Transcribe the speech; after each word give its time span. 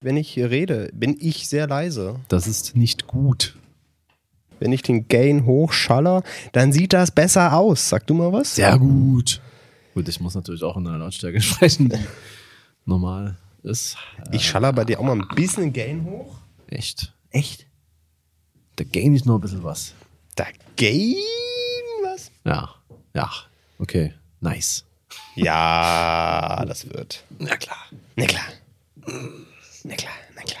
wenn 0.00 0.16
ich 0.16 0.30
hier 0.30 0.50
rede, 0.50 0.90
bin 0.94 1.16
ich 1.20 1.48
sehr 1.48 1.66
leise. 1.66 2.16
Das 2.28 2.46
ist 2.46 2.76
nicht 2.76 3.06
gut. 3.06 3.56
Wenn 4.58 4.72
ich 4.72 4.82
den 4.82 5.08
Gain 5.08 5.46
hochschaller, 5.46 6.22
dann 6.52 6.72
sieht 6.72 6.92
das 6.92 7.10
besser 7.10 7.54
aus. 7.54 7.88
Sag 7.88 8.06
du 8.06 8.14
mal 8.14 8.32
was? 8.32 8.56
Sehr 8.56 8.78
gut. 8.78 9.40
Gut, 9.94 10.08
ich 10.08 10.20
muss 10.20 10.34
natürlich 10.34 10.62
auch 10.62 10.76
in 10.76 10.86
einer 10.86 10.98
Lautstärke 10.98 11.40
sprechen, 11.40 11.92
normal 12.84 13.36
ist. 13.62 13.96
Ich 14.32 14.46
schaller 14.46 14.72
bei 14.72 14.84
dir 14.84 15.00
auch 15.00 15.04
mal 15.04 15.12
ein 15.20 15.28
bisschen 15.34 15.64
den 15.64 15.72
Gain 15.72 16.04
hoch. 16.04 16.34
Echt? 16.68 17.12
Echt? 17.30 17.66
Da 18.76 18.84
gain 18.84 19.14
ich 19.14 19.24
noch 19.24 19.34
ein 19.36 19.40
bisschen 19.40 19.62
was. 19.64 19.94
Da 20.34 20.46
Gain 20.76 21.14
was? 22.02 22.30
Ja. 22.44 22.70
Ja. 23.14 23.30
Okay. 23.78 24.14
Nice. 24.40 24.84
Ja, 25.34 26.64
das 26.66 26.88
wird. 26.88 27.24
Na 27.38 27.56
klar. 27.56 27.78
Na 28.16 28.26
klar. 28.26 28.44
Na 29.84 29.94
klar, 29.94 30.12
na 30.36 30.42
klar. 30.42 30.60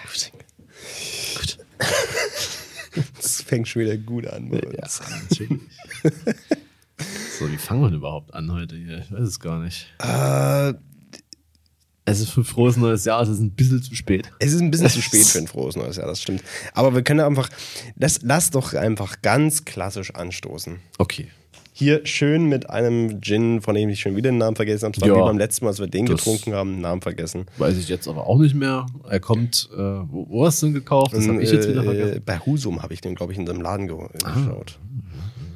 Gut. 1.38 1.58
Das 3.16 3.42
fängt 3.42 3.68
schon 3.68 3.82
wieder 3.82 3.96
gut 3.96 4.26
an. 4.26 4.50
Ja, 4.52 4.88
so, 7.38 7.50
wie 7.50 7.56
fangen 7.56 7.82
wir 7.82 7.90
überhaupt 7.92 8.34
an 8.34 8.52
heute 8.52 8.76
hier? 8.76 8.98
Ich 8.98 9.10
weiß 9.12 9.20
es 9.20 9.40
gar 9.40 9.60
nicht. 9.60 9.86
Äh, 9.98 10.74
Es 12.04 12.20
ist 12.20 12.30
für 12.30 12.44
frohes 12.44 12.76
neues 12.76 13.04
Jahr, 13.04 13.22
es 13.22 13.28
ist 13.28 13.38
ein 13.40 13.52
bisschen 13.52 13.82
zu 13.82 13.94
spät. 13.94 14.30
es 14.40 14.52
ist 14.52 14.60
ein 14.60 14.70
bisschen 14.70 14.88
zu 14.90 15.00
spät 15.08 15.24
für 15.26 15.38
ein 15.38 15.46
frohes 15.46 15.76
neues 15.76 15.96
Jahr, 15.96 16.06
das 16.08 16.20
stimmt. 16.20 16.42
Aber 16.74 16.94
wir 16.94 17.02
können 17.02 17.20
einfach, 17.20 17.48
das, 17.96 18.20
lass 18.22 18.50
doch 18.50 18.74
einfach 18.74 19.22
ganz 19.22 19.64
klassisch 19.64 20.14
anstoßen. 20.14 20.80
Okay. 20.98 21.28
Hier 21.80 22.02
schön 22.04 22.44
mit 22.44 22.68
einem 22.68 23.22
Gin, 23.22 23.62
von 23.62 23.74
dem 23.74 23.88
ich 23.88 24.00
schon 24.00 24.14
wieder 24.14 24.30
den 24.30 24.36
Namen 24.36 24.54
vergessen 24.54 24.84
habe. 24.84 24.94
Es 24.96 25.00
war 25.00 25.08
Ja. 25.08 25.14
wie 25.16 25.20
beim 25.28 25.38
letzten 25.38 25.64
Mal, 25.64 25.70
als 25.70 25.78
wir 25.80 25.86
den 25.86 26.04
getrunken 26.04 26.52
haben, 26.52 26.72
den 26.74 26.82
Namen 26.82 27.00
vergessen. 27.00 27.46
Weiß 27.56 27.78
ich 27.78 27.88
jetzt 27.88 28.06
aber 28.06 28.26
auch 28.26 28.38
nicht 28.38 28.54
mehr. 28.54 28.84
Er 29.08 29.18
kommt, 29.18 29.70
äh, 29.72 29.78
wo, 29.78 30.26
wo 30.28 30.44
hast 30.46 30.60
du 30.62 30.66
ihn 30.66 30.74
gekauft? 30.74 31.14
Das 31.14 31.26
habe 31.26 31.42
ich 31.42 31.50
jetzt 31.50 31.66
wieder 31.66 31.80
Äh, 31.80 31.84
vergessen. 31.84 32.22
Bei 32.26 32.38
Husum 32.38 32.82
habe 32.82 32.92
ich 32.92 33.00
den, 33.00 33.14
glaube 33.14 33.32
ich, 33.32 33.38
in 33.38 33.46
seinem 33.46 33.62
Laden 33.62 33.88
ge 33.88 33.96
geschaut. 34.12 34.78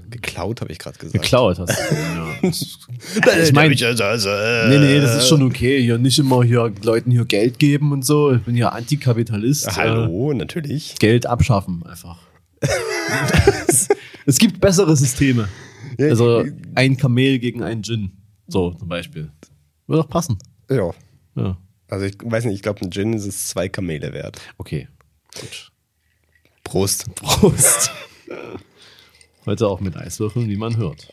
Geklaut, 0.09 0.63
habe 0.63 0.73
ich 0.73 0.79
gerade 0.79 0.97
gesagt. 0.97 1.13
Geklaut 1.23 1.59
hast 1.59 1.69
du 1.69 1.95
ja. 1.95 2.27
Das- 2.43 3.49
ich 3.49 3.53
meine, 3.53 3.75
also, 3.75 4.29
nee, 4.71 4.79
nee, 4.79 5.01
das 5.01 5.17
ist 5.17 5.29
schon 5.29 5.43
okay. 5.43 5.83
Hier 5.83 5.99
nicht 5.99 6.19
immer 6.19 6.43
hier 6.43 6.73
Leuten 6.83 7.11
hier 7.11 7.27
Geld 7.27 7.59
geben 7.59 7.93
und 7.93 8.03
so. 8.07 8.33
Ich 8.33 8.41
bin 8.43 8.55
hier 8.55 8.73
Antikapitalist. 8.73 9.67
Äh, 9.67 9.71
Hallo, 9.73 10.33
natürlich. 10.33 10.95
Geld 11.01 11.27
abschaffen 11.27 11.83
einfach. 11.85 12.17
es 14.27 14.39
gibt 14.39 14.59
bessere 14.61 14.97
Systeme. 14.97 15.49
Also 15.99 16.45
ein 16.75 16.97
Kamel 16.97 17.39
gegen 17.39 17.63
einen 17.63 17.83
Gin. 17.83 18.13
So 18.47 18.73
zum 18.73 18.89
Beispiel. 18.89 19.31
Würde 19.87 20.03
doch 20.03 20.09
passen. 20.09 20.39
Ja. 20.71 20.91
Ja. 21.37 21.59
Also 21.89 22.07
ich 22.07 22.17
weiß 22.23 22.45
nicht, 22.47 22.55
ich 22.57 22.63
glaube, 22.63 22.81
ein 22.83 22.91
Gin 22.91 23.13
ist 23.13 23.27
es 23.27 23.49
zwei 23.49 23.69
Kamele 23.69 24.13
wert. 24.13 24.41
Okay. 24.59 24.89
Gut. 25.41 25.73
Prost. 26.65 27.15
Prost. 27.15 27.91
Heute 29.47 29.69
auch 29.69 29.81
mit 29.81 29.97
Eiswürfeln, 29.97 30.49
wie 30.49 30.57
man 30.57 30.77
hört. 30.77 31.13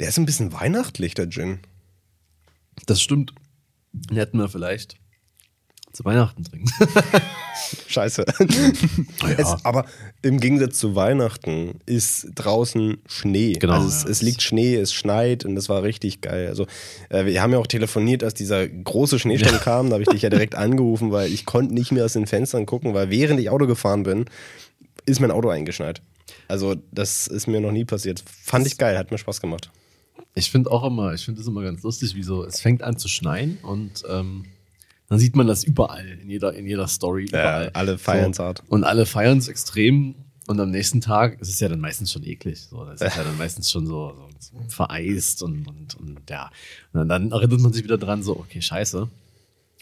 Der 0.00 0.08
ist 0.08 0.18
ein 0.18 0.26
bisschen 0.26 0.52
weihnachtlich, 0.52 1.14
der 1.14 1.28
Gin. 1.28 1.58
Das 2.86 3.00
stimmt. 3.02 3.34
Den 3.92 4.16
hätten 4.16 4.38
wir 4.38 4.48
vielleicht 4.48 4.96
zu 5.98 6.04
Weihnachten 6.04 6.44
trinken. 6.44 6.70
Scheiße. 7.88 8.24
ja. 9.22 9.28
es, 9.36 9.64
aber 9.64 9.84
im 10.22 10.38
Gegensatz 10.38 10.78
zu 10.78 10.94
Weihnachten 10.94 11.80
ist 11.86 12.28
draußen 12.36 12.98
Schnee. 13.08 13.54
Genau, 13.54 13.72
Also 13.74 13.88
es, 13.88 14.04
ja. 14.04 14.10
es 14.10 14.22
liegt 14.22 14.42
Schnee, 14.42 14.76
es 14.76 14.94
schneit 14.94 15.44
und 15.44 15.56
das 15.56 15.68
war 15.68 15.82
richtig 15.82 16.20
geil. 16.20 16.46
Also 16.46 16.66
äh, 17.08 17.24
wir 17.24 17.42
haben 17.42 17.50
ja 17.50 17.58
auch 17.58 17.66
telefoniert, 17.66 18.22
als 18.22 18.34
dieser 18.34 18.68
große 18.68 19.18
Schneesturm 19.18 19.58
kam. 19.58 19.88
Da 19.88 19.94
habe 19.94 20.04
ich 20.04 20.08
dich 20.08 20.22
ja 20.22 20.30
direkt 20.30 20.54
angerufen, 20.54 21.10
weil 21.10 21.32
ich 21.32 21.46
konnte 21.46 21.74
nicht 21.74 21.90
mehr 21.90 22.04
aus 22.04 22.12
den 22.12 22.28
Fenstern 22.28 22.64
gucken, 22.64 22.94
weil 22.94 23.10
während 23.10 23.40
ich 23.40 23.50
Auto 23.50 23.66
gefahren 23.66 24.04
bin, 24.04 24.26
ist 25.04 25.20
mein 25.20 25.32
Auto 25.32 25.48
eingeschneit. 25.48 26.00
Also 26.46 26.76
das 26.92 27.26
ist 27.26 27.48
mir 27.48 27.60
noch 27.60 27.72
nie 27.72 27.84
passiert. 27.84 28.22
Fand 28.24 28.68
ich 28.68 28.78
geil, 28.78 28.96
hat 28.96 29.10
mir 29.10 29.18
Spaß 29.18 29.40
gemacht. 29.40 29.72
Ich 30.36 30.52
finde 30.52 30.70
auch 30.70 30.84
immer, 30.84 31.12
ich 31.12 31.24
finde 31.24 31.40
es 31.40 31.48
immer 31.48 31.62
ganz 31.62 31.82
lustig, 31.82 32.14
wie 32.14 32.22
so, 32.22 32.44
es 32.44 32.60
fängt 32.60 32.84
an 32.84 32.96
zu 32.96 33.08
schneien 33.08 33.58
und 33.62 34.04
ähm, 34.08 34.44
dann 35.08 35.18
sieht 35.18 35.36
man 35.36 35.46
das 35.46 35.64
überall, 35.64 36.06
in 36.06 36.28
jeder, 36.28 36.52
in 36.54 36.66
jeder 36.66 36.86
Story, 36.86 37.24
überall. 37.24 37.70
alle 37.72 37.98
feiern's 37.98 38.38
hart. 38.38 38.62
Und 38.68 38.84
alle 38.84 39.06
feiern 39.06 39.38
es 39.38 39.48
extrem. 39.48 40.14
Und 40.46 40.60
am 40.60 40.70
nächsten 40.70 41.00
Tag 41.00 41.40
ist 41.40 41.48
es 41.50 41.60
ja 41.60 41.68
dann 41.68 41.80
meistens 41.80 42.10
schon 42.10 42.24
eklig. 42.24 42.60
So, 42.60 42.84
das 42.84 43.02
ist 43.02 43.16
ja 43.16 43.24
dann 43.24 43.36
meistens 43.36 43.70
schon 43.70 43.86
so, 43.86 44.14
so, 44.38 44.58
so 44.58 44.68
vereist 44.68 45.42
und, 45.42 45.66
und, 45.66 45.94
und 45.94 46.18
ja. 46.30 46.50
Und 46.92 47.00
dann, 47.00 47.08
dann 47.08 47.32
erinnert 47.32 47.60
man 47.60 47.72
sich 47.72 47.84
wieder 47.84 47.98
dran, 47.98 48.22
so, 48.22 48.36
okay, 48.36 48.62
scheiße. 48.62 49.08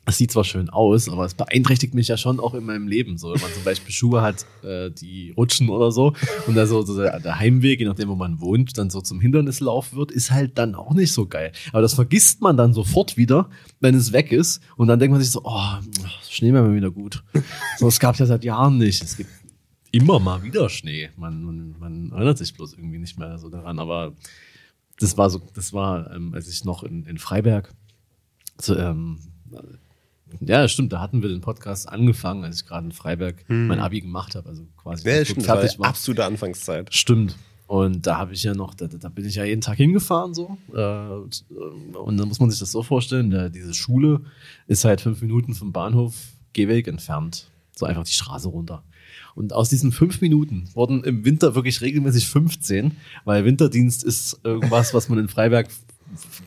Es 0.09 0.19
sieht 0.19 0.31
zwar 0.31 0.44
schön 0.44 0.71
aus, 0.71 1.09
aber 1.09 1.25
es 1.25 1.34
beeinträchtigt 1.34 1.93
mich 1.93 2.06
ja 2.06 2.17
schon 2.17 2.39
auch 2.39 2.55
in 2.55 2.65
meinem 2.65 2.87
Leben. 2.87 3.19
So, 3.19 3.34
wenn 3.34 3.41
man 3.41 3.53
zum 3.53 3.65
Beispiel 3.65 3.93
Schuhe 3.93 4.22
hat, 4.22 4.47
äh, 4.62 4.89
die 4.89 5.33
rutschen 5.37 5.69
oder 5.69 5.91
so, 5.91 6.12
und 6.47 6.55
da 6.55 6.69
so, 6.69 6.83
so 6.83 6.97
der, 6.97 7.39
Heimweg, 7.41 7.81
je 7.81 7.87
nachdem, 7.87 8.09
wo 8.09 8.15
man 8.15 8.41
wohnt, 8.41 8.78
dann 8.78 8.89
so 8.89 9.00
zum 9.00 9.21
Hindernislauf 9.21 9.95
wird, 9.95 10.12
ist 10.12 10.31
halt 10.31 10.59
dann 10.59 10.77
auch 10.77 10.95
nicht 10.95 11.12
so 11.12 11.27
geil. 11.27 11.50
Aber 11.72 11.83
das 11.83 11.95
vergisst 11.95 12.41
man 12.41 12.56
dann 12.56 12.72
sofort 12.72 13.16
wieder, 13.16 13.50
wenn 13.81 13.97
es 13.97 14.12
weg 14.12 14.31
ist. 14.31 14.62
Und 14.77 14.87
dann 14.87 15.00
denkt 15.00 15.11
man 15.11 15.21
sich 15.21 15.33
so, 15.33 15.41
oh, 15.43 15.75
Schnee 16.31 16.53
wäre 16.53 16.69
mir 16.69 16.77
wieder 16.77 16.93
gut. 16.93 17.25
So, 17.78 17.89
es 17.89 17.99
gab 17.99 18.16
ja 18.16 18.27
seit 18.27 18.45
Jahren 18.45 18.78
nicht. 18.78 19.03
Es 19.03 19.16
gibt 19.16 19.31
immer 19.91 20.21
mal 20.21 20.41
wieder 20.45 20.69
Schnee. 20.69 21.11
Man, 21.16 21.43
man, 21.43 21.75
man 21.81 22.12
erinnert 22.12 22.39
sich 22.39 22.55
bloß 22.55 22.75
irgendwie 22.75 22.99
nicht 22.99 23.19
mehr 23.19 23.39
so 23.39 23.49
daran. 23.49 23.81
Aber 23.81 24.15
das 25.00 25.19
war 25.19 25.31
so, 25.31 25.43
das 25.55 25.72
war, 25.72 26.12
ähm, 26.15 26.33
als 26.33 26.49
ich 26.49 26.65
noch 26.65 26.84
in, 26.84 27.06
in 27.06 27.19
Freiberg 27.19 27.75
zu, 28.59 28.77
ähm, 28.77 29.19
ja, 30.41 30.67
stimmt, 30.69 30.93
da 30.93 31.01
hatten 31.01 31.23
wir 31.23 31.29
den 31.29 31.41
Podcast 31.41 31.89
angefangen, 31.89 32.45
als 32.45 32.61
ich 32.63 32.67
gerade 32.67 32.87
in 32.87 32.93
Freiberg 32.93 33.45
mein 33.49 33.81
Abi 33.81 34.01
gemacht 34.01 34.35
habe, 34.35 34.49
also 34.49 34.65
quasi 34.77 35.05
Hm. 35.05 35.11
Ja, 35.11 35.25
stimmt, 35.25 35.39
das 35.39 35.47
fertig 35.47 35.73
die 35.75 35.79
war. 35.79 35.89
absolute 35.89 36.25
Anfangszeit. 36.25 36.95
Stimmt. 36.95 37.37
Und 37.67 38.07
da 38.07 38.17
habe 38.19 38.33
ich 38.33 38.45
ja 38.45 38.55
noch, 38.55 38.75
da, 38.75 38.87
da 38.87 39.09
bin 39.09 39.25
ich 39.27 39.35
ja 39.35 39.45
jeden 39.45 39.61
Tag 39.61 39.77
hingefahren 39.77 40.35
so. 40.35 40.57
Und, 40.69 41.45
äh, 41.51 41.97
und 41.97 42.17
dann 42.17 42.29
muss 42.29 42.39
man 42.39 42.49
sich 42.51 42.61
das 42.61 42.71
so 42.71 42.83
vorstellen, 42.85 43.31
da, 43.31 43.49
diese 43.49 43.75
Schule 43.75 44.21
ist 44.69 44.85
halt 44.85 45.01
fünf 45.01 45.21
Minuten 45.21 45.55
vom 45.55 45.73
Bahnhof 45.73 46.15
Gehweg 46.53 46.87
entfernt. 46.87 47.51
So 47.75 47.85
einfach 47.87 48.05
die 48.05 48.13
Straße 48.13 48.49
runter. 48.49 48.85
Und 49.35 49.53
aus 49.53 49.69
diesen 49.69 49.93
fünf 49.93 50.21
Minuten 50.21 50.69
wurden 50.75 51.03
im 51.05 51.25
Winter 51.25 51.55
wirklich 51.55 51.81
regelmäßig 51.81 52.29
15, 52.29 52.93
weil 53.25 53.45
Winterdienst 53.45 54.05
ist 54.05 54.41
irgendwas, 54.45 54.95
was 54.95 55.09
man 55.09 55.19
in 55.19 55.29
Freiberg 55.29 55.69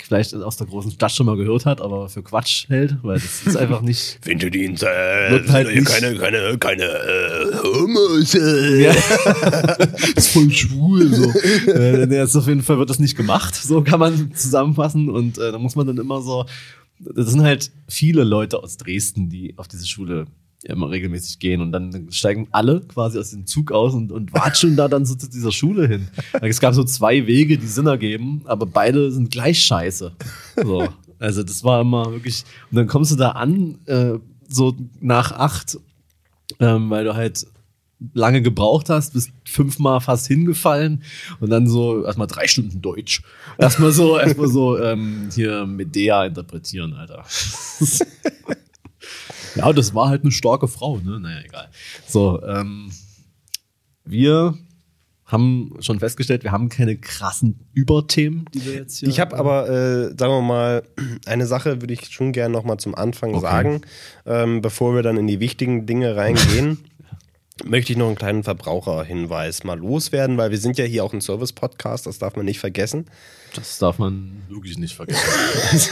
vielleicht 0.08 0.34
aus 0.34 0.58
der 0.58 0.68
großen 0.68 0.92
Stadt 0.92 1.12
schon 1.12 1.26
mal 1.26 1.36
gehört 1.38 1.66
hat, 1.66 1.82
aber 1.82 2.10
für 2.10 2.24
Quatsch 2.24 2.68
hält, 2.70 2.98
weil 3.04 3.20
das 3.20 3.46
ist 3.46 3.56
einfach 3.58 3.82
nicht 3.82 4.20
Winterdienst, 4.26 4.84
äh, 4.84 5.32
Wird 5.32 5.50
halt 5.50 5.74
nicht- 5.76 5.88
keine, 5.88 6.16
keine, 6.18 6.58
keine 6.58 6.84
äh, 6.84 7.56
Homos. 7.64 8.34
Äh. 8.36 8.84
Ja. 8.84 8.92
ist 10.16 10.30
voll 10.30 10.50
schwul. 10.52 11.14
So. 11.14 11.32
äh, 11.72 12.06
nee, 12.08 12.16
jetzt 12.16 12.36
auf 12.36 12.48
jeden 12.48 12.64
Fall 12.64 12.80
wird 12.80 12.90
das 12.90 13.00
nicht 13.00 13.16
gemacht. 13.16 13.56
So 13.56 13.82
kann 13.84 14.00
man 14.00 14.34
zusammenfassen. 14.34 15.10
Und 15.10 15.38
äh, 15.38 15.52
da 15.52 15.60
muss 15.60 15.76
man 15.76 15.88
dann 15.88 15.98
immer 15.98 16.22
so. 16.22 16.46
Das 17.00 17.28
sind 17.30 17.42
halt 17.44 17.72
viele 17.88 18.24
Leute 18.24 18.62
aus 18.62 18.78
Dresden, 18.78 19.30
die 19.30 19.54
auf 19.58 19.68
diese 19.68 19.88
Schule 19.88 20.26
immer 20.64 20.90
regelmäßig 20.90 21.40
gehen 21.40 21.62
und 21.62 21.72
dann 21.72 22.12
steigen 22.12 22.48
alle 22.52 22.82
quasi 22.82 23.18
aus 23.18 23.32
dem 23.32 23.46
Zug 23.46 23.72
aus 23.72 23.94
und, 23.94 24.12
und 24.12 24.34
watscheln 24.34 24.76
da 24.76 24.88
dann 24.88 25.06
so 25.06 25.16
zu 25.16 25.30
dieser 25.30 25.52
Schule 25.52 25.88
hin. 25.88 26.10
Es 26.42 26.60
gab 26.60 26.74
so 26.74 26.84
zwei 26.84 27.28
Wege, 27.28 27.58
die 27.58 27.68
Sinn 27.68 27.88
ergeben, 27.88 28.42
aber 28.46 28.66
beide 28.66 29.12
sind 29.12 29.32
gleich 29.32 29.64
scheiße. 29.64 30.12
So. 30.62 30.90
Also 31.18 31.44
das 31.44 31.64
war 31.64 31.82
immer 31.82 32.12
wirklich, 32.12 32.46
und 32.72 32.78
dann 32.78 32.88
kommst 32.88 33.12
du 33.12 33.16
da 33.16 33.32
an, 33.32 33.78
äh, 33.86 34.14
so 34.48 34.76
nach 35.02 35.32
acht, 35.34 35.78
ähm, 36.60 36.90
weil 36.90 37.04
du 37.04 37.14
halt 37.14 37.46
lange 38.14 38.42
gebraucht 38.42 38.90
hast, 38.90 39.14
bist 39.14 39.32
fünfmal 39.46 40.00
fast 40.00 40.28
hingefallen 40.28 41.04
und 41.42 41.50
dann 41.50 41.68
so 41.68 42.06
erstmal 42.06 42.28
drei 42.28 42.48
Stunden 42.48 42.82
Deutsch. 42.82 43.22
Erstmal 43.58 43.92
so, 43.92 44.18
erstmal 44.18 44.48
so 44.48 44.80
ähm, 44.80 45.30
hier 45.34 45.66
Medea 45.66 46.26
interpretieren, 46.26 46.94
Alter. 46.94 47.26
ja, 49.56 49.72
das 49.74 49.94
war 49.96 50.10
halt 50.10 50.24
eine 50.24 50.32
starke 50.32 50.68
Frau, 50.68 50.98
ne? 50.98 51.20
Naja, 51.20 51.42
egal. 51.46 51.70
So, 52.08 52.42
ähm, 52.44 52.92
wir 54.06 54.58
haben 55.26 55.76
schon 55.82 56.00
festgestellt, 56.00 56.44
wir 56.44 56.52
haben 56.52 56.70
keine 56.70 56.98
krassen 56.98 57.60
Überthemen, 57.74 58.46
die 58.54 58.66
wir 58.66 58.74
jetzt 58.74 58.98
hier. 58.98 59.10
Ich 59.10 59.20
habe 59.20 59.38
aber, 59.38 59.70
äh, 59.70 60.06
sagen 60.18 60.34
wir 60.34 60.42
mal, 60.42 60.84
eine 61.28 61.46
Sache 61.46 61.82
würde 61.82 61.94
ich 61.94 62.08
schon 62.12 62.32
gerne 62.32 62.52
noch 62.54 62.64
mal 62.64 62.80
zum 62.80 62.96
Anfang 62.96 63.32
Okay. 63.36 63.42
sagen, 63.42 63.82
ähm, 64.26 64.62
bevor 64.62 64.96
wir 64.96 65.04
dann 65.04 65.18
in 65.18 65.28
die 65.28 65.40
wichtigen 65.40 65.86
Dinge 65.86 66.16
reingehen. 66.16 66.80
Möchte 67.66 67.92
ich 67.92 67.98
noch 67.98 68.08
einen 68.08 68.16
kleinen 68.16 68.44
Verbraucherhinweis 68.44 69.66
mal 69.66 69.78
loswerden, 69.78 70.38
weil 70.38 70.50
wir 70.50 70.58
sind 70.58 70.78
ja 70.78 70.86
hier 70.86 71.04
auch 71.04 71.12
ein 71.14 71.20
Service-Podcast, 71.20 72.06
das 72.08 72.18
darf 72.18 72.38
man 72.38 72.46
nicht 72.46 72.58
vergessen. 72.60 73.08
Das 73.54 73.78
darf 73.80 74.00
man 74.00 74.32
wirklich 74.48 74.78
nicht 74.78 74.96
vergessen. 74.96 75.22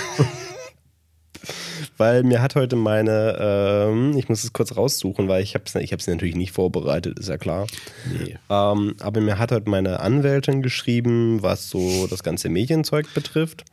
weil 1.97 2.23
mir 2.23 2.41
hat 2.41 2.55
heute 2.55 2.75
meine, 2.75 3.38
ähm, 3.39 4.17
ich 4.17 4.29
muss 4.29 4.44
es 4.44 4.53
kurz 4.53 4.75
raussuchen, 4.75 5.27
weil 5.27 5.44
ich 5.44 5.55
habe 5.55 5.65
es 5.65 5.75
ich 5.75 5.94
hab's 5.94 6.07
natürlich 6.07 6.35
nicht 6.35 6.51
vorbereitet, 6.51 7.19
ist 7.19 7.29
ja 7.29 7.38
klar. 7.38 7.67
Nee. 8.11 8.38
Ähm, 8.49 8.95
aber 8.99 9.21
mir 9.21 9.38
hat 9.38 9.51
heute 9.51 9.69
meine 9.69 9.99
Anwältin 9.99 10.61
geschrieben, 10.61 11.41
was 11.41 11.69
so 11.69 12.07
das 12.07 12.23
ganze 12.23 12.49
Medienzeug 12.49 13.13
betrifft. 13.13 13.65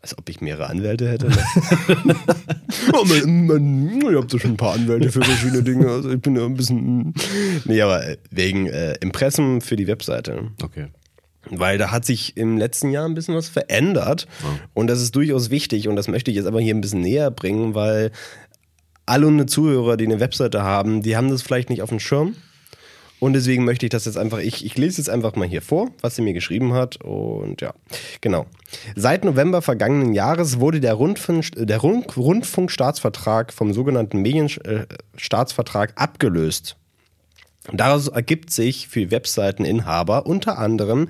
Als 0.00 0.18
ob 0.18 0.28
ich 0.28 0.40
mehrere 0.40 0.66
Anwälte 0.68 1.08
hätte. 1.08 1.30
Oh, 2.92 3.04
man, 3.04 3.46
man, 3.46 4.00
ich 4.00 4.16
habe 4.16 4.26
da 4.26 4.38
schon 4.38 4.52
ein 4.52 4.56
paar 4.56 4.74
Anwälte 4.74 5.12
für 5.12 5.22
verschiedene 5.22 5.62
Dinge. 5.62 5.88
Also 5.88 6.10
ich 6.10 6.20
bin 6.20 6.34
ja 6.34 6.44
ein 6.44 6.54
bisschen. 6.54 7.14
Nee, 7.64 7.80
aber 7.80 8.02
wegen 8.30 8.66
äh, 8.66 8.94
Impressum 8.94 9.60
für 9.60 9.76
die 9.76 9.86
Webseite. 9.86 10.50
Okay. 10.62 10.88
Weil 11.50 11.78
da 11.78 11.90
hat 11.90 12.04
sich 12.04 12.36
im 12.36 12.56
letzten 12.56 12.90
Jahr 12.90 13.04
ein 13.04 13.14
bisschen 13.14 13.34
was 13.34 13.48
verändert. 13.48 14.26
Ja. 14.42 14.48
Und 14.74 14.86
das 14.86 15.00
ist 15.00 15.16
durchaus 15.16 15.50
wichtig. 15.50 15.88
Und 15.88 15.96
das 15.96 16.08
möchte 16.08 16.30
ich 16.30 16.36
jetzt 16.36 16.46
aber 16.46 16.60
hier 16.60 16.74
ein 16.74 16.80
bisschen 16.80 17.00
näher 17.00 17.30
bringen, 17.30 17.74
weil 17.74 18.12
alle 19.06 19.26
unsere 19.26 19.46
Zuhörer, 19.46 19.96
die 19.96 20.06
eine 20.06 20.20
Webseite 20.20 20.62
haben, 20.62 21.02
die 21.02 21.16
haben 21.16 21.28
das 21.28 21.42
vielleicht 21.42 21.70
nicht 21.70 21.82
auf 21.82 21.88
dem 21.88 22.00
Schirm. 22.00 22.36
Und 23.22 23.34
deswegen 23.34 23.64
möchte 23.64 23.86
ich 23.86 23.90
das 23.90 24.04
jetzt 24.04 24.18
einfach, 24.18 24.38
ich, 24.38 24.64
ich 24.64 24.76
lese 24.76 24.98
jetzt 24.98 25.08
einfach 25.08 25.36
mal 25.36 25.46
hier 25.46 25.62
vor, 25.62 25.90
was 26.00 26.16
sie 26.16 26.22
mir 26.22 26.32
geschrieben 26.32 26.72
hat. 26.72 26.96
Und 27.04 27.60
ja, 27.60 27.72
genau. 28.20 28.46
Seit 28.96 29.24
November 29.24 29.62
vergangenen 29.62 30.12
Jahres 30.12 30.58
wurde 30.58 30.80
der, 30.80 30.94
Rundfunk, 30.94 31.50
der 31.54 31.78
Rund, 31.78 32.16
Rundfunkstaatsvertrag 32.16 33.52
vom 33.52 33.72
sogenannten 33.72 34.22
Medienstaatsvertrag 34.22 35.92
abgelöst. 35.94 36.76
Daraus 37.70 38.08
ergibt 38.08 38.50
sich 38.50 38.88
für 38.88 39.10
Webseiteninhaber 39.10 40.26
unter 40.26 40.58
anderem 40.58 41.08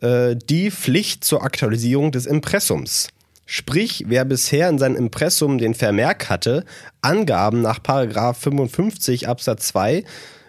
äh, 0.00 0.34
die 0.36 0.70
Pflicht 0.70 1.24
zur 1.24 1.42
Aktualisierung 1.42 2.12
des 2.12 2.26
Impressums. 2.26 3.08
Sprich, 3.46 4.04
wer 4.08 4.24
bisher 4.24 4.70
in 4.70 4.78
seinem 4.78 4.96
Impressum 4.96 5.58
den 5.58 5.74
Vermerk 5.74 6.30
hatte, 6.30 6.64
Angaben 7.02 7.60
nach 7.60 7.80
55 7.82 9.28
Absatz 9.28 9.68
2 9.68 10.04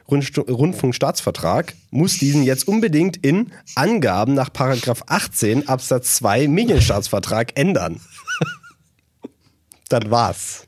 Rundfunkstaatsvertrag, 0.07 1.73
muss 1.89 2.17
diesen 2.19 2.43
jetzt 2.43 2.67
unbedingt 2.67 3.17
in 3.17 3.51
Angaben 3.75 4.33
nach 4.33 4.49
18 4.53 5.67
Absatz 5.67 6.15
2 6.15 6.47
Medienstaatsvertrag 6.47 7.57
ändern. 7.59 7.99
Dann 9.89 10.11
war's. 10.11 10.67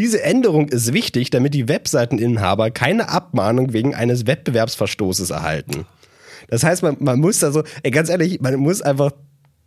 Diese 0.00 0.22
Änderung 0.22 0.70
ist 0.70 0.94
wichtig, 0.94 1.28
damit 1.28 1.52
die 1.52 1.68
Webseiteninhaber 1.68 2.70
keine 2.70 3.10
Abmahnung 3.10 3.74
wegen 3.74 3.94
eines 3.94 4.26
Wettbewerbsverstoßes 4.26 5.28
erhalten. 5.28 5.84
Das 6.48 6.64
heißt, 6.64 6.82
man, 6.82 6.96
man 7.00 7.20
muss 7.20 7.44
also, 7.44 7.64
ey, 7.82 7.90
ganz 7.90 8.08
ehrlich, 8.08 8.40
man 8.40 8.56
muss 8.56 8.80
einfach 8.80 9.10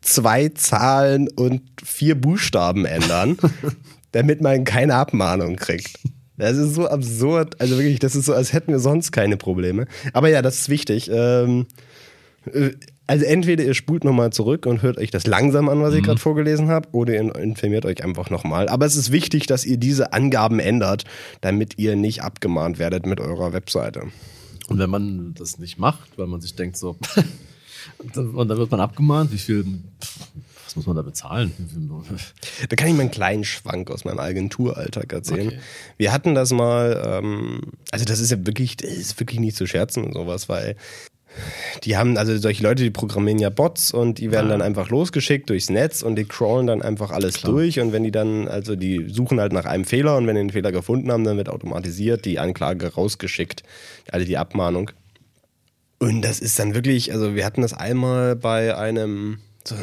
zwei 0.02 0.50
Zahlen 0.50 1.30
und 1.30 1.62
vier 1.84 2.20
Buchstaben 2.20 2.86
ändern, 2.86 3.38
damit 4.12 4.42
man 4.42 4.64
keine 4.64 4.96
Abmahnung 4.96 5.56
kriegt. 5.56 6.00
Das 6.36 6.58
ist 6.58 6.74
so 6.74 6.88
absurd. 6.88 7.62
Also 7.62 7.78
wirklich, 7.78 8.00
das 8.00 8.16
ist 8.16 8.26
so, 8.26 8.34
als 8.34 8.54
hätten 8.54 8.72
wir 8.72 8.80
sonst 8.80 9.12
keine 9.12 9.38
Probleme. 9.38 9.86
Aber 10.14 10.30
ja, 10.30 10.42
das 10.42 10.62
ist 10.62 10.70
wichtig. 10.70 11.12
Ähm, 11.14 11.68
äh, 12.52 12.72
also 13.06 13.26
entweder 13.26 13.64
ihr 13.64 13.74
spult 13.74 14.06
nochmal 14.06 14.32
zurück 14.32 14.66
und 14.66 14.82
hört 14.82 14.98
euch 14.98 15.12
das 15.12 15.28
langsam 15.28 15.68
an, 15.68 15.82
was 15.82 15.94
ich 15.94 16.04
gerade 16.04 16.20
vorgelesen 16.20 16.70
habe, 16.70 16.88
oder 16.94 17.14
ihr 17.14 17.36
informiert 17.36 17.86
euch 17.86 18.04
einfach 18.04 18.30
nochmal. 18.30 18.70
Aber 18.70 18.86
es 18.86 18.96
ist 18.96 19.12
wichtig, 19.12 19.46
dass 19.46 19.66
ihr 19.66 19.78
diese 19.78 20.14
Angaben 20.14 20.60
ändert, 20.60 21.04
damit 21.42 21.78
ihr 21.78 21.96
nicht 21.96 22.24
abgemahnt 22.24 22.80
werdet 22.80 23.06
mit 23.06 23.20
eurer 23.20 23.52
Webseite. 23.52 24.04
Und 24.70 24.80
wenn 24.80 24.90
man 24.90 25.34
das 25.34 25.60
nicht 25.60 25.78
macht, 25.78 26.18
weil 26.18 26.28
man 26.28 26.40
sich 26.40 26.56
denkt 26.56 26.78
so, 26.78 26.96
und 28.16 28.16
dann 28.50 28.58
wird 28.58 28.72
man 28.72 28.80
abgemahnt, 28.80 29.34
wie 29.34 29.38
viel, 29.38 29.66
was 30.64 30.78
muss 30.78 30.86
man 30.86 30.96
da 30.96 31.02
bezahlen? 31.02 31.52
Da 32.70 32.76
kann 32.78 32.88
ich 32.88 32.94
mal 32.94 33.02
einen 33.02 33.12
kleinen 33.12 33.44
Schwank 33.44 33.92
aus 33.92 34.06
meinem 34.06 34.20
Agenturalltag 34.20 35.12
erzählen. 35.12 35.48
Okay. 35.50 35.60
Wir 35.98 36.14
hatten 36.14 36.36
das 36.36 36.52
mal, 36.52 37.04
ähm, 37.06 37.62
also 37.92 38.06
das 38.06 38.22
ist 38.22 38.32
ja 38.32 38.46
wirklich, 38.46 38.78
das 38.78 38.92
ist 38.92 39.20
wirklich 39.20 39.42
nicht 39.42 39.58
zu 39.58 39.68
scherzen 39.68 40.06
und 40.06 40.14
sowas, 40.14 40.48
weil 40.48 40.78
die 41.84 41.98
haben, 41.98 42.18
also 42.18 42.38
solche 42.38 42.64
Leute, 42.64 42.84
die 42.84 42.90
programmieren 42.92 43.40
ja 43.40 43.50
Bots 43.50 43.92
und 43.92 44.20
die 44.20 44.32
werden 44.32 44.48
Ja. 44.48 44.54
dann 44.54 44.62
einfach 44.62 44.90
losgeschickt 44.90 45.50
durchs 45.50 45.70
Netz 45.70 46.02
und 46.02 46.16
die 46.16 46.26
crawlen 46.26 46.68
dann 46.68 46.82
einfach 46.82 47.12
alles 47.12 47.36
Klar. 47.36 47.54
durch 47.54 47.80
und 47.80 47.92
wenn 47.92 48.04
die 48.04 48.12
dann, 48.12 48.48
also 48.48 48.76
die 48.76 49.08
suchen 49.10 49.40
halt 49.40 49.54
nach 49.54 49.66
einem 49.66 49.86
Fehler 49.86 50.18
und 50.18 50.28
wenn 50.28 50.36
die 50.36 50.42
den 50.42 50.50
Fehler 50.52 50.72
gefunden 50.72 51.12
haben, 51.12 51.24
dann 51.24 51.38
wird 51.38 51.50
automatisiert 51.50 52.26
die 52.26 52.40
Anklage 52.40 52.94
rausgeschickt, 52.94 53.64
also 54.12 54.26
die 54.26 54.38
Abmahnung. 54.38 54.92
Und 56.00 56.22
das 56.22 56.40
ist 56.40 56.60
dann 56.60 56.74
wirklich, 56.74 57.14
also 57.14 57.36
wir 57.36 57.46
hatten 57.46 57.62
das 57.62 57.74
einmal 57.74 58.36
bei 58.36 58.76
einem, 58.76 59.40
so, 59.66 59.76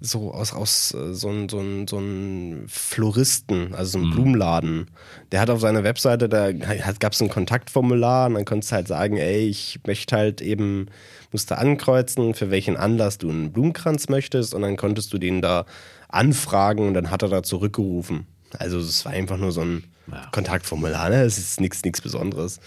so 0.00 0.32
aus, 0.32 0.52
aus 0.52 0.94
äh, 0.94 1.12
so 1.14 1.28
ein, 1.28 1.48
so 1.48 1.58
ein, 1.60 1.86
so 1.86 1.98
ein 1.98 2.64
Floristen, 2.68 3.74
also 3.74 3.98
so 3.98 4.04
ein 4.04 4.10
Blumenladen. 4.10 4.90
Der 5.30 5.40
hat 5.40 5.50
auf 5.50 5.60
seiner 5.60 5.84
Webseite, 5.84 6.28
da 6.28 6.52
gab 6.52 7.12
es 7.12 7.20
ein 7.20 7.28
Kontaktformular 7.28 8.26
und 8.28 8.34
dann 8.34 8.44
konntest 8.44 8.72
du 8.72 8.76
halt 8.76 8.88
sagen, 8.88 9.16
ey, 9.18 9.46
ich 9.46 9.80
möchte 9.86 10.16
halt 10.16 10.40
eben, 10.40 10.86
musst 11.32 11.50
du 11.50 11.58
ankreuzen, 11.58 12.34
für 12.34 12.50
welchen 12.50 12.76
Anlass 12.76 13.18
du 13.18 13.28
einen 13.28 13.52
Blumenkranz 13.52 14.08
möchtest 14.08 14.54
und 14.54 14.62
dann 14.62 14.76
konntest 14.76 15.12
du 15.12 15.18
den 15.18 15.42
da 15.42 15.66
anfragen 16.08 16.88
und 16.88 16.94
dann 16.94 17.10
hat 17.10 17.22
er 17.22 17.28
da 17.28 17.42
zurückgerufen. 17.42 18.26
Also 18.58 18.78
es 18.78 19.04
war 19.04 19.12
einfach 19.12 19.36
nur 19.36 19.52
so 19.52 19.60
ein 19.60 19.84
Ja. 20.10 20.26
Kontaktformular, 20.32 21.08
ne? 21.10 21.22
Es 21.22 21.38
ist 21.38 21.60
nichts 21.60 21.84
nichts 21.84 22.00
Besonderes. 22.00 22.58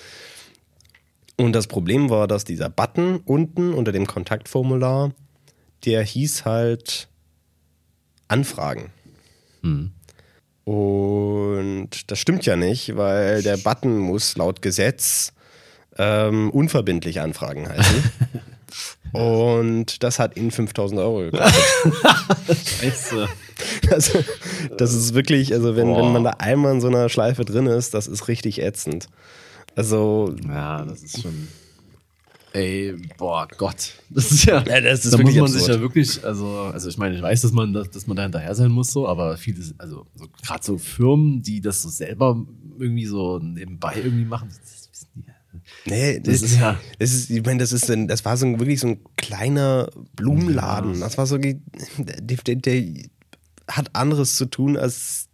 Und 1.36 1.54
das 1.54 1.68
Problem 1.68 2.10
war, 2.10 2.28
dass 2.28 2.46
dieser 2.46 2.70
Button 2.70 3.18
unten 3.26 3.74
unter 3.74 3.92
dem 3.92 4.06
Kontaktformular, 4.08 5.12
der 5.84 6.04
hieß 6.04 6.46
halt 6.46 7.10
Anfragen. 8.34 8.90
Und 10.66 11.90
das 12.08 12.18
stimmt 12.18 12.46
ja 12.46 12.56
nicht, 12.56 12.96
weil 12.98 13.44
der 13.44 13.58
Button 13.58 13.98
muss 14.00 14.36
laut 14.38 14.62
Gesetz 14.64 15.34
ähm, 15.98 16.50
unverbindlich 16.50 17.22
Anfragen 17.22 17.70
heißen. 17.70 18.04
Und 19.14 20.02
das 20.02 20.18
hat 20.18 20.38
ihn 20.38 20.50
5000 20.50 21.00
Euro 21.00 21.20
gekostet. 21.20 21.64
Scheiße. 22.82 23.30
Also, 23.92 24.24
das 24.76 24.94
ist 24.94 25.14
wirklich, 25.14 25.54
also 25.54 25.76
wenn, 25.76 25.86
Boah. 25.86 26.00
wenn 26.00 26.12
man 26.12 26.24
da 26.24 26.32
einmal 26.40 26.72
in 26.74 26.82
so 26.82 26.88
einer 26.88 27.10
Schleife 27.10 27.46
drin 27.46 27.68
ist, 27.68 27.94
das 27.94 28.08
ist 28.08 28.28
richtig 28.28 28.60
ätzend. 28.60 29.06
Also, 29.76 30.34
Ja, 30.48 30.84
das 30.84 31.04
ist 31.04 31.22
schon. 31.22 31.48
Ey, 32.54 32.96
boah, 33.18 33.48
Gott. 33.58 33.94
Das 34.10 34.32
ist 34.32 34.46
ja. 34.46 34.64
Ja, 34.68 34.80
das 34.80 35.06
ist 35.06 35.14
da 35.14 35.18
muss 35.18 35.26
wirklich 35.26 35.42
man 35.42 35.48
sich 35.52 35.62
absurd. 35.62 35.76
ja 35.78 35.82
wirklich, 35.82 36.24
also, 36.24 36.48
also 36.72 36.88
ich 36.90 36.98
meine, 36.98 37.16
ich 37.16 37.22
weiß, 37.22 37.42
dass 37.42 37.52
man, 37.52 37.74
dass, 37.74 37.90
dass 37.90 38.06
man 38.06 38.16
da 38.16 38.24
hinterher 38.24 38.54
sein 38.54 38.72
muss, 38.72 38.92
so, 38.92 39.08
aber 39.08 39.38
viele, 39.38 39.60
also 39.80 40.06
so, 40.16 40.28
gerade 40.46 40.64
so 40.64 40.78
Firmen, 40.78 41.42
die 41.42 41.62
das 41.62 41.82
so 41.82 41.90
selber 41.90 42.46
irgendwie 42.78 43.06
so 43.08 43.40
nebenbei 43.40 43.96
irgendwie 44.04 44.26
machen, 44.26 44.50
das 44.50 44.90
wissen 44.92 45.08
die 45.16 45.24
ja. 45.28 45.34
nee, 45.86 46.20
Das 46.20 46.42
das, 46.42 46.52
ist 46.52 46.60
ja- 46.60 46.80
das 47.00 47.12
ist, 47.14 47.30
ich 47.32 47.44
meine, 47.44 47.58
das 47.60 47.74
ist, 47.74 47.90
ein, 47.90 48.08
das 48.08 48.24
war 48.24 48.38
so 48.38 48.46
ein, 48.46 48.60
wirklich 48.60 48.80
so 48.82 48.88
ein 48.88 49.00
kleiner 49.18 49.90
Blumenladen. 50.16 51.00
Das 51.00 51.18
war 51.18 51.26
so, 51.26 51.38
der, 51.40 51.56
der, 51.98 52.56
der 52.56 52.84
hat 53.68 53.96
anderes 53.96 54.36
zu 54.36 54.46
tun 54.46 54.78
als 54.78 55.28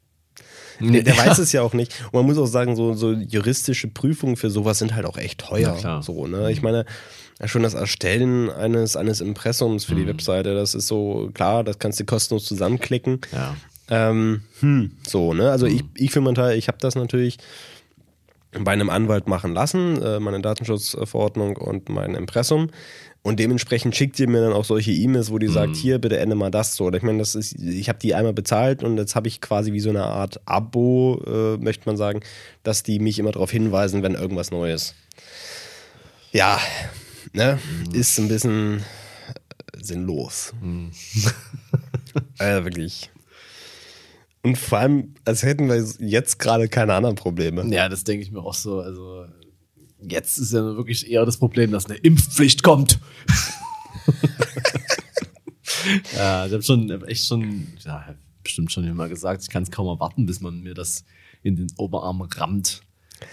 Der, 0.79 1.03
der 1.03 1.17
weiß 1.17 1.37
es 1.39 1.51
ja 1.51 1.61
auch 1.61 1.73
nicht. 1.73 1.93
Und 2.11 2.13
man 2.13 2.25
muss 2.25 2.37
auch 2.37 2.45
sagen, 2.45 2.75
so, 2.75 2.93
so 2.93 3.11
juristische 3.11 3.87
Prüfungen 3.87 4.35
für 4.35 4.49
sowas 4.49 4.79
sind 4.79 4.95
halt 4.95 5.05
auch 5.05 5.17
echt 5.17 5.39
teuer. 5.39 5.75
Klar. 5.75 6.03
So, 6.03 6.27
ne? 6.27 6.51
Ich 6.51 6.61
meine, 6.61 6.85
schon 7.45 7.63
das 7.63 7.73
Erstellen 7.73 8.49
eines, 8.49 8.95
eines 8.95 9.21
Impressums 9.21 9.85
für 9.85 9.95
die 9.95 10.03
Mhm. 10.03 10.07
Webseite, 10.09 10.53
das 10.55 10.75
ist 10.75 10.87
so, 10.87 11.29
klar, 11.33 11.63
das 11.63 11.79
kannst 11.79 11.99
du 11.99 12.05
kostenlos 12.05 12.45
zusammenklicken. 12.45 13.21
Ja. 13.31 13.55
Ähm, 13.89 14.41
hm, 14.59 14.91
so, 15.07 15.33
ne? 15.33 15.49
Also 15.51 15.65
Mhm. 15.65 15.71
ich, 15.75 15.83
ich 15.95 16.11
für 16.11 16.21
meinen 16.21 16.35
Teil, 16.35 16.57
ich 16.57 16.67
habe 16.67 16.77
das 16.79 16.95
natürlich 16.95 17.37
bei 18.51 18.71
einem 18.71 18.89
Anwalt 18.89 19.27
machen 19.27 19.53
lassen, 19.53 20.01
äh, 20.01 20.19
meine 20.19 20.41
Datenschutzverordnung 20.41 21.55
und 21.57 21.89
mein 21.89 22.15
Impressum. 22.15 22.69
Und 23.21 23.39
dementsprechend 23.39 23.95
schickt 23.95 24.17
ihr 24.19 24.29
mir 24.29 24.41
dann 24.41 24.53
auch 24.53 24.63
solche 24.63 24.91
E-Mails, 24.91 25.29
wo 25.29 25.39
die 25.39 25.47
sagt, 25.47 25.75
hier, 25.75 25.99
bitte 25.99 26.17
ende 26.17 26.35
mal 26.35 26.51
das 26.51 26.75
so. 26.75 26.85
Oder 26.85 26.97
ich 26.97 27.03
meine, 27.03 27.19
das 27.19 27.35
ist, 27.35 27.53
ich 27.59 27.89
habe 27.89 27.99
die 27.99 28.15
einmal 28.15 28.33
bezahlt 28.33 28.81
und 28.81 28.97
jetzt 28.97 29.15
habe 29.15 29.27
ich 29.27 29.41
quasi 29.41 29.73
wie 29.73 29.81
so 29.81 29.89
eine 29.89 30.05
Art 30.05 30.39
Abo, 30.45 31.21
äh, 31.27 31.57
möchte 31.57 31.85
man 31.85 31.97
sagen, 31.97 32.21
dass 32.63 32.81
die 32.81 32.99
mich 32.99 33.19
immer 33.19 33.33
darauf 33.33 33.51
hinweisen, 33.51 34.03
wenn 34.03 34.15
irgendwas 34.15 34.51
Neues. 34.51 34.95
Ja, 36.31 36.59
ne? 37.33 37.59
Ist 37.91 38.17
ein 38.19 38.29
bisschen 38.29 38.77
äh, 38.77 39.83
sinnlos. 39.83 40.53
äh, 42.39 42.63
wirklich. 42.63 43.11
Und 44.43 44.57
vor 44.57 44.77
allem, 44.77 45.15
als 45.25 45.43
hätten 45.43 45.67
wir 45.67 45.85
jetzt 45.99 46.39
gerade 46.39 46.69
keine 46.69 46.93
anderen 46.93 47.15
Probleme. 47.15 47.65
Ja, 47.73 47.89
das 47.89 48.05
denke 48.05 48.23
ich 48.23 48.31
mir 48.31 48.39
auch 48.39 48.53
so. 48.53 48.79
Also 48.79 49.25
jetzt 50.01 50.37
ist 50.37 50.53
ja 50.53 50.63
wirklich 50.63 51.09
eher 51.09 51.25
das 51.25 51.37
Problem, 51.37 51.71
dass 51.71 51.85
eine 51.85 51.95
Impfpflicht 51.95 52.63
kommt. 52.63 52.99
ja, 56.15 56.45
ich 56.45 56.53
habe 56.53 56.63
schon 56.63 56.89
echt 57.05 57.25
schon, 57.25 57.67
ja, 57.83 58.15
bestimmt 58.43 58.71
schon 58.71 58.85
immer 58.85 59.09
gesagt, 59.09 59.43
ich 59.43 59.49
kann 59.49 59.63
es 59.63 59.71
kaum 59.71 59.87
erwarten, 59.87 60.25
bis 60.25 60.41
man 60.41 60.61
mir 60.61 60.73
das 60.73 61.03
in 61.43 61.55
den 61.55 61.67
Oberarm 61.77 62.21
rammt. 62.21 62.81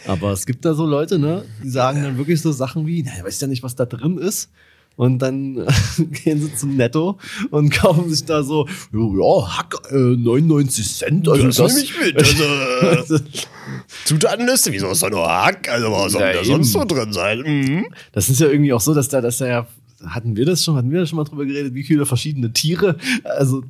Aber 0.06 0.32
es 0.32 0.46
gibt 0.46 0.64
da 0.64 0.74
so 0.74 0.84
Leute, 0.84 1.18
ne, 1.18 1.44
die 1.62 1.70
sagen 1.70 2.02
dann 2.02 2.18
wirklich 2.18 2.42
so 2.42 2.52
Sachen 2.52 2.86
wie, 2.86 3.02
naja, 3.02 3.24
weißt 3.24 3.42
ja 3.42 3.48
nicht, 3.48 3.62
was 3.62 3.76
da 3.76 3.86
drin 3.86 4.18
ist. 4.18 4.50
Und 4.96 5.18
dann 5.20 5.54
gehen 6.24 6.40
sie 6.40 6.54
zum 6.54 6.76
Netto 6.76 7.18
und 7.50 7.70
kaufen 7.70 8.08
sich 8.08 8.24
da 8.24 8.42
so, 8.42 8.66
ja, 8.92 9.56
Hack, 9.58 9.74
äh, 9.90 9.94
99 9.94 10.96
Cent. 10.96 11.28
Also 11.28 11.46
Das 11.64 11.74
nehme 11.74 11.84
ich 11.84 12.00
mit. 12.00 12.16
Also, 12.16 13.18
Zutatenliste, 14.04 14.72
wieso 14.72 14.90
ist 14.90 15.02
da 15.02 15.10
nur 15.10 15.26
Hack? 15.28 15.68
Also 15.68 15.90
was 15.90 16.12
soll 16.12 16.22
Ja, 16.22 16.32
da 16.32 16.38
eben. 16.38 16.46
sonst 16.46 16.72
so 16.72 16.84
drin 16.84 17.12
sein? 17.12 17.40
Mhm. 17.40 17.86
Das 18.12 18.28
ist 18.28 18.40
ja 18.40 18.48
irgendwie 18.48 18.72
auch 18.72 18.80
so, 18.80 18.94
dass 18.94 19.08
da, 19.08 19.20
dass 19.20 19.38
da 19.38 19.46
ja, 19.46 19.66
hatten 20.06 20.36
wir 20.36 20.44
das 20.46 20.64
schon, 20.64 20.76
hatten 20.76 20.90
wir 20.90 21.00
da 21.00 21.06
schon 21.06 21.16
mal 21.16 21.24
drüber 21.24 21.44
geredet, 21.44 21.74
wie 21.74 21.82
viele 21.84 22.06
verschiedene 22.06 22.52
Tiere, 22.52 22.96
also, 23.24 23.64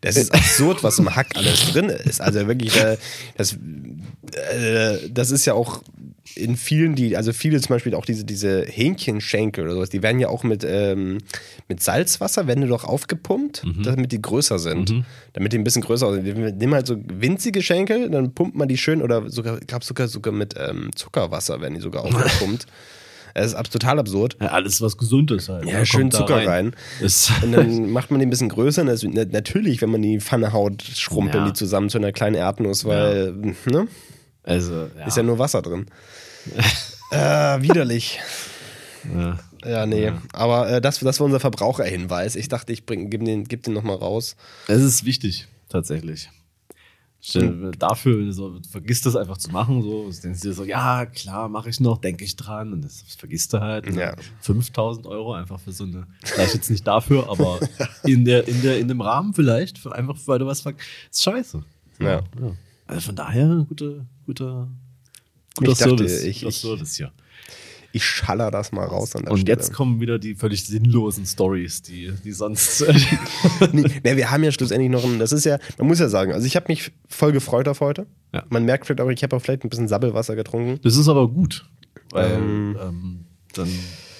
Das 0.00 0.16
ist 0.16 0.32
absurd, 0.34 0.82
was 0.82 0.98
im 0.98 1.14
Hack 1.14 1.28
alles 1.34 1.72
drin 1.72 1.88
ist. 1.90 2.20
Also 2.20 2.46
wirklich, 2.46 2.76
äh, 2.80 2.96
das, 3.36 3.52
äh, 3.52 5.10
das 5.10 5.30
ist 5.30 5.44
ja 5.44 5.54
auch 5.54 5.82
in 6.36 6.56
vielen, 6.56 6.94
die, 6.94 7.16
also 7.16 7.32
viele 7.32 7.60
zum 7.60 7.74
Beispiel 7.74 7.94
auch 7.94 8.04
diese, 8.04 8.24
diese 8.24 8.62
Hähnchenschenkel 8.64 9.64
oder 9.64 9.74
sowas, 9.74 9.90
die 9.90 10.02
werden 10.02 10.20
ja 10.20 10.28
auch 10.28 10.44
mit, 10.44 10.64
ähm, 10.64 11.18
mit 11.68 11.82
Salzwasser, 11.82 12.46
werden 12.46 12.60
die 12.62 12.68
doch 12.68 12.84
aufgepumpt, 12.84 13.64
damit 13.82 14.12
die 14.12 14.22
größer 14.22 14.58
sind. 14.58 15.04
Damit 15.32 15.52
die 15.52 15.58
ein 15.58 15.64
bisschen 15.64 15.82
größer 15.82 16.06
aussehen. 16.06 16.24
Wir 16.24 16.34
nehmen 16.52 16.74
halt 16.74 16.86
so 16.86 16.96
winzige 17.08 17.60
Schenkel, 17.62 18.08
dann 18.10 18.32
pumpt 18.34 18.56
man 18.56 18.68
die 18.68 18.78
schön 18.78 19.02
oder 19.02 19.28
sogar, 19.30 19.58
ich 19.60 19.66
glaube 19.66 19.84
sogar, 19.84 20.06
sogar 20.08 20.32
mit 20.32 20.54
ähm, 20.56 20.90
Zuckerwasser 20.94 21.60
werden 21.60 21.74
die 21.74 21.80
sogar 21.80 22.04
aufgepumpt. 22.04 22.66
Es 23.34 23.54
ist 23.54 23.72
total 23.72 23.98
absurd. 23.98 24.36
ja, 24.42 24.48
alles 24.48 24.82
was 24.82 24.98
gesund 24.98 25.30
ist 25.30 25.48
halt. 25.48 25.64
Ja, 25.64 25.78
ne, 25.78 25.86
schön 25.86 26.10
Zucker 26.10 26.46
rein. 26.46 26.74
Ist, 27.00 27.32
Und 27.42 27.52
dann 27.52 27.90
macht 27.90 28.10
man 28.10 28.20
die 28.20 28.26
ein 28.26 28.28
bisschen 28.28 28.50
größer. 28.50 28.84
Natürlich, 28.84 29.80
wenn 29.80 29.88
man 29.88 30.02
die 30.02 30.20
Pfanne 30.20 30.52
haut, 30.52 30.82
schrumpeln 30.82 31.44
Ja. 31.44 31.50
die 31.50 31.54
zusammen 31.54 31.88
zu 31.88 31.96
einer 31.96 32.12
kleinen 32.12 32.34
Erdnuss, 32.34 32.84
weil 32.84 33.32
ne, 33.64 33.86
also, 34.42 34.88
ja. 34.96 35.06
ist 35.06 35.16
ja 35.16 35.22
nur 35.22 35.38
Wasser 35.38 35.62
drin. 35.62 35.86
äh, 37.10 37.62
widerlich. 37.62 38.20
ja. 39.12 39.38
Ja, 39.64 39.86
nee. 39.86 40.12
Aber 40.32 40.68
äh, 40.68 40.80
das, 40.80 40.98
das 40.98 41.20
war 41.20 41.26
unser 41.26 41.38
Verbraucherhinweis. 41.40 42.34
Ich 42.34 42.48
dachte, 42.48 42.72
ich 42.72 42.84
bring, 42.84 43.10
gib 43.10 43.24
den, 43.24 43.44
gib 43.44 43.62
den 43.62 43.74
nochmal 43.74 43.96
raus. 43.96 44.34
Es 44.66 44.82
ist 44.82 45.04
wichtig, 45.04 45.46
tatsächlich. 45.68 46.30
Dafür, 47.78 48.16
du 48.24 48.32
so, 48.32 48.58
vergisst 48.68 49.06
das 49.06 49.14
einfach 49.14 49.38
zu 49.38 49.50
machen, 49.50 49.80
so, 49.82 50.10
du 50.10 50.20
denkst 50.20 50.40
dir 50.40 50.52
so, 50.52 50.64
ja, 50.64 51.06
klar, 51.06 51.48
mache 51.48 51.70
ich 51.70 51.78
noch, 51.78 51.98
denke 51.98 52.24
ich 52.24 52.34
dran, 52.34 52.72
und 52.72 52.82
das, 52.82 53.04
vergisst 53.16 53.52
du 53.52 53.60
halt. 53.60 53.86
Und 53.86 53.94
Ja. 53.94 54.16
dann 54.16 54.24
5000 54.40 55.06
Euro 55.06 55.32
einfach 55.32 55.60
für 55.60 55.70
so 55.70 55.84
eine, 55.84 56.08
vielleicht 56.24 56.54
jetzt 56.54 56.68
nicht 56.68 56.84
dafür, 56.84 57.30
aber 57.30 57.60
in 58.02 58.24
der, 58.24 58.48
in 58.48 58.60
der, 58.62 58.80
in 58.80 58.88
dem 58.88 59.00
Rahmen 59.00 59.34
vielleicht, 59.34 59.78
für 59.78 59.94
einfach, 59.94 60.16
weil 60.26 60.40
du 60.40 60.46
was 60.46 60.62
vergisst. 60.62 60.88
Ist 61.12 61.22
scheiße. 61.22 61.62
Ja. 62.00 62.22
Also 62.88 63.00
von 63.06 63.14
daher, 63.14 63.64
guter, 63.68 64.04
guter, 64.26 64.68
guter 65.56 65.72
Ich 65.72 65.78
dachte, 65.78 65.90
Service. 65.98 66.22
ich- 66.24 66.38
guter 66.40 66.48
ich- 66.50 66.56
Service 66.60 66.94
hier. 66.96 67.12
Ich 67.94 68.06
schaller 68.06 68.50
das 68.50 68.72
mal 68.72 68.86
raus 68.86 69.14
an 69.16 69.24
der 69.24 69.32
Und 69.32 69.40
Stelle. 69.40 69.58
jetzt 69.58 69.70
kommen 69.74 70.00
wieder 70.00 70.18
die 70.18 70.34
völlig 70.34 70.64
sinnlosen 70.64 71.26
Stories, 71.26 71.82
die, 71.82 72.10
die 72.24 72.32
sonst. 72.32 72.82
nee, 73.72 73.84
nee, 74.02 74.16
wir 74.16 74.30
haben 74.30 74.42
ja 74.42 74.50
schlussendlich 74.50 74.90
noch 74.90 75.04
ein, 75.04 75.18
das 75.18 75.30
ist 75.32 75.44
ja, 75.44 75.58
man 75.76 75.88
muss 75.88 75.98
ja 75.98 76.08
sagen, 76.08 76.32
also 76.32 76.46
ich 76.46 76.56
habe 76.56 76.66
mich 76.68 76.90
voll 77.06 77.32
gefreut 77.32 77.68
auf 77.68 77.80
heute. 77.82 78.06
Ja. 78.32 78.44
Man 78.48 78.64
merkt 78.64 78.86
vielleicht 78.86 79.02
auch, 79.02 79.10
ich 79.10 79.22
habe 79.22 79.36
auch 79.36 79.42
vielleicht 79.42 79.64
ein 79.64 79.68
bisschen 79.68 79.88
Sabbelwasser 79.88 80.36
getrunken. 80.36 80.80
Das 80.82 80.96
ist 80.96 81.06
aber 81.08 81.28
gut, 81.28 81.68
weil 82.12 82.32
Ähm. 82.32 82.78
ähm, 82.80 83.24
dann 83.52 83.68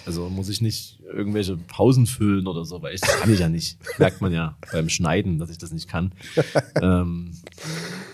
also 0.05 0.29
muss 0.29 0.51
ich 0.51 0.61
nicht 0.61 0.99
irgendwelche 1.11 1.57
Pausen 1.57 2.07
füllen 2.07 2.47
oder 2.49 2.67
so, 2.67 2.83
weil 2.83 2.95
ich 2.95 3.01
das 3.01 3.21
kann 3.21 3.33
ich 3.33 3.39
ja 3.41 3.49
nicht. 3.49 3.79
Merkt 3.99 4.21
man 4.21 4.33
ja 4.33 4.59
beim 4.71 4.91
Schneiden, 4.91 5.39
dass 5.39 5.49
ich 5.49 5.57
das 5.57 5.73
nicht 5.73 5.89
kann. 5.89 6.13
ähm, 6.83 7.31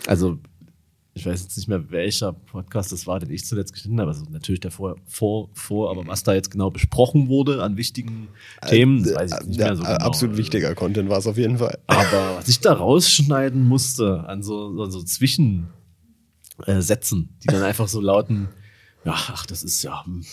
also 0.07 0.39
ich 1.19 1.27
weiß 1.27 1.43
jetzt 1.43 1.57
nicht 1.57 1.69
mehr, 1.69 1.91
welcher 1.91 2.33
Podcast 2.33 2.93
das 2.93 3.07
war, 3.07 3.19
den 3.21 3.31
ich 3.31 3.45
zuletzt 3.45 3.73
geschnitten 3.73 4.01
habe. 4.01 4.11
Also 4.11 4.25
natürlich 4.31 4.61
der 4.61 4.71
vor, 4.71 4.97
vor, 5.07 5.51
vor, 5.53 5.91
aber 5.91 6.07
was 6.07 6.23
da 6.23 6.35
jetzt 6.35 6.51
genau 6.51 6.71
besprochen 6.71 7.29
wurde 7.29 7.63
an 7.63 7.77
wichtigen 7.77 8.29
Themen, 8.67 9.03
das 9.03 9.15
weiß 9.15 9.33
ich 9.41 9.49
nicht 9.49 9.61
Ja, 9.61 9.67
mehr 9.67 9.77
so 9.77 9.83
genau. 9.83 9.95
Absolut 9.97 10.37
wichtiger 10.37 10.75
Content 10.75 11.11
war 11.11 11.19
es 11.19 11.27
auf 11.27 11.37
jeden 11.37 11.59
Fall. 11.59 11.79
Aber 11.87 12.37
was 12.37 12.49
ich 12.49 12.61
da 12.61 12.73
rausschneiden 12.73 13.67
musste 13.67 14.25
an 14.27 14.43
so, 14.43 14.81
an 14.83 14.91
so 14.91 15.03
Zwischensätzen, 15.03 15.69
äh, 16.67 17.43
die 17.43 17.47
dann 17.49 17.63
einfach 17.63 17.89
so 17.89 18.01
lauten, 18.01 18.49
ja, 19.05 19.15
ach, 19.15 19.47
das 19.47 19.65
ist 19.65 19.83
ja. 19.83 20.05
hm. 20.05 20.25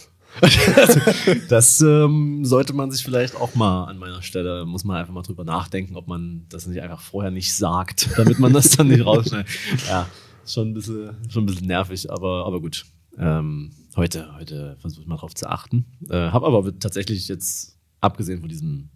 das 1.50 1.80
ähm, 1.80 2.44
sollte 2.44 2.74
man 2.74 2.92
sich 2.92 3.04
vielleicht 3.04 3.36
auch 3.38 3.56
mal 3.56 3.86
an 3.86 3.98
meiner 3.98 4.22
Stelle, 4.22 4.66
muss 4.66 4.84
man 4.84 4.98
einfach 4.98 5.14
mal 5.14 5.22
drüber 5.22 5.46
nachdenken, 5.46 5.96
ob 5.96 6.10
man 6.10 6.46
das 6.50 6.68
nicht 6.68 6.82
einfach 6.82 7.00
vorher 7.00 7.32
nicht 7.32 7.56
sagt, 7.56 8.10
damit 8.18 8.38
man 8.40 8.52
das 8.52 8.72
dann 8.72 8.90
nicht 8.90 9.06
rausschneidet. 9.06 9.50
Ja, 9.88 10.08
schon 10.46 10.70
ein 10.70 10.74
bisschen, 10.74 11.16
schon 11.30 11.44
ein 11.44 11.46
bisschen 11.46 11.68
nervig, 11.68 12.12
aber, 12.12 12.46
aber 12.46 12.62
gut. 12.62 12.86
Ähm, 13.18 13.72
heute, 13.96 14.36
heute 14.36 14.76
versuche 14.80 15.02
ich 15.02 15.08
mal 15.08 15.18
drauf 15.18 15.34
zu 15.34 15.50
achten. 15.50 15.86
Äh, 16.10 16.32
habe 16.32 16.46
aber 16.46 16.78
tatsächlich 16.78 17.28
jetzt, 17.28 17.78
abgesehen 18.02 18.42
von 18.42 18.50
diesem 18.50 18.90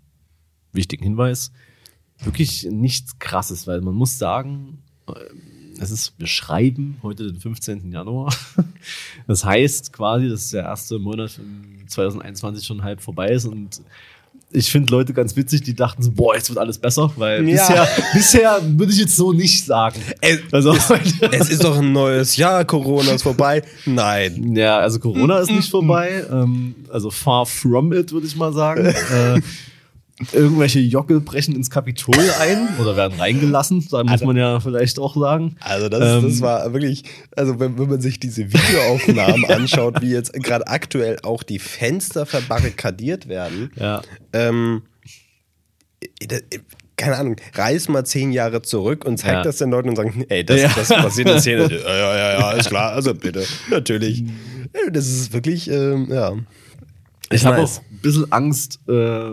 wichtigen 0.74 1.04
Hinweis, 1.04 1.52
wirklich 2.22 2.68
nichts 2.70 3.18
krasses, 3.20 3.66
weil 3.66 3.82
man 3.82 3.96
muss 3.96 4.18
sagen, 4.18 4.84
äh, 5.08 5.14
es 5.80 5.92
ist, 5.92 6.20
wir 6.20 6.28
schreiben 6.28 6.98
heute 7.02 7.32
den 7.32 7.40
15. 7.40 7.92
Januar. 7.92 8.34
Das 9.28 9.46
heißt 9.46 9.94
quasi, 9.94 10.30
dass 10.30 10.50
der 10.50 10.64
erste 10.64 10.98
Monat 10.98 11.38
im 11.38 11.88
2021 11.88 12.66
schon 12.66 12.82
halb 12.82 13.02
vorbei 13.02 13.30
ist 13.30 13.46
und 13.46 13.82
ich 14.52 14.72
finde 14.72 14.92
Leute 14.92 15.14
ganz 15.14 15.36
witzig, 15.36 15.62
die 15.62 15.76
dachten 15.76 16.02
so, 16.02 16.12
boah, 16.12 16.36
jetzt 16.36 16.50
wird 16.50 16.58
alles 16.58 16.78
besser, 16.78 17.12
weil 17.18 17.48
Ja. 17.48 17.68
bisher, 17.68 17.88
bisher 18.14 18.60
würde 18.64 18.92
ich 18.92 18.98
jetzt 19.00 19.16
so 19.16 19.32
nicht 19.32 19.66
sagen. 19.66 20.02
Es, 20.22 20.40
Also, 20.52 20.76
es 21.32 21.50
ist 21.50 21.64
doch 21.64 21.78
ein 21.78 21.92
neues 21.92 22.36
Jahr, 22.38 22.66
Corona 22.66 23.12
ist 23.12 23.24
vorbei. 23.24 23.62
Nein. 23.86 24.56
Ja, 24.56 24.80
also 24.80 25.00
Corona 25.00 25.40
ist 25.40 25.52
nicht 25.52 25.70
vorbei. 25.70 26.24
Ähm, 26.32 26.74
also 26.92 27.12
far 27.12 27.46
from 27.46 27.94
it, 27.94 28.12
würde 28.12 28.26
ich 28.26 28.36
mal 28.36 28.52
sagen. 28.54 28.86
äh, 28.88 29.40
irgendwelche 30.34 30.80
Jockel 30.80 31.22
brechen 31.22 31.56
ins 31.56 31.70
Kapitol 31.70 32.16
ein 32.42 32.68
oder 32.80 32.98
werden 32.98 33.18
reingelassen, 33.20 33.88
da 33.90 34.04
muss 34.04 34.22
man 34.22 34.36
ja 34.36 34.60
vielleicht 34.60 35.00
auch 35.00 35.16
sagen. 35.16 35.56
Also 35.62 35.88
das, 35.90 36.18
Ähm, 36.24 36.30
das 36.30 36.42
war 36.42 36.74
wirklich, 36.74 37.04
also 37.36 37.60
wenn, 37.60 37.78
wenn 37.80 37.88
man 37.90 38.02
sich 38.02 38.20
diese 38.20 38.52
Videoaufnahmen 38.52 39.46
anschaut, 39.50 40.02
wie 40.02 40.12
jetzt 40.12 40.34
gerade 40.34 40.68
aktuell 40.68 41.18
auch 41.24 41.44
die 41.44 41.60
Fenster 41.60 42.26
verbarrikadiert 42.26 43.28
werden, 43.30 43.72
Ja. 43.78 44.02
ähm, 44.34 44.82
äh, 46.02 46.36
äh, 46.36 46.42
keine 46.98 47.16
Ahnung, 47.16 47.38
reiß 47.56 47.88
mal 47.88 48.06
zehn 48.06 48.34
Jahre 48.34 48.62
zurück 48.62 49.06
und 49.06 49.18
zeig 49.20 49.32
Ja. 49.36 49.42
das 49.44 49.58
den 49.58 49.70
Leuten 49.72 49.88
und 49.90 49.96
sagen, 49.96 50.26
ey, 50.28 50.44
das, 50.44 50.62
Ja. 50.62 50.72
das 50.76 50.90
passiert 50.90 51.30
in 51.30 51.40
Szene. 51.40 51.70
Ja, 51.72 51.96
ja, 51.98 52.18
ja, 52.18 52.40
ja, 52.40 52.52
ist 52.52 52.68
klar, 52.70 52.92
also 52.92 53.14
bitte, 53.14 53.46
natürlich. 53.70 54.24
Äh, 54.74 54.92
Das 54.92 55.08
ist 55.08 55.32
wirklich, 55.32 55.70
ähm, 55.72 56.08
ja. 56.12 56.34
Ich 57.32 57.46
habe 57.46 57.58
nice. 57.62 57.78
auch 57.78 57.82
ein 57.90 58.00
bisschen 58.02 58.32
Angst 58.34 58.80
äh, 58.90 59.30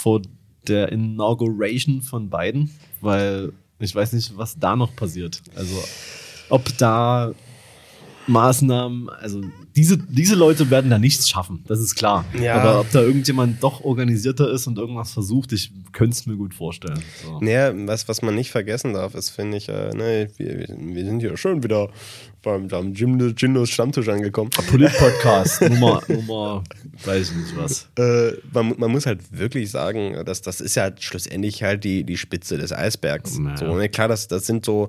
vor 0.00 0.22
der 0.66 0.90
Inauguration 0.92 2.02
von 2.02 2.30
Biden, 2.30 2.70
weil 3.00 3.52
ich 3.78 3.94
weiß 3.94 4.12
nicht, 4.12 4.36
was 4.36 4.58
da 4.58 4.76
noch 4.76 4.94
passiert. 4.94 5.42
Also 5.54 5.82
ob 6.48 6.76
da 6.78 7.32
Maßnahmen, 8.26 9.08
also 9.08 9.42
diese, 9.74 9.98
diese 9.98 10.34
Leute 10.34 10.70
werden 10.70 10.90
da 10.90 10.98
nichts 10.98 11.28
schaffen, 11.28 11.64
das 11.66 11.80
ist 11.80 11.94
klar. 11.94 12.24
Ja. 12.40 12.56
Aber 12.56 12.80
ob 12.80 12.90
da 12.92 13.00
irgendjemand 13.00 13.62
doch 13.62 13.82
organisierter 13.82 14.50
ist 14.50 14.66
und 14.66 14.78
irgendwas 14.78 15.12
versucht, 15.12 15.52
ich 15.52 15.72
könnte 15.92 16.14
es 16.14 16.26
mir 16.26 16.36
gut 16.36 16.54
vorstellen. 16.54 17.02
So. 17.24 17.40
Naja, 17.40 17.72
was, 17.86 18.08
was 18.08 18.22
man 18.22 18.34
nicht 18.34 18.50
vergessen 18.50 18.92
darf, 18.92 19.14
ist, 19.14 19.30
finde 19.30 19.56
ich, 19.56 19.68
äh, 19.68 19.90
ne, 19.94 20.30
wir, 20.36 20.66
wir 20.68 21.04
sind 21.04 21.20
hier 21.20 21.36
schon 21.36 21.62
wieder 21.62 21.88
beim, 22.42 22.68
beim 22.68 22.92
Jim, 22.92 23.34
Jindos 23.36 23.70
Stammtisch 23.70 24.08
angekommen. 24.08 24.50
Polit-Podcast, 24.50 25.62
Nummer, 25.70 26.02
Nummer, 26.08 26.64
weiß 27.04 27.30
ich 27.30 27.36
nicht 27.36 27.56
was. 27.56 27.88
Äh, 27.98 28.36
man, 28.52 28.74
man 28.78 28.90
muss 28.90 29.06
halt 29.06 29.20
wirklich 29.36 29.70
sagen, 29.70 30.24
dass 30.24 30.42
das 30.42 30.60
ist 30.60 30.74
ja 30.74 30.84
halt 30.84 31.02
schlussendlich 31.02 31.62
halt 31.62 31.84
die, 31.84 32.04
die 32.04 32.16
Spitze 32.16 32.58
des 32.58 32.72
Eisbergs. 32.72 33.38
Naja. 33.38 33.56
So, 33.56 33.76
ne? 33.76 33.88
Klar, 33.88 34.08
das, 34.08 34.28
das 34.28 34.46
sind 34.46 34.64
so, 34.64 34.88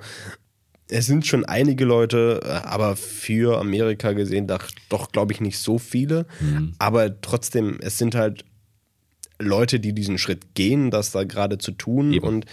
es 0.88 1.05
sind 1.05 1.25
schon 1.25 1.46
einige 1.46 1.86
Leute, 1.86 2.41
äh, 2.43 2.50
aber 2.50 2.96
für 2.96 3.60
Amerika 3.60 4.13
gesehen 4.13 4.48
doch, 4.48 4.70
doch 4.89 5.12
glaube 5.12 5.34
ich, 5.34 5.41
nicht 5.41 5.58
so 5.58 5.77
viele. 5.77 6.25
Aber 6.79 7.22
trotzdem, 7.22 7.79
es 7.81 7.98
sind 7.98 8.15
halt 8.15 8.46
Leute, 9.39 9.79
die 9.79 9.93
diesen 9.93 10.17
Schritt 10.17 10.53
gehen, 10.53 10.91
das 10.91 11.12
da 11.12 11.24
gerade 11.24 11.58
zu 11.58 11.72
tun 11.72 12.13
Eben. 12.13 12.25
und 12.25 12.46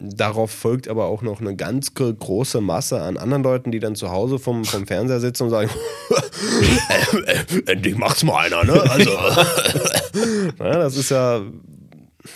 Darauf 0.00 0.50
folgt 0.50 0.88
aber 0.88 1.06
auch 1.06 1.22
noch 1.22 1.40
eine 1.40 1.54
ganz 1.54 1.94
gro- 1.94 2.12
große 2.12 2.60
Masse 2.60 3.00
an 3.00 3.16
anderen 3.16 3.42
Leuten, 3.44 3.70
die 3.70 3.78
dann 3.78 3.94
zu 3.94 4.10
Hause 4.10 4.38
vom, 4.40 4.64
vom 4.64 4.86
Fernseher 4.86 5.20
sitzen 5.20 5.44
und 5.44 5.50
sagen, 5.50 5.70
äh, 6.88 7.32
äh, 7.32 7.72
endlich 7.72 7.96
macht's 7.96 8.24
mal 8.24 8.44
einer, 8.46 8.64
ne? 8.64 8.82
Also, 8.90 9.10
ja, 10.58 10.78
das 10.78 10.96
ist 10.96 11.10
ja, 11.10 11.42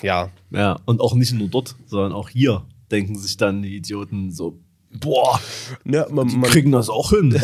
ja, 0.02 0.30
Ja, 0.50 0.78
und 0.84 1.00
auch 1.00 1.14
nicht 1.14 1.32
nur 1.32 1.48
dort, 1.48 1.74
sondern 1.86 2.12
auch 2.12 2.28
hier 2.28 2.64
denken 2.90 3.18
sich 3.18 3.36
dann 3.36 3.62
die 3.62 3.76
Idioten 3.76 4.30
so, 4.30 4.58
boah, 4.92 5.40
ja 5.84 6.06
man, 6.10 6.28
die 6.28 6.36
man, 6.36 6.50
kriegen 6.50 6.72
das 6.72 6.88
auch 6.88 7.10
hin. 7.10 7.34
äh, 7.34 7.40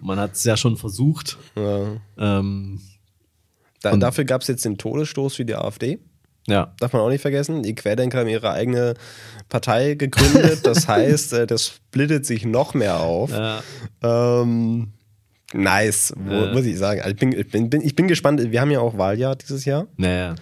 man 0.00 0.18
hat 0.20 0.34
es 0.34 0.44
ja 0.44 0.56
schon 0.56 0.76
versucht. 0.76 1.38
ja. 1.56 1.96
Ähm, 2.18 2.80
Da, 3.82 3.92
Und- 3.92 4.00
dafür 4.00 4.24
gab 4.24 4.42
es 4.42 4.48
jetzt 4.48 4.64
den 4.66 4.76
Todesstoß 4.76 5.36
für 5.36 5.44
die 5.46 5.54
AfD. 5.54 5.98
Ja, 6.46 6.72
Darf 6.80 6.92
man 6.92 7.02
auch 7.02 7.08
nicht 7.10 7.22
vergessen. 7.22 7.62
Die 7.62 7.74
Querdenker 7.74 8.18
haben 8.18 8.28
ihre 8.28 8.50
eigene 8.52 8.94
Partei 9.48 9.94
gegründet. 9.94 10.60
Das 10.64 10.88
heißt, 10.88 11.32
äh, 11.34 11.46
das 11.46 11.66
splittet 11.66 12.26
sich 12.26 12.44
noch 12.44 12.74
mehr 12.74 13.00
auf. 13.00 13.30
ja. 13.30 13.62
Ähm, 14.02 14.92
Nice, 15.52 16.14
Ja. 16.30 16.52
muss 16.52 16.64
ich 16.64 16.78
sagen. 16.78 17.00
Also 17.00 17.10
ich, 17.12 17.18
bin, 17.18 17.32
ich, 17.32 17.48
bin, 17.50 17.80
ich 17.82 17.96
bin 17.96 18.06
gespannt. 18.06 18.40
Wir 18.52 18.60
haben 18.60 18.70
ja 18.70 18.78
auch 18.80 18.96
Wahljahr 18.98 19.34
dieses 19.34 19.64
Jahr. 19.64 19.88
Naja. 19.96 20.36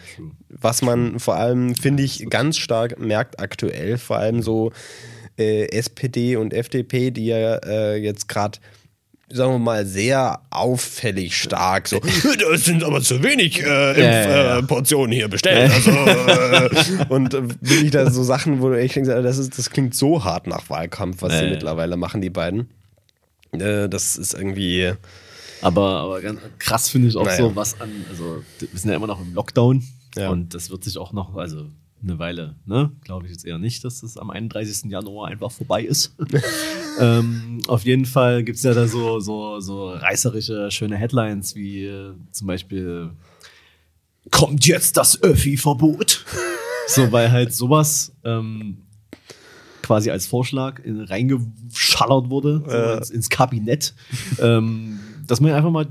Was 0.48 0.82
man 0.82 1.18
vor 1.18 1.36
allem, 1.36 1.74
finde 1.74 2.02
ich, 2.02 2.28
ganz 2.28 2.58
stark 2.58 2.98
merkt 2.98 3.40
aktuell, 3.40 3.96
vor 3.96 4.18
allem 4.18 4.42
so 4.42 4.70
äh, 5.38 5.66
SPD 5.70 6.36
und 6.36 6.52
FDP, 6.52 7.10
die 7.10 7.24
ja 7.26 7.56
äh, 7.56 7.96
jetzt 7.96 8.28
gerade, 8.28 8.58
sagen 9.30 9.52
wir 9.52 9.58
mal, 9.58 9.84
sehr 9.86 10.40
auffällig 10.50 11.36
stark 11.36 11.88
so, 11.88 12.00
das 12.50 12.64
sind 12.64 12.82
aber 12.82 13.02
zu 13.02 13.22
wenig 13.22 13.60
äh, 13.62 13.90
Impf, 13.90 13.98
Ja, 13.98 14.04
ja, 14.04 14.30
ja. 14.30 14.58
Äh, 14.58 14.62
Portionen 14.62 15.12
hier 15.12 15.28
bestellt. 15.28 15.70
Also, 15.70 15.90
äh, 15.90 16.70
und 17.08 17.34
äh, 17.34 17.42
wirklich 17.60 17.90
da 17.90 18.10
so 18.10 18.22
Sachen, 18.22 18.60
wo 18.62 18.68
du 18.68 18.78
echt 18.78 18.96
denkst, 18.96 19.08
das, 19.10 19.38
ist, 19.38 19.58
das 19.58 19.70
klingt 19.70 19.94
so 19.94 20.24
hart 20.24 20.46
nach 20.46 20.70
Wahlkampf, 20.70 21.22
was 21.22 21.38
sie 21.38 21.46
mittlerweile 21.50 21.96
machen, 21.96 22.20
die 22.20 22.30
beiden. 22.30 22.68
Äh, 23.52 23.88
das 23.88 24.16
ist 24.16 24.34
irgendwie. 24.34 24.92
Aber, 25.60 25.82
aber 26.00 26.20
ganz 26.22 26.40
krass 26.58 26.88
finde 26.88 27.08
ich 27.08 27.16
auch 27.16 27.24
Naja. 27.24 27.36
so, 27.38 27.56
was 27.56 27.80
an, 27.80 27.90
also 28.10 28.42
wir 28.60 28.68
sind 28.78 28.90
ja 28.90 28.96
immer 28.96 29.08
noch 29.08 29.20
im 29.20 29.34
Lockdown 29.34 29.82
Ja. 30.16 30.30
und 30.30 30.54
das 30.54 30.70
wird 30.70 30.84
sich 30.84 30.96
auch 30.98 31.12
noch, 31.12 31.34
also 31.36 31.66
eine 32.02 32.18
Weile, 32.18 32.54
ne? 32.66 32.92
Glaube 33.04 33.26
ich 33.26 33.32
jetzt 33.32 33.44
eher 33.44 33.58
nicht, 33.58 33.84
dass 33.84 34.00
das 34.02 34.16
am 34.16 34.30
31. 34.30 34.90
Januar 34.90 35.28
einfach 35.28 35.50
vorbei 35.50 35.82
ist. 35.82 36.14
ähm, 37.00 37.60
auf 37.66 37.84
jeden 37.84 38.04
Fall 38.06 38.44
gibt's 38.44 38.62
ja 38.62 38.74
da 38.74 38.86
so, 38.86 39.20
so, 39.20 39.60
so 39.60 39.90
reißerische, 39.90 40.70
schöne 40.70 40.96
Headlines 40.96 41.54
wie 41.54 41.84
äh, 41.84 42.14
zum 42.32 42.46
Beispiel 42.46 43.10
Kommt 44.30 44.66
jetzt 44.66 44.96
das 44.96 45.22
Öffi-Verbot? 45.22 46.24
so, 46.86 47.10
weil 47.12 47.30
halt 47.30 47.54
sowas 47.54 48.12
ähm, 48.24 48.78
quasi 49.82 50.10
als 50.10 50.26
Vorschlag 50.26 50.80
in, 50.84 51.00
reingeschallert 51.00 52.28
wurde 52.28 52.62
so 52.66 52.70
Ja. 52.70 52.94
ins, 52.98 53.10
ins 53.10 53.30
Kabinett, 53.30 53.94
ähm, 54.40 54.98
dass 55.26 55.40
man 55.40 55.52
einfach 55.52 55.70
mal 55.70 55.86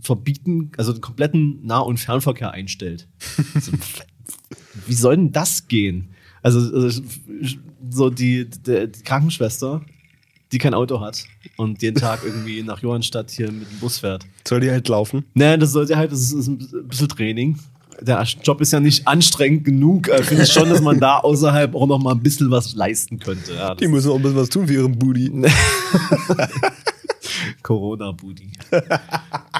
verbieten, 0.00 0.72
also 0.78 0.92
den 0.92 1.00
kompletten 1.00 1.64
Nah- 1.64 1.80
und 1.80 1.98
Fernverkehr 1.98 2.50
einstellt. 2.50 3.08
So, 3.60 3.72
wie 4.86 4.94
soll 4.94 5.16
denn 5.16 5.32
das 5.32 5.68
gehen? 5.68 6.08
Also, 6.42 6.58
also 6.74 7.02
so 7.90 8.10
die, 8.10 8.48
die, 8.48 8.88
die 8.90 9.02
Krankenschwester, 9.02 9.82
die 10.50 10.58
kein 10.58 10.74
Auto 10.74 11.00
hat 11.00 11.24
und 11.56 11.82
jeden 11.82 11.98
Tag 12.00 12.20
irgendwie 12.24 12.62
nach 12.62 12.80
Johannstadt 12.80 13.30
hier 13.30 13.50
mit 13.50 13.70
dem 13.70 13.78
Bus 13.78 13.98
fährt. 13.98 14.26
Soll 14.46 14.60
die 14.60 14.70
halt 14.70 14.88
laufen? 14.88 15.24
Naja, 15.34 15.56
das 15.56 15.72
sollte 15.72 15.96
halt, 15.96 16.12
das 16.12 16.20
ist, 16.20 16.32
ist 16.32 16.48
ein 16.48 16.88
bisschen 16.88 17.08
Training. 17.08 17.58
Der 18.00 18.22
Job 18.42 18.60
ist 18.60 18.72
ja 18.72 18.80
nicht 18.80 19.06
anstrengend 19.06 19.64
genug. 19.64 20.08
Äh, 20.08 20.22
Finde 20.24 20.42
ich 20.42 20.52
schon, 20.52 20.68
dass 20.68 20.80
man 20.80 20.98
da 20.98 21.18
außerhalb 21.22 21.74
auch 21.74 21.86
noch 21.86 21.98
mal 22.00 22.12
ein 22.12 22.22
bisschen 22.22 22.50
was 22.50 22.74
leisten 22.74 23.18
könnte. 23.20 23.54
Ja, 23.54 23.74
Die 23.76 23.86
müssen 23.86 24.10
auch 24.10 24.16
ein 24.16 24.22
bisschen 24.22 24.38
was 24.38 24.48
tun 24.48 24.66
für 24.66 24.74
ihren 24.74 24.98
Booty. 24.98 25.30
Corona-Booty. 27.62 28.50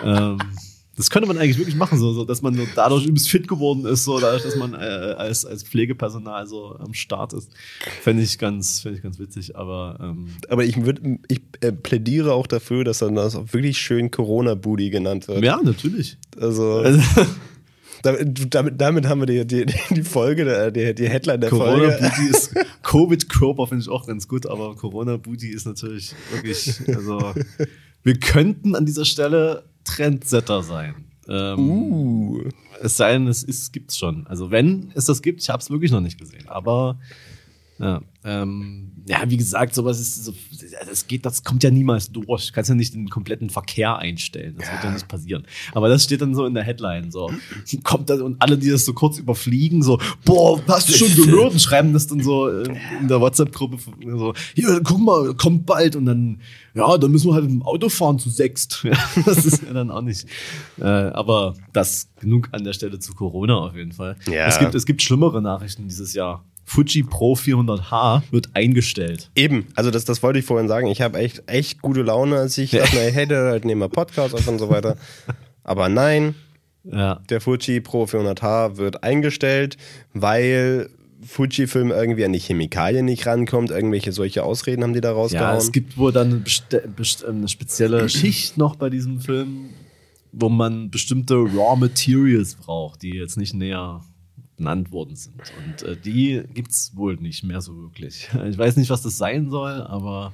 ähm, 0.05 0.39
das 0.97 1.09
könnte 1.09 1.27
man 1.27 1.39
eigentlich 1.39 1.59
wirklich 1.59 1.75
machen, 1.75 1.99
so, 1.99 2.13
so 2.13 2.25
dass 2.25 2.43
man 2.43 2.55
so 2.55 2.67
dadurch 2.75 3.07
übelst 3.07 3.31
fit 3.31 3.49
geworden 3.49 3.87
ist, 3.87 4.05
so 4.05 4.21
dadurch, 4.21 4.43
dass 4.43 4.57
man 4.57 4.75
äh, 4.75 4.77
als, 4.77 5.47
als 5.47 5.63
Pflegepersonal 5.63 6.47
so 6.47 6.77
am 6.79 6.93
Start 6.93 7.33
ist. 7.33 7.51
Fände 8.03 8.23
ich 8.23 8.39
ganz, 8.39 8.81
fände 8.81 8.99
ich 8.99 9.03
ganz 9.03 9.19
witzig, 9.19 9.57
aber 9.57 9.99
ähm, 10.01 10.29
Aber 10.49 10.65
ich, 10.65 10.85
würd, 10.85 11.01
ich 11.29 11.41
äh, 11.61 11.73
plädiere 11.73 12.35
auch 12.35 12.47
dafür, 12.47 12.85
dass 12.85 12.99
dann 12.99 13.15
das 13.15 13.37
auch 13.37 13.53
wirklich 13.53 13.79
schön 13.79 14.11
Corona-Booty 14.11 14.91
genannt 14.91 15.29
wird. 15.29 15.43
ja, 15.43 15.61
natürlich. 15.63 16.19
Also, 16.39 16.85
Also, 18.05 18.25
damit, 18.51 18.81
damit, 18.81 19.07
haben 19.07 19.21
wir 19.21 19.27
die, 19.27 19.47
die, 19.47 19.67
die 19.91 20.03
Folge, 20.03 20.73
die, 20.73 20.95
die 20.95 21.09
Headline 21.09 21.41
der 21.41 21.51
Folge. 21.51 21.87
Corona-Booty 21.87 22.29
ist, 22.29 22.55
Covid-Körper 22.83 23.69
finde 23.69 23.83
ich 23.83 23.89
auch 23.89 24.07
ganz 24.07 24.27
gut, 24.27 24.47
aber 24.47 24.75
Corona-Booty 24.75 25.49
ist 25.49 25.67
natürlich 25.67 26.15
wirklich, 26.33 26.81
also, 26.89 27.33
wir 28.03 28.19
könnten 28.19 28.75
an 28.75 28.87
dieser 28.87 29.05
Stelle 29.05 29.65
Trendsetter 29.85 30.63
sein. 30.63 30.95
Ähm, 31.29 31.59
Uh. 31.59 32.43
Es 32.81 32.97
sei 32.97 33.13
denn, 33.13 33.29
es 33.29 33.45
ist, 33.45 33.73
gibt's 33.73 33.97
schon. 33.97 34.27
Also 34.27 34.51
wenn 34.51 34.91
es 34.95 35.05
das 35.05 35.23
gibt, 35.23 35.41
ich 35.41 35.51
habe 35.51 35.61
es 35.61 35.71
wirklich 35.71 35.93
noch 35.93 36.01
nicht 36.01 36.19
gesehen. 36.19 36.49
Aber 36.49 36.99
ja, 37.83 38.01
ähm, 38.25 38.93
ja, 39.09 39.29
wie 39.29 39.37
gesagt, 39.37 39.75
sowas 39.75 39.99
ist 39.99 40.25
so, 40.25 40.33
das 40.89 41.09
geht, 41.09 41.27
das 41.27 41.43
kommt 41.43 41.65
ja 41.65 41.73
niemals 41.73 42.13
durch. 42.13 42.47
Du 42.47 42.53
kannst 42.53 42.71
ja 42.71 42.77
nicht 42.77 42.95
den 42.95 43.09
kompletten 43.09 43.51
Verkehr 43.51 43.99
einstellen. 43.99 44.55
Das 44.57 44.71
wird 44.71 44.85
ja 44.85 44.91
nicht 44.93 45.09
passieren. 45.09 45.45
Aber 45.73 45.89
das 45.89 46.05
steht 46.05 46.21
dann 46.23 46.33
so 46.33 46.47
in 46.47 46.55
der 46.55 46.63
Headline. 46.63 47.11
So 47.11 47.33
kommt 47.83 48.09
das 48.11 48.21
und 48.21 48.41
alle, 48.41 48.57
die 48.57 48.71
das 48.71 48.85
so 48.85 48.93
kurz 48.93 49.19
überfliegen, 49.19 49.83
so, 49.83 49.99
boah, 50.25 50.63
hast 50.69 50.89
du 50.89 50.93
schon 50.93 51.15
gehört? 51.17 51.53
Und 51.53 51.61
schreiben 51.61 51.93
das 51.93 52.07
dann 52.07 52.23
so 52.23 52.49
äh, 52.49 52.63
in 53.01 53.09
der 53.09 53.21
WhatsApp-Gruppe 53.21 53.79
so, 54.17 54.35
hier, 54.55 54.81
guck 54.85 55.01
mal, 55.01 55.35
kommt 55.35 55.67
bald 55.67 55.97
und 55.97 56.07
dann, 56.07 56.41
ja, 56.75 56.97
dann 56.97 57.11
müssen 57.11 57.29
wir 57.29 57.35
halt 57.35 57.45
mit 57.45 57.53
dem 57.53 57.63
Auto 57.63 57.89
fahren 57.89 58.19
zu 58.19 58.31
sechst. 58.31 58.85
Ja, 58.93 58.99
das 59.25 59.47
ist 59.47 59.63
ja 59.63 59.73
dann 59.73 59.91
auch 59.91 60.03
nicht. 60.03 60.27
Äh, 60.79 60.85
aber 60.85 61.55
das 61.73 62.09
genug 62.21 62.49
an 62.53 62.63
der 62.65 62.75
Stelle 62.75 62.99
zu 62.99 63.15
Corona 63.15 63.57
auf 63.57 63.75
jeden 63.75 63.93
Fall. 63.93 64.17
Ja. 64.31 64.47
Es 64.47 64.59
gibt, 64.59 64.75
es 64.75 64.85
gibt 64.85 65.01
schlimmere 65.01 65.41
Nachrichten 65.41 65.89
dieses 65.89 66.13
Jahr. 66.13 66.45
Fuji 66.73 67.03
Pro 67.03 67.35
400H 67.35 68.23
wird 68.31 68.51
eingestellt. 68.55 69.31
Eben, 69.35 69.67
also 69.75 69.91
das, 69.91 70.05
das 70.07 70.23
wollte 70.23 70.39
ich 70.39 70.45
vorhin 70.47 70.69
sagen. 70.69 70.87
Ich 70.87 71.03
habe 71.03 71.19
echt, 71.19 71.43
echt 71.47 71.83
gute 71.83 72.01
Laune, 72.03 72.37
als 72.39 72.57
ich 72.57 72.71
dachte, 72.71 72.91
na, 72.95 73.01
hey, 73.11 73.27
der 73.27 73.45
halt 73.45 73.65
nehmen 73.67 73.81
wir 73.83 73.89
Podcast 73.89 74.35
auf 74.35 74.49
und 74.49 74.59
so 74.59 74.71
weiter. 74.71 74.97
Aber 75.65 75.89
nein, 75.91 76.35
Ja. 76.85 77.21
der 77.29 77.41
Fuji 77.43 77.81
Pro 77.81 78.05
400H 78.05 78.79
wird 78.79 79.05
eingestellt, 79.05 79.77
weil 80.15 80.89
Fujifilm 81.25 81.91
irgendwie 81.91 82.25
an 82.25 82.33
die 82.33 82.41
Chemikalien 82.41 83.05
nicht 83.05 83.27
rankommt. 83.27 83.71
Irgendwelche 83.71 84.11
solche 84.13 84.43
Ausreden 84.43 84.83
haben 84.83 84.93
die 84.95 85.01
da 85.01 85.13
rausgehauen. 85.13 85.51
Ja, 85.53 85.57
es 85.59 85.71
gibt 85.73 85.97
wohl 85.99 86.11
dann 86.11 86.43
best- 86.97 87.25
eine 87.25 87.49
spezielle 87.49 88.09
Schicht 88.09 88.57
noch 88.57 88.77
bei 88.77 88.89
diesem 88.91 89.21
Film, 89.21 89.71
wo 90.33 90.49
man 90.49 90.91
bestimmte 90.91 91.35
Raw 91.35 91.77
Materials 91.79 92.55
braucht, 92.57 93.03
die 93.03 93.11
jetzt 93.11 93.37
nicht 93.37 93.55
näher 93.55 94.01
benannt 94.63 94.93
worden 94.93 95.17
sind. 95.17 95.35
Und 95.59 95.83
äh, 95.83 95.97
die 95.97 96.43
gibt's 96.55 96.93
wohl 96.95 97.17
nicht 97.17 97.43
mehr 97.43 97.61
so 97.61 97.77
wirklich. 97.77 98.29
Ich 98.49 98.57
weiß 98.59 98.77
nicht, 98.77 98.91
was 98.91 99.03
das 99.03 99.19
sein 99.19 99.51
soll, 99.51 99.83
aber 99.83 100.33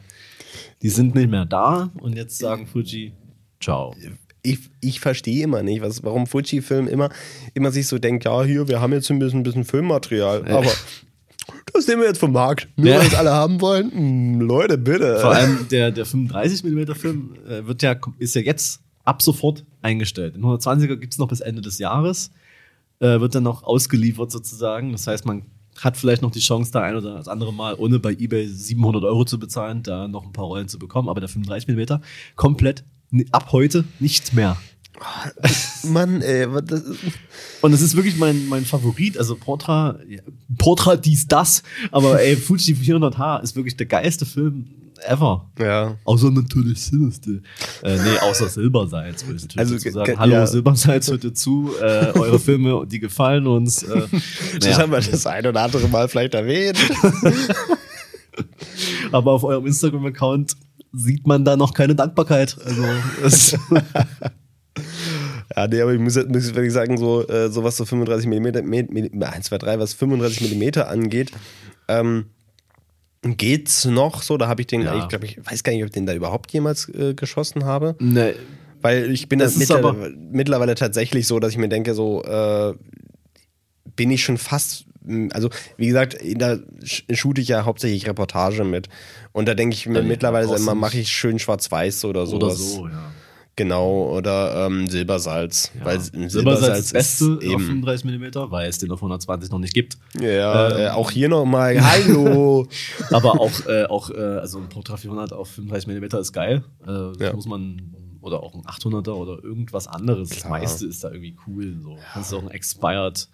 die 0.82 0.90
sind 0.90 1.14
nicht 1.14 1.30
mehr 1.30 1.46
da 1.46 1.90
und 2.00 2.14
jetzt 2.16 2.38
sagen 2.38 2.66
Fuji, 2.66 3.12
ciao. 3.60 3.94
ich, 4.42 4.58
ich 4.80 5.00
verstehe 5.00 5.44
immer 5.44 5.62
nicht, 5.62 5.80
was, 5.80 6.02
warum 6.02 6.26
Fujifilm 6.26 6.88
immer, 6.88 7.08
immer 7.54 7.70
sich 7.70 7.86
so 7.86 7.98
denkt, 7.98 8.24
ja, 8.24 8.42
hier, 8.44 8.68
wir 8.68 8.80
haben 8.80 8.92
jetzt 8.92 9.10
ein 9.10 9.18
bisschen, 9.18 9.40
ein 9.40 9.44
bisschen 9.44 9.64
Filmmaterial, 9.64 10.46
aber 10.48 10.70
das 11.72 11.86
nehmen 11.86 12.02
wir 12.02 12.08
jetzt 12.08 12.18
vom 12.20 12.32
Markt. 12.32 12.68
Nur 12.76 12.88
Ja. 12.88 12.98
weil 12.98 13.06
es 13.06 13.14
alle 13.14 13.32
haben 13.32 13.60
wollen? 13.60 13.90
Hm, 13.92 14.40
Leute, 14.42 14.76
bitte. 14.76 15.20
Vor 15.20 15.32
allem 15.32 15.66
der, 15.70 15.90
der 15.90 16.04
35 16.04 16.64
mm 16.64 16.92
Film 16.94 17.34
äh, 17.48 17.66
wird 17.66 17.82
ja, 17.82 17.96
ist 18.18 18.34
ja 18.34 18.42
jetzt 18.42 18.80
ab 19.04 19.22
sofort 19.22 19.64
eingestellt. 19.80 20.34
Den 20.34 20.42
120er 20.44 20.96
gibt's 20.96 21.18
noch 21.18 21.28
bis 21.28 21.40
Ende 21.40 21.62
des 21.62 21.78
Jahres. 21.78 22.30
Äh, 23.00 23.20
wird 23.20 23.34
dann 23.34 23.44
noch 23.44 23.62
ausgeliefert 23.62 24.30
sozusagen. 24.32 24.92
Das 24.92 25.06
heißt, 25.06 25.24
man 25.24 25.42
hat 25.78 25.96
vielleicht 25.96 26.22
noch 26.22 26.32
die 26.32 26.40
Chance, 26.40 26.72
da 26.72 26.82
ein 26.82 26.96
oder 26.96 27.14
das 27.14 27.28
andere 27.28 27.52
Mal, 27.52 27.74
ohne 27.74 27.98
bei 28.00 28.10
eBay 28.12 28.48
700 28.48 29.04
Euro 29.04 29.24
zu 29.24 29.38
bezahlen, 29.38 29.82
da 29.84 30.08
noch 30.08 30.24
ein 30.26 30.32
paar 30.32 30.46
Rollen 30.46 30.68
zu 30.68 30.78
bekommen. 30.78 31.08
Aber 31.08 31.20
der 31.20 31.28
35 31.28 31.68
mm 31.68 32.02
komplett 32.34 32.82
ni- 33.10 33.26
ab 33.30 33.52
heute 33.52 33.84
nicht 34.00 34.34
mehr. 34.34 34.56
Mann, 35.84 36.22
ey, 36.22 36.52
was 36.52 36.64
das 36.64 36.82
Und 37.60 37.72
es 37.72 37.80
ist 37.82 37.94
wirklich 37.94 38.16
mein, 38.16 38.48
mein 38.48 38.64
Favorit. 38.64 39.16
Also 39.16 39.36
Portra, 39.36 39.98
ja, 40.08 40.20
Portra 40.58 40.96
dies, 40.96 41.28
das. 41.28 41.62
Aber 41.92 42.20
ey, 42.20 42.36
Fuji 42.36 42.74
400H 42.74 43.42
ist 43.42 43.54
wirklich 43.56 43.76
der 43.76 43.86
geilste 43.86 44.26
Film 44.26 44.66
ever. 45.06 45.50
ja. 45.58 45.96
Außer 46.04 46.30
natürlich 46.30 46.80
Sinister. 46.82 47.30
Äh, 47.82 47.96
nee, 47.96 48.18
außer 48.20 48.48
Silbersalz, 48.48 49.24
würde 49.26 49.36
ich 49.36 49.42
natürlich 49.42 49.58
Also, 49.58 49.74
dazu 49.76 49.90
sagen. 49.90 50.06
ge- 50.06 50.16
Hallo 50.16 50.32
ja. 50.34 50.46
Silbersalz, 50.46 51.10
hört 51.10 51.24
ihr 51.24 51.34
zu. 51.34 51.70
Äh, 51.80 52.12
eure 52.18 52.38
Filme, 52.38 52.86
die 52.86 52.98
gefallen 53.00 53.46
uns. 53.46 53.82
Äh, 53.82 54.00
Das 54.00 54.10
naja. 54.64 54.78
haben 54.78 54.92
wir 54.92 55.00
das 55.00 55.26
ein 55.26 55.46
oder 55.46 55.62
andere 55.62 55.88
Mal 55.88 56.08
vielleicht 56.08 56.34
erwähnt. 56.34 56.78
Aber 59.12 59.32
auf 59.32 59.44
eurem 59.44 59.66
Instagram-Account 59.66 60.52
sieht 60.92 61.26
man 61.26 61.44
da 61.44 61.56
noch 61.56 61.74
keine 61.74 61.94
Dankbarkeit. 61.94 62.56
Also, 62.64 63.56
Ja, 65.56 65.66
nee, 65.66 65.80
aber 65.80 65.92
ich 65.92 65.98
muss, 66.00 66.14
jetzt- 66.14 66.28
muss 66.30 66.54
wirklich 66.54 66.72
sagen, 66.72 66.98
so, 66.98 67.26
äh, 67.26 67.50
so 67.50 67.64
was 67.64 67.76
so 67.76 67.84
35 67.84 68.28
mm, 68.28 69.22
1, 69.22 69.46
2, 69.46 69.58
3, 69.58 69.78
was 69.80 69.92
35 69.94 70.54
mm 70.54 70.80
angeht, 70.82 71.32
ähm, 71.88 72.26
geht's 73.22 73.84
noch 73.84 74.22
so? 74.22 74.36
Da 74.36 74.48
habe 74.48 74.60
ich 74.62 74.66
den, 74.68 74.82
Ja. 74.82 74.98
ich 74.98 75.08
glaube, 75.08 75.26
ich 75.26 75.38
weiß 75.44 75.62
gar 75.64 75.72
nicht, 75.72 75.82
ob 75.82 75.86
ich 75.88 75.92
den 75.94 76.06
da 76.06 76.14
überhaupt 76.14 76.52
jemals 76.52 76.88
äh, 76.90 77.14
geschossen 77.14 77.64
habe. 77.64 77.96
ne, 77.98 78.34
Weil 78.80 79.10
ich 79.10 79.28
bin 79.28 79.38
Das 79.40 79.52
das 79.54 79.58
mittlerweile, 79.58 80.10
mittlerweile 80.16 80.74
tatsächlich 80.74 81.26
so, 81.26 81.40
dass 81.40 81.52
ich 81.52 81.58
mir 81.58 81.68
denke, 81.68 81.94
so 81.94 82.22
äh, 82.22 82.74
bin 83.96 84.10
ich 84.10 84.22
schon 84.22 84.38
fast, 84.38 84.84
mh, 85.04 85.34
also 85.34 85.50
wie 85.76 85.88
gesagt, 85.88 86.16
da 86.36 86.52
sh- 86.82 87.14
shoote 87.16 87.40
ich 87.40 87.48
ja 87.48 87.64
hauptsächlich 87.64 88.06
Reportage 88.06 88.62
mit. 88.64 88.88
Und 89.32 89.46
da 89.46 89.54
denke 89.54 89.74
ich 89.74 89.86
mir 89.86 89.98
Ja, 89.98 90.04
mittlerweile 90.04 90.54
immer, 90.56 90.74
mache 90.74 90.98
ich 90.98 91.08
schön 91.10 91.38
schwarz-weiß 91.38 92.04
oder 92.04 92.26
sowas. 92.26 92.42
oder 92.44 92.54
so, 92.56 92.86
ja. 92.88 93.10
Genau, 93.58 94.16
oder 94.16 94.66
ähm, 94.66 94.86
Silbersalz. 94.88 95.72
ja. 95.76 95.84
Weil 95.84 96.00
Silbersalz 96.00 96.32
Silbersalz 96.32 96.78
ist 96.78 96.86
das 96.86 96.92
Beste 96.92 97.24
ist 97.24 97.36
auf 97.38 97.42
eben. 97.42 97.66
35 97.82 98.04
mm, 98.04 98.50
weil 98.52 98.68
es 98.68 98.78
den 98.78 98.92
auf 98.92 99.00
120 99.00 99.50
noch 99.50 99.58
nicht 99.58 99.74
gibt. 99.74 99.98
Ja, 100.20 100.70
Ähm, 100.70 100.78
äh, 100.78 100.88
auch 100.90 101.10
hier 101.10 101.28
nochmal, 101.28 101.76
hallo. 101.84 102.68
Aber 103.10 103.40
auch, 103.40 103.66
äh, 103.66 103.84
auch 103.86 104.10
äh, 104.10 104.14
also 104.16 104.58
ein 104.58 104.68
Portra 104.68 104.96
400 104.96 105.32
auf 105.32 105.48
35 105.50 105.88
mm 105.88 106.18
ist 106.20 106.32
geil. 106.32 106.62
Äh, 106.82 106.86
das 106.86 107.16
Ja. 107.18 107.32
muss 107.32 107.46
man 107.46 107.94
oder 108.20 108.42
auch 108.44 108.54
ein 108.54 108.62
800er 108.62 109.10
oder 109.12 109.42
irgendwas 109.42 109.88
anderes. 109.88 110.28
Das 110.28 110.38
Klar. 110.38 110.50
meiste 110.52 110.86
ist 110.86 111.02
da 111.02 111.10
irgendwie 111.10 111.36
cool. 111.48 111.76
So. 111.82 111.98
Kannst 112.12 112.30
du 112.30 112.36
auch 112.36 112.42
ein 112.42 112.50
Expired 112.52 113.28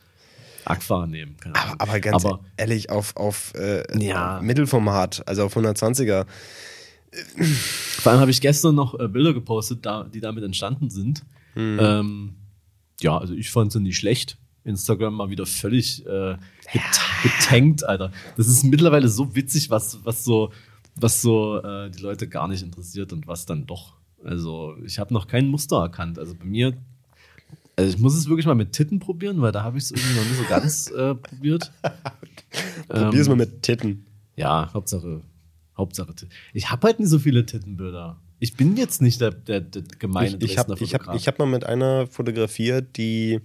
Aqua 0.67 1.07
nehmen. 1.07 1.37
Aber, 1.53 1.75
aber 1.79 2.01
ganz 2.01 2.25
Aber- 2.25 2.41
ehrlich, 2.57 2.89
auf, 2.89 3.15
auf 3.17 3.53
äh, 3.55 3.83
Ja. 4.03 4.41
Mittelformat, 4.43 5.23
also 5.27 5.45
auf 5.45 5.55
120er, 5.57 6.25
Vor 7.37 8.13
allem 8.13 8.21
habe 8.21 8.31
ich 8.31 8.41
gestern 8.41 8.75
noch 8.75 8.99
äh, 8.99 9.09
Bilder 9.09 9.33
gepostet, 9.33 9.87
die 10.13 10.21
damit 10.21 10.45
entstanden 10.45 10.91
sind. 10.91 11.25
Mhm. 11.55 11.79
Ähm, 11.81 12.35
ja, 13.01 13.19
also 13.19 13.35
ich 13.35 13.51
fand 13.51 13.73
sie 13.73 13.81
nicht 13.81 13.97
schlecht. 13.97 14.39
Instagram 14.65 15.15
mal 15.15 15.31
wieder 15.31 15.47
völlig 15.47 16.05
äh, 16.07 16.37
get 16.73 16.83
getankt, 17.23 17.85
Alter. 17.85 18.11
Das 18.37 18.49
ist 18.49 18.65
mittlerweile 18.65 19.09
so 19.09 19.35
witzig, 19.35 19.71
was, 19.71 19.99
was 20.05 20.25
so, 20.25 20.53
was 20.97 21.21
so 21.21 21.63
äh, 21.63 21.91
die 21.91 22.01
Leute 22.01 22.29
gar 22.29 22.49
nicht 22.49 22.63
interessiert 22.63 23.13
und 23.13 23.27
was 23.27 23.47
dann 23.47 23.67
doch. 23.67 23.95
Also 24.25 24.75
ich 24.85 24.99
habe 24.99 25.13
noch 25.13 25.27
kein 25.27 25.49
Muster 25.49 25.77
erkannt. 25.77 26.19
Also 26.19 26.35
bei 26.35 26.47
mir, 26.47 26.75
also 27.77 27.91
ich 27.91 28.01
muss 28.01 28.15
es 28.15 28.27
wirklich 28.29 28.47
mal 28.47 28.55
mit 28.55 28.73
Titten 28.73 29.01
probieren, 29.01 29.43
weil 29.43 29.53
da 29.53 29.63
habe 29.63 29.77
ich 29.77 29.85
es 29.85 29.91
irgendwie 29.91 30.15
noch 30.15 30.25
nicht 30.25 30.39
so 30.39 30.45
ganz 30.49 30.91
äh, 30.91 31.15
probiert. 31.15 31.71
probier's 32.89 33.27
Ähm, 33.27 33.33
mal 33.33 33.45
mit 33.45 33.63
Titten. 33.63 34.07
Ja, 34.37 34.71
Hauptsache, 34.73 35.21
Hauptsache. 35.77 36.15
Ich 36.53 36.71
habe 36.71 36.87
halt 36.87 37.01
nicht 37.01 37.09
so 37.09 37.19
viele 37.19 37.45
Tittenbilder. 37.47 38.21
Ich 38.39 38.57
bin 38.57 38.77
jetzt 38.77 39.03
nicht 39.03 39.21
der, 39.21 39.31
der, 39.31 39.61
der 39.61 39.83
gemeine 39.99 40.37
Ich, 40.41 40.53
ich 40.53 40.59
habe 40.59 40.75
hab, 40.75 41.27
hab 41.27 41.39
mal 41.39 41.47
mit 41.47 41.65
einer 41.65 42.07
fotografiert, 42.07 42.97
die 42.97 43.41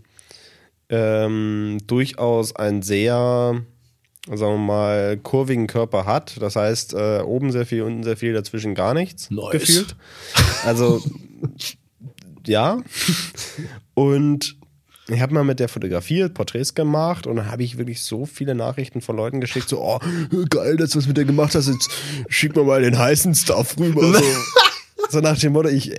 ähm, 0.89 1.77
durchaus 1.87 2.55
einen 2.55 2.81
sehr, 2.81 3.63
sagen 4.27 4.39
wir 4.39 4.57
mal, 4.57 5.17
kurvigen 5.17 5.67
Körper 5.67 6.05
hat. 6.05 6.41
Das 6.41 6.55
heißt, 6.55 6.93
äh, 6.93 7.21
oben 7.21 7.51
sehr 7.51 7.65
viel, 7.65 7.83
unten 7.83 8.03
sehr 8.03 8.17
viel, 8.17 8.33
dazwischen 8.33 8.75
gar 8.75 8.93
nichts 8.93 9.29
Nice. 9.31 9.51
gefühlt. 9.51 9.95
Also, 10.65 11.01
ja. 12.45 12.81
Und 13.93 14.58
ich 15.11 15.21
habe 15.21 15.33
mal 15.33 15.43
mit 15.43 15.59
der 15.59 15.69
fotografiert, 15.69 16.33
Porträts 16.33 16.73
gemacht 16.73 17.27
und 17.27 17.37
dann 17.37 17.51
habe 17.51 17.63
ich 17.63 17.77
wirklich 17.77 18.01
so 18.01 18.25
viele 18.25 18.55
Nachrichten 18.55 19.01
von 19.01 19.15
Leuten 19.15 19.41
geschickt, 19.41 19.69
so, 19.69 19.81
oh, 19.81 19.99
geil, 20.49 20.77
dass 20.77 20.91
du 20.91 20.99
was 20.99 21.07
mit 21.07 21.17
der 21.17 21.25
gemacht 21.25 21.55
hast, 21.55 21.67
jetzt 21.67 21.89
schick 22.27 22.55
mir 22.55 22.63
mal 22.63 22.81
den 22.81 22.97
heißen 22.97 23.33
Stuff 23.35 23.77
rüber. 23.79 24.13
So, 24.13 24.23
so 25.09 25.19
nach 25.19 25.37
dem 25.37 25.53
Motto, 25.53 25.69
ich, 25.69 25.91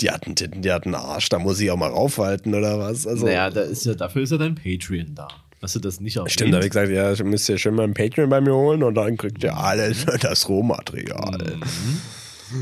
die 0.00 0.10
hatten 0.10 0.34
Titten, 0.34 0.62
die 0.62 0.72
hatten 0.72 0.94
Arsch, 0.94 1.28
da 1.28 1.38
muss 1.38 1.60
ich 1.60 1.70
auch 1.70 1.76
mal 1.76 1.90
raufhalten 1.90 2.54
oder 2.54 2.78
was. 2.78 3.06
Also, 3.06 3.26
naja, 3.26 3.50
da 3.50 3.62
ist 3.62 3.84
ja, 3.84 3.94
dafür 3.94 4.22
ist 4.22 4.30
ja 4.30 4.38
dein 4.38 4.54
Patreon 4.54 5.14
da. 5.14 5.28
Hast 5.60 5.74
du 5.74 5.80
das 5.80 6.00
nicht 6.00 6.16
erwähnt? 6.16 6.32
Stimmt, 6.32 6.52
da 6.52 6.58
habe 6.58 6.66
ich 6.66 6.70
gesagt, 6.72 6.90
ja, 6.90 7.24
müsst 7.24 7.48
ihr 7.48 7.58
schon 7.58 7.74
mal 7.74 7.82
ein 7.82 7.94
Patreon 7.94 8.30
bei 8.30 8.40
mir 8.40 8.54
holen 8.54 8.82
und 8.82 8.94
dann 8.94 9.16
kriegt 9.16 9.42
ihr 9.42 9.56
alles, 9.56 10.06
das 10.20 10.48
Rohmaterial. 10.48 11.58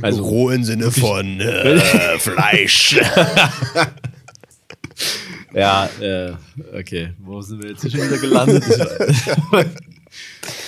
Also, 0.02 0.24
Roh 0.24 0.50
im 0.50 0.64
Sinne 0.64 0.90
von 0.90 1.40
äh, 1.40 1.78
Fleisch. 2.18 2.98
Ja, 5.54 5.88
äh, 6.00 6.32
okay. 6.78 7.12
Wo 7.18 7.40
sind 7.40 7.62
wir 7.62 7.70
jetzt 7.70 7.82
hier 7.82 7.90
schon 7.90 8.02
wieder 8.02 8.18
gelandet? 8.18 8.64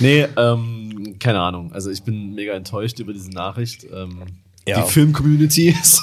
Nee, 0.00 0.26
ähm, 0.36 1.16
keine 1.18 1.40
Ahnung. 1.40 1.72
Also 1.72 1.90
ich 1.90 2.02
bin 2.02 2.34
mega 2.34 2.52
enttäuscht 2.52 2.98
über 2.98 3.12
diese 3.12 3.30
Nachricht. 3.30 3.84
Ähm, 3.92 4.22
Ja. 4.66 4.82
Die 4.84 4.90
Film-Community 4.92 5.70
ist, 5.70 6.02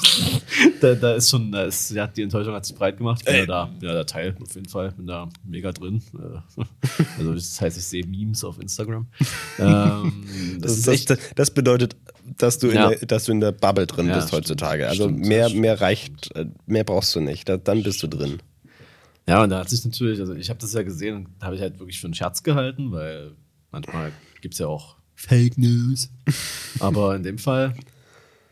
da, 0.80 0.94
da 0.94 1.14
ist 1.14 1.30
schon, 1.30 1.52
da 1.52 1.64
ist, 1.64 1.92
ja, 1.92 2.06
die 2.08 2.22
Enttäuschung 2.22 2.52
hat 2.54 2.66
sich 2.66 2.74
breit 2.74 2.96
gemacht. 2.98 3.20
Ich 3.20 3.26
bin 3.26 3.36
ja 3.36 3.46
da, 3.46 3.70
ja, 3.80 3.92
der 3.92 4.06
Teil 4.06 4.34
auf 4.42 4.52
jeden 4.56 4.68
Fall, 4.68 4.90
bin 4.90 5.06
da 5.06 5.28
mega 5.44 5.70
drin. 5.72 6.02
Äh, 6.14 6.62
Also 7.18 7.34
das 7.34 7.60
heißt, 7.60 7.76
ich 7.78 7.84
sehe 7.84 8.04
Memes 8.06 8.42
auf 8.42 8.58
Instagram. 8.60 9.06
Ähm, 9.60 10.58
das, 10.60 10.82
Das, 10.82 10.88
echt, 10.88 11.16
das 11.36 11.50
bedeutet, 11.52 11.94
dass 12.38 12.58
du, 12.58 12.68
in 12.68 12.74
Ja. 12.74 12.88
der, 12.88 13.06
dass 13.06 13.24
du 13.24 13.32
in 13.32 13.40
der 13.40 13.52
Bubble 13.52 13.86
drin 13.86 14.08
bist 14.12 14.32
heutzutage. 14.32 14.88
Also 14.88 15.04
Stimmt, 15.04 15.26
mehr, 15.26 15.48
mehr 15.50 15.80
reicht, 15.80 16.34
äh, 16.34 16.46
mehr 16.66 16.82
brauchst 16.84 17.14
du 17.14 17.20
nicht. 17.20 17.48
Da, 17.48 17.56
dann 17.58 17.84
bist 17.84 18.02
du 18.02 18.08
drin. 18.08 18.38
Ja, 19.28 19.42
und 19.42 19.50
da 19.50 19.60
hat 19.60 19.68
sich 19.68 19.84
natürlich, 19.84 20.20
also 20.20 20.34
ich 20.34 20.48
habe 20.50 20.60
das 20.60 20.72
ja 20.72 20.82
gesehen 20.82 21.16
und 21.16 21.28
habe 21.42 21.56
ich 21.56 21.60
halt 21.60 21.78
wirklich 21.78 21.98
für 21.98 22.06
einen 22.06 22.14
Scherz 22.14 22.42
gehalten, 22.42 22.92
weil 22.92 23.32
manchmal 23.72 24.12
gibt 24.40 24.54
es 24.54 24.60
ja 24.60 24.68
auch 24.68 24.96
Fake 25.14 25.58
News. 25.58 26.10
Aber 26.78 27.16
in 27.16 27.22
dem 27.22 27.38
Fall, 27.38 27.74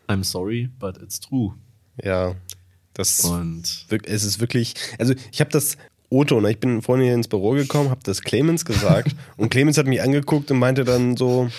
I'm 0.08 0.24
sorry, 0.24 0.70
but 0.78 1.00
it's 1.00 1.20
true. 1.20 1.54
Ja, 2.02 2.34
das 2.94 3.20
Und 3.20 3.87
es 4.04 4.24
ist 4.24 4.40
wirklich. 4.40 4.74
Also 4.98 5.14
ich 5.30 5.40
habe 5.40 5.50
das 5.50 5.76
Otto, 6.10 6.40
ne, 6.40 6.50
ich 6.52 6.60
bin 6.60 6.82
vorhin 6.82 7.04
hier 7.04 7.14
ins 7.14 7.28
Büro 7.28 7.52
gekommen, 7.52 7.90
habe 7.90 8.00
das 8.04 8.22
Clemens 8.22 8.64
gesagt 8.64 9.14
und 9.37 9.50
Clemens 9.50 9.78
hat 9.78 9.87
mich 9.87 10.02
angeguckt 10.02 10.50
und 10.50 10.58
meinte 10.58 10.84
dann 10.84 11.16
so 11.16 11.50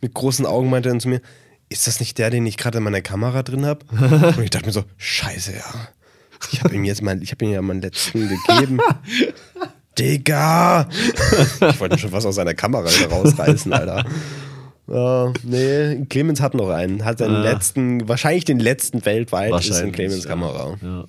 mit 0.00 0.14
großen 0.14 0.44
Augen 0.44 0.68
meinte 0.68 0.90
dann 0.90 1.00
zu 1.00 1.08
mir, 1.08 1.22
ist 1.70 1.86
das 1.86 1.98
nicht 1.98 2.18
der, 2.18 2.30
den 2.30 2.44
ich 2.44 2.56
gerade 2.56 2.78
in 2.78 2.84
meiner 2.84 3.00
Kamera 3.00 3.42
drin 3.42 3.64
habe? 3.64 3.84
Und 4.36 4.42
ich 4.42 4.50
dachte 4.50 4.66
mir 4.66 4.72
so, 4.72 4.84
Scheiße, 4.98 5.54
ja. 5.54 5.88
Ich 6.52 6.62
habe 6.62 6.74
ihm 6.74 6.84
jetzt 6.84 7.02
mal, 7.02 7.22
ich 7.22 7.30
habe 7.32 7.44
ihm 7.44 7.52
ja 7.52 7.62
meinen 7.62 7.80
letzten 7.82 8.28
gegeben. 8.28 8.78
Digga! 9.98 10.88
Ich 11.60 11.78
wollte 11.80 11.98
schon 11.98 12.10
was 12.12 12.26
aus 12.26 12.34
seiner 12.34 12.54
Kamera 12.54 12.88
rausreißen, 13.10 13.72
Alter. 13.72 14.04
Ja, 14.88 15.32
nee, 15.44 16.04
Clemens 16.10 16.40
hat 16.40 16.54
noch 16.54 16.68
einen. 16.68 17.04
Hat 17.04 17.18
seinen 17.18 17.36
Ah. 17.36 17.42
letzten, 17.42 18.06
wahrscheinlich 18.08 18.44
den 18.44 18.58
letzten 18.58 19.04
weltweit, 19.06 19.52
ist 19.54 19.66
in 19.66 19.72
wahrscheinlich. 19.72 19.94
Clemens 19.94 20.24
ja. 20.24 20.30
Kamera. 20.30 20.76
Ja. 20.82 21.04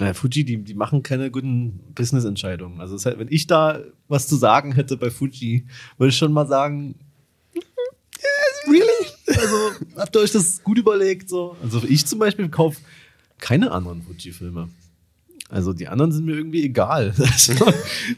Ja, 0.00 0.12
Fuji, 0.12 0.44
die, 0.44 0.56
die 0.58 0.74
machen 0.74 1.04
keine 1.04 1.30
guten 1.30 1.78
Business-Entscheidungen. 1.94 2.80
Also, 2.80 2.96
heißt, 2.96 3.16
wenn 3.18 3.28
ich 3.30 3.46
da 3.46 3.78
was 4.08 4.26
zu 4.26 4.34
sagen 4.34 4.72
hätte 4.72 4.96
bei 4.96 5.08
Fuji, 5.10 5.66
würde 5.96 6.08
ich 6.10 6.16
schon 6.18 6.32
mal 6.32 6.48
sagen, 6.48 6.96
really? 8.66 8.88
Also, 9.28 9.56
habt 9.96 10.16
ihr 10.16 10.20
euch 10.20 10.32
das 10.32 10.62
gut 10.64 10.78
überlegt? 10.78 11.28
So? 11.28 11.56
Also, 11.62 11.80
ich 11.88 12.04
zum 12.06 12.18
Beispiel 12.18 12.48
kaufe 12.48 12.80
keine 13.38 13.72
anderen 13.72 14.02
Fuji-Filme. 14.02 14.68
Also, 15.50 15.72
die 15.72 15.88
anderen 15.88 16.10
sind 16.10 16.24
mir 16.24 16.34
irgendwie 16.34 16.64
egal. 16.64 17.14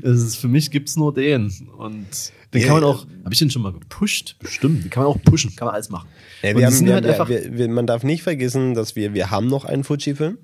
Also, 0.02 0.26
ist, 0.26 0.36
für 0.36 0.48
mich 0.48 0.70
gibt 0.70 0.88
es 0.88 0.96
nur 0.96 1.12
den. 1.12 1.52
Und 1.76 2.06
den 2.54 2.60
Ja, 2.60 2.68
kann 2.68 2.76
man 2.80 2.82
ja. 2.84 2.88
auch, 2.88 3.06
habe 3.24 3.32
ich 3.32 3.38
den 3.38 3.50
schon 3.50 3.62
mal 3.62 3.72
gepusht? 3.72 4.36
Bestimmt. 4.38 4.84
Den 4.84 4.90
kann 4.90 5.02
man 5.02 5.12
auch 5.12 5.22
pushen, 5.22 5.54
kann 5.56 5.66
man 5.66 5.74
alles 5.74 5.90
machen. 5.90 6.08
Ja, 6.42 6.56
wir 6.56 6.66
haben, 6.66 6.86
wir, 6.86 6.94
halt 6.94 7.28
wir, 7.28 7.58
wir, 7.58 7.68
man 7.68 7.86
darf 7.86 8.04
nicht 8.04 8.22
vergessen, 8.22 8.74
dass 8.74 8.96
wir, 8.96 9.12
wir 9.14 9.30
haben 9.30 9.48
noch 9.48 9.64
einen 9.64 9.84
Fuji-Film. 9.84 10.38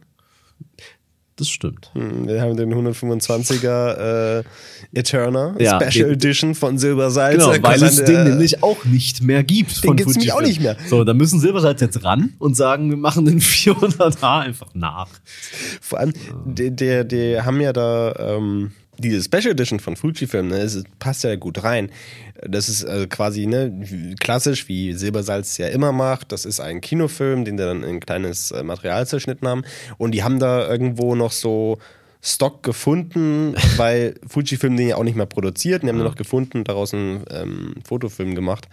Das 1.37 1.49
stimmt. 1.49 1.91
Hm, 1.95 2.29
Wir 2.29 2.43
haben 2.43 2.57
den 2.57 2.73
125er 2.75 4.41
äh, 4.41 4.45
Eterna 4.93 5.55
Ja, 5.59 5.81
Special 5.81 6.09
den- 6.09 6.15
Edition 6.15 6.55
von 6.55 6.77
Silbersalz. 6.79 7.43
Genau, 7.43 7.63
weil 7.63 7.83
es 7.83 8.05
den 8.05 8.17
äh, 8.17 8.25
nämlich 8.31 8.63
auch 8.63 8.85
nicht 8.85 9.23
mehr 9.23 9.43
gibt. 9.43 9.83
Den 9.83 9.97
gibt's 9.97 10.13
Fujifilm. 10.15 10.19
nämlich 10.19 10.33
auch 10.35 10.43
nicht 10.43 10.61
mehr. 10.61 10.77
So, 10.89 11.05
da 11.05 11.15
müssen 11.15 11.41
Silbersalz 11.41 11.81
jetzt 11.81 12.05
ran 12.05 12.35
und 12.39 12.55
sagen, 12.57 12.91
wir 12.91 12.99
machen 12.99 13.25
den 13.25 13.41
400H 13.41 14.41
einfach 14.41 14.75
nach. 14.75 15.09
Vor 15.81 16.01
allem, 16.01 16.13
die, 16.45 16.71
die, 16.71 17.07
die 17.09 17.41
haben 17.41 17.61
ja 17.61 17.73
da 17.73 18.15
ähm, 18.37 18.73
diese 18.99 19.23
Special 19.23 19.53
Edition 19.53 19.81
von 19.81 19.97
Fujifilm, 19.97 20.49
ne, 20.49 20.59
es 20.59 20.85
passt 20.99 21.25
ja 21.25 21.35
gut 21.37 21.65
rein. 21.65 21.91
Das 22.49 22.69
ist 22.69 22.85
also 22.85 23.07
quasi 23.07 23.47
ne, 23.47 24.17
klassisch, 24.19 24.69
wie 24.69 24.95
Silbersalz 24.95 25.59
ja 25.59 25.69
immer 25.69 25.93
macht. 25.93 26.33
Das 26.33 26.45
ist 26.45 26.61
ein 26.61 26.81
Kinofilm, 26.81 27.45
den 27.45 27.57
sie 27.57 27.65
dann 27.65 27.83
in 27.83 27.97
ein 27.97 28.01
kleines 28.01 28.51
äh, 28.51 28.63
Material 28.63 29.07
zerschnitten 29.07 29.47
haben. 29.47 29.63
Und 29.99 30.13
die 30.13 30.25
haben 30.25 30.39
da 30.39 30.69
irgendwo 30.69 31.15
noch 31.15 31.33
so 31.33 31.79
Stock 32.21 32.63
gefunden, 32.63 33.55
weil 33.77 34.15
Fujifilm 34.27 34.77
den 34.77 34.89
ja 34.89 34.97
auch 34.97 35.05
nicht 35.05 35.17
mehr 35.17 35.27
produziert. 35.27 35.83
Die 35.83 35.89
haben 35.89 35.97
den 35.97 36.05
noch 36.05 36.17
gefunden 36.17 36.59
und 36.59 36.69
daraus 36.69 36.93
einen 36.95 37.25
ähm, 37.31 37.75
Fotofilm 37.85 38.35
gemacht. 38.35 38.69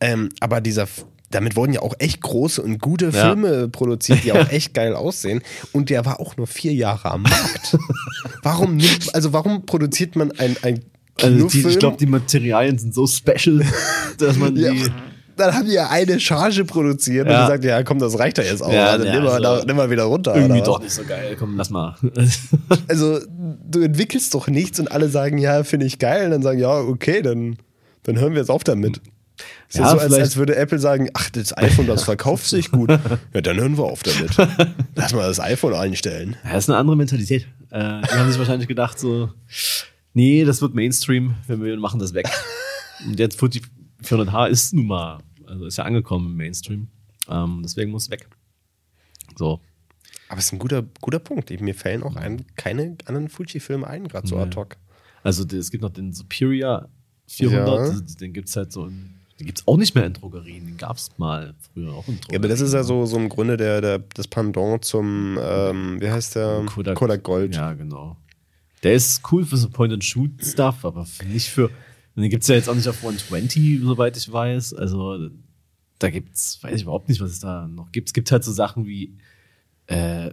Ähm, 0.00 0.28
aber 0.38 0.60
dieser, 0.60 0.86
damit 1.30 1.56
wurden 1.56 1.72
ja 1.72 1.82
auch 1.82 1.94
echt 1.98 2.20
große 2.20 2.62
und 2.62 2.80
gute 2.80 3.06
Ja. 3.06 3.26
Filme 3.26 3.68
produziert, 3.68 4.22
die 4.24 4.32
auch 4.32 4.48
echt 4.50 4.74
geil 4.74 4.94
aussehen. 4.94 5.42
Und 5.72 5.90
der 5.90 6.04
war 6.04 6.20
auch 6.20 6.36
nur 6.36 6.46
vier 6.46 6.72
Jahre 6.72 7.10
am 7.10 7.22
Markt. 7.22 7.76
warum 8.42 8.76
nimmt, 8.76 9.14
also 9.14 9.32
warum 9.32 9.66
produziert 9.66 10.14
man 10.14 10.30
ein, 10.32 10.56
ein 10.62 10.84
Also 11.22 11.48
die, 11.48 11.66
ich 11.66 11.78
glaube, 11.78 11.96
die 11.98 12.06
Materialien 12.06 12.78
sind 12.78 12.94
so 12.94 13.06
special, 13.06 13.62
dass 14.18 14.36
man 14.36 14.54
die. 14.54 14.62
ja, 14.62 14.72
dann 15.36 15.54
haben 15.54 15.66
die 15.66 15.74
ja 15.74 15.88
eine 15.88 16.18
Charge 16.18 16.64
produziert 16.64 17.26
und 17.26 17.32
Ja. 17.32 17.42
gesagt, 17.46 17.64
ja 17.64 17.82
komm, 17.84 17.98
das 18.00 18.18
reicht 18.18 18.38
ja 18.38 18.44
jetzt 18.44 18.60
auch. 18.62 18.72
Ja, 18.72 18.86
also 18.90 19.04
ja, 19.06 19.14
nimm, 19.14 19.24
mal, 19.24 19.44
also 19.46 19.64
nimm 19.66 19.76
mal 19.76 19.88
wieder 19.90 20.02
runter. 20.04 20.34
irgendwie 20.34 20.62
doch 20.62 20.80
nicht 20.80 20.92
so 20.92 21.04
geil. 21.04 21.36
Komm, 21.38 21.56
lass 21.56 21.70
mal. 21.70 21.94
Also 22.88 23.20
du 23.70 23.80
entwickelst 23.82 24.34
doch 24.34 24.48
nichts 24.48 24.80
und 24.80 24.90
alle 24.90 25.08
sagen, 25.08 25.38
ja, 25.38 25.62
finde 25.64 25.86
ich 25.86 25.98
geil. 25.98 26.24
Und 26.26 26.30
dann 26.32 26.42
sagen, 26.42 26.58
ja, 26.58 26.74
okay, 26.80 27.22
dann, 27.22 27.56
dann 28.02 28.18
hören 28.18 28.32
wir 28.32 28.40
jetzt 28.40 28.50
auf 28.50 28.64
damit. 28.64 29.00
Es 29.68 29.74
ist 29.76 29.80
Ja, 29.80 29.90
so, 29.90 29.98
als, 29.98 30.12
als 30.14 30.36
würde 30.36 30.56
Apple 30.56 30.78
sagen, 30.80 31.08
ach, 31.14 31.30
das 31.30 31.56
iPhone, 31.56 31.86
das 31.86 32.02
verkauft 32.12 32.46
sich 32.46 32.72
gut. 32.72 32.90
Ja, 33.32 33.40
dann 33.40 33.60
hören 33.60 33.76
wir 33.78 33.84
auf 33.84 34.02
damit. 34.02 34.30
Lass 34.96 35.12
mal 35.14 35.28
das 35.28 35.38
iPhone 35.38 35.74
einstellen. 35.74 36.36
Ja, 36.44 36.54
das 36.54 36.64
ist 36.64 36.70
eine 36.70 36.78
andere 36.78 36.96
Mentalität. 36.96 37.46
Äh, 37.70 37.78
die 38.02 38.08
haben 38.18 38.28
sich 38.30 38.38
wahrscheinlich 38.38 38.66
gedacht, 38.66 38.98
so, 38.98 39.30
nee, 40.18 40.44
das 40.44 40.60
wird 40.60 40.74
Mainstream, 40.74 41.34
wenn 41.46 41.62
wir 41.62 41.76
machen 41.78 42.00
das 42.00 42.12
weg. 42.12 42.28
Und 43.06 43.18
jetzt 43.20 43.38
Fuji 43.38 43.62
400H 44.02 44.48
ist 44.48 44.74
nun 44.74 44.86
mal, 44.88 45.18
also 45.46 45.64
ist 45.66 45.78
ja 45.78 45.84
angekommen 45.84 46.26
im 46.26 46.36
Mainstream. 46.36 46.88
Ähm, 47.28 47.60
deswegen 47.62 47.92
muss 47.92 48.04
es 48.04 48.10
weg. 48.10 48.28
So. 49.36 49.60
Aber 50.28 50.38
es 50.40 50.46
ist 50.46 50.52
ein 50.52 50.58
guter, 50.58 50.82
guter 51.00 51.20
Punkt. 51.20 51.50
Mir 51.60 51.74
fällen 51.74 52.02
auch 52.02 52.16
ein, 52.16 52.44
keine 52.56 52.96
anderen 53.06 53.28
Fuji-Filme 53.28 53.86
ein, 53.86 54.08
gerade 54.08 54.26
so 54.26 54.34
Nee. 54.36 54.42
ad 54.42 54.56
hoc. 54.56 54.76
Also 55.22 55.44
es 55.44 55.70
gibt 55.70 55.82
noch 55.82 55.90
den 55.90 56.12
Superior 56.12 56.88
400, 57.28 57.94
Ja. 57.94 58.00
den 58.20 58.32
gibt 58.32 58.48
es 58.48 58.56
halt 58.56 58.72
so 58.72 58.86
in 58.86 59.14
Die 59.38 59.44
gibt 59.44 59.60
es 59.60 59.68
auch 59.68 59.76
nicht 59.76 59.94
mehr 59.94 60.04
in 60.06 60.14
Drogerien. 60.14 60.66
Den 60.66 60.76
gab 60.76 60.96
es 60.96 61.10
mal 61.18 61.54
früher 61.72 61.92
auch 61.92 62.08
in 62.08 62.16
Drogerien. 62.16 62.32
Ja, 62.32 62.38
aber 62.40 62.48
das 62.48 62.60
ist 62.60 62.72
ja 62.74 62.82
so, 62.82 63.06
so 63.06 63.16
im 63.16 63.28
Grunde 63.28 63.56
der, 63.56 63.80
der, 63.80 63.98
das 64.14 64.26
Pendant 64.26 64.84
zum, 64.84 65.38
ähm, 65.40 66.00
wie 66.00 66.10
heißt 66.10 66.34
der? 66.34 66.64
Kodak, 66.66 66.96
Kodak 66.96 67.22
Gold. 67.22 67.54
Ja, 67.54 67.72
genau. 67.74 68.16
Der 68.82 68.94
ist 68.94 69.22
cool 69.32 69.44
für 69.44 69.56
so 69.56 69.68
Point-and-Shoot-Stuff, 69.70 70.84
aber 70.84 71.06
nicht 71.26 71.48
für. 71.48 71.70
Den 72.16 72.30
gibt 72.30 72.42
es 72.42 72.48
ja 72.48 72.56
jetzt 72.56 72.68
auch 72.68 72.74
nicht 72.74 72.88
auf 72.88 72.96
120, 72.98 73.80
soweit 73.82 74.16
ich 74.16 74.30
weiß. 74.32 74.74
Also 74.74 75.30
da 75.98 76.10
gibt's, 76.10 76.58
weiß 76.62 76.76
ich 76.76 76.82
überhaupt 76.82 77.08
nicht, 77.08 77.20
was 77.20 77.30
es 77.30 77.40
da 77.40 77.66
noch 77.68 77.92
gibt. 77.92 78.08
Es 78.08 78.12
gibt 78.12 78.30
halt 78.32 78.42
so 78.44 78.52
Sachen 78.52 78.86
wie 78.86 79.16
äh, 79.86 80.30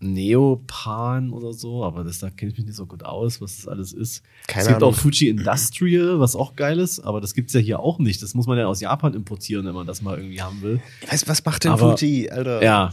Neopan 0.00 1.30
oder 1.30 1.52
so, 1.52 1.84
aber 1.84 2.04
das, 2.04 2.18
da 2.18 2.30
kenne 2.30 2.52
ich 2.52 2.58
mich 2.58 2.66
nicht 2.66 2.76
so 2.76 2.86
gut 2.86 3.02
aus, 3.02 3.40
was 3.40 3.56
das 3.56 3.68
alles 3.68 3.92
ist. 3.92 4.22
Keine 4.46 4.62
es 4.62 4.68
gibt 4.68 4.82
Ahnung. 4.82 4.94
auch 4.94 4.96
Fuji 4.98 5.28
Industrial, 5.28 6.20
was 6.20 6.36
auch 6.36 6.54
geil 6.54 6.78
ist, 6.78 7.00
aber 7.00 7.20
das 7.20 7.34
gibt's 7.34 7.52
ja 7.52 7.60
hier 7.60 7.80
auch 7.80 7.98
nicht. 7.98 8.22
Das 8.22 8.34
muss 8.34 8.46
man 8.46 8.58
ja 8.58 8.66
aus 8.66 8.80
Japan 8.80 9.14
importieren, 9.14 9.64
wenn 9.66 9.74
man 9.74 9.86
das 9.86 10.02
mal 10.02 10.16
irgendwie 10.18 10.42
haben 10.42 10.60
will. 10.62 10.80
Weißt, 11.10 11.28
was 11.28 11.44
macht 11.44 11.64
denn 11.64 11.72
Aber- 11.72 11.96
Fuji, 11.96 12.30
Alter? 12.30 12.62
Ja. 12.62 12.92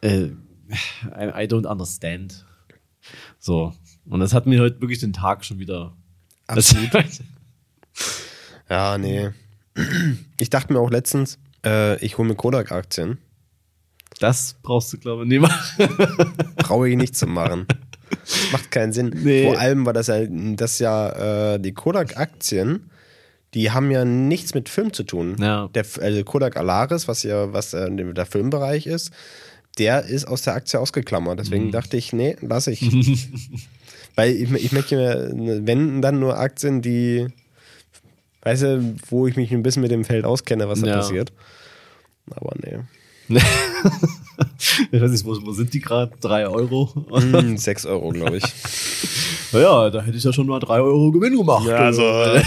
Äh, 0.00 0.26
I, 0.26 0.32
I 1.10 1.46
don't 1.46 1.66
understand. 1.66 2.44
So. 3.44 3.74
Und 4.06 4.20
das 4.20 4.32
hat 4.32 4.46
mir 4.46 4.58
heute 4.62 4.80
wirklich 4.80 5.00
den 5.00 5.12
Tag 5.12 5.44
schon 5.44 5.58
wieder. 5.58 5.92
Absolut. 6.46 6.90
Ja, 8.70 8.96
nee. 8.96 9.28
Ich 10.40 10.48
dachte 10.48 10.72
mir 10.72 10.80
auch 10.80 10.90
letztens, 10.90 11.38
äh, 11.64 12.02
ich 12.02 12.16
hole 12.16 12.26
mir 12.26 12.34
Kodak-Aktien. 12.34 13.18
Das 14.18 14.56
brauchst 14.62 14.90
du, 14.94 14.98
glaube 14.98 15.24
ich, 15.24 15.28
nicht 15.28 15.42
machen. 15.42 15.88
Brauche 16.56 16.88
ich 16.88 16.96
nicht 16.96 17.14
zu 17.14 17.26
machen. 17.26 17.66
Macht 18.52 18.70
keinen 18.70 18.94
Sinn. 18.94 19.14
Nee. 19.14 19.44
Vor 19.44 19.60
allem, 19.60 19.84
weil 19.84 19.92
das 19.92 20.06
ja, 20.06 20.24
das 20.26 20.78
ja 20.78 21.54
äh, 21.54 21.60
die 21.60 21.74
Kodak-Aktien, 21.74 22.90
die 23.52 23.70
haben 23.70 23.90
ja 23.90 24.06
nichts 24.06 24.54
mit 24.54 24.70
Film 24.70 24.94
zu 24.94 25.02
tun. 25.02 25.36
Ja. 25.38 25.68
Der, 25.74 25.84
also 26.00 26.24
Kodak 26.24 26.56
Alaris, 26.56 27.06
was 27.06 27.22
ja 27.22 27.52
was 27.52 27.74
äh, 27.74 27.90
der 27.90 28.26
Filmbereich 28.26 28.86
ist, 28.86 29.12
der 29.78 30.04
ist 30.04 30.26
aus 30.26 30.42
der 30.42 30.54
Aktie 30.54 30.78
ausgeklammert. 30.80 31.38
Mhm. 31.38 31.42
Deswegen 31.42 31.72
dachte 31.72 31.96
ich, 31.96 32.12
nee, 32.12 32.36
lass 32.40 32.66
ich. 32.66 32.80
Weil 34.16 34.30
ich, 34.32 34.50
ich 34.52 34.72
möchte 34.72 34.96
mir, 34.96 35.30
wenn 35.66 36.00
dann 36.00 36.20
nur 36.20 36.38
Aktien, 36.38 36.82
die, 36.82 37.26
weißt 38.42 38.62
du, 38.62 38.96
wo 39.08 39.26
ich 39.26 39.36
mich 39.36 39.50
ein 39.52 39.62
bisschen 39.64 39.82
mit 39.82 39.90
dem 39.90 40.04
Feld 40.04 40.24
auskenne, 40.24 40.68
was 40.68 40.80
da 40.80 40.86
Ja. 40.86 40.96
passiert. 40.98 41.32
Aber 42.30 42.52
nee. 42.62 42.78
ich 44.92 45.00
weiß 45.00 45.10
nicht, 45.10 45.24
wo, 45.24 45.36
wo 45.44 45.52
sind 45.52 45.72
die 45.74 45.80
gerade? 45.80 46.12
Drei 46.20 46.46
Euro? 46.46 46.90
Hm, 47.10 47.56
6 47.56 47.86
Euro, 47.86 48.10
glaube 48.10 48.36
ich. 48.36 48.44
Naja, 49.52 49.90
da 49.90 50.02
hätte 50.02 50.16
ich 50.16 50.24
ja 50.24 50.32
schon 50.32 50.46
mal 50.46 50.60
drei 50.60 50.80
Euro 50.80 51.10
Gewinn 51.10 51.36
gemacht. 51.36 51.66
Ja, 51.66 51.76
also, 51.76 52.02
äh, 52.02 52.42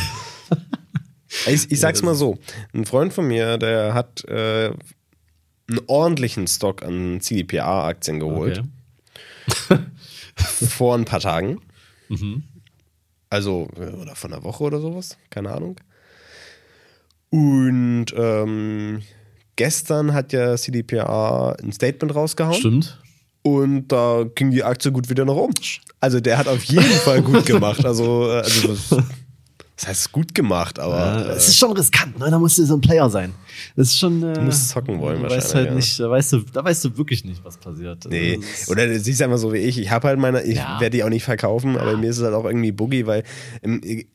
ich, 1.48 1.72
ich 1.72 1.80
sag's 1.80 2.02
mal 2.04 2.16
so: 2.16 2.38
Ein 2.74 2.86
Freund 2.86 3.14
von 3.14 3.28
mir, 3.28 3.58
der 3.58 3.94
hat 3.94 4.24
äh, 4.26 4.72
einen 5.70 5.82
ordentlichen 5.88 6.48
Stock 6.48 6.84
an 6.84 7.20
CDPA-Aktien 7.22 8.20
geholt 8.20 8.64
Okay. 9.70 9.80
vor 10.70 10.96
ein 10.96 11.06
paar 11.06 11.20
Tagen. 11.20 11.60
Mhm. 12.10 12.44
Also, 13.30 13.68
äh, 13.78 13.94
oder 13.96 14.16
von 14.16 14.34
einer 14.34 14.44
Woche 14.44 14.64
oder 14.64 14.80
sowas, 14.80 15.18
keine 15.30 15.52
Ahnung. 15.52 15.78
Und 17.30 18.06
ähm, 18.16 19.02
gestern 19.56 20.14
hat 20.14 20.32
ja 20.34 20.56
CDPA 20.56 21.56
ein 21.62 21.72
Statement 21.74 22.16
rausgehauen. 22.16 22.56
Stimmt. 22.56 23.02
Und 23.42 23.90
da 23.90 24.26
ging 24.36 24.52
die 24.52 24.64
Aktie 24.64 24.92
gut 24.92 25.10
wieder 25.10 25.26
nach 25.26 25.34
oben. 25.34 25.54
Also 26.00 26.20
der 26.20 26.38
hat 26.38 26.48
auf 26.48 26.64
jeden 26.64 26.84
Fall 26.84 27.22
gut 27.22 27.46
gemacht. 27.46 27.86
Also, 27.86 28.30
äh, 28.30 28.38
also 28.42 28.78
was 29.80 29.88
heißt 29.88 30.12
gut 30.12 30.34
gemacht, 30.34 30.80
aber 30.80 30.98
Ja, 30.98 31.22
äh, 31.22 31.36
es 31.36 31.50
ist 31.50 31.58
schon 31.58 31.72
riskant, 31.74 32.18
ne? 32.18 32.32
Da 32.32 32.40
musst 32.40 32.58
du 32.58 32.66
so 32.66 32.76
ein 32.76 32.82
Player 32.82 33.10
sein. 33.10 33.34
Das 33.76 33.90
ist 33.90 34.00
schon. 34.00 34.24
Äh, 34.24 34.34
du 34.34 34.42
musst 34.42 34.70
zocken 34.70 35.00
wollen 35.00 35.22
du 35.22 35.30
weißt 35.30 35.34
wahrscheinlich, 35.36 35.54
halt 35.56 35.68
ja. 35.68 35.76
nicht, 35.76 36.00
da 36.00 36.10
weißt 36.10 36.34
du, 36.34 36.40
da 36.52 36.64
weißt 36.64 36.86
du 36.86 36.98
wirklich 36.98 37.24
nicht, 37.26 37.44
was 37.46 37.58
passiert. 37.58 37.98
Also, 38.06 38.10
nee. 38.10 38.38
das 38.38 38.62
ist- 38.62 38.70
Oder 38.70 38.88
du 38.88 39.00
siehst 39.00 39.22
einfach 39.22 39.38
so 39.38 39.54
wie 39.54 39.58
ich. 39.58 39.78
Ich 39.78 39.92
habe 39.92 40.08
halt 40.08 40.20
meine, 40.20 40.42
ich 40.44 40.58
Ja. 40.58 40.80
werde 40.80 40.98
die 40.98 41.04
auch 41.04 41.10
nicht 41.10 41.24
verkaufen, 41.24 41.78
aber 41.78 41.96
mir 41.96 42.10
ist 42.10 42.18
es 42.18 42.24
halt 42.24 42.34
auch 42.34 42.46
irgendwie 42.46 42.72
Boogie, 42.72 43.06
weil 43.06 43.24
ähm, 43.62 43.82
ich- 43.84 44.08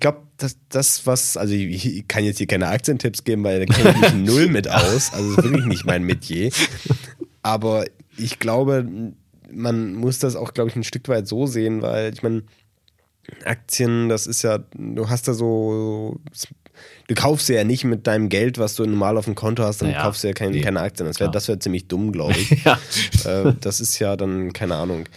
glaube, 0.00 0.18
dass 0.36 0.56
das, 0.68 1.06
was, 1.06 1.36
also 1.38 1.54
ich, 1.54 1.86
ich 1.98 2.08
kann 2.08 2.24
jetzt 2.24 2.38
hier 2.38 2.46
keine 2.46 2.68
Aktientipps 2.68 3.24
geben, 3.24 3.42
weil 3.44 3.64
da 3.64 3.74
kenne 3.74 3.90
ich 3.94 4.00
mich 4.00 4.14
null 4.26 4.48
mit 4.48 4.68
aus. 4.68 5.12
Also 5.14 5.34
das 5.34 5.44
wirklich 5.44 5.64
nicht 5.66 5.84
mein 5.86 6.04
Metier. 6.04 6.50
Aber 7.42 7.84
ich 8.16 8.38
glaube, 8.38 8.86
man 9.52 9.94
muss 9.94 10.18
das 10.18 10.36
auch, 10.36 10.52
glaube 10.54 10.70
ich, 10.70 10.76
ein 10.76 10.84
Stück 10.84 11.08
weit 11.08 11.26
so 11.28 11.46
sehen, 11.46 11.80
weil 11.82 12.12
ich 12.12 12.22
meine, 12.22 12.42
Aktien, 13.44 14.08
das 14.08 14.26
ist 14.26 14.42
ja, 14.42 14.58
du 14.74 15.08
hast 15.08 15.28
da 15.28 15.34
so, 15.34 16.20
du 17.08 17.14
kaufst 17.14 17.48
ja 17.48 17.64
nicht 17.64 17.84
mit 17.84 18.06
deinem 18.06 18.28
Geld, 18.28 18.58
was 18.58 18.74
du 18.74 18.84
normal 18.84 19.16
auf 19.16 19.24
dem 19.24 19.34
Konto 19.34 19.62
hast, 19.62 19.82
dann 19.82 19.90
Naja, 19.90 20.02
kaufst 20.02 20.22
du 20.22 20.28
ja 20.28 20.34
kein, 20.34 20.60
keine 20.60 20.80
Aktien. 20.80 21.06
Das 21.06 21.20
wäre 21.20 21.30
das 21.30 21.48
wär 21.48 21.58
ziemlich 21.60 21.88
dumm, 21.88 22.12
glaube 22.12 22.34
ich. 22.38 22.50
ja. 22.64 22.78
äh, 23.24 23.54
das 23.60 23.80
ist 23.80 23.98
ja 23.98 24.16
dann, 24.16 24.52
keine 24.52 24.76
Ahnung. 24.76 25.08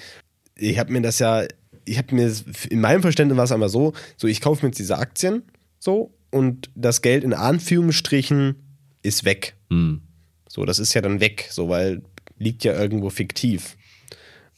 Ich 0.55 0.79
habe 0.79 0.91
mir 0.91 1.01
das 1.01 1.19
ja, 1.19 1.43
ich 1.85 1.97
habe 1.97 2.13
mir, 2.13 2.33
in 2.69 2.81
meinem 2.81 3.01
Verständnis 3.01 3.37
war 3.37 3.45
es 3.45 3.51
einmal 3.51 3.69
so, 3.69 3.93
so 4.17 4.27
ich 4.27 4.41
kaufe 4.41 4.65
mir 4.65 4.69
jetzt 4.69 4.79
diese 4.79 4.97
Aktien, 4.97 5.43
so, 5.79 6.13
und 6.31 6.69
das 6.75 7.01
Geld 7.01 7.23
in 7.23 7.33
Anführungsstrichen 7.33 8.55
ist 9.01 9.25
weg. 9.25 9.55
Hm. 9.69 10.01
So, 10.47 10.65
das 10.65 10.79
ist 10.79 10.93
ja 10.93 11.01
dann 11.01 11.19
weg, 11.19 11.47
so, 11.51 11.69
weil 11.69 12.01
liegt 12.37 12.63
ja 12.63 12.73
irgendwo 12.79 13.09
fiktiv. 13.09 13.75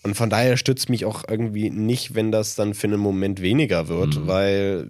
Und 0.03 0.15
von 0.15 0.29
daher 0.29 0.57
stützt 0.57 0.89
mich 0.89 1.05
auch 1.05 1.23
irgendwie 1.29 1.69
nicht, 1.69 2.15
wenn 2.15 2.31
das 2.31 2.55
dann 2.55 2.73
für 2.73 2.87
einen 2.87 2.99
Moment 2.99 3.41
weniger 3.41 3.87
wird, 3.87 4.15
Mhm. 4.17 4.27
weil 4.27 4.87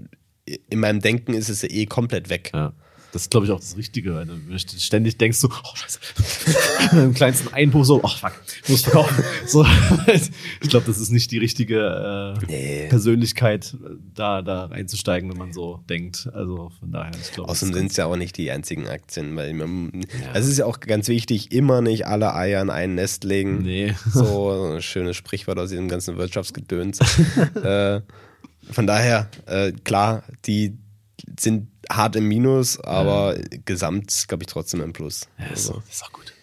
in 0.69 0.79
meinem 0.79 0.99
Denken 1.01 1.33
ist 1.33 1.49
es 1.49 1.61
ja 1.61 1.69
eh 1.69 1.85
komplett 1.85 2.29
weg. 2.29 2.51
Ja. 2.53 2.73
Das 3.11 3.23
ist, 3.23 3.31
glaube 3.31 3.45
ich, 3.45 3.51
auch 3.51 3.59
das 3.59 3.75
Richtige, 3.75 4.15
weil 4.15 4.25
du 4.25 4.37
ständig 4.57 5.17
denkst 5.17 5.37
so, 5.37 5.49
oh 5.49 5.75
scheiße, 5.75 5.99
im 7.03 7.13
kleinsten 7.13 7.53
Einbruch 7.53 7.83
so, 7.83 8.01
oh 8.01 8.07
fuck, 8.07 8.33
muss 8.67 8.83
verkaufen. 8.83 9.23
So, 9.45 9.65
ich 10.61 10.69
glaube, 10.69 10.85
das 10.85 10.97
ist 10.97 11.09
nicht 11.11 11.29
die 11.31 11.37
richtige 11.37 12.37
äh, 12.39 12.45
Nee. 12.47 12.87
Persönlichkeit, 12.89 13.75
da, 14.15 14.41
da 14.41 14.65
reinzusteigen, 14.65 15.29
wenn 15.29 15.37
man 15.37 15.53
so 15.53 15.81
denkt. 15.89 16.29
Also 16.33 16.71
von 16.79 16.91
daher, 16.91 17.11
ich 17.21 17.31
glaube. 17.33 17.49
Außerdem 17.49 17.73
sind 17.73 17.91
es 17.91 17.97
ja 17.97 18.05
auch 18.05 18.15
nicht 18.15 18.37
die 18.37 18.49
einzigen 18.49 18.87
Aktien, 18.87 19.35
weil 19.35 19.53
man, 19.53 20.05
es 20.33 20.47
ist 20.47 20.57
ja 20.57 20.65
auch 20.65 20.79
ganz 20.79 21.07
wichtig, 21.07 21.51
immer 21.51 21.81
nicht 21.81 22.07
alle 22.07 22.33
Eier 22.33 22.61
in 22.61 22.69
ein 22.69 22.95
Nest 22.95 23.23
legen. 23.23 23.63
Nee. 23.63 23.93
So 24.11 24.73
ein 24.75 24.81
schönes 24.81 25.15
Sprichwort 25.15 25.57
aus 25.57 25.69
diesem 25.69 25.87
ganzen 25.87 26.17
Wirtschaftsgedöns. 26.17 26.99
äh, 27.63 28.01
von 28.71 28.87
daher, 28.87 29.29
äh, 29.47 29.71
klar, 29.71 30.23
die 30.45 30.77
sind 31.39 31.67
hart 31.89 32.15
im 32.15 32.27
Minus, 32.27 32.79
aber 32.79 33.37
gesamt, 33.65 34.25
glaube 34.27 34.43
ich, 34.43 34.47
trotzdem 34.47 34.81
im 34.81 34.93
Plus. 34.93 35.27
Ja, 35.37 35.45
ist, 35.45 35.69
Also. 35.69 35.83
ist 35.89 36.03
auch 36.03 36.11
gut. 36.11 36.33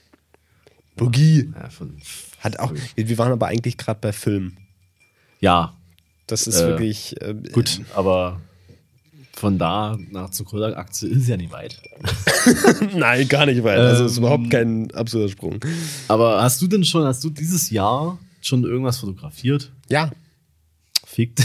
Boogie 0.97 1.51
Ja, 1.55 1.71
von, 1.71 1.97
hat 2.41 2.59
auch, 2.59 2.73
wir 2.97 3.19
waren 3.19 3.33
aber 3.33 3.47
eigentlich 3.47 3.77
gerade 3.77 4.01
bei 4.01 4.13
Film. 4.13 4.57
ja 5.41 5.73
Das 6.27 6.47
ist 6.47 6.61
Äh, 6.61 6.67
wirklich 6.69 7.21
äh, 7.23 7.35
gut, 7.53 7.81
aber 7.95 8.41
von 9.35 9.57
da 9.59 9.97
nach 10.11 10.31
zur 10.31 10.47
Kodak-Aktie 10.47 11.09
ist 11.09 11.29
ja 11.29 11.37
nicht 11.37 11.53
weit. 11.53 11.81
Nein, 12.97 13.29
gar 13.29 13.47
nicht 13.47 13.63
weit. 13.63 13.79
Also 13.79 14.05
es 14.05 14.13
ist 14.13 14.19
Ähm, 14.19 14.25
überhaupt 14.25 14.51
kein 14.51 14.91
absurder 14.91 15.29
Sprung. 15.29 15.61
Aber 16.09 16.43
hast 16.43 16.61
du 16.61 16.67
denn 16.67 16.85
schon, 16.85 17.05
hast 17.05 17.23
du 17.23 17.31
dieses 17.31 17.71
Jahr 17.71 18.19
schon 18.41 18.65
irgendwas 18.65 18.99
fotografiert? 18.99 19.71
Ja, 19.89 20.11
Fickt. 21.19 21.41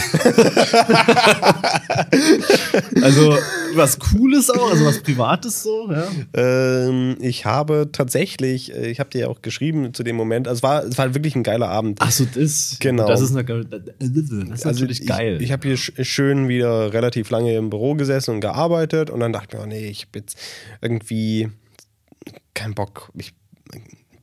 also 3.01 3.35
was 3.73 3.97
Cooles 3.97 4.51
auch, 4.51 4.69
also 4.69 4.85
was 4.85 5.01
Privates 5.01 5.63
so, 5.63 5.91
ja. 5.91 6.05
Ähm, 6.35 7.17
ich 7.19 7.47
habe 7.47 7.89
tatsächlich, 7.91 8.71
äh, 8.71 8.91
ich 8.91 8.99
habe 8.99 9.09
dir 9.09 9.21
ja 9.21 9.27
auch 9.29 9.41
geschrieben 9.41 9.95
zu 9.95 10.03
dem 10.03 10.15
Moment, 10.15 10.47
also 10.47 10.59
es 10.59 10.63
war, 10.63 10.83
es 10.83 10.95
war 10.99 11.15
wirklich 11.15 11.35
ein 11.35 11.41
geiler 11.41 11.69
Abend. 11.69 11.97
Ach 12.03 12.11
so, 12.11 12.23
das. 12.25 12.77
Genau. 12.81 13.07
Das 13.07 13.19
ist, 13.19 13.35
eine, 13.35 13.43
das 13.43 14.59
ist 14.59 14.65
natürlich 14.65 15.01
ich, 15.01 15.07
geil. 15.07 15.41
Ich 15.41 15.51
habe 15.51 15.67
hier 15.67 15.75
sch- 15.75 16.03
schön 16.03 16.47
wieder 16.47 16.93
relativ 16.93 17.31
lange 17.31 17.55
im 17.55 17.71
Büro 17.71 17.95
gesessen 17.95 18.35
und 18.35 18.41
gearbeitet 18.41 19.09
und 19.09 19.21
dann 19.21 19.33
dachte 19.33 19.53
ich 19.53 19.57
mir, 19.57 19.63
oh 19.63 19.67
nee, 19.67 19.87
ich 19.87 20.03
habe 20.03 20.19
jetzt 20.19 20.37
irgendwie 20.81 21.49
keinen 22.53 22.75
Bock. 22.75 23.11
Ich 23.17 23.33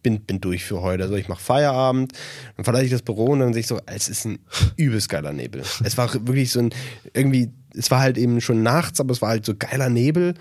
bin, 0.02 0.20
bin 0.20 0.40
durch 0.40 0.64
für 0.64 0.80
heute. 0.80 1.04
Also 1.04 1.16
ich 1.16 1.28
mache 1.28 1.42
Feierabend. 1.42 2.12
Dann 2.56 2.64
verlasse 2.64 2.84
ich 2.86 2.90
das 2.90 3.02
Büro 3.02 3.26
und 3.26 3.40
dann 3.40 3.52
sehe 3.52 3.60
ich 3.60 3.66
so, 3.66 3.78
es 3.86 4.08
ist 4.08 4.24
ein 4.24 4.38
übelst 4.76 5.08
geiler 5.08 5.32
Nebel. 5.32 5.62
Es 5.84 5.96
war 5.98 6.12
wirklich 6.26 6.50
so 6.52 6.60
ein, 6.60 6.70
irgendwie, 7.14 7.50
es 7.74 7.90
war 7.90 8.00
halt 8.00 8.18
eben 8.18 8.40
schon 8.40 8.62
nachts, 8.62 9.00
aber 9.00 9.12
es 9.12 9.22
war 9.22 9.30
halt 9.30 9.44
so 9.44 9.54
geiler 9.56 9.88
Nebel. 9.88 10.34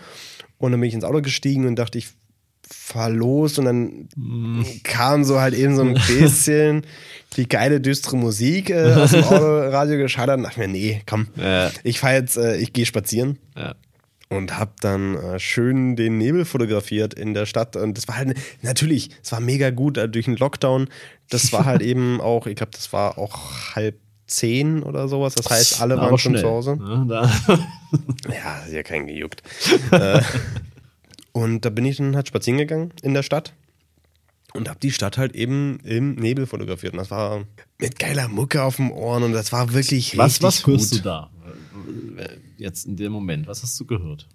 Und 0.57 0.71
dann 0.71 0.79
bin 0.81 0.87
ich 0.87 0.93
ins 0.93 1.03
Auto 1.03 1.21
gestiegen 1.21 1.65
und 1.67 1.75
dachte, 1.77 1.97
ich 1.97 2.09
fahr 2.71 3.09
los 3.09 3.57
und 3.57 3.65
dann 3.65 4.09
kam 4.83 5.23
so 5.23 5.39
halt 5.41 5.55
eben 5.55 5.75
so 5.75 5.81
ein 5.81 5.95
bisschen 5.95 6.85
die 7.35 7.47
geile 7.49 7.81
düstere 7.81 8.15
Musik 8.15 8.69
äh, 8.69 8.93
aus 8.93 9.11
dem 9.11 9.23
Autoradio 9.23 9.97
geschallert 9.97 10.37
und 10.37 10.43
dachte 10.43 10.59
mir, 10.59 10.67
nee, 10.67 11.01
komm, 11.07 11.27
Ja. 11.35 11.71
ich 11.83 11.99
fahr 11.99 12.13
jetzt, 12.13 12.37
äh, 12.37 12.57
ich 12.57 12.71
gehe 12.73 12.85
spazieren 12.85 13.39
ja. 13.57 13.73
Und 14.29 14.57
hab 14.59 14.79
dann 14.81 15.15
äh, 15.15 15.39
schön 15.39 15.95
den 15.95 16.17
Nebel 16.17 16.45
fotografiert 16.45 17.13
in 17.13 17.33
der 17.33 17.45
Stadt 17.45 17.75
und 17.75 17.97
das 17.97 18.07
war 18.07 18.17
halt 18.17 18.37
natürlich, 18.61 19.09
es 19.23 19.31
war 19.31 19.39
mega 19.39 19.71
gut 19.71 19.97
äh, 19.97 20.07
durch 20.07 20.25
den 20.25 20.37
Lockdown. 20.37 20.87
Das 21.29 21.51
war 21.51 21.65
halt 21.65 21.81
eben 21.83 22.21
auch, 22.21 22.45
ich 22.47 22.55
glaube, 22.55 22.71
das 22.73 22.93
war 22.93 23.17
auch 23.17 23.75
halb 23.75 23.97
zehn 24.27 24.83
oder 24.83 25.07
sowas. 25.07 25.33
Das 25.35 25.49
heißt, 25.49 25.81
alle 25.81 25.95
Aber 25.95 26.03
waren 26.11 26.17
schon 26.19 26.33
schnell, 26.33 26.43
zu 26.43 26.49
Hause. 26.49 26.77
ne? 26.77 27.05
Da, 27.09 27.31
Ja, 28.31 28.59
ist 28.59 28.73
ja 28.73 28.83
kein 28.83 29.07
gejuckt. 29.07 29.41
Äh, 29.91 30.21
und 31.31 31.65
da 31.65 31.69
bin 31.71 31.85
ich 31.85 31.97
dann 31.97 32.15
halt 32.15 32.27
spazieren 32.27 32.59
gegangen 32.59 32.93
in 33.01 33.15
der 33.15 33.23
Stadt 33.23 33.53
und 34.53 34.69
habe 34.69 34.79
die 34.79 34.91
Stadt 34.91 35.17
halt 35.17 35.35
eben 35.35 35.79
im 35.83 36.13
Nebel 36.15 36.45
fotografiert. 36.45 36.93
Und 36.93 36.99
das 36.99 37.09
war 37.09 37.45
mit 37.79 37.97
geiler 37.97 38.27
Mucke 38.27 38.61
auf 38.61 38.75
dem 38.75 38.91
Ohren 38.91 39.23
und 39.23 39.33
das 39.33 39.51
war 39.51 39.73
wirklich 39.73 40.15
was 40.17 40.33
richtig 40.33 40.43
was 40.43 40.67
hörst 40.67 40.91
gut. 40.91 40.99
du 40.99 41.03
da? 41.03 41.29
Jetzt 42.59 42.85
in 42.85 42.97
dem 42.97 43.13
Moment, 43.13 43.47
was 43.47 43.63
hast 43.63 43.79
du 43.79 43.85
gehört? 43.85 44.27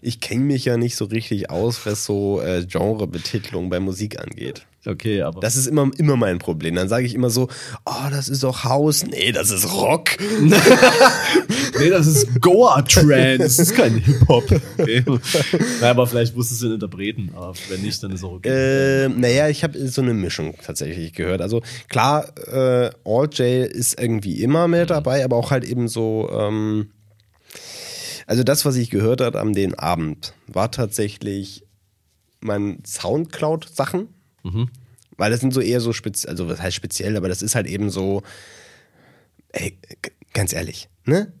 Ich 0.00 0.20
kenne 0.20 0.44
mich 0.44 0.66
ja 0.66 0.76
nicht 0.76 0.96
so 0.96 1.06
richtig 1.06 1.50
aus, 1.50 1.84
was 1.86 2.04
so 2.04 2.40
äh, 2.40 2.64
Genrebetitlung 2.64 3.70
bei 3.70 3.80
Musik 3.80 4.20
angeht. 4.20 4.66
Okay, 4.84 5.22
aber 5.22 5.40
Das 5.40 5.56
ist 5.56 5.66
immer, 5.66 5.90
immer 5.96 6.14
mein 6.16 6.38
Problem. 6.38 6.76
Dann 6.76 6.88
sage 6.88 7.06
ich 7.06 7.14
immer 7.14 7.30
so, 7.30 7.48
oh, 7.84 8.10
das 8.10 8.28
ist 8.28 8.44
doch 8.44 8.62
House. 8.62 9.04
Nee, 9.04 9.32
das 9.32 9.50
ist 9.50 9.72
Rock. 9.72 10.10
nee, 11.78 11.90
das 11.90 12.06
ist 12.06 12.40
Goa 12.40 12.82
Trance, 12.82 13.38
das 13.38 13.58
ist 13.58 13.74
kein 13.74 13.96
Hip 13.96 14.28
Hop. 14.28 14.44
Okay. 14.78 15.02
Aber 15.80 16.06
vielleicht 16.06 16.36
wusstest 16.36 16.62
du 16.62 16.66
den 16.66 16.74
Interpreten, 16.74 17.30
aber 17.34 17.54
wenn 17.68 17.82
nicht, 17.82 18.00
dann 18.02 18.12
ist 18.12 18.22
auch 18.22 18.34
okay. 18.34 19.06
Äh, 19.06 19.08
naja, 19.08 19.48
ich 19.48 19.64
habe 19.64 19.88
so 19.88 20.02
eine 20.02 20.14
Mischung 20.14 20.54
tatsächlich 20.64 21.14
gehört. 21.14 21.40
Also 21.40 21.62
klar, 21.88 22.28
äh, 22.46 22.90
All 23.04 23.28
J 23.32 23.66
ist 23.66 24.00
irgendwie 24.00 24.40
immer 24.42 24.68
mit 24.68 24.90
dabei, 24.90 25.24
aber 25.24 25.34
auch 25.34 25.50
halt 25.50 25.64
eben 25.64 25.88
so, 25.88 26.30
ähm, 26.32 26.90
also 28.26 28.42
das, 28.42 28.64
was 28.64 28.76
ich 28.76 28.90
gehört 28.90 29.20
habe 29.20 29.40
am 29.40 29.52
den 29.54 29.74
Abend, 29.78 30.34
war 30.46 30.70
tatsächlich 30.70 31.64
mein 32.40 32.82
Soundcloud-Sachen. 32.86 34.08
Weil 35.16 35.30
das 35.30 35.40
sind 35.40 35.54
so 35.54 35.60
eher 35.60 35.80
so 35.80 35.92
speziell, 35.92 36.30
also 36.30 36.48
was 36.48 36.60
heißt 36.60 36.76
speziell, 36.76 37.16
aber 37.16 37.28
das 37.28 37.40
ist 37.42 37.54
halt 37.54 37.66
eben 37.66 37.88
so, 37.90 38.22
ey, 39.50 39.78
ganz 40.32 40.52
ehrlich, 40.52 40.88
ne? 41.04 41.32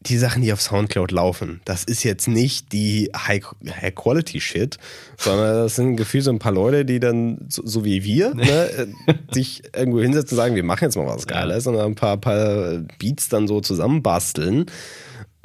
Die 0.00 0.16
Sachen, 0.16 0.40
die 0.40 0.50
auf 0.54 0.62
Soundcloud 0.62 1.10
laufen, 1.10 1.60
das 1.66 1.84
ist 1.84 2.02
jetzt 2.02 2.26
nicht 2.26 2.72
die 2.72 3.10
High- 3.14 3.44
High-Quality-Shit, 3.68 4.78
sondern 5.18 5.64
das 5.64 5.76
sind 5.76 5.96
gefühlt 5.96 6.24
so 6.24 6.30
ein 6.30 6.38
paar 6.38 6.52
Leute, 6.52 6.86
die 6.86 7.00
dann, 7.00 7.44
so, 7.50 7.66
so 7.66 7.84
wie 7.84 8.02
wir, 8.02 8.34
ne, 8.34 8.70
äh, 8.70 8.86
sich 9.30 9.62
irgendwo 9.76 10.00
hinsetzen 10.00 10.38
und 10.38 10.42
sagen, 10.42 10.54
wir 10.54 10.62
machen 10.64 10.84
jetzt 10.84 10.96
mal 10.96 11.06
was 11.06 11.26
Geiles 11.26 11.66
und 11.66 11.74
dann 11.74 11.84
ein 11.86 11.94
paar, 11.96 12.16
paar 12.16 12.78
Beats 12.98 13.28
dann 13.28 13.46
so 13.46 13.60
zusammenbasteln. 13.60 14.66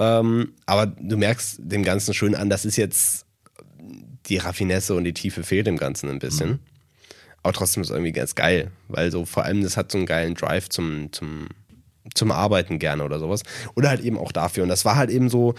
Ähm, 0.03 0.53
aber 0.65 0.87
du 0.87 1.17
merkst 1.17 1.59
dem 1.59 1.83
Ganzen 1.83 2.13
schön 2.13 2.35
an, 2.35 2.49
das 2.49 2.65
ist 2.65 2.75
jetzt 2.77 3.25
die 4.27 4.37
Raffinesse 4.37 4.93
und 4.95 5.03
die 5.03 5.13
Tiefe 5.13 5.43
fehlt 5.43 5.67
dem 5.67 5.77
Ganzen 5.77 6.09
ein 6.09 6.19
bisschen. 6.19 6.59
Aber 7.41 7.53
trotzdem 7.53 7.83
ist 7.83 7.89
es 7.89 7.93
irgendwie 7.93 8.13
ganz 8.13 8.35
geil, 8.35 8.71
weil 8.87 9.11
so 9.11 9.25
vor 9.25 9.43
allem 9.43 9.61
das 9.63 9.75
hat 9.75 9.91
so 9.91 9.97
einen 9.97 10.07
geilen 10.07 10.33
Drive 10.33 10.69
zum, 10.69 11.11
zum, 11.11 11.47
zum 12.13 12.31
Arbeiten 12.31 12.79
gerne 12.79 13.03
oder 13.03 13.19
sowas. 13.19 13.43
Oder 13.75 13.89
halt 13.89 14.01
eben 14.01 14.17
auch 14.17 14.31
dafür. 14.31 14.63
Und 14.63 14.69
das 14.69 14.85
war 14.85 14.95
halt 14.95 15.09
eben 15.09 15.29
so, 15.29 15.53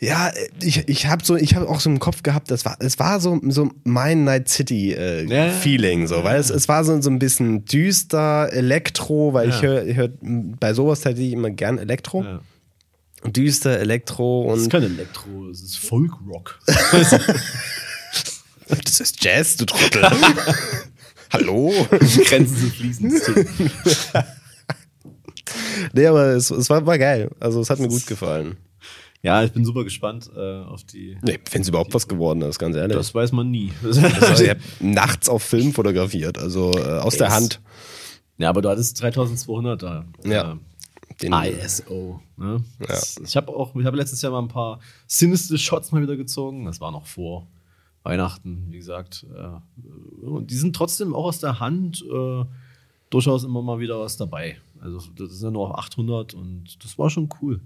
ja, 0.00 0.30
ich, 0.62 0.88
ich 0.88 1.06
habe 1.08 1.24
so, 1.24 1.34
ich 1.34 1.56
habe 1.56 1.68
auch 1.68 1.80
so 1.80 1.90
im 1.90 1.98
Kopf 1.98 2.22
gehabt, 2.22 2.52
das 2.52 2.64
war, 2.64 2.76
es 2.78 3.00
war 3.00 3.18
so, 3.18 3.40
so 3.48 3.72
mein 3.82 4.22
Night 4.22 4.48
City 4.48 4.92
äh, 4.92 5.24
Ja, 5.24 5.46
ja. 5.46 5.48
Feeling, 5.52 6.06
so, 6.06 6.22
weil 6.22 6.38
es, 6.38 6.50
es 6.50 6.68
war 6.68 6.84
so, 6.84 7.00
so 7.00 7.10
ein 7.10 7.18
bisschen 7.18 7.64
düster, 7.64 8.52
Elektro, 8.52 9.34
weil 9.34 9.48
ich 9.48 9.56
Ja. 9.56 9.62
höre 9.68 9.94
hör, 9.94 10.08
bei 10.20 10.72
sowas 10.74 11.04
hätte 11.04 11.20
ich 11.20 11.32
immer 11.32 11.50
gern 11.50 11.78
Elektro. 11.78 12.24
Düster, 13.24 13.78
Elektro 13.80 14.46
Das 14.50 14.58
ist 14.60 14.64
und 14.64 14.70
kein 14.72 14.82
Elektro, 14.84 15.48
es 15.50 15.62
ist 15.62 15.78
Folk-Rock. 15.78 16.58
das 18.68 19.00
ist 19.00 19.22
Jazz, 19.24 19.56
du 19.56 19.64
Trottel. 19.64 20.02
Hallo? 21.32 21.72
Grenzen 21.90 22.56
sind 22.56 22.72
fließend. 22.74 23.12
Nee, 25.94 26.06
aber 26.06 26.26
es, 26.34 26.50
es 26.50 26.68
war, 26.68 26.84
war 26.84 26.98
geil. 26.98 27.30
Also 27.40 27.60
es 27.60 27.70
hat 27.70 27.78
mir 27.78 27.88
gut 27.88 28.06
gefallen. 28.06 28.56
Ja, 29.22 29.42
ich 29.42 29.50
bin 29.52 29.64
super 29.64 29.82
gespannt 29.82 30.30
äh, 30.36 30.60
auf 30.62 30.84
die. 30.84 31.16
Nee, 31.22 31.38
wenn 31.50 31.62
es 31.62 31.68
überhaupt 31.68 31.94
was 31.94 32.06
geworden 32.06 32.42
ist, 32.42 32.58
ganz 32.58 32.76
ehrlich. 32.76 32.96
Das 32.96 33.14
weiß 33.14 33.32
man 33.32 33.50
nie. 33.50 33.72
Also, 33.82 34.00
ich 34.44 34.50
habe 34.50 34.60
nachts 34.80 35.28
auf 35.28 35.42
Film 35.42 35.72
fotografiert, 35.72 36.38
also 36.38 36.72
äh, 36.76 36.98
aus 36.98 37.16
der 37.16 37.28
Yes. 37.28 37.34
Hand. 37.34 37.60
ja, 38.36 38.50
aber 38.50 38.62
du 38.62 38.68
hattest 38.68 39.00
3200 39.00 39.82
da. 39.82 40.04
Ja. 40.24 40.52
Äh, 40.52 40.56
Den, 41.22 41.32
ISO. 41.32 42.20
Ne? 42.36 42.62
Das, 42.78 43.16
Ich 43.18 43.36
habe 43.36 43.54
auch, 43.54 43.74
ich 43.74 43.84
habe 43.84 43.96
letztes 43.96 44.22
Jahr 44.22 44.32
mal 44.32 44.42
ein 44.42 44.48
paar 44.48 44.80
sinister 45.06 45.58
Shots 45.58 45.90
mal 45.90 46.02
wieder 46.02 46.16
gezogen. 46.16 46.64
Das 46.64 46.80
war 46.80 46.92
noch 46.92 47.06
vor 47.06 47.48
Weihnachten, 48.04 48.66
wie 48.70 48.78
gesagt. 48.78 49.26
Äh, 49.34 50.24
und 50.24 50.50
die 50.50 50.56
sind 50.56 50.76
trotzdem 50.76 51.14
auch 51.14 51.24
aus 51.24 51.40
der 51.40 51.60
Hand 51.60 52.04
äh, 52.08 52.44
durchaus 53.10 53.44
immer 53.44 53.62
mal 53.62 53.80
wieder 53.80 53.98
was 54.00 54.16
dabei. 54.16 54.58
Also 54.80 55.00
das 55.16 55.32
ist 55.32 55.42
ja 55.42 55.50
nur 55.50 55.68
auf 55.68 55.78
800 55.78 56.34
und 56.34 56.84
das 56.84 56.98
war 56.98 57.10
schon 57.10 57.28
cool. 57.42 57.60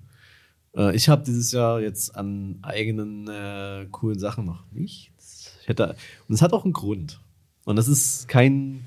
Äh, 0.76 0.96
ich 0.96 1.08
habe 1.08 1.22
dieses 1.24 1.52
Jahr 1.52 1.80
jetzt 1.80 2.16
an 2.16 2.58
eigenen 2.62 3.28
äh, 3.28 3.86
coolen 3.90 4.18
Sachen 4.18 4.46
noch 4.46 4.64
nichts. 4.72 5.58
Ich 5.60 5.68
hätte, 5.68 5.96
und 6.28 6.34
es 6.34 6.42
hat 6.42 6.52
auch 6.52 6.64
einen 6.64 6.72
Grund. 6.72 7.20
Und 7.64 7.76
das 7.76 7.88
ist 7.88 8.28
kein 8.28 8.86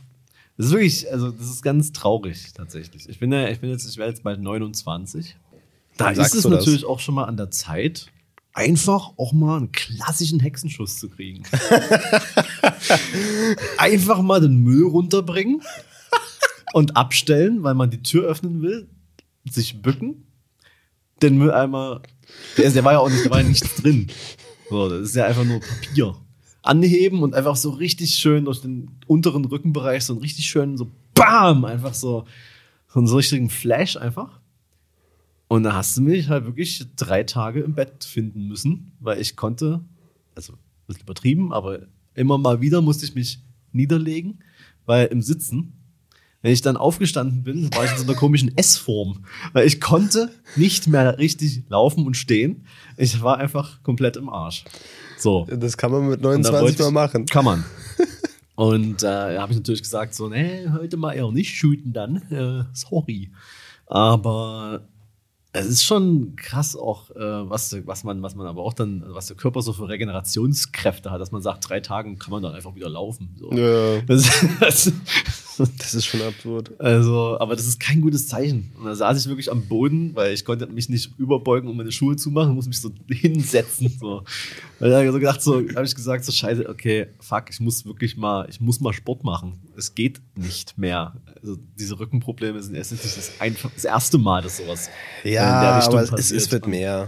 das 0.58 0.68
ist 0.68 0.72
wirklich, 0.72 1.12
also 1.12 1.32
das 1.32 1.48
ist 1.48 1.62
ganz 1.62 1.92
traurig 1.92 2.54
tatsächlich. 2.54 3.10
Ich 3.10 3.20
bin 3.20 3.32
ja, 3.32 3.50
ich 3.50 3.60
bin 3.60 3.70
jetzt, 3.70 3.88
ich 3.90 3.98
werde 3.98 4.12
jetzt 4.12 4.24
bald 4.24 4.42
29. 4.42 5.36
Da 5.98 6.06
Wann 6.06 6.14
ist 6.14 6.34
es 6.34 6.44
du 6.44 6.50
das? 6.50 6.60
natürlich 6.60 6.86
auch 6.86 7.00
schon 7.00 7.16
mal 7.16 7.26
an 7.26 7.38
der 7.38 7.52
Zeit, 7.52 8.08
einfach 8.54 9.12
auch 9.18 9.34
mal 9.34 9.58
einen 9.58 9.72
klassischen 9.72 10.40
Hexenschuss 10.40 10.98
zu 10.98 11.10
kriegen. 11.10 11.44
einfach 13.78 14.22
mal 14.22 14.40
den 14.40 14.64
Müll 14.64 14.86
runterbringen 14.86 15.62
und 16.74 16.96
abstellen, 16.96 17.64
weil 17.64 17.76
man 17.76 17.90
die 17.90 18.02
Tür 18.02 18.24
öffnen 18.24 18.62
will, 18.62 18.88
sich 19.50 19.82
bücken, 19.82 20.26
den 21.22 21.38
Mülleimer, 21.38 22.02
der, 22.58 22.72
der 22.72 22.84
war 22.84 22.94
ja 22.94 23.00
auch 23.00 23.10
nicht, 23.10 23.26
da 23.26 23.30
war 23.30 23.42
ja 23.42 23.48
nichts 23.48 23.76
drin. 23.76 24.08
So, 24.70 24.90
das 24.90 25.02
ist 25.02 25.16
ja 25.16 25.26
einfach 25.26 25.44
nur 25.44 25.60
Papier. 25.60 26.16
Anheben 26.66 27.24
und 27.24 27.36
einfach 27.36 27.56
so 27.56 27.72
richtig 27.72 28.16
schön 28.16 28.46
durch 28.46 28.62
den 28.62 28.92
unteren 29.08 29.46
Rückenbereich, 29.46 30.04
so 30.04 30.14
einen 30.14 30.22
richtig 30.22 30.46
schönen, 30.46 30.78
so 30.78 30.92
BAM! 31.14 31.66
Einfach 31.66 31.94
so, 31.94 32.26
so 32.88 33.00
einen 33.00 33.10
richtigen 33.10 33.50
Flash 33.50 33.98
einfach. 33.98 34.40
Und 35.48 35.64
da 35.64 35.74
hast 35.74 35.98
du 35.98 36.02
mich 36.02 36.30
halt 36.30 36.46
wirklich 36.46 36.84
drei 36.96 37.24
Tage 37.24 37.62
im 37.62 37.76
Bett 37.76 38.04
finden 38.04 38.48
müssen, 38.48 38.94
weil 39.00 39.22
ich 39.22 39.36
konnte, 39.36 39.82
also 40.34 40.54
ein 40.54 40.60
bisschen 40.88 41.04
übertrieben, 41.04 41.54
aber 41.54 41.82
immer 42.16 42.38
mal 42.38 42.62
wieder 42.62 42.82
musste 42.82 43.06
ich 43.06 43.16
mich 43.16 43.40
niederlegen, 43.72 44.40
weil 44.86 45.08
im 45.08 45.22
Sitzen, 45.22 45.74
wenn 46.42 46.52
ich 46.52 46.62
dann 46.62 46.78
aufgestanden 46.78 47.44
bin, 47.44 47.74
war 47.76 47.86
ich 47.86 47.92
in 47.92 47.98
so 47.98 48.04
einer 48.04 48.16
komischen 48.16 48.56
S-Form, 48.58 49.26
weil 49.54 49.68
ich 49.68 49.82
konnte 49.82 50.32
nicht 50.56 50.88
mehr 50.88 51.18
richtig 51.18 51.64
laufen 51.70 52.06
und 52.06 52.16
stehen. 52.16 52.66
Ich 52.98 53.22
war 53.22 53.38
einfach 53.38 53.84
komplett 53.84 54.16
im 54.18 54.30
Arsch. 54.30 54.64
So. 55.26 55.48
das 55.50 55.76
kann 55.76 55.92
man 55.92 56.08
mit 56.08 56.24
Und 56.24 56.44
da 56.46 56.52
29 56.52 56.62
wollte 56.62 56.84
mal 56.84 57.08
machen. 57.08 57.26
Kann 57.26 57.46
man. 57.46 57.66
Und 58.56 59.02
äh, 59.02 59.34
da 59.34 59.42
habe 59.42 59.54
ich 59.54 59.58
natürlich 59.58 59.82
gesagt, 59.82 60.14
so, 60.14 60.30
nee, 60.30 60.70
heute 60.72 60.98
mal 60.98 61.14
eher 61.14 61.32
nicht 61.32 61.56
shooten 61.56 61.94
dann. 61.94 62.18
Äh, 62.32 62.64
sorry. 62.74 63.32
Aber 63.88 64.82
es 65.52 65.66
ist 65.66 65.84
schon 65.84 66.36
krass 66.36 66.76
auch, 66.76 67.10
äh, 67.10 67.50
was, 67.50 67.76
was, 67.88 68.04
man, 68.04 68.22
was 68.22 68.36
man 68.36 68.46
aber 68.46 68.62
auch 68.62 68.74
dann, 68.74 69.04
was 69.08 69.26
der 69.26 69.36
Körper 69.36 69.64
so 69.64 69.74
für 69.74 69.90
Regenerationskräfte 69.90 71.10
hat, 71.10 71.20
dass 71.20 71.32
man 71.32 71.42
sagt, 71.42 71.68
drei 71.68 71.80
Tagen 71.80 72.20
kann 72.20 72.30
man 72.30 72.44
dann 72.44 72.54
einfach 72.54 72.76
wieder 72.76 72.90
laufen. 72.90 73.36
So. 73.40 73.52
Ja, 73.52 74.02
Das, 74.02 74.30
das, 74.60 74.94
das 75.58 75.94
ist 75.94 76.06
schon 76.06 76.22
absurd. 76.22 76.72
also, 76.80 77.40
aber 77.40 77.56
das 77.56 77.66
ist 77.68 77.80
kein 77.80 78.02
gutes 78.02 78.28
Zeichen. 78.28 78.72
Und 78.78 78.86
da 78.86 78.96
saß 78.96 79.20
ich 79.20 79.28
wirklich 79.28 79.52
am 79.52 79.68
Boden, 79.68 80.16
weil 80.16 80.34
ich 80.34 80.44
konnte 80.46 80.68
mich 80.68 80.90
nicht 80.90 81.12
überbeugen, 81.18 81.68
um 81.68 81.78
meine 81.78 81.92
Schuhe 81.92 82.16
zu 82.16 82.30
machen, 82.32 82.56
muss 82.56 82.68
mich 82.68 82.80
so 82.80 82.92
hinsetzen. 83.10 83.90
So. 84.00 84.24
Weil 84.80 84.90
da 84.90 84.98
hab 84.98 85.04
ich 85.06 85.12
so 85.12 85.20
gedacht, 85.20 85.42
so, 85.42 85.56
habe 85.76 85.86
ich 85.86 85.96
gesagt, 85.96 86.26
so 86.26 86.32
scheiße, 86.32 86.68
okay, 86.70 87.08
fuck, 87.20 87.46
ich 87.50 87.60
muss 87.60 87.86
wirklich 87.86 88.18
mal, 88.18 88.48
ich 88.50 88.60
muss 88.60 88.80
mal 88.80 88.94
Sport 88.94 89.24
machen. 89.24 89.60
Es 89.78 89.96
geht 89.96 90.22
nicht 90.36 90.78
mehr. 90.78 91.16
Also 91.42 91.58
diese 91.80 92.00
Rückenprobleme 92.00 92.62
sind 92.62 92.76
erst 92.76 92.92
nicht 92.92 93.04
das, 93.06 93.32
einfach, 93.40 93.72
das 93.74 93.86
erste 93.86 94.18
Mal, 94.18 94.42
dass 94.42 94.58
sowas 94.58 94.90
Ja, 95.24 95.56
in 95.58 95.62
der 95.66 95.78
Richtung 95.78 95.94
aber 95.94 96.04
es, 96.04 96.10
passiert. 96.12 96.42
es 96.42 96.52
wird 96.52 96.68
mehr. 96.68 97.08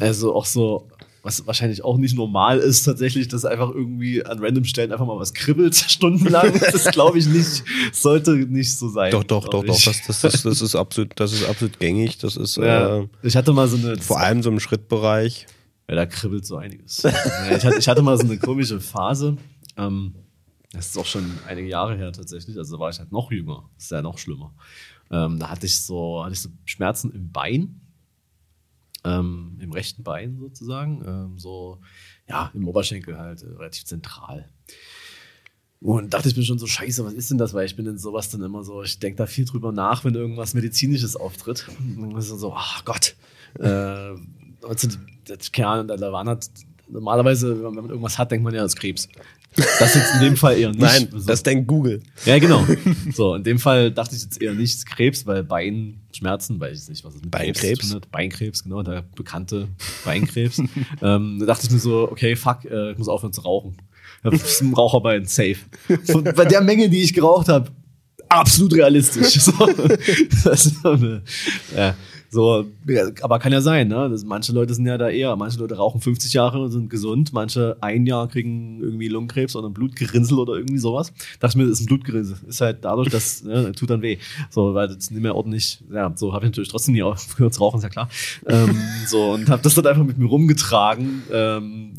Also 0.00 0.34
auch 0.34 0.46
so, 0.46 0.88
was 1.26 1.44
wahrscheinlich 1.44 1.82
auch 1.82 1.98
nicht 1.98 2.14
normal 2.14 2.58
ist, 2.58 2.84
tatsächlich, 2.84 3.26
dass 3.26 3.44
einfach 3.44 3.70
irgendwie 3.70 4.24
an 4.24 4.38
random 4.38 4.64
Stellen 4.64 4.92
einfach 4.92 5.06
mal 5.06 5.18
was 5.18 5.34
kribbelt, 5.34 5.74
stundenlang. 5.88 6.52
Das 6.60 6.84
glaube 6.92 7.18
ich 7.18 7.26
nicht, 7.26 7.64
sollte 7.92 8.30
nicht 8.36 8.72
so 8.72 8.88
sein. 8.88 9.10
Doch, 9.10 9.24
doch, 9.24 9.48
doch, 9.48 9.64
doch. 9.64 9.82
Das, 9.84 10.02
das, 10.06 10.20
das, 10.20 10.42
das, 10.44 10.62
ist 10.62 10.76
absolut, 10.76 11.18
das 11.18 11.32
ist 11.32 11.48
absolut 11.48 11.80
gängig. 11.80 12.18
Das 12.18 12.36
ist 12.36 12.56
Ja, 12.58 13.00
äh, 13.00 13.08
ich 13.24 13.36
hatte 13.36 13.52
mal 13.52 13.66
so 13.66 13.76
eine. 13.76 13.98
vor 13.98 14.20
allem 14.20 14.40
so 14.40 14.50
im 14.50 14.60
Schrittbereich. 14.60 15.46
Ja, 15.88 15.96
da 15.96 16.06
kribbelt 16.06 16.46
so 16.46 16.58
einiges. 16.58 17.04
ich, 17.04 17.64
hatte, 17.64 17.76
ich 17.76 17.88
hatte 17.88 18.02
mal 18.02 18.16
so 18.16 18.24
eine 18.24 18.38
komische 18.38 18.78
Phase. 18.78 19.36
Ähm, 19.76 20.14
das 20.70 20.86
ist 20.90 20.98
auch 20.98 21.06
schon 21.06 21.24
einige 21.48 21.66
Jahre 21.66 21.96
her 21.96 22.12
tatsächlich. 22.12 22.56
Also 22.56 22.76
da 22.76 22.80
war 22.80 22.90
ich 22.90 23.00
halt 23.00 23.10
noch 23.10 23.32
jünger. 23.32 23.68
Das 23.74 23.86
ist 23.86 23.90
ja 23.90 24.00
noch 24.00 24.18
schlimmer. 24.18 24.54
Ähm, 25.10 25.40
da 25.40 25.50
hatte 25.50 25.66
ich 25.66 25.80
so, 25.80 26.22
hatte 26.22 26.34
ich 26.34 26.40
so 26.40 26.50
Schmerzen 26.64 27.10
im 27.10 27.32
Bein. 27.32 27.80
Ähm, 29.06 29.56
Im 29.60 29.72
rechten 29.72 30.02
Bein 30.02 30.38
sozusagen. 30.38 31.02
Ähm, 31.06 31.38
so, 31.38 31.78
ja, 32.28 32.50
im 32.54 32.66
Oberschenkel 32.66 33.16
halt 33.16 33.42
äh, 33.42 33.46
relativ 33.46 33.84
zentral. 33.84 34.48
Und 35.80 36.14
dachte 36.14 36.28
ich 36.28 36.36
mir 36.36 36.42
schon 36.42 36.58
so, 36.58 36.66
scheiße, 36.66 37.04
was 37.04 37.12
ist 37.12 37.30
denn 37.30 37.38
das? 37.38 37.54
Weil 37.54 37.66
ich 37.66 37.76
bin 37.76 37.86
in 37.86 37.98
sowas 37.98 38.30
dann 38.30 38.42
immer 38.42 38.64
so, 38.64 38.82
ich 38.82 38.98
denke 38.98 39.18
da 39.18 39.26
viel 39.26 39.44
drüber 39.44 39.70
nach, 39.72 40.04
wenn 40.04 40.14
irgendwas 40.14 40.54
Medizinisches 40.54 41.14
auftritt. 41.14 41.68
Und 41.78 42.00
dann 42.00 42.16
ist 42.16 42.28
so, 42.28 42.52
ach 42.54 42.84
Gott. 42.84 43.14
Äh, 43.60 44.14
also, 44.62 44.88
das, 45.24 45.52
keine 45.52 45.68
Ahnung, 45.68 45.88
da 45.88 46.12
waren 46.12 46.28
halt, 46.28 46.48
normalerweise, 46.88 47.62
wenn 47.62 47.74
man 47.74 47.88
irgendwas 47.88 48.18
hat, 48.18 48.30
denkt 48.30 48.44
man 48.44 48.54
ja, 48.54 48.62
das 48.62 48.74
ist 48.74 48.80
Krebs. 48.80 49.08
Das 49.56 49.94
jetzt 49.94 50.14
in 50.14 50.20
dem 50.20 50.36
Fall 50.36 50.58
eher 50.58 50.68
nicht. 50.68 50.80
Nein, 50.80 51.08
so. 51.10 51.26
das 51.26 51.42
denkt 51.42 51.66
Google. 51.66 52.02
Ja, 52.26 52.38
genau. 52.38 52.66
So, 53.12 53.34
in 53.34 53.42
dem 53.42 53.58
Fall 53.58 53.90
dachte 53.90 54.14
ich 54.14 54.22
jetzt 54.22 54.40
eher 54.40 54.52
nicht 54.52 54.84
Krebs, 54.84 55.26
weil 55.26 55.44
Beinschmerzen, 55.44 56.60
weiß 56.60 56.82
ich 56.82 56.88
nicht, 56.90 57.04
was 57.04 57.14
es 57.14 57.22
mit 57.22 57.32
Krebs 57.32 57.60
Beinkrebs? 57.60 57.94
hat. 57.94 58.10
Beinkrebs, 58.10 58.64
genau, 58.64 58.82
der 58.82 59.04
bekannte 59.14 59.68
Beinkrebs. 60.04 60.58
ähm, 61.02 61.38
da 61.40 61.46
dachte 61.46 61.66
ich 61.66 61.72
mir 61.72 61.78
so, 61.78 62.10
okay, 62.10 62.36
fuck, 62.36 62.64
äh, 62.66 62.92
ich 62.92 62.98
muss 62.98 63.08
aufhören 63.08 63.32
zu 63.32 63.40
rauchen. 63.40 63.76
Ich 64.30 64.60
ein 64.60 64.74
Raucherbein, 64.74 65.24
safe. 65.24 65.56
Von, 66.04 66.24
bei 66.24 66.44
der 66.44 66.60
Menge, 66.60 66.88
die 66.90 67.02
ich 67.02 67.14
geraucht 67.14 67.48
habe, 67.48 67.70
absolut 68.28 68.74
realistisch. 68.74 69.36
So, 69.46 69.52
das 70.44 70.66
ist 70.66 70.82
so, 70.82 70.90
eine, 70.90 71.22
ja, 71.76 71.94
so, 72.30 72.66
aber 73.22 73.38
kann 73.38 73.52
ja 73.52 73.60
sein, 73.60 73.88
ne? 73.88 74.08
Das, 74.10 74.24
manche 74.24 74.52
Leute 74.52 74.74
sind 74.74 74.86
ja 74.86 74.98
da 74.98 75.08
eher, 75.08 75.34
manche 75.36 75.58
Leute 75.58 75.76
rauchen 75.76 76.00
50 76.00 76.32
Jahre 76.32 76.60
und 76.60 76.70
sind 76.70 76.90
gesund, 76.90 77.32
manche 77.32 77.76
ein 77.80 78.06
Jahr 78.06 78.28
kriegen 78.28 78.80
irgendwie 78.80 79.08
Lungenkrebs 79.08 79.56
oder 79.56 79.68
ein 79.68 79.74
Blutgerinnsel 79.74 80.38
oder 80.38 80.54
irgendwie 80.54 80.78
sowas. 80.78 81.12
Dachte 81.40 81.52
ich 81.52 81.56
mir, 81.56 81.68
das 81.68 81.80
ist 81.80 81.84
ein 81.84 81.86
Blutgerinnsel. 81.86 82.38
Ist 82.48 82.60
halt 82.60 82.84
dadurch, 82.84 83.10
dass, 83.10 83.42
ne, 83.44 83.72
tut 83.72 83.90
dann 83.90 84.02
weh. 84.02 84.18
So, 84.50 84.74
weil 84.74 84.88
das 84.88 85.10
nicht 85.10 85.22
mehr 85.22 85.34
ordentlich, 85.34 85.82
ja, 85.92 86.12
so 86.16 86.32
habe 86.32 86.44
ich 86.44 86.50
natürlich 86.50 86.68
trotzdem 86.68 86.94
nie 86.94 87.02
aufgehört 87.02 87.54
zu 87.54 87.60
rauchen, 87.62 87.78
ist 87.78 87.84
ja 87.84 87.88
klar. 87.88 88.08
Ähm, 88.46 88.76
so, 89.06 89.32
und 89.32 89.48
habe 89.48 89.62
das 89.62 89.74
dann 89.74 89.86
einfach 89.86 90.04
mit 90.04 90.18
mir 90.18 90.26
rumgetragen, 90.26 91.22
ähm, 91.32 91.94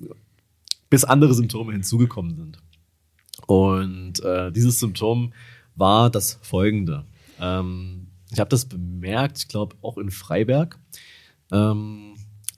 bis 0.89 1.03
andere 1.03 1.34
Symptome 1.34 1.73
hinzugekommen 1.73 2.36
sind. 2.36 2.59
Und 3.45 4.23
äh, 4.23 4.51
dieses 4.51 4.80
Symptom 4.80 5.34
war 5.75 6.09
das 6.09 6.39
folgende. 6.41 7.05
Ähm, 7.39 8.06
ich 8.32 8.39
habe 8.39 8.49
das 8.49 8.65
bemerkt, 8.65 9.39
ich 9.39 9.47
glaube 9.47 9.75
auch 9.82 9.97
in 9.97 10.11
Freiberg, 10.11 10.80
ähm, 11.51 12.15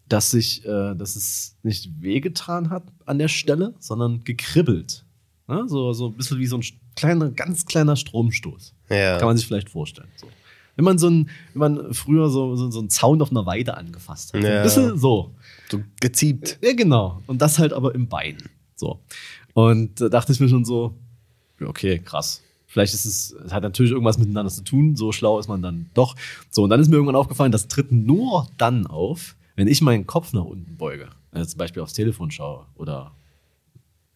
dass 0.08 0.32
sich, 0.32 0.66
äh, 0.66 0.96
dass 0.96 1.16
es 1.16 1.58
nicht 1.64 2.02
wehgetan 2.02 2.70
hat 2.70 2.84
an 3.06 3.20
der 3.20 3.28
Stelle, 3.28 3.76
sondern 3.80 4.24
gekribbelt. 4.24 5.06
Ne? 5.48 5.66
So, 5.68 5.94
so 5.94 6.08
ein 6.08 6.16
bisschen 6.16 6.40
wie 6.40 6.48
so 6.48 6.58
ein 6.58 6.64
kleiner, 6.96 7.30
ganz 7.30 7.66
kleiner 7.66 7.96
Stromstoß. 7.96 8.74
Ja. 8.90 9.18
Kann 9.18 9.28
man 9.28 9.38
sich 9.38 9.46
vielleicht 9.46 9.70
vorstellen. 9.70 10.10
So. 10.16 10.28
Wenn 10.76 10.86
man 10.86 10.98
so 10.98 11.10
ein, 11.10 11.30
wenn 11.54 11.74
man 11.74 11.94
früher 11.94 12.30
so, 12.30 12.56
so, 12.56 12.72
so 12.72 12.80
einen 12.80 12.90
Zaun 12.90 13.22
auf 13.22 13.32
einer 13.32 13.46
Weide 13.46 13.76
angefasst 13.76 14.34
hat. 14.34 14.42
Ja. 14.42 14.58
Ein 14.58 14.64
bisschen 14.64 14.98
so. 14.98 15.36
So 15.70 15.84
geziebt. 16.00 16.58
Ja, 16.64 16.74
genau. 16.74 17.22
Und 17.28 17.42
das 17.42 17.60
halt 17.60 17.74
aber 17.74 17.94
im 17.94 18.08
Bein. 18.08 18.38
So. 18.76 19.02
Und 19.54 20.00
da 20.00 20.10
dachte 20.10 20.32
ich 20.32 20.40
mir 20.40 20.50
schon 20.50 20.66
so, 20.66 20.98
okay, 21.62 22.00
krass. 22.00 22.42
Vielleicht 22.70 22.94
ist 22.94 23.06
es, 23.06 23.32
es 23.32 23.52
hat 23.52 23.64
natürlich 23.64 23.92
irgendwas 23.92 24.18
miteinander 24.18 24.52
zu 24.52 24.64
tun, 24.64 24.96
so 24.96 25.12
schlau 25.12 25.40
ist 25.40 25.50
man 25.50 25.62
dann 25.62 25.90
doch. 25.94 26.16
So, 26.50 26.64
und 26.64 26.70
dann 26.70 26.80
ist 26.80 26.88
mir 26.88 26.96
irgendwann 26.96 27.16
aufgefallen, 27.16 27.52
das 27.52 27.68
tritt 27.68 27.92
nur 27.92 28.48
dann 28.58 28.88
auf, 28.88 29.36
wenn 29.56 29.68
ich 29.68 29.82
meinen 29.82 30.08
Kopf 30.08 30.34
nach 30.34 30.46
unten 30.46 30.78
beuge. 30.78 31.10
Also 31.32 31.50
zum 31.50 31.58
Beispiel 31.58 31.82
aufs 31.82 31.94
Telefon 31.94 32.32
schaue 32.32 32.66
oder 32.76 33.12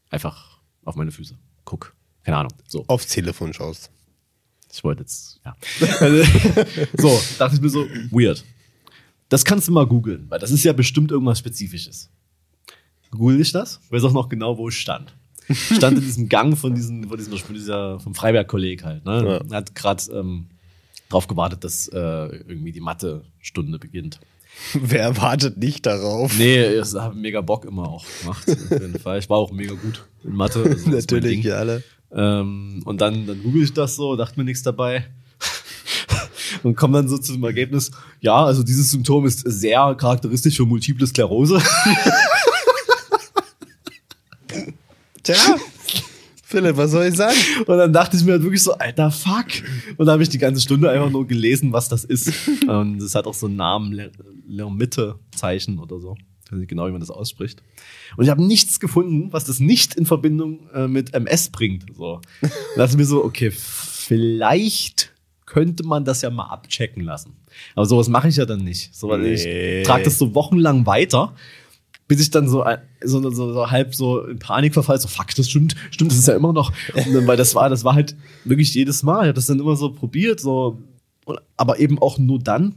einfach 0.10 0.60
auf 0.86 0.95
meine 0.95 1.12
Füße 1.12 1.36
guck. 1.66 1.95
Keine 2.24 2.38
Ahnung. 2.38 2.54
So. 2.68 2.86
Aufs 2.88 3.08
Telefon 3.08 3.54
schaust. 3.54 3.91
Ich 4.72 4.84
wollte 4.84 5.01
jetzt, 5.01 5.39
ja. 5.45 5.56
So, 6.97 7.22
dachte 7.38 7.56
ich 7.56 7.62
mir 7.62 7.70
so, 7.70 7.86
weird. 8.12 8.43
Das 9.30 9.45
kannst 9.45 9.68
du 9.68 9.72
mal 9.72 9.86
googeln, 9.86 10.26
weil 10.30 10.39
das 10.39 10.51
ist 10.51 10.64
ja 10.64 10.74
bestimmt 10.74 11.12
irgendwas 11.12 11.39
Spezifisches. 11.39 12.10
Google 13.12 13.39
ich 13.41 13.51
das? 13.51 13.80
Weiß 13.89 14.04
auch 14.04 14.14
noch 14.14 14.30
genau, 14.30 14.58
wo 14.58 14.70
ich 14.70 14.80
stand. 14.80 15.16
Ich 15.50 15.60
stand 15.76 15.98
in 15.98 16.04
diesem 16.04 16.30
Gang 16.30 16.58
von, 16.58 16.76
diesen, 16.76 17.08
von, 17.08 17.18
diesem, 17.18 17.38
von 17.38 17.56
dieser, 17.56 18.00
vom 18.00 18.16
Freiberg-Kolleg 18.16 18.84
halt. 18.84 19.06
Ne? 19.06 19.24
Ja. 19.26 19.52
Er 19.52 19.58
hat 19.58 19.76
gerade 19.76 20.04
ähm, 20.12 20.48
darauf 21.10 21.28
gewartet, 21.28 21.64
dass 21.64 21.88
äh, 21.88 21.98
irgendwie 21.98 22.72
die 22.72 22.80
Mathe-Stunde 22.80 23.80
beginnt. 23.80 24.20
Wer 24.74 25.18
wartet 25.18 25.58
nicht 25.58 25.86
darauf? 25.86 26.38
Nee, 26.38 26.76
das 26.76 26.94
hat 26.94 27.16
mega 27.16 27.41
Bock 27.41 27.66
immer 27.66 27.89
auch 27.89 28.06
gemacht. 28.22 28.50
Auf 28.50 28.72
jeden 28.72 29.00
Fall. 29.00 29.20
Ich 29.20 29.30
war 29.30 29.38
auch 29.38 29.52
mega 29.52 29.74
gut 29.74 30.06
in 30.24 30.36
Mathe. 30.36 30.64
also 30.64 30.89
Natürlich, 30.89 31.44
ja 31.44 31.56
alle. 31.56 31.84
Ähm, 32.12 32.82
und 32.86 33.02
dann, 33.02 33.26
dann 33.26 33.41
google 33.41 33.64
ich 33.64 33.74
das 33.74 33.96
so, 33.96 34.16
dachte 34.16 34.39
mir 34.39 34.46
nichts 34.46 34.64
dabei. 34.64 35.06
und 36.64 36.76
komme 36.76 37.00
dann 37.00 37.08
so 37.08 37.18
zu 37.18 37.34
dem 37.34 37.44
Ergebnis, 37.44 37.91
ja, 38.22 38.46
also 38.46 38.64
dieses 38.64 38.91
Symptom 38.91 39.26
ist 39.26 39.39
sehr 39.39 39.96
charakteristisch 39.96 40.58
für 40.58 40.66
multiple 40.66 41.08
Sklerose. 41.08 41.62
Tja, 45.24 45.36
Philipp, 46.43 46.78
was 46.78 46.91
soll 46.91 47.05
ich 47.05 47.15
sagen? 47.15 47.36
Und 47.65 47.78
dann 47.78 47.91
dachte 47.93 48.15
ich 48.17 48.24
mir 48.24 48.34
halt 48.34 48.43
wirklich 48.43 48.61
so, 48.61 48.74
alter 48.74 49.09
Fuck. 49.09 49.47
Und 49.97 50.05
da 50.05 50.11
habe 50.13 50.21
ich 50.24 50.30
die 50.30 50.38
ganze 50.38 50.61
Stunde 50.61 50.89
einfach 50.91 51.09
nur 51.09 51.26
gelesen, 51.26 51.74
was 51.74 51.89
das 51.89 52.03
ist. 52.03 52.32
Und 52.67 53.01
es 53.01 53.15
hat 53.15 53.26
auch 53.26 53.34
so 53.34 53.47
einen 53.47 53.55
Namen, 53.55 53.93
Le- 53.93 54.11
Lermitte-Zeichen 54.47 55.80
oder 55.80 55.99
so. 55.99 56.15
Ich 56.45 56.51
weiß 56.51 56.59
nicht 56.59 56.67
genau, 56.69 56.88
wie 56.88 56.91
man 56.91 56.99
das 56.99 57.09
ausspricht. 57.09 57.63
Und 58.17 58.26
ich 58.26 58.30
habe 58.30 58.43
nichts 58.43 58.80
gefunden, 58.80 59.32
was 59.32 59.45
das 59.45 59.59
nicht 59.59 59.95
in 59.95 60.05
Verbindung 60.05 60.69
äh, 60.74 60.88
mit 60.88 61.13
MS 61.13 61.49
bringt. 61.49 61.86
So. 61.95 62.21
Da 62.41 62.49
dachte 62.76 62.97
mir 62.97 63.05
so, 63.05 63.24
okay, 63.24 63.49
vielleicht 63.49 65.11
könnte 65.45 65.84
man 65.86 66.05
das 66.05 66.21
ja 66.21 66.30
mal 66.30 66.47
abchecken 66.47 67.03
lassen. 67.03 67.34
Aber 67.76 67.86
sowas 67.86 68.07
mache 68.09 68.28
ich 68.28 68.36
ja 68.38 68.45
dann 68.45 68.63
nicht. 68.63 68.93
So, 68.95 69.15
Nee. 69.17 69.82
Ich 69.82 69.88
trage 69.88 70.03
das 70.03 70.17
so 70.17 70.36
wochenlang 70.36 70.86
weiter, 70.86 71.34
bis 72.14 72.22
ich 72.22 72.32
dann 72.32 72.47
so, 72.47 72.64
so, 73.03 73.22
so, 73.32 73.53
so 73.53 73.72
halb 73.72 73.95
so 73.95 74.22
in 74.26 74.38
Panik 74.38 74.74
verfall, 74.74 74.99
so 74.99 75.07
fuck, 75.07 75.34
das 75.36 75.49
stimmt, 75.49 75.76
stimmt, 75.89 76.11
das 76.11 76.20
ist 76.20 76.28
ja 76.28 76.36
immer 76.36 76.53
noch. 76.53 76.72
Dann, 76.93 77.26
weil 77.26 77.38
das 77.38 77.55
war, 77.55 77.70
das 77.70 77.84
war 77.84 77.95
halt 77.95 78.16
wirklich 78.45 78.74
jedes 78.76 79.01
Mal. 79.01 79.22
Ich 79.22 79.28
habe 79.28 79.34
das 79.34 79.47
dann 79.47 79.59
immer 79.59 79.76
so 79.76 79.91
probiert, 79.91 80.39
so, 80.39 80.82
aber 81.57 81.80
eben 81.80 81.99
auch 81.99 82.18
nur 82.18 82.39
dann, 82.39 82.76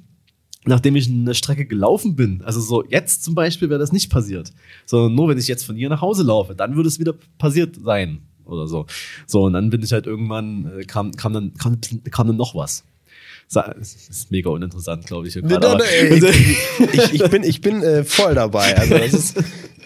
nachdem 0.65 0.97
ich 0.97 1.09
eine 1.09 1.35
Strecke 1.35 1.67
gelaufen 1.67 2.17
bin. 2.17 2.43
Also 2.43 2.61
so 2.61 2.85
jetzt 2.89 3.25
zum 3.25 3.35
Beispiel 3.35 3.69
wäre 3.69 3.79
das 3.79 3.93
nicht 3.93 4.11
passiert, 4.11 4.53
sondern 4.87 5.15
nur 5.15 5.29
wenn 5.29 5.39
ich 5.39 5.49
jetzt 5.49 5.65
von 5.65 5.77
hier 5.77 5.89
nach 5.89 6.01
Hause 6.01 6.23
laufe, 6.23 6.55
dann 6.55 6.77
würde 6.77 6.89
es 6.89 6.99
wieder 6.99 7.15
passiert 7.39 7.77
sein 7.83 8.23
oder 8.47 8.67
so. 8.67 8.87
So 9.27 9.45
und 9.45 9.53
dann 9.53 9.71
bin 9.71 9.83
ich 9.83 9.93
halt 9.93 10.07
irgendwann 10.07 10.81
äh, 10.81 10.85
kam 10.85 11.13
kam 11.13 11.33
dann 11.33 11.55
kam, 11.55 11.79
kam 12.11 12.27
dann 12.27 12.37
noch 12.37 12.55
was. 12.55 12.85
Es 13.81 14.09
ist 14.09 14.31
mega 14.31 14.51
uninteressant, 14.51 15.07
glaube 15.07 15.29
ich. 15.29 15.37
Nee, 15.37 15.55
aber- 15.55 15.77
nee, 15.79 16.21
nee, 16.21 16.87
ich, 16.93 17.13
ich 17.15 17.31
bin, 17.31 17.43
ich 17.45 17.61
bin 17.61 17.83
äh, 17.83 18.05
voll 18.05 18.35
dabei. 18.35 18.77
Also 18.77 18.99
das 18.99 19.15
ist, 19.15 19.39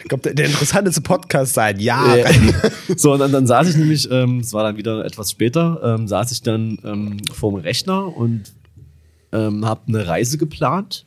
ich 0.02 0.08
glaube, 0.08 0.22
der, 0.22 0.34
der 0.34 0.46
interessanteste 0.46 1.02
Podcast 1.02 1.54
seit 1.54 1.80
Jahren. 1.80 2.18
Ja. 2.18 2.70
So, 2.96 3.12
und 3.12 3.18
dann, 3.20 3.32
dann 3.32 3.46
saß 3.46 3.68
ich 3.68 3.76
nämlich, 3.76 4.10
ähm, 4.10 4.40
es 4.40 4.52
war 4.54 4.64
dann 4.64 4.76
wieder 4.76 5.04
etwas 5.04 5.30
später, 5.30 5.80
ähm, 5.84 6.08
saß 6.08 6.32
ich 6.32 6.42
dann 6.42 6.78
ähm, 6.84 7.18
vor 7.32 7.52
dem 7.52 7.60
Rechner 7.60 8.16
und 8.16 8.44
ähm, 9.32 9.64
habe 9.66 9.82
eine 9.88 10.06
Reise 10.06 10.38
geplant. 10.38 11.04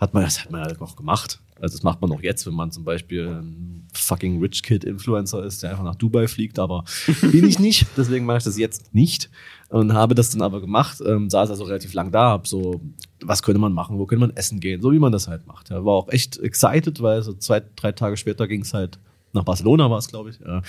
Hat 0.00 0.14
man, 0.14 0.22
das 0.24 0.40
hat 0.40 0.50
man 0.50 0.66
ja 0.68 0.80
auch 0.80 0.94
gemacht. 0.96 1.40
Also 1.60 1.74
das 1.76 1.82
macht 1.82 2.00
man 2.02 2.12
auch 2.12 2.22
jetzt, 2.22 2.46
wenn 2.46 2.52
man 2.54 2.70
zum 2.70 2.84
Beispiel 2.84 3.26
ein 3.28 3.86
fucking 3.94 4.40
Rich 4.40 4.62
Kid 4.62 4.84
Influencer 4.84 5.42
ist, 5.42 5.62
der 5.62 5.70
einfach 5.70 5.84
nach 5.84 5.94
Dubai 5.94 6.28
fliegt, 6.28 6.58
aber 6.58 6.84
bin 7.22 7.48
ich 7.48 7.58
nicht, 7.58 7.86
deswegen 7.96 8.26
mache 8.26 8.38
ich 8.38 8.44
das 8.44 8.58
jetzt 8.58 8.94
nicht 8.94 9.30
und 9.70 9.92
habe 9.92 10.14
das 10.14 10.30
dann 10.30 10.42
aber 10.42 10.60
gemacht, 10.60 11.02
ähm, 11.04 11.28
saß 11.28 11.50
also 11.50 11.64
relativ 11.64 11.92
lang 11.92 12.12
da, 12.12 12.30
hab 12.30 12.46
so, 12.46 12.80
was 13.20 13.42
könnte 13.42 13.60
man 13.60 13.72
machen, 13.72 13.98
wo 13.98 14.06
könnte 14.06 14.26
man 14.26 14.36
essen 14.36 14.60
gehen, 14.60 14.80
so 14.80 14.92
wie 14.92 14.98
man 14.98 15.12
das 15.12 15.28
halt 15.28 15.46
macht. 15.46 15.70
Ja, 15.70 15.84
war 15.84 15.94
auch 15.94 16.08
echt 16.08 16.38
excited, 16.38 17.02
weil 17.02 17.22
so 17.22 17.32
zwei, 17.34 17.62
drei 17.74 17.92
Tage 17.92 18.16
später 18.16 18.46
ging 18.46 18.62
es 18.62 18.74
halt 18.74 18.98
nach 19.32 19.44
Barcelona 19.44 19.90
war 19.90 19.98
es, 19.98 20.08
glaube 20.08 20.30
ich. 20.30 20.40
Ja. 20.40 20.62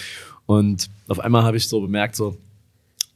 Und 0.46 0.90
auf 1.08 1.20
einmal 1.20 1.44
habe 1.44 1.58
ich 1.58 1.68
so 1.68 1.82
bemerkt, 1.82 2.16
so, 2.16 2.38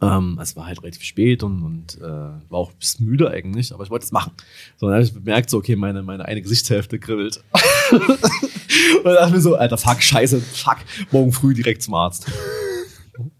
ähm, 0.01 0.39
es 0.41 0.55
war 0.55 0.65
halt 0.65 0.81
relativ 0.81 1.03
spät 1.03 1.43
und, 1.43 1.61
und 1.61 1.97
äh, 1.99 2.01
war 2.01 2.59
auch 2.59 2.71
ein 2.71 2.77
bisschen 2.79 3.05
müde 3.05 3.29
eigentlich, 3.29 3.71
aber 3.73 3.83
ich 3.83 3.91
wollte 3.91 4.05
es 4.05 4.11
machen. 4.11 4.31
So, 4.77 4.87
dann 4.87 4.95
habe 4.95 5.03
ich 5.03 5.13
bemerkt, 5.13 5.49
so, 5.49 5.57
okay, 5.57 5.75
meine, 5.75 6.01
meine 6.01 6.25
eine 6.25 6.41
Gesichtshälfte 6.41 6.97
kribbelt. 6.97 7.43
und 7.91 9.03
dachte 9.03 9.27
ich 9.27 9.33
mir 9.33 9.41
so, 9.41 9.55
alter, 9.55 9.77
fuck, 9.77 10.01
scheiße, 10.01 10.41
fuck, 10.41 10.77
morgen 11.11 11.31
früh 11.31 11.53
direkt 11.53 11.83
zum 11.83 11.93
Arzt. 11.93 12.25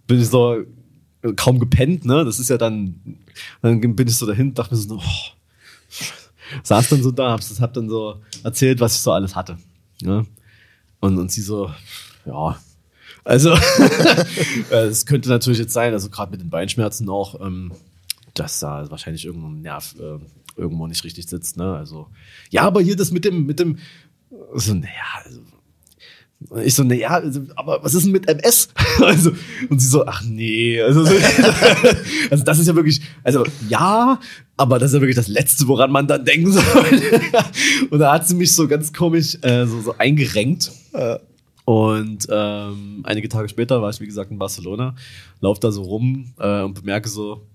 Bin 0.05 0.19
ich 0.19 0.27
so 0.27 0.63
kaum 1.35 1.59
gepennt, 1.59 2.05
ne? 2.05 2.25
Das 2.25 2.39
ist 2.39 2.49
ja 2.49 2.57
dann, 2.57 2.95
dann 3.61 3.79
bin 3.95 4.07
ich 4.07 4.15
so 4.15 4.25
dahin, 4.25 4.53
dachte 4.53 4.73
mir 4.73 4.81
so, 4.81 4.97
oh, 4.97 6.11
saß 6.63 6.89
dann 6.89 7.03
so 7.03 7.11
da, 7.11 7.31
hab's, 7.31 7.59
hab 7.59 7.73
dann 7.73 7.89
so 7.89 8.21
erzählt, 8.43 8.79
was 8.79 8.95
ich 8.95 9.01
so 9.01 9.11
alles 9.11 9.35
hatte. 9.35 9.57
Ne? 10.01 10.25
Und, 10.99 11.17
und 11.17 11.31
sie 11.31 11.41
so, 11.41 11.71
ja, 12.25 12.59
also, 13.23 13.53
äh, 14.71 14.85
es 14.85 15.05
könnte 15.05 15.29
natürlich 15.29 15.59
jetzt 15.59 15.73
sein, 15.73 15.93
also 15.93 16.09
gerade 16.09 16.31
mit 16.31 16.41
den 16.41 16.49
Beinschmerzen 16.49 17.07
auch, 17.09 17.39
ähm, 17.39 17.71
dass 18.33 18.59
da 18.59 18.89
wahrscheinlich 18.89 19.25
irgendwo 19.25 19.47
ein 19.47 19.61
Nerv 19.61 19.95
äh, 19.99 20.17
irgendwo 20.59 20.87
nicht 20.87 21.03
richtig 21.03 21.27
sitzt, 21.27 21.57
ne? 21.57 21.75
Also, 21.75 22.07
ja, 22.49 22.63
aber 22.63 22.81
hier 22.81 22.95
das 22.95 23.11
mit 23.11 23.25
dem, 23.25 23.45
mit 23.45 23.59
dem, 23.59 23.77
so, 24.55 24.73
naja, 24.73 25.21
also, 25.23 25.41
ich 26.63 26.73
so, 26.73 26.83
naja, 26.83 27.09
also, 27.09 27.41
aber 27.55 27.83
was 27.83 27.93
ist 27.93 28.05
denn 28.05 28.11
mit 28.11 28.27
MS? 28.27 28.69
Also, 29.01 29.31
und 29.69 29.79
sie 29.79 29.87
so, 29.87 30.05
ach 30.05 30.23
nee, 30.23 30.81
also, 30.81 31.05
so, 31.05 31.13
also 32.29 32.43
das 32.43 32.59
ist 32.59 32.67
ja 32.67 32.75
wirklich, 32.75 33.01
also 33.23 33.45
ja, 33.67 34.19
aber 34.57 34.77
das 34.77 34.91
ist 34.91 34.95
ja 34.95 35.01
wirklich 35.01 35.15
das 35.15 35.27
Letzte, 35.27 35.67
woran 35.67 35.91
man 35.91 36.07
dann 36.07 36.23
denken 36.25 36.51
soll. 36.51 37.01
Und 37.89 37.99
da 37.99 38.13
hat 38.13 38.27
sie 38.27 38.35
mich 38.35 38.53
so 38.53 38.67
ganz 38.67 38.93
komisch 38.93 39.37
äh, 39.41 39.65
so, 39.65 39.81
so 39.81 39.95
eingerenkt. 39.97 40.71
Und 41.65 42.27
ähm, 42.29 43.01
einige 43.03 43.29
Tage 43.29 43.49
später 43.49 43.81
war 43.81 43.89
ich, 43.89 43.99
wie 43.99 44.05
gesagt, 44.05 44.31
in 44.31 44.37
Barcelona, 44.37 44.95
laufe 45.39 45.61
da 45.61 45.71
so 45.71 45.83
rum 45.83 46.33
äh, 46.39 46.61
und 46.61 46.73
bemerke 46.73 47.07
so, 47.07 47.47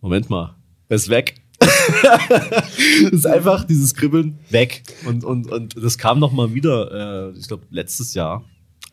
Moment 0.00 0.30
mal, 0.30 0.54
er 0.88 0.96
ist 0.96 1.08
weg. 1.08 1.34
Das 1.58 3.12
ist 3.12 3.26
einfach 3.26 3.64
dieses 3.64 3.94
Kribbeln 3.94 4.38
weg. 4.50 4.82
Und, 5.06 5.24
und, 5.24 5.50
und 5.50 5.76
das 5.82 5.98
kam 5.98 6.18
noch 6.18 6.32
mal 6.32 6.54
wieder, 6.54 7.32
äh, 7.32 7.38
ich 7.38 7.48
glaube, 7.48 7.64
letztes 7.70 8.14
Jahr. 8.14 8.44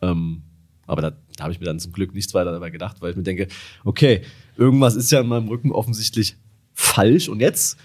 Ähm, 0.02 0.42
aber 0.86 1.02
da, 1.02 1.10
da 1.36 1.44
habe 1.44 1.52
ich 1.52 1.60
mir 1.60 1.66
dann 1.66 1.80
zum 1.80 1.92
Glück 1.92 2.14
nichts 2.14 2.34
weiter 2.34 2.52
dabei 2.52 2.70
gedacht, 2.70 2.96
weil 3.00 3.10
ich 3.10 3.16
mir 3.16 3.22
denke, 3.22 3.48
okay, 3.84 4.22
irgendwas 4.56 4.94
ist 4.94 5.10
ja 5.10 5.20
in 5.20 5.26
meinem 5.26 5.48
Rücken 5.48 5.72
offensichtlich 5.72 6.36
falsch. 6.72 7.28
Und 7.28 7.40
jetzt 7.40 7.78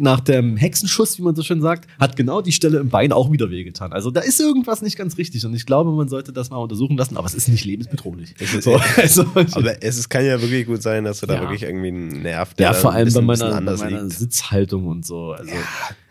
nach 0.00 0.20
dem 0.20 0.56
Hexenschuss, 0.56 1.18
wie 1.18 1.22
man 1.22 1.34
so 1.34 1.42
schön 1.42 1.60
sagt, 1.60 1.88
hat 1.98 2.16
genau 2.16 2.40
die 2.40 2.52
Stelle 2.52 2.78
im 2.78 2.88
Bein 2.88 3.12
auch 3.12 3.32
wieder 3.32 3.50
wehgetan. 3.50 3.92
Also 3.92 4.10
da 4.10 4.20
ist 4.20 4.40
irgendwas 4.40 4.80
nicht 4.80 4.96
ganz 4.96 5.18
richtig 5.18 5.44
und 5.44 5.54
ich 5.54 5.66
glaube, 5.66 5.90
man 5.92 6.08
sollte 6.08 6.32
das 6.32 6.50
mal 6.50 6.56
untersuchen 6.58 6.96
lassen, 6.96 7.16
aber 7.16 7.26
es 7.26 7.34
ist 7.34 7.48
nicht 7.48 7.64
lebensbedrohlich. 7.64 8.34
ist- 8.40 8.62
so, 8.62 8.76
also, 8.96 9.26
Aber 9.52 9.82
es 9.82 9.98
ist, 9.98 10.08
kann 10.08 10.24
ja 10.24 10.40
wirklich 10.40 10.66
gut 10.66 10.82
sein, 10.82 11.04
dass 11.04 11.20
du 11.20 11.26
da 11.26 11.34
Ja. 11.34 11.40
wirklich 11.40 11.64
irgendwie 11.64 11.88
einen 11.88 12.22
Nerv, 12.22 12.54
der 12.54 12.68
ja, 12.68 12.72
vor 12.74 12.92
allem 12.92 13.12
bei 13.12 13.20
bisschen- 13.20 13.26
meiner, 13.50 13.60
bisschen 13.60 13.64
bei 13.66 13.76
meiner 13.96 14.02
liegt. 14.04 14.12
Sitzhaltung 14.18 14.86
und 14.86 15.04
so. 15.04 15.32
Also, 15.32 15.52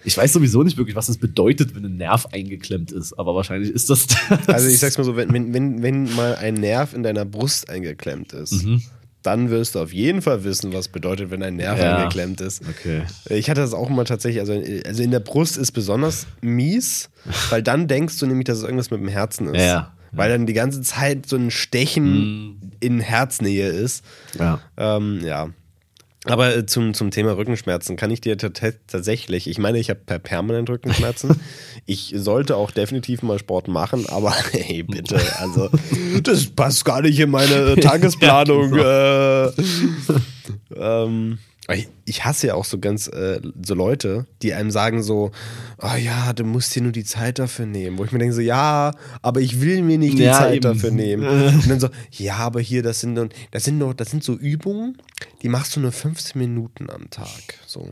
Ich 0.03 0.17
weiß 0.17 0.31
sowieso 0.33 0.63
nicht 0.63 0.77
wirklich, 0.77 0.95
was 0.95 1.07
das 1.07 1.17
bedeutet, 1.17 1.75
wenn 1.75 1.83
ein 1.85 1.97
Nerv 1.97 2.27
eingeklemmt 2.31 2.91
ist, 2.91 3.13
aber 3.17 3.35
wahrscheinlich 3.35 3.71
ist 3.71 3.89
das. 3.89 4.07
das. 4.07 4.47
Also 4.49 4.67
ich 4.67 4.79
sag's 4.79 4.97
mal 4.97 5.03
so, 5.03 5.15
wenn, 5.15 5.33
wenn, 5.33 5.53
wenn, 5.53 5.81
wenn 5.81 6.13
mal 6.15 6.35
ein 6.35 6.53
Nerv 6.55 6.93
in 6.93 7.03
deiner 7.03 7.25
Brust 7.25 7.69
eingeklemmt 7.69 8.33
ist, 8.33 8.63
Mhm. 8.63 8.81
Dann 9.28 9.49
wirst 9.49 9.75
du 9.75 9.80
auf 9.82 9.93
jeden 9.93 10.21
Fall 10.21 10.43
wissen, 10.43 10.73
was 10.73 10.88
bedeutet, 10.88 11.30
wenn 11.32 11.43
ein 11.43 11.57
Nerv 11.57 11.78
Ja. 11.80 11.97
eingeklemmt 11.97 12.39
ist. 12.41 12.61
Okay. 12.67 13.03
Ich 13.30 13.49
hatte 13.49 13.61
das 13.61 13.73
auch 13.73 13.89
mal 13.89 14.05
tatsächlich, 14.05 14.39
also, 14.39 14.53
also 14.86 15.03
in 15.03 15.11
der 15.11 15.19
Brust 15.19 15.57
ist 15.57 15.73
besonders 15.73 16.25
mies, 16.41 17.09
weil 17.49 17.61
dann 17.61 17.88
denkst 17.88 18.17
du 18.19 18.25
nämlich, 18.25 18.45
dass 18.45 18.57
es 18.59 18.63
irgendwas 18.63 18.89
mit 18.89 18.99
dem 19.01 19.07
Herzen 19.09 19.53
ist. 19.53 19.61
Ja. 19.61 19.93
Weil 20.13 20.30
dann 20.30 20.45
die 20.45 20.53
ganze 20.53 20.82
Zeit 20.82 21.25
so 21.28 21.36
ein 21.36 21.51
Stechen 21.51 22.71
in 22.80 22.99
Herznähe 23.01 23.67
ist. 23.67 24.03
Ja. 24.39 24.59
Ähm, 24.78 25.19
ja. 25.23 25.49
Aber 26.30 26.55
äh, 26.55 26.65
zum, 26.65 26.93
zum 26.93 27.11
Thema 27.11 27.36
Rückenschmerzen 27.38 27.95
kann 27.95 28.11
ich 28.11 28.21
dir 28.21 28.38
tat- 28.38 28.80
tatsächlich, 28.88 29.47
ich 29.49 29.57
meine, 29.57 29.80
ich 29.80 29.89
habe 29.89 29.99
per 30.05 30.19
permanent 30.19 30.69
Rückenschmerzen. 30.69 31.39
ich 31.86 32.13
sollte 32.15 32.55
auch 32.55 32.71
definitiv 32.71 33.21
mal 33.23 33.39
Sport 33.39 33.67
machen, 33.67 34.05
aber 34.07 34.32
hey, 34.51 34.84
bitte, 34.84 35.19
also 35.39 35.69
das 36.23 36.45
passt 36.47 36.86
gar 36.86 37.01
nicht 37.01 37.19
in 37.19 37.30
meine 37.30 37.53
äh, 37.53 37.75
Tagesplanung. 37.80 38.75
äh, 38.78 39.47
ähm, 40.75 41.39
ich, 42.05 42.24
hasse 42.24 42.47
ja 42.47 42.53
auch 42.55 42.63
so 42.65 42.80
ganz 42.80 43.07
äh, 43.07 43.41
so 43.61 43.74
Leute, 43.76 44.26
die 44.41 44.53
einem 44.53 44.72
sagen 44.72 45.03
so, 45.03 45.32
oh 45.82 45.95
ja, 45.97 46.32
du 46.34 46.45
musst 46.45 46.74
dir 46.76 46.82
nur 46.82 46.93
die 46.93 47.03
Zeit 47.03 47.39
dafür 47.39 47.65
nehmen. 47.65 47.97
Wo 47.97 48.05
ich 48.05 48.11
mir 48.13 48.20
denke 48.20 48.34
so, 48.34 48.41
ja, 48.41 48.91
aber 49.22 49.41
ich 49.41 49.59
will 49.59 49.82
mir 49.82 49.97
nicht 49.97 50.18
die 50.18 50.24
Ja, 50.24 50.34
Zeit 50.34 50.55
eben. 50.55 50.61
dafür 50.63 50.91
nehmen. 50.91 51.28
Und 51.55 51.70
dann 51.70 51.80
so, 51.80 51.89
ja, 52.11 52.38
aber 52.38 52.61
hier, 52.61 52.84
das 52.84 53.01
sind, 53.01 53.15
doch- 53.15 53.28
das 53.51 53.65
sind 53.65 53.80
doch, 53.80 53.93
das 53.93 54.09
sind 54.11 54.24
so 54.24 54.34
Übungen, 54.36 54.97
die 55.41 55.49
machst 55.49 55.76
du 55.76 55.82
nur 55.82 55.91
15 55.91 56.39
Minuten 56.39 56.89
am 56.89 57.09
Tag. 57.09 57.28
So, 57.65 57.89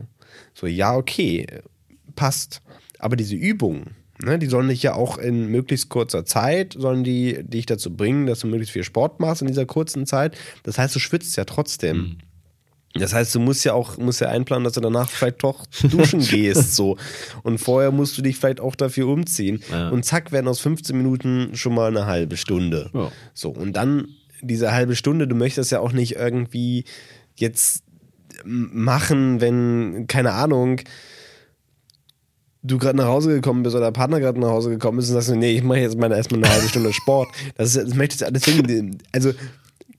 so 0.54 0.66
ja, 0.66 0.94
okay, 0.96 1.46
passt. 2.14 2.62
Aber 2.98 3.16
diese 3.16 3.34
Übungen, 3.34 3.90
ne, 4.24 4.38
die 4.38 4.46
sollen 4.46 4.68
dich 4.68 4.82
ja 4.82 4.94
auch 4.94 5.18
in 5.18 5.48
möglichst 5.48 5.90
kurzer 5.90 6.24
Zeit, 6.24 6.74
sollen 6.78 7.04
die 7.04 7.42
dich 7.44 7.66
dazu 7.66 7.94
bringen, 7.94 8.26
dass 8.26 8.40
du 8.40 8.46
möglichst 8.46 8.72
viel 8.72 8.84
Sport 8.84 9.20
machst 9.20 9.42
in 9.42 9.48
dieser 9.48 9.66
kurzen 9.66 10.06
Zeit. 10.06 10.34
Das 10.62 10.78
heißt, 10.78 10.94
du 10.94 10.98
schwitzt 10.98 11.36
ja 11.36 11.44
trotzdem. 11.44 12.16
Das 12.98 13.12
heißt, 13.14 13.34
du 13.34 13.40
musst 13.40 13.64
ja 13.64 13.72
auch 13.74 13.96
musst 13.98 14.20
ja 14.20 14.28
einplanen, 14.28 14.64
dass 14.64 14.74
du 14.74 14.80
danach 14.80 15.08
vielleicht 15.10 15.42
doch 15.42 15.66
duschen 15.90 16.20
gehst 16.28 16.74
so 16.76 16.96
und 17.42 17.58
vorher 17.58 17.90
musst 17.92 18.16
du 18.18 18.22
dich 18.22 18.36
vielleicht 18.36 18.60
auch 18.60 18.74
dafür 18.74 19.08
umziehen 19.08 19.60
Ja. 19.70 19.88
und 19.90 20.04
zack 20.04 20.32
werden 20.32 20.48
aus 20.48 20.60
15 20.60 20.96
Minuten 20.96 21.50
schon 21.54 21.74
mal 21.74 21.88
eine 21.88 22.06
halbe 22.06 22.36
Stunde. 22.36 22.90
Ja. 22.92 23.10
So 23.34 23.50
und 23.50 23.72
dann 23.74 24.08
diese 24.42 24.72
halbe 24.72 24.96
Stunde, 24.96 25.26
du 25.26 25.34
möchtest 25.34 25.70
ja 25.72 25.80
auch 25.80 25.92
nicht 25.92 26.16
irgendwie 26.16 26.84
jetzt 27.36 27.82
machen, 28.44 29.40
wenn 29.40 30.06
keine 30.08 30.32
Ahnung 30.32 30.80
du 32.62 32.78
gerade 32.78 32.96
nach 32.98 33.06
Hause 33.06 33.30
gekommen 33.30 33.62
bist 33.62 33.76
oder 33.76 33.86
der 33.86 33.92
Partner 33.92 34.18
gerade 34.18 34.40
nach 34.40 34.48
Hause 34.48 34.70
gekommen 34.70 34.98
ist 34.98 35.08
und 35.08 35.14
sagst, 35.14 35.30
nee, 35.30 35.52
ich 35.56 35.62
mache 35.62 35.78
jetzt 35.78 35.96
mal 35.96 36.10
erstmal 36.10 36.42
eine 36.42 36.52
halbe 36.52 36.68
Stunde 36.68 36.92
Sport. 36.92 37.28
Das, 37.56 37.76
ist, 37.76 37.86
das 37.88 37.94
möchtest 37.94 38.22
du 38.22 38.32
deswegen, 38.32 38.98
also 39.12 39.32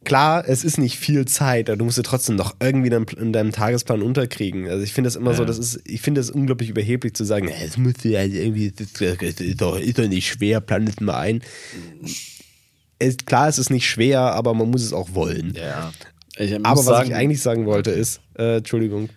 klar, 0.03 0.43
es 0.47 0.63
ist 0.63 0.77
nicht 0.77 0.97
viel 0.97 1.25
Zeit, 1.25 1.69
aber 1.69 1.77
du 1.77 1.85
musst 1.85 1.97
dir 1.97 2.03
trotzdem 2.03 2.35
noch 2.35 2.55
irgendwie 2.59 2.87
in 2.87 2.91
deinem, 2.91 3.05
in 3.19 3.33
deinem 3.33 3.51
Tagesplan 3.51 4.01
unterkriegen. 4.01 4.67
Also 4.69 4.83
ich 4.83 4.93
finde 4.93 5.07
das 5.07 5.15
immer 5.15 5.33
so, 5.33 5.41
Ja. 5.43 5.47
das 5.47 5.57
ist, 5.59 5.79
ich 5.85 6.01
finde 6.01 6.21
das 6.21 6.29
unglaublich 6.29 6.69
überheblich 6.69 7.13
zu 7.13 7.23
sagen, 7.25 7.47
"Äh, 7.49 7.65
es 7.65 7.77
muss 7.77 7.93
ja 8.03 8.23
irgendwie, 8.23 8.71
das 8.71 8.87
ist 8.91 9.61
doch, 9.61 9.79
ist 9.79 9.99
doch 9.99 10.07
nicht 10.07 10.27
schwer, 10.27 10.61
plan 10.61 10.87
es 10.87 10.99
mal 10.99 11.17
ein. 11.19 11.41
Es, 12.99 13.17
klar, 13.17 13.47
es 13.47 13.57
ist 13.59 13.69
nicht 13.69 13.87
schwer, 13.87 14.19
aber 14.21 14.53
man 14.53 14.69
muss 14.71 14.81
es 14.83 14.93
auch 14.93 15.13
wollen. 15.13 15.53
Ja. 15.55 15.91
Aber 16.63 16.77
was 16.79 16.85
sagen, 16.85 17.09
ich 17.09 17.15
eigentlich 17.15 17.41
sagen 17.41 17.65
wollte 17.65 17.91
ist, 17.91 18.21
äh, 18.37 18.57
Entschuldigung, 18.57 19.09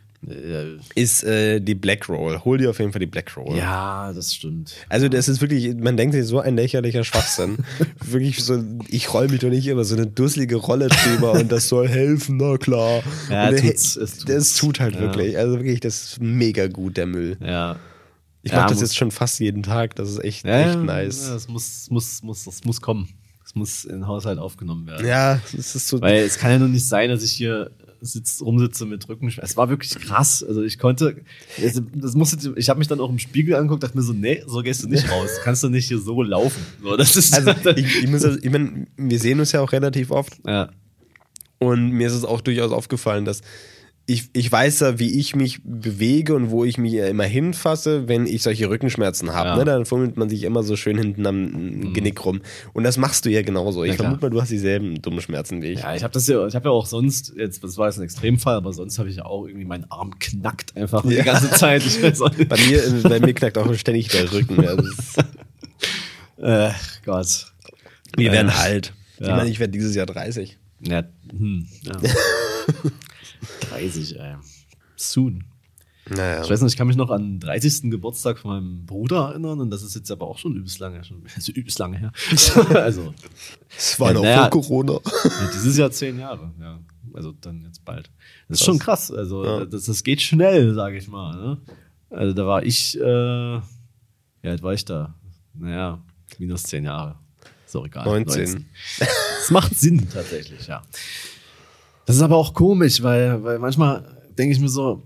ist 0.95 1.25
äh, 1.25 1.61
die 1.61 1.75
Black 1.75 2.09
Roll. 2.09 2.41
Hol 2.45 2.59
dir 2.59 2.71
auf 2.71 2.79
jeden 2.79 2.93
Fall 2.93 3.01
die 3.01 3.07
Black 3.07 3.35
Roll. 3.37 3.57
ja, 3.57 4.13
das 4.13 4.35
stimmt. 4.35 4.75
Also 4.89 5.09
das 5.09 5.29
ist 5.29 5.41
wirklich, 5.41 5.75
man 5.77 5.97
denkt 5.97 6.15
sich 6.15 6.27
so 6.27 6.41
ein 6.41 6.57
lächerlicher 6.57 7.05
Schwachsinn. 7.05 7.59
wirklich 8.05 8.45
so, 8.45 8.63
ich 8.89 9.13
roll 9.15 9.29
mich 9.29 9.41
doch 9.41 9.49
nicht 9.49 9.67
immer 9.67 9.85
so 9.85 9.97
eine 9.97 10.07
dusselige 10.07 10.57
Rolle 10.57 10.89
drüber 10.89 11.33
und 11.33 11.51
das 11.51 11.69
soll 11.69 11.89
helfen, 11.89 12.37
na 12.37 12.59
klar. 12.59 13.03
Ja, 13.31 13.49
und 13.49 13.53
der- 13.55 13.63
tut's, 13.63 13.97
es 13.97 14.19
tut's. 14.19 14.25
das 14.27 14.55
tut 14.57 14.79
halt 14.81 14.95
Ja. 14.95 15.01
wirklich, 15.01 15.39
also 15.39 15.57
wirklich, 15.57 15.81
das 15.81 16.03
ist 16.03 16.21
mega 16.21 16.67
gut, 16.69 16.97
der 16.99 17.07
Müll. 17.07 17.37
Ja. 17.41 17.77
Ich 18.43 18.53
Ja, 18.53 18.59
mache 18.61 18.71
das 18.71 18.81
jetzt 18.81 18.97
schon 18.97 19.11
fast 19.11 19.39
jeden 19.41 19.63
Tag, 19.63 19.95
das 19.97 20.11
ist 20.11 20.25
echt, 20.25 20.45
Ja, 20.47 20.61
echt 20.61 20.75
ja, 20.75 20.83
nice. 20.83 21.27
Ja, 21.29 21.35
das 21.35 21.49
muss, 21.49 21.89
muss, 21.91 22.23
muss, 22.23 22.45
das 22.45 22.65
muss 22.65 22.81
kommen. 22.81 23.09
Es 23.45 23.55
muss 23.55 23.85
in 23.85 23.97
den 23.97 24.07
Haushalt 24.07 24.39
aufgenommen 24.39 24.87
werden. 24.87 25.07
Ja, 25.07 25.41
es 25.59 25.75
ist 25.75 25.89
so, 25.89 26.01
Weil 26.01 26.19
es 26.25 26.39
kann 26.39 26.51
ja 26.53 26.59
nur 26.59 26.69
nicht 26.69 26.87
sein, 26.87 27.11
dass 27.11 27.23
ich 27.23 27.33
hier 27.33 27.71
sitz, 28.01 28.41
rumsitze 28.43 28.87
mit 28.87 29.09
Rückenschmerzen. 29.09 29.51
Es 29.51 29.57
war 29.57 29.69
wirklich 29.69 29.95
krass. 29.95 30.45
Also 30.47 30.63
ich 30.63 30.79
konnte, 30.79 31.23
also 31.63 31.83
das 31.95 32.15
musste, 32.15 32.55
ich 32.57 32.69
habe 32.69 32.79
mich 32.79 32.89
dann 32.89 33.01
auch 33.01 33.11
im 33.11 33.19
Spiegel 33.19 33.55
angeguckt, 33.55 33.83
dachte 33.83 33.97
mir 33.97 34.03
so, 34.03 34.13
nee, 34.13 34.43
so 34.47 34.63
gehst 34.63 34.83
du 34.83 34.89
nicht 34.89 35.11
raus. 35.11 35.31
Kannst 35.43 35.63
du 35.63 35.69
nicht 35.69 35.89
hier 35.89 35.99
so 35.99 36.23
laufen. 36.23 36.61
So, 36.83 36.97
das 36.97 37.17
ist 37.17 37.35
also 37.35 37.51
ich, 37.77 38.05
ich 38.05 38.09
muss, 38.09 38.25
also, 38.25 38.39
ich 38.41 38.51
mein, 38.51 38.89
wir 38.97 39.19
sehen 39.19 39.41
uns 39.41 39.53
ja 39.53 39.61
auch 39.61 39.73
relativ 39.73 40.11
oft 40.11 40.41
ja. 40.47 40.71
Und 41.59 41.91
mir 41.91 42.07
ist 42.07 42.15
es 42.15 42.25
auch 42.25 42.41
durchaus 42.41 42.73
aufgefallen, 42.73 43.27
dass 43.27 43.43
ich, 44.13 44.31
ich 44.33 44.51
weiß 44.51 44.81
ja, 44.81 44.99
wie 44.99 45.19
ich 45.21 45.37
mich 45.37 45.61
bewege 45.63 46.35
und 46.35 46.51
wo 46.51 46.65
ich 46.65 46.79
mich 46.79 46.93
ja 46.93 47.07
immer 47.07 47.25
hinfasse, 47.25 48.09
wenn 48.09 48.27
ich 48.27 48.43
solche 48.43 48.69
Rückenschmerzen 48.69 49.33
habe. 49.33 49.51
Ja. 49.51 49.57
Ne? 49.59 49.65
Dann 49.65 49.85
fummelt 49.87 50.17
man 50.17 50.29
sich 50.29 50.43
immer 50.43 50.63
so 50.63 50.75
schön 50.77 50.99
hinten 50.99 51.27
am 51.27 51.93
Genick 51.93 52.25
rum. 52.25 52.41
Und 52.73 52.85
das 52.85 52.97
machst 52.97 53.25
du 53.25 53.31
ja 53.31 53.43
genauso. 53.43 53.85
Ich 53.85 53.97
vermute 53.97 54.21
mal, 54.23 54.31
du 54.31 54.41
hast 54.41 54.51
dieselben 54.51 55.01
dummen 55.01 55.21
Schmerzen 55.21 55.63
wie 55.63 55.69
ich. 55.69 55.81
Ja, 55.81 55.95
ich 55.95 56.03
habe 56.03 56.13
das 56.13 56.27
ja, 56.27 56.47
ich 56.47 56.55
habe 56.55 56.69
ja 56.69 56.73
auch 56.73 56.87
sonst, 56.87 57.33
jetzt, 57.37 57.63
das 57.63 57.77
war 57.79 57.87
jetzt 57.87 57.99
ein 57.99 58.03
Extremfall, 58.05 58.57
aber 58.57 58.73
sonst 58.73 58.99
habe 58.99 59.09
ich 59.09 59.17
ja 59.17 59.25
auch 59.27 59.47
irgendwie 59.47 59.65
meinen 59.67 59.85
Arm 59.91 60.19
knackt 60.19 60.77
einfach 60.77 61.03
die 61.07 61.15
Ja. 61.15 61.23
ganze 61.25 61.51
Zeit. 61.51 61.85
Ich. 61.87 62.01
Bei 62.49 62.57
mir, 62.57 62.85
äh, 62.85 62.91
bei 63.09 63.21
mir 63.21 63.33
knackt 63.35 63.59
auch 63.59 63.73
ständig 63.75 64.09
der 64.09 64.33
Rücken. 64.33 64.63
Ist, 64.63 65.17
Äh, 66.43 66.71
Gott. 67.05 67.47
wir 68.17 68.31
Äh, 68.31 68.33
werden 68.33 68.51
alt. 68.51 68.93
Ich 69.21 69.27
ja. 69.27 69.37
meine, 69.37 69.51
ich 69.51 69.59
werde 69.61 69.73
dieses 69.73 69.95
Jahr 69.95 70.07
30. 70.07 70.59
Ja, 70.81 71.05
hm, 71.31 71.67
ja. 71.83 71.93
30, 73.71 74.19
ey. 74.19 74.37
Soon. 74.97 75.45
Naja. 76.09 76.43
Ich 76.43 76.51
weiß 76.51 76.61
noch, 76.63 76.69
ich 76.69 76.77
kann 76.77 76.87
mich 76.89 76.97
noch 76.97 77.11
an 77.11 77.23
den 77.23 77.41
30. 77.41 77.91
Geburtstag 77.91 78.39
von 78.39 78.51
meinem 78.53 78.87
Bruder 78.87 79.29
erinnern 79.31 79.61
und 79.61 79.71
das 79.71 79.83
ist 79.83 79.95
jetzt 79.95 80.11
aber 80.11 80.27
auch 80.27 80.39
schon 80.39 80.57
übelst 80.57 80.79
lange, 80.81 81.05
schon, 81.05 81.23
also 81.37 81.53
übelst 81.53 81.79
lange 81.79 81.99
her. 81.99 82.13
also, 82.75 83.15
Es 83.77 84.01
war 84.01 84.09
Ja, 84.09 84.15
noch 84.15 84.23
naja. 84.23 84.43
vor 84.51 84.63
Corona. 84.63 84.93
ja, 84.95 85.51
dieses 85.55 85.77
Jahr 85.77 85.91
zehn 85.91 86.19
Jahre, 86.19 86.53
ja. 86.61 86.81
Also 87.13 87.33
dann 87.41 87.63
jetzt 87.65 87.85
bald. 87.85 88.11
Das 88.49 88.61
ist 88.61 88.65
schon 88.67 88.79
krass. 88.79 89.11
Also 89.11 89.45
Ja. 89.45 89.65
das, 89.67 89.85
das 89.85 90.03
geht 90.03 90.21
schnell, 90.23 90.75
sage 90.75 90.97
ich 90.97 91.07
mal. 91.09 91.37
Ne? 91.37 91.59
Also 92.11 92.33
da 92.35 92.47
war 92.47 92.63
ich, 92.65 92.99
äh, 92.99 93.55
ja, 93.55 93.63
alt 94.43 94.63
war 94.63 94.73
ich 94.73 94.85
da? 94.85 95.15
Naja, 95.55 96.01
minus 96.39 96.63
zehn 96.65 96.85
Jahre. 96.85 97.17
Auch 97.73 97.87
egal. 97.87 98.05
19. 98.05 98.67
Das 98.99 99.51
macht 99.53 99.77
Sinn 99.79 100.09
tatsächlich, 100.13 100.67
ja. 100.67 100.83
Das 102.11 102.17
ist 102.17 102.23
aber 102.23 102.39
auch 102.39 102.55
komisch, 102.55 103.05
weil, 103.05 103.45
weil 103.45 103.61
manchmal 103.61 104.03
denke 104.37 104.53
ich 104.53 104.59
mir 104.59 104.69
so, 104.69 105.01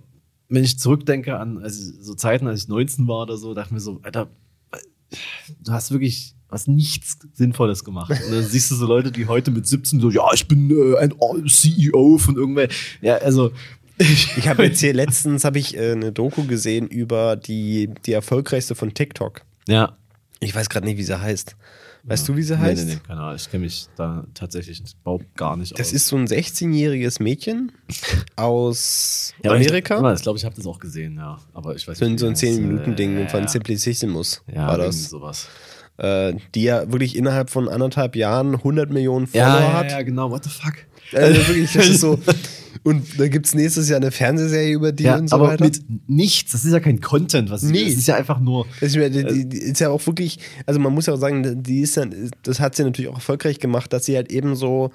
wenn 0.48 0.64
ich 0.64 0.78
zurückdenke 0.78 1.38
an 1.38 1.59
also 1.59 1.92
so 2.00 2.14
Zeiten, 2.14 2.46
als 2.46 2.62
ich 2.62 2.68
19 2.68 3.07
war 3.07 3.24
oder 3.24 3.36
so, 3.36 3.52
dachte 3.52 3.68
ich 3.68 3.72
mir 3.72 3.80
so, 3.80 4.00
Alter, 4.02 4.30
du 5.61 5.72
hast 5.72 5.90
wirklich 5.90 6.34
was 6.48 6.66
nichts 6.66 7.18
Sinnvolles 7.34 7.84
gemacht. 7.84 8.11
Und 8.11 8.32
dann 8.32 8.42
siehst 8.42 8.70
du 8.70 8.74
so 8.74 8.86
Leute, 8.86 9.12
die 9.12 9.26
heute 9.26 9.50
mit 9.50 9.66
17 9.66 10.00
so, 10.00 10.09
ja, 10.09 10.32
ich 10.32 10.48
bin 10.48 10.70
äh, 10.70 10.96
ein 10.96 11.46
CEO 11.46 12.16
von 12.16 12.36
irgendwer. 12.36 12.68
Ja, 13.02 13.16
also 13.16 13.52
Ich 13.98 14.48
habe 14.48 14.64
jetzt 14.64 14.80
hier 14.80 14.94
letztens 14.94 15.44
habe 15.44 15.59
ich 15.59 15.76
äh, 15.76 15.92
eine 15.92 16.11
Doku 16.11 16.44
gesehen 16.44 16.88
über 16.88 17.36
die, 17.36 17.90
die 18.07 18.12
erfolgreichste 18.12 18.74
von 18.74 18.94
TikTok. 18.94 19.42
ja. 19.68 19.98
Ich 20.40 20.55
weiß 20.55 20.70
gerade 20.70 20.86
nicht, 20.86 20.96
wie 20.96 21.02
sie 21.02 21.20
heißt. 21.20 21.55
Weißt 22.07 22.28
du, 22.28 22.36
wie 22.36 22.42
sie 22.42 22.55
Nee, 22.55 22.61
heißt? 22.61 22.86
nee, 22.86 22.94
nee, 22.94 23.00
keine 23.07 23.20
Ahnung. 23.20 23.36
Ich 23.36 23.50
kenne 23.50 23.64
mich 23.64 23.86
da 23.96 24.24
tatsächlich 24.34 24.82
überhaupt 25.00 25.34
gar 25.36 25.57
nicht 25.57 25.78
Das 25.78 25.88
aus. 25.88 25.92
ist 25.94 26.07
so 26.07 26.16
ein 26.16 26.26
16-jähriges 26.26 27.22
Mädchen 27.22 27.72
aus 28.36 29.32
ja, 29.42 29.52
Amerika. 29.52 30.11
Ich, 30.12 30.16
ich 30.18 30.22
glaube, 30.22 30.38
ich 30.38 30.44
habe 30.44 30.55
das 30.55 30.66
auch 30.66 30.78
gesehen, 30.78 31.16
ja. 31.16 31.38
Aber 31.55 31.74
ich 31.74 31.86
weiß 31.88 31.98
so 31.98 32.05
nicht, 32.07 32.18
so 32.20 32.26
ein 32.26 32.30
wie 32.32 32.46
das, 32.46 32.57
10-Minuten-Ding 32.59 33.16
äh, 33.18 33.28
von 33.28 33.42
ja. 33.42 33.48
Simplicissimus 33.48 34.42
Ja, 34.55 34.66
war 34.68 34.78
das. 34.78 35.09
sowas. 35.11 35.48
äh, 35.98 36.34
die 36.55 36.64
ja 36.64 36.90
wirklich 36.92 37.16
innerhalb 37.16 37.50
von 37.50 37.68
anderthalb 37.68 38.16
Jahren 38.16 38.55
100 38.57 38.90
Millionen 38.90 39.26
Follower 39.26 39.72
hat. 39.72 39.90
ja, 39.90 40.02
genau. 40.02 40.30
What 40.30 40.44
the 40.44 40.50
fuck? 40.50 40.74
Also 41.12 41.46
wirklich, 41.48 41.72
das 41.72 41.88
ist 41.88 42.00
so. 42.00 42.18
Und 42.85 43.18
da 43.18 43.26
gibt 43.28 43.47
es 43.47 43.55
nächstes 43.55 43.89
Jahr 43.89 43.97
eine 43.97 44.11
Fernsehserie 44.11 44.74
über 44.74 44.93
die 44.93 45.05
Ja, 45.05 45.16
und 45.16 45.28
so 45.30 45.37
aber 45.37 45.49
weiter. 45.49 45.64
mit 45.64 45.80
nichts. 46.07 46.53
Das 46.53 46.64
ist 46.66 46.72
ja 46.72 46.80
kein 46.80 47.01
Content, 47.01 47.49
was 47.51 47.62
Nee. 47.62 47.85
Das 47.87 47.95
ist 47.95 48.07
ja 48.07 48.14
einfach 48.16 48.39
nur. 48.39 48.66
Das 48.80 48.91
ist, 48.91 48.97
ja- 48.97 49.09
die, 49.09 49.49
die, 49.49 49.57
ist 49.59 49.80
ja 49.80 49.89
auch 49.89 50.07
wirklich, 50.07 50.39
also 50.66 50.78
man 50.78 50.93
muss 50.93 51.07
ja 51.07 51.14
auch 51.14 51.18
sagen, 51.18 51.62
die 51.62 51.80
ist 51.80 51.97
ja, 51.97 52.05
das 52.43 52.61
hat 52.61 52.76
sie 52.76 52.85
natürlich 52.85 53.11
auch 53.11 53.14
erfolgreich 53.16 53.59
gemacht, 53.59 53.93
dass 53.93 54.05
sie 54.05 54.14
halt 54.16 54.30
eben 54.30 54.55
so 54.55 54.91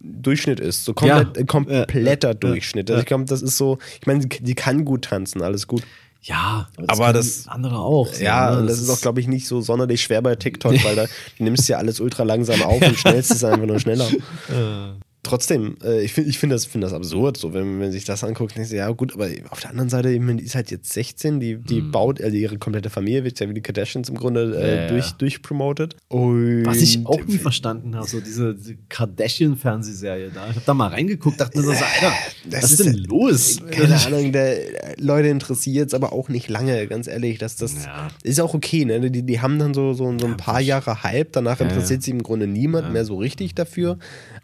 Durchschnitt 0.00 0.60
ist, 0.60 0.84
so 0.84 0.92
komplett, 0.94 1.36
Ja. 1.36 1.44
kompletter 1.44 2.28
Ja. 2.28 2.34
Durchschnitt. 2.34 2.90
Also 2.90 3.00
ich 3.00 3.06
glaube, 3.06 3.24
das 3.24 3.40
ist 3.42 3.56
so, 3.56 3.78
ich 4.00 4.06
meine, 4.06 4.26
die, 4.26 4.54
kann 4.54 4.84
gut 4.84 5.06
tanzen, 5.06 5.42
alles 5.42 5.66
gut. 5.66 5.82
Ja, 6.20 6.68
Aber 6.88 7.04
können 7.06 7.14
das- 7.14 7.48
andere 7.48 7.78
auch. 7.78 8.12
so, 8.12 8.22
Ja, 8.22 8.50
ne? 8.50 8.60
und 8.60 8.66
das 8.66 8.80
ist 8.80 8.90
auch, 8.90 9.00
glaube 9.00 9.20
ich, 9.20 9.28
nicht 9.28 9.46
so 9.48 9.60
sonderlich 9.62 10.02
schwer 10.02 10.20
bei 10.20 10.34
TikTok, 10.36 10.72
weil 10.84 10.94
da 10.94 11.06
du 11.38 11.44
nimmst 11.44 11.68
ja 11.70 11.78
alles 11.78 12.00
ultra 12.00 12.24
langsam 12.24 12.60
auf 12.62 12.82
und 12.82 12.96
schnellst 12.98 13.30
es 13.30 13.44
einfach 13.44 13.66
nur 13.66 13.80
schneller. 13.80 14.08
Trotzdem, 15.24 15.76
äh, 15.84 16.00
ich 16.02 16.12
finde 16.12 16.30
ich 16.30 16.38
find 16.38 16.52
das, 16.52 16.64
find 16.64 16.82
das 16.84 16.92
absurd, 16.92 17.36
so 17.36 17.52
wenn, 17.52 17.78
man 17.78 17.92
sich 17.92 18.04
das 18.04 18.22
anguckt, 18.24 18.56
denkst 18.56 18.70
du, 18.70 18.76
ja 18.76 18.88
gut, 18.90 19.14
aber 19.14 19.28
auf 19.50 19.60
der 19.60 19.70
anderen 19.70 19.90
Seite, 19.90 20.10
die 20.16 20.42
ist 20.44 20.54
halt 20.54 20.70
jetzt 20.70 20.92
16, 20.92 21.40
die, 21.40 21.56
die 21.56 21.80
baut, 21.80 22.20
also 22.20 22.36
ihre 22.36 22.56
komplette 22.58 22.88
Familie 22.88 23.24
wird 23.24 23.38
ja 23.40 23.48
wie 23.48 23.54
die 23.54 23.60
Kardashians 23.60 24.08
im 24.08 24.14
Grunde 24.16 24.54
äh, 24.56 24.58
Hm. 24.58 24.68
Ja, 24.68 24.82
ja. 24.82 24.88
durch, 24.88 25.12
durchpromotet. 25.12 25.96
Und 26.08 26.64
Was 26.64 26.80
ich 26.80 27.04
auch 27.06 27.22
nie 27.24 27.38
verstanden 27.38 27.96
habe, 27.96 28.06
so 28.06 28.20
diese, 28.20 28.56
Kardashian-Fernsehserie 28.88 30.30
da. 30.32 30.48
Ich 30.50 30.56
habe 30.56 30.64
da 30.66 30.74
mal 30.74 30.88
reingeguckt, 30.88 31.40
dachte 31.40 31.58
mir 31.58 31.64
so, 31.64 31.70
Alter, 31.70 32.12
Das 32.48 32.62
was 32.64 32.72
ist 32.72 32.84
denn 32.84 32.94
los? 32.94 33.58
Keine 33.70 33.96
Ahnung, 34.06 34.32
der, 34.32 34.56
Leute 34.98 35.28
interessiert 35.28 35.88
es 35.88 35.94
aber 35.94 36.12
auch 36.12 36.28
nicht 36.28 36.48
lange, 36.48 36.86
ganz 36.86 37.06
ehrlich. 37.06 37.38
Das, 37.38 37.56
das 37.56 37.84
Ja. 37.84 38.08
ist 38.22 38.40
auch 38.40 38.54
okay, 38.54 38.84
ne? 38.84 39.10
Die, 39.10 39.22
die 39.22 39.40
haben 39.40 39.58
dann 39.58 39.74
so, 39.74 39.92
so, 39.92 40.16
so 40.18 40.26
ein 40.26 40.36
paar 40.36 40.60
Jahre 40.60 41.02
Hype, 41.02 41.32
danach 41.32 41.60
interessiert 41.60 42.02
sich 42.02 42.12
im 42.12 42.22
Grunde 42.22 42.46
niemand 42.46 42.92
mehr 42.92 43.04
so 43.04 43.16
richtig 43.16 43.54
dafür. 43.54 43.98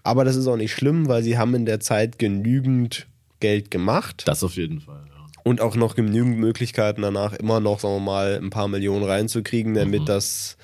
Aber 0.04 0.24
das 0.24 0.36
ist 0.36 0.46
auch 0.46 0.56
nicht 0.56 0.72
schlimm, 0.72 1.08
weil 1.08 1.22
sie 1.24 1.36
haben 1.38 1.54
in 1.54 1.66
der 1.66 1.80
Zeit 1.80 2.18
genügend 2.20 3.06
Geld 3.40 3.70
gemacht 3.70 4.22
Das 4.26 4.44
auf 4.44 4.54
jeden 4.56 4.80
Fall, 4.80 5.02
ja. 5.08 5.26
und 5.42 5.60
auch 5.60 5.74
noch 5.76 5.96
genügend 5.96 6.38
Möglichkeiten 6.38 7.02
danach 7.02 7.32
immer 7.34 7.58
noch, 7.58 7.80
sagen 7.80 7.94
wir 7.96 8.00
mal, 8.00 8.38
ein 8.40 8.50
paar 8.50 8.68
Millionen 8.68 9.04
reinzukriegen, 9.04 9.74
damit 9.74 10.02
Mhm. 10.02 10.06
das 10.06 10.56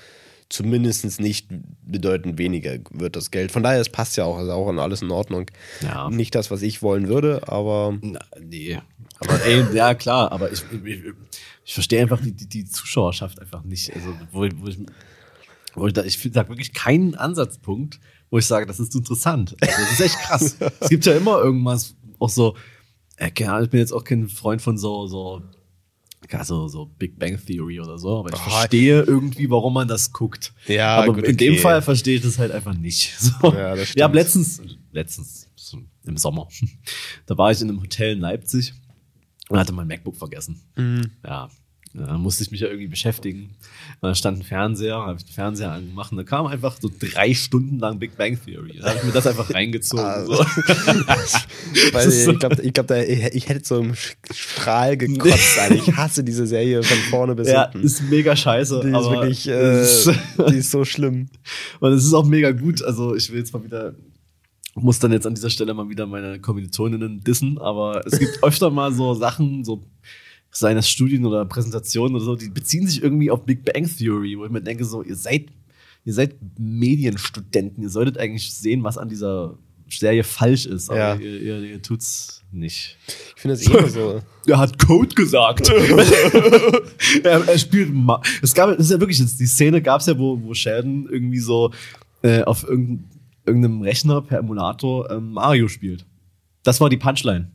zumindest 0.50 1.20
nicht 1.20 1.46
bedeutend 1.86 2.36
weniger 2.38 2.76
wird, 2.90 3.14
das 3.16 3.30
Geld. 3.30 3.52
Von 3.52 3.62
daher, 3.62 3.80
es 3.80 3.88
passt 3.88 4.16
ja 4.16 4.24
auch, 4.24 4.36
also 4.36 4.52
auch 4.52 4.68
alles 4.76 5.00
in 5.00 5.10
Ordnung. 5.10 5.46
Ja. 5.80 6.10
Nicht 6.10 6.34
das, 6.34 6.50
was 6.50 6.62
ich 6.62 6.82
wollen 6.82 7.08
würde, 7.08 7.40
aber 7.46 7.96
Na, 8.02 8.18
nee. 8.40 8.78
Aber 9.20 9.44
ey, 9.44 9.64
ja 9.74 9.94
klar, 9.94 10.32
aber 10.32 10.50
ich, 10.50 10.62
ich, 10.84 11.02
ich 11.64 11.74
verstehe 11.74 12.00
einfach 12.02 12.20
die, 12.20 12.32
die, 12.32 12.46
die 12.48 12.64
Zuschauerschaft 12.64 13.40
einfach 13.40 13.62
nicht. 13.62 13.94
Also, 13.94 14.08
wo, 14.32 14.40
wo 14.56 14.66
ich, 14.66 14.78
wo 15.74 15.86
ich, 15.86 15.92
da, 15.92 16.02
ich 16.02 16.18
sage 16.18 16.48
wirklich 16.48 16.72
keinen 16.72 17.14
Ansatzpunkt, 17.14 18.00
wo 18.30 18.38
ich 18.38 18.46
sage, 18.46 18.66
das 18.66 18.80
ist 18.80 18.94
interessant. 18.94 19.56
Also, 19.60 19.74
das 19.78 19.92
ist 19.92 20.00
echt 20.00 20.18
krass. 20.18 20.56
es 20.80 20.88
gibt 20.88 21.04
ja 21.06 21.14
immer 21.16 21.38
irgendwas, 21.38 21.94
auch 22.18 22.28
so, 22.30 22.56
äh, 23.16 23.28
ich 23.28 23.70
bin 23.70 23.80
jetzt 23.80 23.92
auch 23.92 24.04
kein 24.04 24.28
Freund 24.28 24.62
von 24.62 24.78
so, 24.78 25.06
so, 25.06 25.42
ja, 26.30 26.44
so, 26.44 26.68
so 26.68 26.86
Big 26.98 27.18
Bang 27.18 27.38
Theory 27.44 27.80
oder 27.80 27.98
so, 27.98 28.18
aber 28.20 28.28
ich 28.30 28.36
Ah. 28.40 28.50
verstehe 28.50 29.02
irgendwie, 29.02 29.50
warum 29.50 29.74
man 29.74 29.88
das 29.88 30.12
guckt. 30.12 30.52
Ja, 30.66 30.96
aber 31.02 31.14
gut, 31.14 31.24
in 31.24 31.36
dem 31.36 31.54
okay. 31.54 31.62
Fall 31.62 31.82
verstehe 31.82 32.16
ich 32.16 32.22
das 32.22 32.38
halt 32.38 32.52
einfach 32.52 32.74
nicht. 32.74 33.14
So. 33.18 33.52
Ja, 33.52 33.74
das 33.74 33.94
Ich 33.94 34.02
habe 34.02 34.12
stimmt. 34.12 34.14
letztens, 34.14 34.62
letztens, 34.92 35.46
im 36.04 36.16
Sommer, 36.16 36.48
da 37.26 37.36
war 37.36 37.50
ich 37.50 37.60
in 37.60 37.68
einem 37.68 37.80
Hotel 37.82 38.12
in 38.14 38.20
Leipzig 38.20 38.72
und 39.48 39.58
hatte 39.58 39.72
mein 39.72 39.86
MacBook 39.88 40.16
vergessen. 40.16 40.60
Mhm. 40.76 41.10
Ja, 41.24 41.50
da 41.92 42.16
musste 42.18 42.44
ich 42.44 42.52
mich 42.52 42.60
ja 42.60 42.68
irgendwie 42.68 42.86
beschäftigen. 42.86 43.50
Und 44.00 44.08
da 44.08 44.14
stand 44.14 44.38
ein 44.38 44.42
Fernseher, 44.44 44.94
habe 44.96 45.18
ich 45.18 45.24
den 45.24 45.32
Fernseher 45.34 45.72
angemacht 45.72 46.12
und 46.12 46.18
da 46.18 46.24
kam 46.24 46.46
einfach 46.46 46.76
so 46.80 46.88
drei 46.96 47.34
Stunden 47.34 47.78
lang 47.80 47.98
Big 47.98 48.16
Bang 48.16 48.38
Theory. 48.44 48.78
Da 48.80 48.90
habe 48.90 48.98
ich 48.98 49.04
mir 49.04 49.12
das 49.12 49.26
einfach 49.26 49.52
reingezogen. 49.52 50.04
Ah, 50.04 50.24
so. 50.24 50.34
Ist 51.98 52.28
ich 52.28 52.38
glaube, 52.38 52.62
ich, 52.62 52.72
glaub, 52.72 52.90
ich, 52.90 53.48
hätte 53.48 53.64
so 53.66 53.78
im 53.80 53.94
Strahl 54.32 54.96
gekotzt. 54.96 55.58
Alter. 55.58 55.74
Ich 55.74 55.96
hasse 55.96 56.22
diese 56.24 56.46
Serie 56.46 56.82
von 56.82 56.96
vorne 57.10 57.34
bis 57.34 57.48
Ja, 57.48 57.70
hinten. 57.70 57.86
ist 57.86 58.02
mega 58.02 58.36
scheiße. 58.36 58.80
Die 58.84 58.88
ist 58.88 58.94
aber 58.94 59.10
wirklich, 59.12 59.48
äh, 59.48 59.82
ist- 59.82 60.10
die 60.48 60.56
ist 60.56 60.70
so 60.70 60.84
schlimm. 60.84 61.28
Und 61.80 61.92
es 61.92 62.04
ist 62.04 62.14
auch 62.14 62.24
mega 62.24 62.52
gut. 62.52 62.82
Also 62.82 63.14
ich 63.16 63.30
will 63.30 63.38
jetzt 63.38 63.52
mal 63.52 63.64
wieder, 63.64 63.94
muss 64.74 64.98
dann 65.00 65.12
jetzt 65.12 65.26
an 65.26 65.34
dieser 65.34 65.50
Stelle 65.50 65.74
mal 65.74 65.88
wieder 65.88 66.06
meine 66.06 66.38
Kommilitoninnen 66.40 67.20
dissen, 67.22 67.58
aber 67.58 68.06
es 68.06 68.18
gibt 68.18 68.42
öfter 68.42 68.70
mal 68.70 68.92
so 68.92 69.14
Sachen, 69.14 69.64
so 69.64 69.82
seien 70.50 70.76
es 70.78 70.88
Studien 70.88 71.24
oder 71.26 71.44
Präsentationen 71.44 72.14
oder 72.16 72.24
so, 72.24 72.36
die 72.36 72.48
beziehen 72.48 72.86
sich 72.86 73.02
irgendwie 73.02 73.30
auf 73.30 73.44
Big 73.44 73.64
Bang 73.64 73.88
Theory, 73.88 74.36
wo 74.38 74.44
ich 74.44 74.50
mir 74.50 74.60
denke, 74.62 74.84
so, 74.84 75.02
ihr 75.02 75.16
seid, 75.16 75.46
ihr 76.04 76.12
seid 76.14 76.34
Medienstudenten, 76.58 77.82
ihr 77.82 77.88
solltet 77.90 78.18
eigentlich 78.18 78.52
sehen, 78.52 78.82
was 78.82 78.98
an 78.98 79.08
dieser 79.08 79.56
Serie 79.88 80.22
falsch 80.24 80.66
ist, 80.66 80.88
aber 80.90 80.98
Ja. 80.98 81.14
ihr, 81.16 81.40
ihr, 81.40 81.60
ihr 81.62 81.82
tut's 81.82 82.42
nicht. 82.52 82.96
Ich 83.34 83.40
finde 83.42 83.56
das 83.56 83.66
eh 83.68 83.88
so. 83.88 84.20
Er 84.46 84.58
hat 84.58 84.78
Code 84.78 85.14
gesagt. 85.14 85.68
er, 87.24 87.48
er 87.48 87.58
spielt. 87.58 87.92
Ma 87.92 88.20
es 88.42 88.54
gab, 88.54 88.70
das 88.70 88.86
ist 88.86 88.90
ja 88.92 88.98
wirklich, 89.00 89.18
die 89.18 89.46
Szene 89.46 89.80
gab 89.82 90.00
es 90.00 90.06
ja, 90.06 90.18
wo, 90.18 90.40
wo 90.42 90.54
Sheldon 90.54 91.08
irgendwie 91.10 91.38
so 91.38 91.72
äh, 92.22 92.42
auf 92.42 92.64
irgendein, 92.64 93.08
irgendeinem 93.46 93.82
Rechner 93.82 94.22
per 94.22 94.38
Emulator 94.38 95.10
ähm, 95.10 95.32
Mario 95.32 95.68
spielt. 95.68 96.04
Das 96.62 96.80
war 96.80 96.88
die 96.88 96.96
Punchline. 96.96 97.50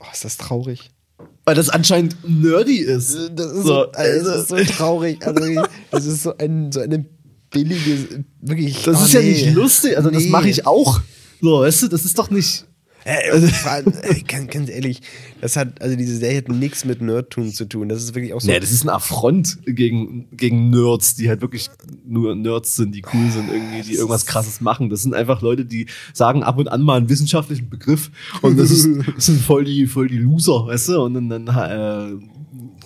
Oh, 0.00 0.06
ist 0.12 0.24
das 0.24 0.36
traurig. 0.36 0.90
Weil 1.44 1.54
das 1.54 1.68
anscheinend 1.68 2.16
nerdy 2.26 2.78
ist. 2.78 3.14
Das 3.34 3.52
ist 3.52 3.56
So, 3.56 3.62
so, 3.62 3.92
also, 3.92 4.30
das 4.30 4.40
ist 4.42 4.48
so 4.48 4.56
traurig. 4.76 5.26
Also, 5.26 5.62
das 5.90 6.06
ist 6.06 6.22
so, 6.22 6.36
ein, 6.38 6.72
so 6.72 6.80
eine 6.80 7.04
billige, 7.50 8.24
wirklich. 8.40 8.82
Das 8.82 9.00
oh, 9.00 9.04
ist 9.04 9.12
ja 9.12 9.20
nee. 9.20 9.30
nicht 9.32 9.54
lustig. 9.54 9.96
Also, 9.96 10.10
das 10.10 10.22
Nee. 10.22 10.30
mache 10.30 10.48
ich 10.48 10.66
auch. 10.66 11.00
So, 11.40 11.60
weißt 11.60 11.82
du, 11.82 11.88
das 11.88 12.04
ist 12.04 12.18
doch 12.18 12.30
nicht. 12.30 12.64
Äh, 13.04 14.20
ganz, 14.26 14.50
ganz 14.50 14.70
ehrlich, 14.70 15.02
das 15.40 15.56
hat, 15.56 15.80
also 15.82 15.94
diese 15.96 16.16
Serie 16.16 16.38
hat 16.38 16.48
nichts 16.48 16.84
mit 16.84 17.02
Nerdtum 17.02 17.52
zu 17.52 17.66
tun. 17.66 17.88
Das 17.88 18.02
ist 18.02 18.14
wirklich 18.14 18.32
auch 18.32 18.40
so. 18.40 18.50
Nee, 18.50 18.60
das 18.60 18.72
ist 18.72 18.84
ein 18.84 18.88
Affront 18.88 19.58
gegen, 19.66 20.26
gegen 20.36 20.70
Nerds, 20.70 21.14
die 21.14 21.28
halt 21.28 21.42
wirklich 21.42 21.68
nur 22.06 22.34
Nerds 22.34 22.76
sind, 22.76 22.94
die 22.94 23.02
cool 23.12 23.30
sind, 23.30 23.50
irgendwie, 23.52 23.82
die 23.82 23.94
irgendwas 23.94 24.26
krasses 24.26 24.60
machen. 24.60 24.88
Das 24.88 25.02
sind 25.02 25.14
einfach 25.14 25.42
Leute, 25.42 25.64
die 25.64 25.86
sagen 26.12 26.42
ab 26.42 26.58
und 26.58 26.68
an 26.68 26.82
mal 26.82 26.96
einen 26.96 27.08
wissenschaftlichen 27.08 27.68
Begriff 27.68 28.10
und 28.40 28.58
das, 28.58 28.70
ist, 28.70 28.88
das 29.14 29.26
sind 29.26 29.40
voll 29.40 29.64
die, 29.64 29.86
voll 29.86 30.08
die 30.08 30.18
Loser, 30.18 30.66
weißt 30.66 30.88
du? 30.88 31.02
Und 31.02 31.14
dann, 31.14 31.46
dann 31.46 31.46
äh, 31.46 32.24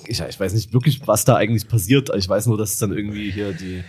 ich, 0.09 0.21
ich 0.21 0.41
weiß 0.41 0.55
nicht 0.55 0.73
wirklich, 0.73 1.07
was 1.07 1.25
da 1.25 1.37
eigentlich 1.37 1.69
passiert. 1.69 2.11
Ich 2.16 2.29
weiß 2.29 2.47
nur, 2.47 2.59
dass 2.59 2.73
es 2.73 2.79
dann 2.79 2.93
irgendwie 2.93 3.31
hier 3.31 3.53
die, 3.53 3.85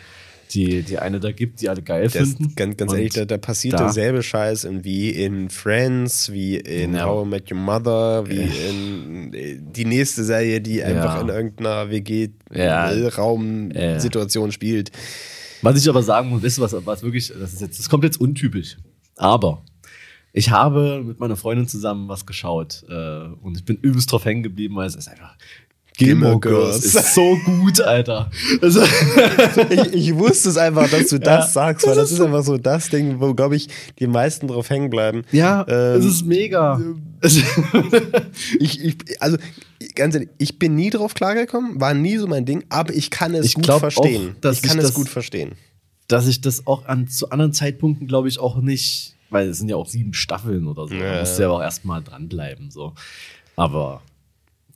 die, 0.52 0.82
die 0.84 0.98
eine 0.98 1.20
da 1.20 1.32
gibt, 1.32 1.62
die 1.62 1.70
alle 1.70 1.82
geil 1.84 2.04
Das, 2.06 2.14
finden. 2.14 2.54
ganz, 2.56 2.76
ganz 2.78 2.92
ehrlich, 2.94 3.14
da, 3.14 3.26
da 3.26 3.38
passiert 3.38 3.76
da- 3.76 3.84
derselbe 3.84 4.24
Scheiß 4.24 4.64
in, 4.64 4.84
wie 4.84 5.10
in 5.12 5.50
Friends, 5.50 6.32
wie 6.32 6.56
in 6.58 6.96
Ja. 6.96 7.06
How 7.06 7.26
I 7.26 7.30
Met 7.30 7.52
Your 7.52 7.58
Mother, 7.60 8.28
wie 8.28 8.42
in 8.70 9.34
äh, 9.34 9.58
die 9.62 9.86
nächste 9.86 10.24
Serie, 10.24 10.60
die 10.62 10.84
einfach 10.84 11.16
Ja. 11.16 11.22
in 11.22 11.30
irgendeiner. 11.30 11.90
WG-Raum-Situation 13.30 14.52
spielt. 14.52 14.92
Was 15.62 15.78
ich 15.82 15.90
aber 15.90 16.02
sagen 16.04 16.30
muss, 16.30 16.42
wisst 16.42 16.58
ihr 16.60 16.62
was, 16.62 16.74
was 16.86 17.04
wirklich, 17.04 17.28
das 17.38 17.54
ist 17.54 17.62
jetzt, 17.62 17.80
das 17.80 17.90
kommt 17.90 18.04
jetzt 18.04 18.20
untypisch. 18.20 18.78
Aber 19.18 19.64
ich 20.32 20.50
habe 20.52 21.04
mit 21.06 21.20
meiner 21.20 21.36
Freundin 21.36 21.68
zusammen 21.68 22.08
was 22.08 22.26
geschaut 22.26 22.84
äh, 22.90 23.26
und 23.42 23.58
ich 23.58 23.66
bin 23.66 23.76
übelst 23.78 24.12
drauf 24.12 24.24
hängen 24.26 24.44
geblieben, 24.44 24.76
weil 24.76 24.88
es 24.88 24.96
ist 24.96 25.08
einfach 25.10 25.36
Gilmore 26.00 26.40
Girls 26.40 26.84
ist 26.86 27.14
so 27.14 27.38
gut, 27.46 27.80
Alter. 27.82 28.30
Also, 28.62 28.82
Ich, 29.70 29.94
ich 29.94 30.16
wusste 30.16 30.50
es 30.50 30.58
einfach, 30.58 30.90
dass 30.90 31.08
du 31.08 31.20
das 31.20 31.46
Ja. 31.46 31.52
sagst, 31.52 31.86
weil 31.88 31.96
das 31.96 32.12
ist 32.12 32.20
einfach 32.22 32.44
so 32.44 32.58
das 32.58 32.90
Ding, 32.90 33.20
wo, 33.20 33.34
glaube 33.34 33.56
ich, 33.56 33.68
die 34.00 34.08
meisten 34.08 34.48
drauf 34.48 34.70
hängen 34.70 34.90
bleiben. 34.90 35.24
ja, 35.32 35.66
Ähm, 35.68 36.00
es 36.00 36.06
ist 36.06 36.26
mega. 36.26 36.80
Ich, 38.60 38.84
ich, 38.84 38.96
also, 39.22 39.38
ganz 39.96 40.16
ehrlich, 40.16 40.30
ich 40.38 40.58
bin 40.60 40.76
nie 40.76 40.90
drauf 40.90 41.14
klargekommen, 41.14 41.80
war 41.80 41.94
nie 41.94 42.18
so 42.18 42.28
mein 42.28 42.46
Ding, 42.46 42.64
aber 42.70 42.94
ich 42.94 43.10
kann 43.10 43.34
es 43.36 43.46
Ich 43.46 43.54
gut 43.56 43.66
verstehen. 43.66 44.36
auch, 44.44 44.52
ich 44.52 44.62
kann 44.62 44.78
es 44.80 44.86
das- 44.88 44.94
gut 44.94 45.10
verstehen. 45.10 45.54
Dass 46.08 46.28
ich 46.28 46.42
das 46.42 46.66
auch 46.66 46.86
an 46.86 47.08
zu 47.08 47.30
anderen 47.30 47.54
Zeitpunkten, 47.54 48.08
glaube 48.08 48.28
ich, 48.30 48.40
auch 48.40 48.58
nicht, 48.62 49.14
weil 49.30 49.50
es 49.50 49.60
sind 49.60 49.70
ja 49.70 49.76
auch 49.76 49.88
sieben 49.88 50.14
Staffeln 50.16 50.66
oder 50.66 50.88
so. 50.88 50.96
Ja. 50.96 51.14
Da 51.14 51.20
musst 51.20 51.38
du 51.38 51.44
ja 51.44 51.50
auch 51.50 51.62
erstmal 51.62 52.02
dranbleiben. 52.02 52.72
So. 52.72 52.94
Aber 53.56 54.02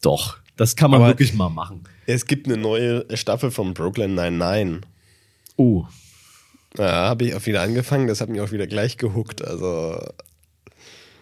doch, 0.04 0.38
das 0.56 0.76
kann 0.76 0.92
man 0.92 1.02
Aber- 1.02 1.10
wirklich 1.10 1.34
mal 1.34 1.50
machen. 1.50 1.84
Es 2.06 2.26
gibt 2.26 2.48
eine 2.48 2.58
neue 2.58 3.06
Staffel 3.16 3.50
von 3.52 3.74
Brooklyn 3.74 4.14
99. 4.16 4.82
Oh, 5.56 5.86
Ja, 6.78 7.10
habe 7.10 7.26
ich 7.26 7.36
auch 7.36 7.46
wieder 7.46 7.62
angefangen, 7.62 8.08
das 8.08 8.20
hat 8.20 8.30
mich 8.30 8.42
auch 8.42 8.52
wieder 8.52 8.66
gleich 8.68 8.98
gehuckt. 8.98 9.44
Also, 9.46 10.00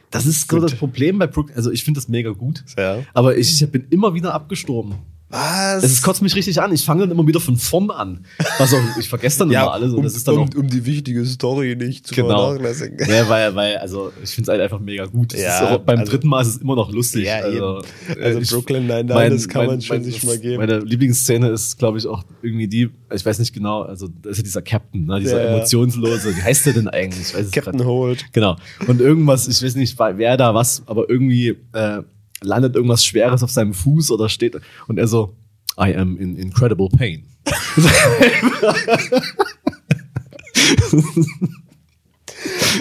Das 0.10 0.26
ist 0.26 0.50
so 0.50 0.56
Gut. 0.58 0.64
das 0.66 0.76
Problem 0.76 1.20
bei 1.20 1.28
Brooklyn. 1.28 1.56
Also 1.56 1.72
ich 1.72 1.84
finde 1.86 1.98
das 2.00 2.08
mega 2.10 2.32
gut. 2.32 2.64
Ja. 2.78 3.04
Aber 3.14 3.38
ich 3.38 3.66
bin 3.72 3.88
immer 3.90 4.14
wieder 4.14 4.34
abgestorben. 4.34 4.96
Was? 5.32 5.84
Es 5.84 6.02
kotzt 6.02 6.22
mich 6.22 6.36
richtig 6.36 6.62
an. 6.62 6.72
Ich 6.74 6.84
fange 6.86 7.02
dann 7.02 7.12
immer 7.12 7.26
wieder 7.26 7.40
von 7.40 7.58
vorn 7.58 7.90
an. 7.90 8.26
Also 8.60 8.78
ich 9.00 9.08
vergesse 9.10 9.40
dann 9.40 9.52
immer 9.52 9.72
alles. 9.72 9.92
Und 9.92 9.98
um, 10.00 10.04
das 10.04 10.16
ist 10.16 10.28
dann 10.28 10.36
um, 10.38 10.44
auch 10.50 10.56
um 10.56 10.68
die 10.68 10.86
wichtige 10.86 11.26
Story 11.26 11.76
nicht 11.76 12.06
zu 12.08 12.14
genau. 12.16 12.50
vernachlässigen. 12.54 12.98
Ja, 13.10 13.28
weil, 13.30 13.56
weil, 13.56 13.78
also 13.78 14.12
ich 14.24 14.30
finde 14.32 14.44
es 14.44 14.50
halt 14.52 14.62
einfach 14.62 14.80
mega 14.80 15.06
gut. 15.06 15.34
Ja, 15.34 15.76
auch, 15.76 15.80
beim 15.80 16.00
also- 16.00 16.12
dritten 16.12 16.28
Mal 16.28 16.42
ist 16.42 16.48
es 16.50 16.58
immer 16.58 16.76
noch 16.76 16.92
lustig. 16.92 17.26
Ja, 17.26 17.38
also, 17.38 17.82
eben. 18.10 18.22
Also 18.22 18.40
ich- 18.40 18.50
Brooklyn 18.50 18.88
Nine-Nine, 18.88 19.30
das 19.32 19.48
kann 19.48 19.66
man 19.68 19.82
schon 19.82 20.04
sich 20.04 20.24
mal 20.24 20.38
geben. 20.38 20.58
Meine 20.58 20.80
Lieblingsszene 20.80 21.50
ist, 21.50 21.78
glaube 21.78 21.98
ich, 21.98 22.08
auch 22.08 22.24
irgendwie 22.42 22.68
die, 22.68 22.90
ich 23.14 23.26
weiß 23.26 23.40
nicht 23.40 23.54
genau, 23.54 23.84
also 23.84 24.08
das 24.22 24.34
ist 24.34 24.38
ja 24.40 24.44
dieser 24.44 24.62
Captain, 24.62 25.06
ne, 25.06 25.20
dieser 25.20 25.40
Ja, 25.42 25.50
ja. 25.50 25.56
emotionslose, 25.58 26.36
wie 26.36 26.42
heißt 26.42 26.66
der 26.66 26.74
denn 26.74 26.88
eigentlich? 26.88 27.32
Captain 27.52 27.78
grad- 27.78 27.88
Holt. 27.88 28.26
Genau. 28.34 28.58
Und 28.88 29.00
irgendwas, 29.02 29.48
ich 29.48 29.62
weiß 29.64 29.76
nicht, 29.76 29.98
wer 29.98 30.38
da 30.38 30.54
was, 30.54 30.84
aber 30.86 31.10
irgendwie 31.10 31.58
äh, 31.74 32.02
landet 32.42 32.76
irgendwas 32.76 33.06
Schweres 33.06 33.44
auf 33.44 33.52
seinem 33.52 33.74
Fuß 33.74 34.12
oder 34.12 34.30
steht 34.30 34.60
und 34.88 34.98
er 34.98 35.08
so, 35.08 35.36
I 35.80 35.96
am 35.96 36.18
in 36.18 36.38
incredible 36.38 36.90
pain. 36.90 37.24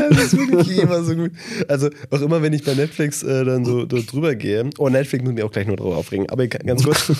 Das 0.09 0.33
ist 0.33 0.37
wirklich 0.37 0.79
immer 0.79 1.03
so 1.05 1.15
gut. 1.15 1.33
Also 1.69 1.91
auch 2.11 2.21
immer, 2.21 2.43
wenn 2.43 2.53
ich 2.53 2.65
bei 2.65 2.75
Netflix 2.75 3.23
äh, 3.23 3.45
dann 3.45 3.65
so, 3.65 3.85
drüber 3.87 4.35
gehe, 4.35 4.69
oh, 4.79 4.89
Netflix 4.89 5.25
muss 5.25 5.35
mich 5.35 5.45
auch 5.45 5.53
gleich 5.53 5.67
nur 5.67 5.77
drüber 5.77 5.97
aufregen, 5.97 6.29
aber 6.31 6.47
ganz 6.47 6.85
kurz. 6.85 7.13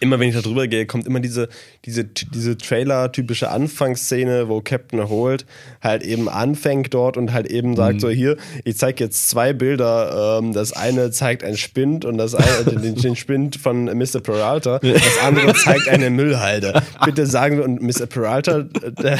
Immer 0.00 0.18
wenn 0.18 0.28
ich 0.28 0.34
da 0.34 0.40
drüber 0.40 0.66
gehe, 0.66 0.86
kommt 0.86 1.06
immer 1.06 1.20
diese, 1.20 1.48
diese, 1.84 2.04
diese 2.04 2.56
Trailer-typische 2.56 3.50
Anfangsszene, 3.50 4.48
wo 4.48 4.60
Captain 4.60 5.08
Holt 5.08 5.46
halt 5.82 6.02
eben 6.02 6.28
anfängt 6.28 6.92
dort 6.94 7.16
und 7.16 7.32
halt 7.32 7.46
eben 7.46 7.76
sagt: 7.76 8.00
So, 8.00 8.08
hier, 8.08 8.36
ich 8.64 8.78
zeige 8.78 9.04
jetzt 9.04 9.28
zwei 9.28 9.52
Bilder. 9.52 10.38
Ähm, 10.40 10.52
das 10.52 10.72
eine 10.72 11.10
zeigt 11.10 11.44
ein 11.44 11.56
Spind 11.56 12.04
und 12.04 12.18
das 12.18 12.34
eine, 12.34 12.80
den, 12.80 12.94
den 12.94 13.16
Spind 13.16 13.56
von 13.56 13.84
Mr. 13.84 14.20
Peralta. 14.22 14.78
Das 14.78 15.18
andere 15.22 15.54
zeigt 15.54 15.88
eine 15.88 16.10
Müllhalde. 16.10 16.82
Bitte 17.04 17.26
sagen 17.26 17.58
wir, 17.58 17.64
und 17.64 17.82
Mr. 17.82 18.06
Peralta, 18.06 18.60
äh, 18.60 18.92
der, 18.92 19.18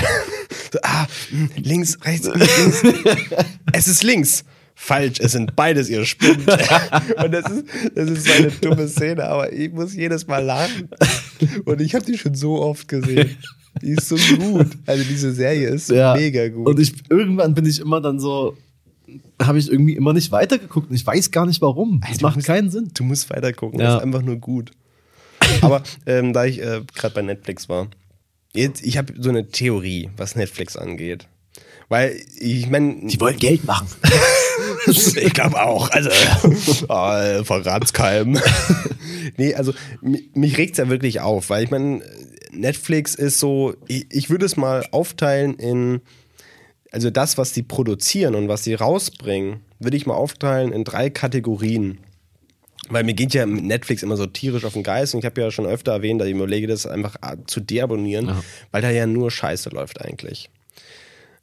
ah, 0.83 1.07
links, 1.57 1.99
rechts, 2.05 2.28
links. 2.35 2.83
Es 3.72 3.87
ist 3.87 4.03
links. 4.03 4.45
Falsch, 4.75 5.21
es 5.21 5.33
sind 5.33 5.55
beides 5.57 5.89
ihre 5.91 6.07
Spind. 6.07 6.39
Und 7.23 7.33
das 7.33 7.51
ist, 7.51 7.64
das 7.95 8.09
ist 8.11 8.27
so 8.27 8.33
eine 8.33 8.51
dumme 8.51 8.89
Szene, 8.89 9.25
aber 9.25 9.53
ich 9.53 9.71
muss 9.73 9.95
jedes 9.95 10.27
Mal 10.27 10.39
lachen. 10.45 10.89
Und 11.66 11.81
ich 11.81 11.95
habe 11.95 12.05
die 12.05 12.16
schon 12.16 12.35
so 12.35 12.61
oft 12.62 12.89
gesehen. 12.89 13.37
Die 13.83 13.91
ist 13.91 14.09
so 14.09 14.16
gut. 14.37 14.66
Also 14.87 15.05
diese 15.05 15.33
Serie 15.33 15.68
ist 15.68 15.91
mega 15.91 16.49
gut. 16.49 16.66
Und 16.66 16.81
ich, 16.81 16.93
irgendwann 17.09 17.55
bin 17.55 17.66
ich 17.66 17.79
immer 17.81 18.01
dann 18.01 18.18
so, 18.18 18.57
habe 19.41 19.59
ich 19.59 19.71
irgendwie 19.71 19.95
immer 19.95 20.12
nicht 20.12 20.33
weitergeguckt 20.33 20.91
und 20.91 20.97
ich 20.97 21.07
weiß 21.07 21.31
gar 21.31 21.47
nicht 21.47 21.61
warum. 21.61 22.01
Du 22.01 22.23
macht 22.23 22.37
musst- 22.37 22.47
keinen 22.47 22.71
Sinn. 22.71 22.91
Du 22.95 23.05
musst 23.05 23.29
weiter 23.31 23.53
gucken, 23.53 23.81
Ja. 23.81 23.87
das 23.87 23.95
ist 23.97 24.03
einfach 24.03 24.23
nur 24.23 24.37
gut. 24.37 24.71
Aber 25.62 25.83
ähm, 26.07 26.33
da 26.33 26.45
ich 26.47 26.61
äh, 26.61 26.83
gerade 26.95 27.14
bei 27.14 27.23
Netflix 27.23 27.68
war, 27.68 27.89
jetzt, 28.55 28.85
ich 28.85 28.97
habe 28.99 29.12
so 29.18 29.29
eine 29.31 29.49
Theorie, 29.49 30.11
was 30.16 30.37
Netflix 30.37 30.77
angeht. 30.77 31.27
Weil 31.91 32.16
ich 32.38 32.70
meine, 32.70 33.03
wollen 33.18 33.36
Geld 33.38 33.64
machen. 33.64 33.88
ich 34.86 35.34
glaube 35.34 35.61
auch. 35.61 35.91
Also, 35.91 36.09
äh, 36.88 37.45
Verratskeim. 37.45 38.38
nee, 39.36 39.55
also 39.55 39.74
mi- 40.01 40.30
mich 40.34 40.57
regt 40.57 40.72
es 40.72 40.78
ja 40.78 40.88
wirklich 40.88 41.20
auf, 41.20 41.51
weil 41.51 41.64
ich 41.64 41.70
meine, 41.70 42.01
Netflix 42.53 43.16
ist 43.16 43.41
so, 43.41 43.74
ich, 43.88 44.07
ich 44.11 44.30
würde 44.30 44.47
es 44.47 44.57
mal 44.57 44.86
aufteilen 44.93 45.55
in, 45.55 46.01
also 46.93 47.11
das, 47.11 47.36
was 47.38 47.53
die 47.53 47.64
produzieren 47.64 48.36
und 48.36 48.47
was 48.49 48.62
sie 48.62 48.74
rausbringen, 48.74 49.61
würde 49.80 49.97
ich 49.97 50.07
mal 50.07 50.14
aufteilen 50.14 50.72
in 50.72 50.84
drei 50.84 51.11
Kategorien. 51.11 51.99
Weil 52.88 53.03
mir 53.03 53.14
geht 53.14 53.34
ja 53.34 53.47
mit 53.47 53.64
Netflix 53.64 54.05
immer 54.05 54.16
so 54.16 54.26
tierisch 54.26 54.64
auf 54.64 54.74
den 54.74 54.82
Geist 54.84 55.14
und 55.14 55.20
ich 55.20 55.26
habe 55.26 55.41
ja 55.41 55.51
schon 55.51 55.66
öfter 55.66 55.91
erwähnt, 55.93 56.20
dass 56.20 56.28
ich 56.28 56.34
mir 56.34 56.43
überlege, 56.45 56.68
das 56.68 56.86
einfach 56.86 57.16
ah, 57.20 57.34
zu 57.49 57.59
deabonnieren, 57.61 58.26
Ja. 58.28 58.45
weil 58.70 58.80
da 58.82 58.91
ja 58.91 59.07
nur 59.07 59.30
Scheiße 59.32 59.70
läuft 59.70 60.01
eigentlich. 60.01 60.51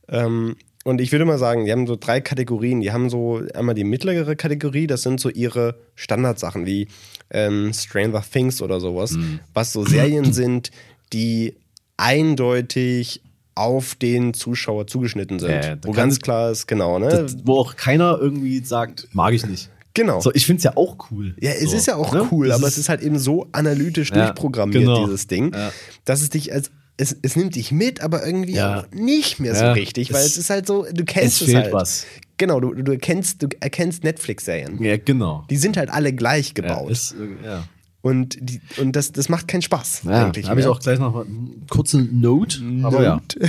Ähm, 0.09 0.55
und 0.83 1.01
ich 1.01 1.11
würde 1.11 1.25
mal 1.25 1.37
sagen, 1.37 1.65
die 1.65 1.71
haben 1.71 1.85
so 1.85 1.97
drei 1.99 2.21
Kategorien. 2.21 2.79
Die 2.81 2.91
haben 2.93 3.09
so 3.09 3.41
einmal 3.53 3.75
die 3.75 3.83
mittlere 3.83 4.35
Kategorie, 4.35 4.87
das 4.87 5.01
sind 5.01 5.19
so 5.19 5.29
ihre 5.29 5.75
Standardsachen 5.95 6.65
wie 6.65 6.87
ähm, 7.29 7.73
Stranger 7.73 8.21
Things 8.23 8.61
oder 8.61 8.79
sowas, 8.79 9.11
Mhm. 9.11 9.39
was 9.53 9.73
so 9.73 9.83
Serien 9.85 10.31
sind, 10.31 10.71
die 11.11 11.55
eindeutig 11.97 13.21
auf 13.55 13.95
den 13.95 14.33
Zuschauer 14.33 14.87
zugeschnitten 14.87 15.39
sind. 15.39 15.49
Da 15.51 15.77
wo 15.83 15.91
ganz 15.91 16.19
klar 16.19 16.51
ist, 16.51 16.67
genau, 16.67 16.99
ne? 16.99 17.09
Das, 17.09 17.35
wo 17.43 17.55
auch 17.59 17.75
keiner 17.75 18.17
irgendwie 18.21 18.59
sagt, 18.63 19.07
mag 19.13 19.33
ich 19.33 19.45
nicht. 19.47 19.69
genau. 19.93 20.21
So, 20.21 20.31
ich 20.33 20.45
finde 20.45 20.59
es 20.59 20.63
ja 20.63 20.77
auch 20.77 20.95
cool. 21.11 21.35
Ja, 21.41 21.51
es 21.51 21.71
so, 21.71 21.75
ist 21.77 21.87
ja 21.87 21.95
auch 21.95 22.13
ne? 22.13 22.27
cool, 22.31 22.47
Das 22.49 22.57
aber 22.59 22.67
es 22.67 22.77
ist 22.77 22.87
halt 22.87 23.01
eben 23.01 23.17
so 23.17 23.47
analytisch 23.51 24.11
Ja, 24.11 24.27
durchprogrammiert, 24.27 24.83
genau. 24.83 25.03
dieses 25.05 25.25
Ding, 25.27 25.51
Ja. 25.53 25.71
dass 26.05 26.21
es 26.21 26.29
dich 26.29 26.53
als 26.53 26.69
es, 26.97 27.15
es 27.21 27.35
nimmt 27.35 27.55
dich 27.55 27.71
mit, 27.71 28.01
aber 28.01 28.25
irgendwie 28.25 28.53
Ja. 28.55 28.81
auch 28.81 28.85
nicht 28.91 29.39
mehr 29.39 29.55
so 29.55 29.63
Ja, 29.63 29.71
richtig, 29.73 30.11
weil 30.11 30.21
es- 30.25 30.31
es 30.31 30.37
ist 30.37 30.49
halt 30.49 30.65
so, 30.67 30.85
du 30.91 31.05
kennst 31.05 31.35
es 31.35 31.41
es, 31.47 31.53
fehlt 31.53 31.63
halt. 31.65 31.73
was. 31.73 32.05
Genau, 32.37 32.59
du, 32.59 32.73
du 32.73 32.91
erkennst, 32.91 33.41
du 33.43 33.47
erkennst 33.59 34.03
Netflix-Serien. 34.03 34.81
Ja, 34.83 34.97
genau. 34.97 35.45
Die 35.49 35.57
sind 35.57 35.77
halt 35.77 35.89
alle 35.89 36.13
gleich 36.13 36.49
Ja, 36.49 36.53
gebaut. 36.53 36.91
ist, 36.91 37.13
äh, 37.13 37.45
ja. 37.45 37.63
und 38.01 38.37
die, 38.39 38.61
und 38.79 38.95
das, 38.95 39.11
das 39.11 39.27
macht 39.29 39.47
keinen 39.47 39.61
Spaß. 39.63 40.01
Ja, 40.05 40.25
eigentlich 40.25 40.47
habe 40.49 40.59
ich 40.59 40.67
auch 40.67 40.79
gleich 40.79 40.99
noch 40.99 41.13
mal 41.13 41.25
einen 41.25 41.65
kurzen 41.69 42.19
Note. 42.21 42.59
Aber 42.83 43.03
ja, 43.03 43.15
Note. 43.15 43.39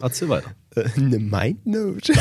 erzähl 0.00 0.28
weiter. 0.28 0.50
Äh, 0.76 0.90
Eine 0.96 1.18
Mindnote. 1.18 2.12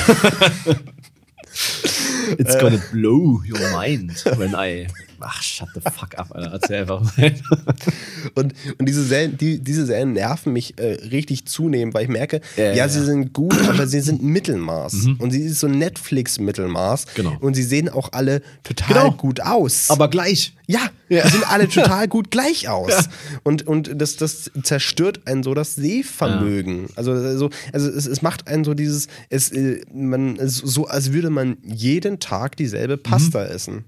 It's 2.38 2.57
gonna 2.57 2.82
blow 2.91 3.41
your 3.45 3.59
mind 3.78 4.23
when 4.38 4.53
I. 4.55 4.88
Ach, 5.20 5.41
shut 5.41 5.70
the 5.74 5.82
fuck 5.82 6.18
up, 6.18 6.32
Alter. 6.34 6.51
Erzähl 6.53 6.82
einfach 6.82 7.18
weiter. 7.18 7.43
Und, 8.36 8.53
und 8.80 8.88
diese, 8.89 9.03
Serien, 9.03 9.38
die, 9.38 9.59
diese 9.59 9.86
Serien 9.86 10.13
nerven 10.13 10.51
mich 10.51 10.78
äh, 10.80 10.93
richtig 11.11 11.45
zunehmend, 11.45 11.93
weil 11.93 12.03
ich 12.03 12.09
merke, 12.09 12.41
Ja, 12.57 12.74
ja, 12.74 12.89
sie 12.89 12.99
ja. 12.99 13.05
sind 13.05 13.34
gut, 13.34 13.55
aber 13.70 13.88
sie 13.88 13.99
sind 14.01 14.24
Mittelmaß. 14.24 14.93
Und 15.20 15.32
sie 15.32 15.41
ist 15.43 15.59
so 15.59 15.68
Netflix-Mittelmaß. 15.68 17.05
Genau. 17.16 17.36
Und 17.39 17.53
sie 17.55 17.63
sehen 17.63 17.88
auch 17.89 18.11
alle 18.13 18.41
total 18.63 18.88
Genau. 18.88 19.11
gut 19.11 19.41
aus. 19.41 19.89
Aber 19.89 20.09
gleich. 20.09 20.53
ja, 20.68 20.80
Ja. 21.07 21.24
die 21.24 21.30
sind 21.32 21.49
alle 21.49 21.70
total 21.70 22.07
gut 22.07 22.32
gleich 22.32 22.68
aus. 22.68 22.89
Ja. 22.89 23.03
Und, 23.43 23.68
und 23.68 23.91
das, 24.01 24.18
das 24.18 24.49
zerstört 24.63 25.22
einen 25.28 25.43
so 25.43 25.53
das 25.53 25.76
Sehvermögen. 25.76 26.88
Also, 26.95 27.38
so, 27.38 27.49
also 27.72 27.89
es, 27.89 28.05
es 28.07 28.22
macht 28.22 28.47
einen 28.47 28.63
so 28.63 28.74
dieses, 28.74 29.07
es, 29.30 29.51
äh, 29.51 29.82
man, 29.93 30.38
es, 30.38 30.57
so 30.57 30.88
als 30.88 31.13
würde 31.13 31.30
man 31.30 31.57
jeden 31.63 32.20
Tag 32.20 32.57
dieselbe 32.57 32.97
Pasta 32.97 33.43
Mhm. 33.45 33.51
essen. 33.51 33.86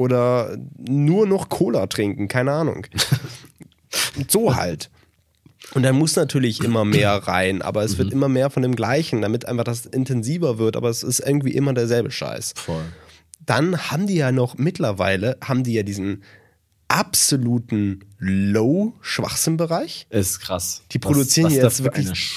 Oder 0.00 0.56
nur 0.78 1.26
noch 1.26 1.50
Cola 1.50 1.86
trinken, 1.86 2.26
keine 2.26 2.52
Ahnung. 2.52 2.86
so 4.28 4.56
halt. 4.56 4.88
Und 5.74 5.82
da 5.82 5.92
muss 5.92 6.16
natürlich 6.16 6.64
immer 6.64 6.84
mehr 6.86 7.12
rein, 7.12 7.60
aber 7.60 7.84
es 7.84 7.92
Mhm. 7.94 7.98
wird 7.98 8.12
immer 8.14 8.28
mehr 8.28 8.48
von 8.48 8.62
dem 8.62 8.74
Gleichen, 8.74 9.20
damit 9.20 9.46
einfach 9.46 9.64
das 9.64 9.84
intensiver 9.84 10.56
wird, 10.58 10.74
aber 10.76 10.88
es 10.88 11.02
ist 11.02 11.20
irgendwie 11.20 11.50
immer 11.52 11.74
derselbe 11.74 12.10
Scheiß 12.10 12.54
Voll. 12.56 12.82
dann 13.44 13.76
haben 13.90 14.06
die 14.06 14.14
ja 14.16 14.32
noch 14.32 14.56
mittlerweile, 14.56 15.36
haben 15.44 15.64
die 15.64 15.74
ja 15.74 15.82
diesen 15.82 16.22
absoluten 16.88 18.00
Low-Schwachsinn-Bereich. 18.18 20.06
Ist 20.10 20.40
krass. 20.40 20.82
Die 20.92 20.98
produzieren 20.98 21.46
was, 21.50 21.56
was 21.56 21.62
jetzt 21.78 21.84
wirklich 21.84 22.36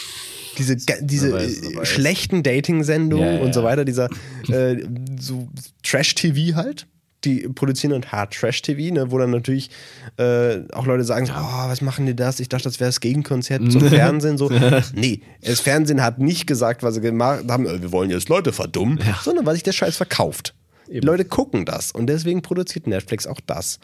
Diese, 0.57 0.75
diese 1.01 1.85
schlechten 1.85 2.43
Dating-Sendungen 2.43 3.25
Ja, 3.25 3.33
ja, 3.37 3.41
und 3.41 3.53
so 3.53 3.63
weiter, 3.63 3.85
dieser 3.85 4.09
äh, 4.49 4.85
so 5.19 5.47
Trash-TV 5.81 6.55
halt. 6.55 6.85
Die 7.25 7.47
produzieren 7.47 7.93
halt 7.93 8.11
hart 8.11 8.33
Trash-TV, 8.33 8.93
ne, 8.93 9.11
wo 9.11 9.17
dann 9.17 9.31
natürlich 9.31 9.69
äh, 10.17 10.61
auch 10.73 10.85
Leute 10.85 11.03
sagen, 11.03 11.25
so, 11.25 11.33
oh, 11.33 11.67
was 11.67 11.81
machen 11.81 12.05
die 12.05 12.15
das? 12.15 12.39
Ich 12.39 12.49
dachte, 12.49 12.65
das 12.65 12.79
wäre 12.79 12.89
das 12.89 12.99
Gegenkonzept 12.99 13.71
zum 13.71 13.87
Fernsehen. 13.87 14.37
So. 14.37 14.49
nee, 14.93 15.21
das 15.41 15.61
Fernsehen 15.61 16.01
hat 16.01 16.19
nicht 16.19 16.47
gesagt, 16.47 16.83
was 16.83 16.95
sie 16.95 17.01
gemacht 17.01 17.45
haben, 17.49 17.65
äh, 17.65 17.81
wir 17.81 17.91
wollen 17.91 18.09
jetzt 18.09 18.29
Leute 18.29 18.51
verdummen, 18.51 18.99
sondern 19.21 19.45
weil 19.45 19.53
sich 19.53 19.63
der 19.63 19.71
Scheiß 19.71 19.97
verkauft. 19.97 20.53
Die 20.87 20.99
Leute 20.99 21.25
gucken 21.25 21.65
das 21.65 21.91
und 21.91 22.07
deswegen 22.07 22.41
produziert 22.41 22.87
Netflix 22.87 23.25
auch 23.25 23.39
das. 23.45 23.79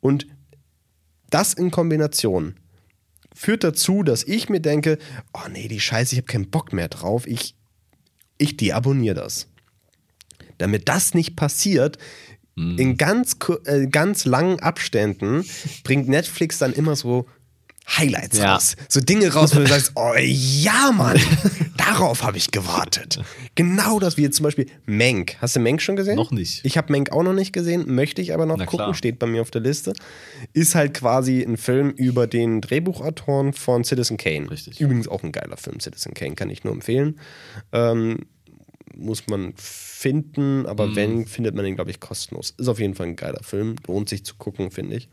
Und 0.00 0.26
das 1.30 1.54
in 1.54 1.70
Kombination 1.70 2.54
führt 3.34 3.64
dazu, 3.64 4.02
dass 4.02 4.22
ich 4.24 4.48
mir 4.48 4.60
denke, 4.60 4.98
oh 5.34 5.48
nee, 5.50 5.68
die 5.68 5.80
Scheiße, 5.80 6.14
ich 6.14 6.18
habe 6.18 6.26
keinen 6.26 6.50
Bock 6.50 6.72
mehr 6.72 6.88
drauf. 6.88 7.26
Ich, 7.26 7.54
ich 8.38 8.56
deabonniere 8.56 9.14
das. 9.14 9.48
Damit 10.58 10.88
das 10.88 11.12
nicht 11.12 11.36
passiert, 11.36 11.98
Mhm. 12.56 12.78
in 12.78 12.96
ganz, 12.96 13.36
äh, 13.66 13.86
ganz 13.86 14.24
langen 14.24 14.60
Abständen 14.60 15.44
bringt 15.84 16.08
Netflix 16.08 16.58
dann 16.58 16.72
immer 16.72 16.96
so 16.96 17.26
Highlights 17.98 18.38
Ja. 18.38 18.54
raus. 18.54 18.74
So 18.88 19.00
Dinge 19.00 19.32
raus, 19.32 19.54
wo 19.54 19.60
du 19.60 19.66
sagst, 19.68 19.92
oh 19.94 20.14
ja, 20.18 20.90
Mann, 20.92 21.20
darauf 21.76 22.24
habe 22.24 22.36
ich 22.36 22.50
gewartet. 22.50 23.22
Genau 23.54 24.00
das, 24.00 24.16
wie 24.16 24.22
jetzt 24.22 24.36
zum 24.38 24.44
Beispiel 24.44 24.66
Menk. 24.86 25.36
Hast 25.40 25.54
du 25.54 25.60
Menk 25.60 25.80
schon 25.80 25.94
gesehen? 25.94 26.16
Noch 26.16 26.32
nicht. 26.32 26.64
Ich 26.64 26.76
habe 26.78 26.90
Menk 26.90 27.12
auch 27.12 27.22
noch 27.22 27.32
nicht 27.32 27.52
gesehen, 27.52 27.94
möchte 27.94 28.20
ich 28.22 28.34
aber 28.34 28.44
noch 28.44 28.56
Na 28.56 28.64
gucken, 28.64 28.86
klar. 28.86 28.94
steht 28.94 29.20
bei 29.20 29.26
mir 29.28 29.40
auf 29.42 29.52
der 29.52 29.60
Liste. 29.60 29.92
Ist 30.52 30.74
halt 30.74 30.94
quasi 30.94 31.42
ein 31.42 31.56
Film 31.56 31.90
über 31.90 32.26
den 32.26 32.60
Drehbuchautoren 32.60 33.52
von 33.52 33.84
Citizen 33.84 34.16
Kane. 34.16 34.50
Richtig. 34.50 34.80
Übrigens 34.80 35.06
auch 35.06 35.22
ein 35.22 35.30
geiler 35.30 35.56
Film, 35.56 35.78
Citizen 35.78 36.12
Kane, 36.12 36.34
kann 36.34 36.50
ich 36.50 36.64
nur 36.64 36.72
empfehlen. 36.72 37.20
Ähm, 37.72 38.26
muss 38.96 39.28
man 39.28 39.52
finden, 39.96 40.66
aber 40.66 40.88
Mhm. 40.88 40.96
wenn, 40.96 41.26
findet 41.26 41.54
man 41.54 41.64
den, 41.64 41.74
glaube 41.74 41.90
ich, 41.90 42.00
kostenlos. 42.00 42.54
Ist 42.58 42.68
auf 42.68 42.78
jeden 42.78 42.94
Fall 42.94 43.06
ein 43.06 43.16
geiler 43.16 43.42
Film, 43.42 43.76
lohnt 43.86 44.08
sich 44.08 44.24
zu 44.24 44.34
gucken, 44.36 44.70
finde 44.70 44.96
ich. 44.96 45.08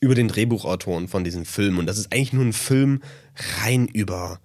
über 0.00 0.14
den 0.14 0.28
Drehbuchautoren 0.28 1.08
von 1.08 1.24
diesem 1.24 1.44
Film. 1.44 1.76
Und 1.80 1.86
das 1.86 1.98
ist 1.98 2.12
eigentlich 2.12 2.32
nur 2.32 2.44
ein 2.44 2.52
Film 2.52 3.00
rein 3.64 3.88
über 3.88 4.38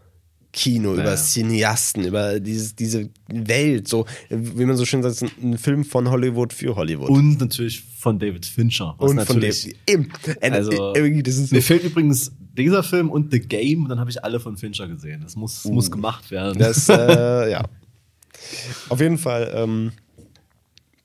Kino, 0.52 0.96
Ja. 0.96 1.02
über 1.02 1.16
Cineasten, 1.16 2.06
über 2.06 2.40
dieses, 2.40 2.76
diese 2.76 3.12
Welt, 3.32 3.88
so, 3.88 4.08
wie 4.32 4.66
man 4.66 4.78
so 4.78 4.86
schön 4.86 5.04
sagt, 5.04 5.22
ein 5.44 5.60
Film 5.60 5.84
von 5.86 6.10
Hollywood 6.10 6.54
für 6.54 6.76
Hollywood. 6.76 7.10
Und 7.10 7.40
natürlich 7.40 7.84
von 8.00 8.18
David 8.18 8.48
Fincher. 8.48 8.96
Und 9.00 9.22
von 9.22 9.44
äh, 9.44 9.52
Also, 10.50 10.72
äh, 10.96 11.24
so, 11.32 11.56
Mir 11.56 11.62
fehlt 11.62 11.84
übrigens 11.84 12.32
dieser 12.58 12.82
Film 12.82 13.12
und 13.12 13.32
The 13.32 13.40
Game, 13.40 13.88
dann 13.88 14.00
habe 14.00 14.10
ich 14.10 14.24
alle 14.24 14.40
von 14.40 14.58
Fincher 14.58 14.88
gesehen. 14.88 15.22
Das 15.22 15.36
muss, 15.36 15.66
muss 15.66 15.92
gemacht 15.92 16.32
werden. 16.32 16.58
Das, 16.58 16.90
äh, 16.90 17.52
ja. 17.52 17.64
Auf 18.90 19.00
jeden 19.02 19.18
Fall, 19.18 19.52
ähm, 19.56 19.92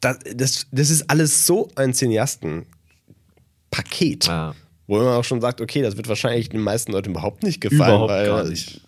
das, 0.01 0.18
das, 0.34 0.66
das 0.70 0.91
ist 0.91 1.11
alles 1.11 1.47
so 1.47 1.68
ein 1.74 1.93
Cineasten-Paket, 1.95 4.26
Ja. 4.26 4.55
wo 4.86 4.99
man 4.99 5.09
auch 5.09 5.24
schon 5.24 5.41
sagt, 5.41 5.61
okay, 5.61 5.82
das 5.82 5.97
wird 5.97 6.09
wahrscheinlich 6.09 6.49
den 6.49 6.61
meisten 6.61 6.93
Leuten 6.93 7.11
überhaupt 7.11 7.43
nicht 7.43 7.61
gefallen. 7.61 7.80
Überhaupt 7.91 8.11
weil, 8.11 8.26
gar 8.26 8.45
nicht. 8.45 8.80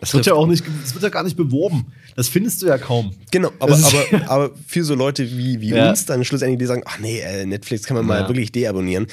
Das 0.00 0.12
wird 0.12 0.26
ja 0.26 0.34
auch 0.34 0.46
nicht, 0.46 0.64
das 0.82 0.92
wird 0.92 1.04
ja 1.04 1.08
gar 1.08 1.22
nicht 1.22 1.36
beworben. 1.36 1.86
Das 2.16 2.28
findest 2.28 2.60
du 2.62 2.66
ja 2.66 2.76
kaum. 2.78 3.14
Genau, 3.30 3.50
aber, 3.58 3.78
aber, 3.78 4.04
aber 4.30 4.50
für 4.66 4.84
so 4.84 4.94
Leute 4.94 5.30
wie, 5.38 5.60
wie 5.60 5.70
Ja. 5.70 5.88
uns 5.88 6.04
dann 6.04 6.24
schlussendlich, 6.24 6.58
die 6.58 6.66
sagen, 6.66 6.82
ach 6.84 6.98
nee, 6.98 7.20
äh, 7.20 7.46
Netflix 7.46 7.84
kann 7.84 7.96
man 7.96 8.04
mal 8.04 8.20
Ja. 8.22 8.28
wirklich 8.28 8.52
deabonnieren, 8.52 9.06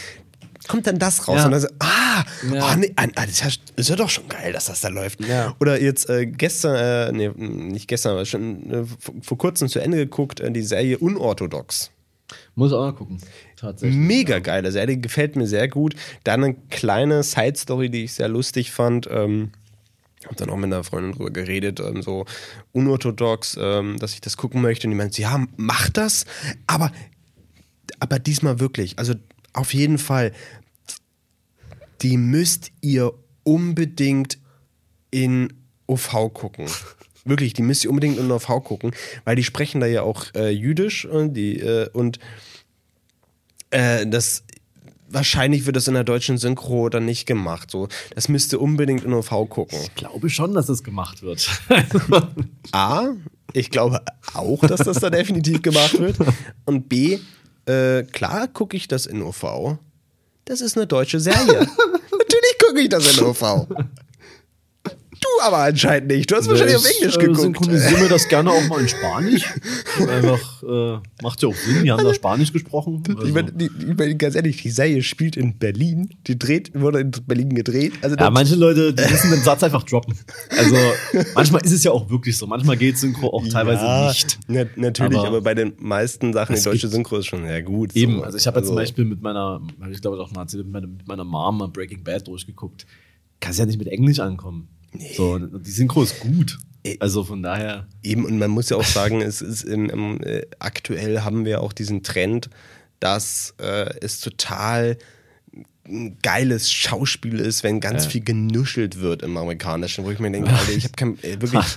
kommt 0.72 0.88
dann 0.88 0.98
das 1.00 1.28
raus 1.28 1.38
Ja. 1.40 1.46
und 1.46 1.52
dann 1.52 1.62
so, 1.62 1.68
ah, 1.80 2.24
Ja. 2.52 2.64
ah, 2.66 2.76
nee, 2.76 2.92
ah, 2.96 3.08
das 3.16 3.42
ist, 3.76 3.90
ja, 3.90 3.96
doch 3.96 4.10
schon 4.10 4.28
geil, 4.30 4.54
dass 4.54 4.66
das 4.66 4.82
da 4.82 4.88
läuft. 4.88 5.20
Ja. 5.26 5.56
Oder 5.60 5.82
jetzt 5.82 6.10
äh, 6.10 6.26
gestern, 6.26 6.76
äh, 6.76 7.12
nee, 7.12 7.30
nicht 7.38 7.88
gestern, 7.88 8.14
aber 8.14 8.26
schon 8.26 8.72
äh, 8.72 8.84
vor, 9.22 9.38
kurzem 9.38 9.68
zu 9.68 9.80
Ende 9.80 9.98
geguckt, 9.98 10.40
äh, 10.40 10.52
die 10.52 10.64
Serie 10.64 10.98
Unorthodox. 10.98 11.92
Muss 12.56 12.72
auch 12.72 12.80
mal 12.80 12.94
gucken. 12.94 13.18
Tatsächlich. 13.58 13.98
Mega 13.98 14.40
geile 14.40 14.72
Serie, 14.72 14.98
gefällt 14.98 15.36
mir 15.36 15.48
sehr 15.48 15.68
gut. 15.68 15.96
Dann 16.24 16.44
eine 16.44 16.56
kleine 16.70 17.24
Side-Story, 17.24 17.90
die 17.90 18.06
ich 18.06 18.14
sehr 18.14 18.30
lustig 18.30 18.72
fand. 18.72 19.08
Ähm, 19.12 19.52
hab 20.26 20.38
dann 20.38 20.50
auch 20.50 20.56
mit 20.56 20.66
einer 20.66 20.84
Freundin 20.84 21.12
drüber 21.14 21.32
geredet, 21.32 21.80
ähm, 21.82 22.02
so 22.02 22.26
unorthodox, 22.72 23.58
ähm, 23.60 23.98
dass 24.00 24.14
ich 24.14 24.22
das 24.22 24.38
gucken 24.38 24.62
möchte. 24.62 24.88
Und 24.88 24.92
die 24.92 24.98
meinte, 24.98 25.22
ja, 25.22 25.46
mach 25.58 25.90
das, 25.90 26.26
aber, 26.68 26.92
aber 28.00 28.20
diesmal 28.20 28.60
wirklich. 28.60 28.98
Also 29.00 29.14
auf 29.54 29.74
jeden 29.74 29.98
Fall, 29.98 30.32
die 32.02 32.18
müsst 32.18 32.72
ihr 32.82 33.14
unbedingt 33.44 34.40
in 35.12 35.54
OV 35.88 36.34
gucken. 36.34 36.68
Wirklich, 37.26 37.54
die 37.54 37.62
müsst 37.62 37.84
ihr 37.84 37.90
unbedingt 37.92 38.18
in 38.18 38.32
OV 38.32 38.64
gucken, 38.64 38.92
weil 39.26 39.36
die 39.36 39.44
sprechen 39.44 39.80
da 39.80 39.88
ja 39.88 40.02
auch 40.02 40.26
äh, 40.36 40.50
Jüdisch 40.50 41.06
und 41.06 41.36
die 41.36 41.60
äh, 41.60 41.90
und 41.94 42.18
äh, 43.70 44.08
das 44.08 44.44
wahrscheinlich 45.08 45.66
wird 45.66 45.76
das 45.76 45.88
in 45.88 45.94
der 45.94 46.04
deutschen 46.04 46.38
Synchro 46.38 46.90
dann 46.90 47.06
nicht 47.06 47.26
gemacht. 47.26 47.70
So, 47.70 47.90
das 48.16 48.28
müsst 48.28 48.54
ihr 48.54 48.62
unbedingt 48.62 49.04
in 49.04 49.14
OV 49.14 49.30
gucken. 49.50 49.78
Ich 49.84 49.94
glaube 49.96 50.30
schon, 50.30 50.54
dass 50.54 50.68
das 50.68 50.84
gemacht 50.84 51.22
wird. 51.22 51.48
A, 52.72 53.10
ich 53.54 53.70
glaube 53.70 54.02
auch, 54.34 54.62
dass 54.66 54.82
das 54.82 55.00
da 55.00 55.10
definitiv 55.10 55.62
gemacht 55.62 56.00
wird. 56.00 56.18
Und 56.66 56.90
B, 56.90 57.20
äh, 57.66 58.04
klar 58.04 58.48
gucke 58.48 58.78
ich 58.78 58.88
das 58.88 59.06
in 59.06 59.22
OV. 59.22 59.78
Das 60.46 60.62
ist 60.62 60.78
eine 60.78 60.88
deutsche 60.88 61.20
Serie. 61.20 61.60
Natürlich 62.12 62.58
gucke 62.60 62.82
ich 62.82 62.90
das 62.90 63.18
in 63.18 63.24
OV. 63.24 63.68
Du 65.22 65.28
aber 65.44 65.58
anscheinend 65.60 66.08
nicht. 66.08 66.32
Du 66.32 66.36
hast 66.36 66.50
wahrscheinlich 66.50 66.76
auf 66.76 66.86
Englisch 66.86 67.16
äh, 67.16 67.20
geguckt. 67.20 67.40
synchronisieren 67.42 68.02
wir 68.02 68.10
das 68.10 68.28
gerne 68.28 68.50
auch 68.52 68.68
mal 68.68 68.80
in 68.82 68.88
Spanisch. 68.88 69.44
Einfach, 70.10 70.64
äh, 70.64 71.00
macht 71.22 71.42
ja 71.44 71.50
auch 71.50 71.56
Sinn, 71.56 71.84
die 71.84 71.92
haben 71.92 72.04
da 72.04 72.14
Spanisch 72.14 72.52
gesprochen. 72.52 73.04
Also, 73.08 73.24
Ich 73.28 73.34
meine, 73.34 73.52
meine, 73.98 74.16
ganz 74.18 74.36
ehrlich, 74.36 74.62
die 74.64 74.72
Serie 74.72 75.04
spielt 75.04 75.38
in 75.38 75.58
Berlin. 75.60 76.10
Die 76.26 76.40
dreht, 76.40 76.72
wurde 76.74 77.02
in 77.02 77.12
Berlin 77.28 77.50
gedreht. 77.54 77.94
Also 78.02 78.16
ja, 78.16 78.26
das- 78.26 78.34
manche 78.34 78.56
Leute, 78.56 78.94
die 78.94 79.04
müssen 79.12 79.30
den 79.32 79.44
Satz 79.44 79.64
einfach 79.64 79.84
droppen. 79.84 80.16
Also, 80.58 80.76
manchmal 81.36 81.62
ist 81.64 81.72
es 81.72 81.84
ja 81.84 81.92
auch 81.92 82.10
wirklich 82.10 82.36
so. 82.38 82.48
Manchmal 82.48 82.78
geht 82.78 82.98
Synchro 82.98 83.28
auch 83.28 83.48
teilweise 83.48 83.84
ja, 83.86 84.08
nicht. 84.08 84.40
na, 84.48 84.66
natürlich, 84.76 85.18
aber, 85.20 85.28
Aber 85.28 85.42
bei 85.42 85.54
den 85.54 85.74
meisten 85.78 86.34
Sachen, 86.34 86.56
die 86.56 86.64
deutsche 86.64 86.88
Synchro 86.88 87.18
ist 87.18 87.28
schon 87.28 87.46
sehr 87.46 87.62
gut. 87.62 87.96
Eben, 87.96 88.18
so. 88.18 88.24
also 88.24 88.38
ich 88.38 88.48
habe 88.48 88.60
ja 88.60 88.66
zum 88.66 88.76
Beispiel 88.76 89.06
mit 89.06 89.22
meiner, 89.22 89.62
ich 89.92 90.02
glaube 90.02 90.18
ich 90.18 90.24
auch 90.24 90.32
mal 90.32 90.42
erzählt, 90.42 90.64
mit 90.66 90.74
meiner, 90.74 90.88
mit 90.88 91.08
meiner 91.08 91.24
Mom 91.24 91.72
Breaking 91.72 92.04
Bad 92.04 92.28
durchgeguckt. 92.28 92.88
Kannst 93.40 93.60
ja 93.60 93.66
nicht 93.66 93.78
mit 93.80 93.88
Englisch 93.88 94.20
ankommen. 94.20 94.68
So, 95.16 95.32
und 95.34 95.66
die 95.66 95.72
Synchro 95.72 96.04
ist 96.04 96.20
gut. 96.20 96.58
Also 97.00 97.24
von 97.24 97.44
daher. 97.44 97.86
Eben, 98.02 98.26
und 98.26 98.40
man 98.40 98.50
muss 98.50 98.70
ja 98.70 98.78
auch 98.78 98.84
sagen, 98.84 99.22
es 99.22 99.42
ist 99.42 99.64
im, 99.64 99.90
im, 99.90 100.22
äh, 100.24 100.42
aktuell 100.60 101.22
haben 101.22 101.46
wir 101.46 101.62
auch 101.62 101.74
diesen 101.74 102.02
Trend, 102.04 102.50
dass 103.00 103.54
äh, 103.62 103.94
es 104.02 104.20
total 104.20 104.98
ein 105.88 106.18
geiles 106.22 106.72
Schauspiel 106.72 107.40
ist, 107.40 107.64
wenn 107.64 107.80
ganz 107.80 108.06
Ja. 108.06 108.10
viel 108.12 108.24
genuschelt 108.24 109.00
wird 109.02 109.24
im 109.24 109.36
Amerikanischen, 109.38 110.06
wo 110.06 110.12
ich 110.12 110.20
mir 110.20 110.32
denke, 110.32 110.50
Alter, 110.52 110.72
ich 110.72 110.84
habe 110.84 110.94
kein 110.96 111.18
äh, 111.24 111.42
wirklich. 111.42 111.64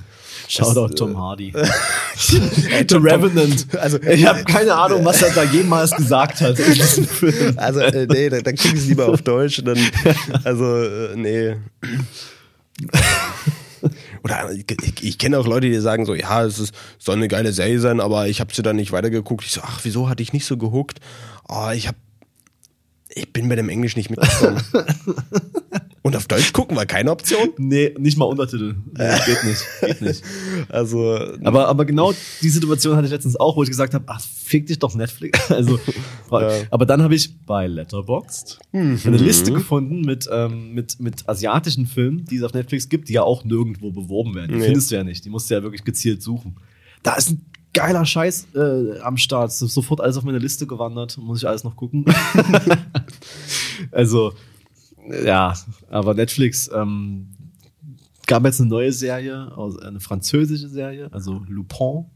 Das, 0.58 0.74
Tom 0.74 1.12
äh, 1.12 1.14
Hardy. 1.14 1.52
Ey, 1.54 2.84
The 2.86 2.96
Revenant. 2.96 3.66
Also, 3.78 3.98
ich 4.02 4.26
habe 4.26 4.44
keine 4.44 4.74
Ahnung, 4.74 5.04
was 5.04 5.22
er 5.22 5.30
da 5.32 5.42
jemals 5.44 5.92
gesagt 5.92 6.40
hat 6.42 6.58
in 6.58 6.74
diesem 6.74 7.06
Film. 7.06 7.54
Also, 7.56 7.80
äh, 7.80 8.06
nee, 8.10 8.28
dann, 8.28 8.42
dann 8.42 8.56
gucke 8.56 8.74
ich 8.74 8.80
es 8.82 8.86
lieber 8.86 9.08
auf 9.08 9.22
Deutsch. 9.22 9.62
Dann, 9.64 9.78
also, 10.42 10.82
äh, 10.82 11.16
nee. 11.16 11.56
Oder 14.22 14.50
ich, 14.52 15.02
ich, 15.02 15.18
kenne 15.18 15.38
auch 15.38 15.46
Leute, 15.46 15.68
die 15.68 15.78
sagen 15.78 16.06
so, 16.06 16.14
ja, 16.14 16.42
es 16.44 16.58
ist, 16.58 16.74
soll 16.98 17.16
eine 17.16 17.28
geile 17.28 17.52
Serie 17.52 17.80
sein, 17.80 18.00
aber 18.00 18.28
ich 18.28 18.40
habe 18.40 18.54
sie 18.54 18.62
dann 18.62 18.76
nicht 18.76 18.92
weitergeguckt. 18.92 19.44
Ich 19.44 19.52
so, 19.52 19.60
ach, 19.62 19.80
wieso 19.82 20.08
hatte 20.08 20.22
ich 20.22 20.32
nicht 20.32 20.46
so 20.46 20.56
gehuckt? 20.56 21.00
Oh, 21.48 21.70
ich 21.74 21.88
hab, 21.88 21.96
ich 23.16 23.32
bin 23.32 23.48
bei 23.48 23.56
dem 23.56 23.68
Englisch 23.68 23.96
nicht 23.96 24.10
mitgekommen. 24.10 24.60
Und 26.02 26.14
auf 26.16 26.26
Deutsch 26.28 26.52
gucken 26.52 26.76
war 26.76 26.84
keine 26.84 27.10
Option. 27.10 27.48
Nee, 27.56 27.94
nicht 27.98 28.18
mal 28.18 28.26
Untertitel. 28.26 28.74
Nee, 28.92 29.08
geht 29.26 29.44
nicht. 29.44 29.62
Geht 29.80 30.00
nicht. 30.02 30.22
Also, 30.68 31.18
Aber, 31.42 31.68
aber 31.68 31.86
genau 31.86 32.12
die 32.42 32.48
Situation 32.50 32.94
hatte 32.96 33.06
ich 33.06 33.10
letztens 33.12 33.36
auch, 33.36 33.56
wo 33.56 33.62
ich 33.62 33.70
gesagt 33.70 33.94
habe, 33.94 34.04
ach, 34.08 34.20
fick 34.20 34.66
dich 34.66 34.78
doch 34.78 34.94
Netflix. 34.94 35.38
Also, 35.50 35.78
Ja. 36.30 36.50
aber 36.70 36.84
dann 36.84 37.02
habe 37.02 37.14
ich 37.14 37.38
bei 37.46 37.66
Letterboxd 37.68 38.58
Mhm. 38.72 39.00
eine 39.04 39.16
Liste 39.16 39.50
gefunden 39.52 40.02
mit, 40.02 40.28
ähm, 40.30 40.72
mit, 40.74 41.00
mit 41.00 41.26
asiatischen 41.28 41.86
Filmen, 41.86 42.24
die 42.26 42.36
es 42.36 42.42
auf 42.42 42.52
Netflix 42.52 42.88
gibt, 42.90 43.08
die 43.08 43.14
ja 43.14 43.22
auch 43.22 43.44
nirgendwo 43.44 43.90
beworben 43.90 44.34
werden. 44.34 44.50
Die 44.52 44.58
Nee. 44.58 44.64
findest 44.66 44.90
du 44.90 44.96
ja 44.96 45.04
nicht. 45.04 45.24
Die 45.24 45.30
musst 45.30 45.48
du 45.48 45.54
ja 45.54 45.62
wirklich 45.62 45.84
gezielt 45.84 46.22
suchen. 46.22 46.56
Da 47.02 47.14
ist 47.14 47.30
ein 47.30 47.46
geiler 47.74 48.06
Scheiß 48.06 48.46
äh, 48.54 48.98
am 49.00 49.16
Start. 49.18 49.52
Sofort 49.52 50.00
alles 50.00 50.16
auf 50.16 50.24
meine 50.24 50.38
Liste 50.38 50.66
gewandert. 50.66 51.18
Muss 51.18 51.38
ich 51.42 51.48
alles 51.48 51.64
noch 51.64 51.76
gucken. 51.76 52.04
also, 53.90 54.32
ja, 55.24 55.54
aber 55.90 56.14
Netflix 56.14 56.70
ähm, 56.74 57.28
gab 58.26 58.44
jetzt 58.44 58.60
eine 58.60 58.70
neue 58.70 58.92
Serie, 58.92 59.52
eine 59.82 60.00
französische 60.00 60.68
Serie, 60.68 61.08
also 61.12 61.42
Lupin. 61.46 62.06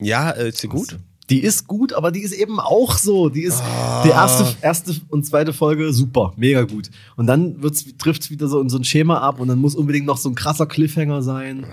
ja, 0.00 0.30
äh, 0.30 0.48
ist 0.48 0.58
sie 0.58 0.68
gut? 0.68 0.98
Die 1.30 1.40
ist 1.40 1.66
gut, 1.66 1.92
aber 1.92 2.10
die 2.10 2.22
ist 2.22 2.32
eben 2.32 2.58
auch 2.58 2.96
so. 2.96 3.28
Die 3.28 3.42
ist 3.42 3.60
Ah. 3.60 4.02
die 4.02 4.08
erste, 4.08 4.46
erste 4.62 4.94
und 5.10 5.26
zweite 5.26 5.52
Folge 5.52 5.92
super, 5.92 6.32
mega 6.36 6.62
gut. 6.62 6.90
Und 7.16 7.26
dann 7.26 7.62
wird's, 7.62 7.84
trifft's 7.98 8.30
wieder 8.30 8.48
so 8.48 8.62
in 8.62 8.70
so 8.70 8.78
ein 8.78 8.84
Schema 8.84 9.18
ab 9.18 9.38
und 9.38 9.48
dann 9.48 9.58
muss 9.58 9.74
unbedingt 9.74 10.06
noch 10.06 10.16
so 10.16 10.30
ein 10.30 10.34
krasser 10.34 10.64
Cliffhanger 10.64 11.20
sein. 11.20 11.66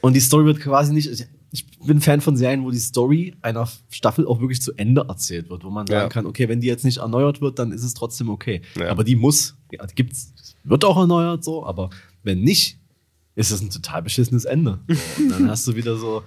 Und 0.00 0.14
die 0.14 0.20
Story 0.20 0.44
wird 0.44 0.58
quasi 0.58 0.92
nicht. 0.92 1.28
Ich, 1.56 1.78
bin 1.86 2.00
Fan 2.00 2.20
von 2.20 2.36
Serien, 2.36 2.64
wo 2.64 2.70
die 2.70 2.78
Story 2.78 3.34
einer 3.42 3.68
Staffel 3.90 4.26
auch 4.26 4.40
wirklich 4.40 4.60
zu 4.60 4.72
Ende 4.74 5.06
erzählt 5.08 5.48
wird, 5.48 5.64
wo 5.64 5.70
man 5.70 5.86
sagen 5.86 6.02
Ja. 6.02 6.08
kann, 6.08 6.26
okay, 6.26 6.48
wenn 6.48 6.60
die 6.60 6.66
jetzt 6.66 6.84
nicht 6.84 6.98
erneuert 6.98 7.40
wird, 7.40 7.58
dann 7.58 7.72
ist 7.72 7.82
es 7.84 7.94
trotzdem 7.94 8.28
okay. 8.28 8.60
Ja. 8.78 8.90
Aber 8.90 9.04
die 9.04 9.16
muss, 9.16 9.56
ja, 9.72 9.86
die 9.86 9.94
gibt's, 9.94 10.32
wird 10.64 10.84
auch 10.84 10.96
erneuert 10.98 11.42
so, 11.44 11.64
aber 11.64 11.90
wenn 12.22 12.40
nicht, 12.42 12.78
ist 13.36 13.50
es 13.50 13.60
ein 13.62 13.70
total 13.70 14.02
beschissenes 14.02 14.44
Ende. 14.44 14.80
So, 14.88 15.22
und 15.22 15.28
dann 15.30 15.48
hast 15.50 15.66
du 15.66 15.74
wieder 15.76 15.96
so, 15.96 16.22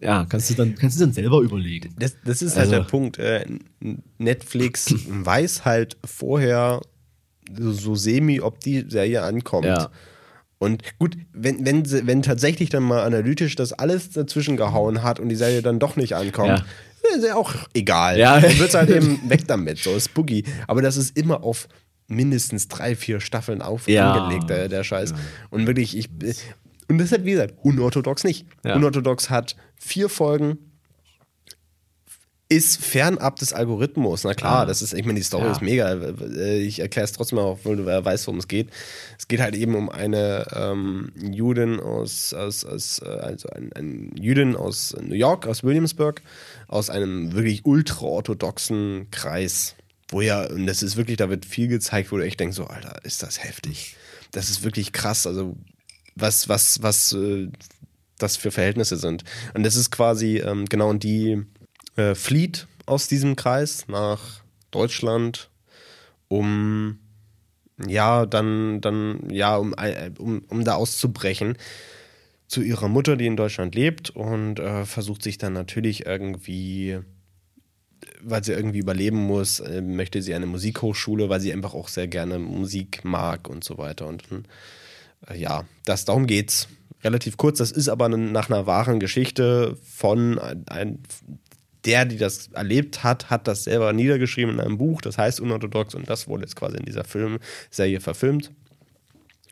ja, 0.00 0.24
kannst 0.28 0.50
du 0.50 0.54
dann, 0.54 0.74
kannst 0.76 0.96
du 0.98 1.04
dann 1.04 1.12
selber 1.12 1.40
überlegen. 1.40 1.94
Das, 1.98 2.14
das 2.24 2.42
ist 2.42 2.56
halt 2.56 2.66
Also- 2.68 2.76
der 2.76 2.82
Punkt. 2.84 3.18
Äh, 3.18 3.44
Netflix 4.18 4.94
weiß 5.08 5.64
halt 5.64 5.96
vorher 6.04 6.80
so, 7.56 7.72
so 7.72 7.94
semi, 7.94 8.40
ob 8.40 8.60
die 8.60 8.84
Serie 8.88 9.22
ankommt. 9.22 9.66
Ja. 9.66 9.90
Und 10.62 10.82
gut, 10.98 11.16
wenn, 11.32 11.64
wenn, 11.64 11.84
sie, 11.86 12.06
wenn 12.06 12.20
tatsächlich 12.22 12.68
dann 12.68 12.82
mal 12.82 13.02
analytisch 13.02 13.56
das 13.56 13.72
alles 13.72 14.10
dazwischen 14.10 14.56
gehauen 14.58 15.02
hat 15.02 15.18
und 15.18 15.30
die 15.30 15.34
Serie 15.36 15.62
dann 15.62 15.78
doch 15.78 15.96
nicht 15.96 16.14
ankommt, 16.14 16.48
Ja. 16.48 17.16
ist 17.16 17.24
ja 17.24 17.34
auch 17.34 17.54
egal. 17.74 18.18
Ja. 18.18 18.38
Dann 18.38 18.58
wird 18.58 18.74
halt 18.74 18.90
eben 18.90 19.18
weg 19.28 19.48
damit, 19.48 19.78
so 19.78 19.90
ist 19.96 20.12
Boogie. 20.12 20.44
Aber 20.68 20.82
das 20.82 20.96
ist 20.98 21.16
immer 21.16 21.42
auf 21.44 21.66
mindestens 22.08 22.68
drei, 22.68 22.94
vier 22.94 23.20
Staffeln 23.20 23.62
auf 23.62 23.88
Ja. 23.88 24.12
angelegt, 24.12 24.50
der, 24.50 24.68
der 24.68 24.84
Scheiß. 24.84 25.14
Und 25.48 25.66
wirklich, 25.66 25.96
ich. 25.96 26.08
Und 26.88 26.98
das 26.98 27.10
hat, 27.12 27.24
wie 27.24 27.30
gesagt, 27.30 27.54
unorthodox 27.62 28.24
nicht. 28.24 28.44
Ja. 28.64 28.76
Unorthodox 28.76 29.30
hat 29.30 29.56
vier 29.76 30.08
Folgen, 30.10 30.58
ist 32.50 32.84
fernab 32.84 33.36
des 33.38 33.52
Algorithmus. 33.52 34.24
Na 34.24 34.34
klar, 34.34 34.62
Ah. 34.62 34.66
das 34.66 34.82
ist, 34.82 34.92
ich 34.92 35.04
meine, 35.06 35.18
die 35.20 35.24
Story 35.24 35.44
Ja. 35.46 35.52
ist 35.52 35.62
mega. 35.62 35.94
Ich 36.58 36.80
erkläre 36.80 37.04
es 37.04 37.12
trotzdem 37.12 37.38
auch, 37.38 37.58
weil 37.64 37.76
du 37.76 37.86
weißt, 37.86 38.26
worum 38.26 38.38
es 38.40 38.48
geht. 38.48 38.68
Es 39.18 39.28
geht 39.28 39.40
halt 39.40 39.54
eben 39.54 39.74
um 39.76 39.88
eine 39.88 40.46
ähm, 40.54 41.12
Judin 41.16 41.78
aus, 41.80 42.34
aus, 42.34 42.64
aus 42.64 42.98
äh, 43.04 43.08
also 43.08 43.48
ein, 43.50 43.72
ein 43.74 44.10
Jüdin 44.16 44.56
aus 44.56 44.96
New 45.00 45.14
York, 45.14 45.46
aus 45.46 45.62
Williamsburg, 45.64 46.22
aus 46.66 46.90
einem 46.90 47.32
wirklich 47.34 47.64
ultra-orthodoxen 47.64 49.08
Kreis. 49.10 49.74
wo 50.10 50.20
ja, 50.20 50.44
und 50.46 50.66
das 50.66 50.82
ist 50.82 50.96
wirklich, 50.96 51.16
da 51.18 51.30
wird 51.30 51.46
viel 51.46 51.68
gezeigt, 51.68 52.10
wo 52.10 52.16
du 52.16 52.24
echt 52.26 52.40
denkst, 52.40 52.56
so, 52.56 52.64
Alter, 52.66 52.98
ist 53.04 53.22
das 53.22 53.44
heftig. 53.44 53.94
Das 54.32 54.50
ist 54.50 54.64
wirklich 54.64 54.92
krass. 54.92 55.24
Also, 55.26 55.56
was, 56.16 56.48
was, 56.48 56.82
was 56.82 57.12
äh, 57.12 57.48
das 58.18 58.36
für 58.36 58.50
Verhältnisse 58.50 58.96
sind. 58.96 59.22
Und 59.54 59.62
das 59.62 59.76
ist 59.76 59.90
quasi, 59.92 60.38
ähm, 60.38 60.66
genau, 60.66 60.90
und 60.90 61.04
die 61.04 61.42
äh, 62.00 62.14
flieht 62.14 62.66
aus 62.86 63.08
diesem 63.08 63.36
Kreis 63.36 63.86
nach 63.88 64.42
Deutschland, 64.70 65.50
um 66.28 66.98
ja, 67.86 68.26
dann, 68.26 68.80
dann, 68.80 69.30
ja, 69.30 69.56
um, 69.56 69.74
äh, 69.74 70.10
um, 70.18 70.42
um 70.48 70.64
da 70.64 70.74
auszubrechen 70.74 71.56
zu 72.46 72.62
ihrer 72.62 72.88
Mutter, 72.88 73.16
die 73.16 73.26
in 73.26 73.36
Deutschland 73.36 73.74
lebt 73.74 74.10
und 74.10 74.58
äh, 74.58 74.84
versucht 74.84 75.22
sich 75.22 75.38
dann 75.38 75.52
natürlich 75.52 76.04
irgendwie, 76.04 76.98
weil 78.22 78.44
sie 78.44 78.52
irgendwie 78.52 78.80
überleben 78.80 79.18
muss, 79.18 79.60
äh, 79.60 79.80
möchte 79.80 80.20
sie 80.20 80.34
eine 80.34 80.46
Musikhochschule, 80.46 81.28
weil 81.28 81.40
sie 81.40 81.52
einfach 81.52 81.74
auch 81.74 81.88
sehr 81.88 82.08
gerne 82.08 82.38
Musik 82.38 83.04
mag 83.04 83.48
und 83.48 83.64
so 83.64 83.78
weiter. 83.78 84.06
Und 84.08 84.24
äh, 85.28 85.38
ja, 85.38 85.64
das, 85.84 86.04
darum 86.04 86.26
geht's. 86.26 86.68
Relativ 87.02 87.38
kurz, 87.38 87.56
das 87.56 87.72
ist 87.72 87.88
aber 87.88 88.10
nach 88.10 88.50
einer 88.50 88.66
wahren 88.66 89.00
Geschichte 89.00 89.78
von 89.82 90.38
ein, 90.38 90.68
ein 90.68 90.98
der, 91.84 92.04
die 92.04 92.16
das 92.16 92.48
erlebt 92.48 93.02
hat, 93.02 93.30
hat 93.30 93.48
das 93.48 93.64
selber 93.64 93.92
niedergeschrieben 93.92 94.54
in 94.54 94.60
einem 94.60 94.78
Buch, 94.78 95.00
das 95.00 95.18
heißt 95.18 95.40
Unorthodox 95.40 95.94
und 95.94 96.08
das 96.08 96.28
wurde 96.28 96.42
jetzt 96.42 96.56
quasi 96.56 96.76
in 96.76 96.84
dieser 96.84 97.04
Filmserie 97.04 98.00
verfilmt. 98.00 98.52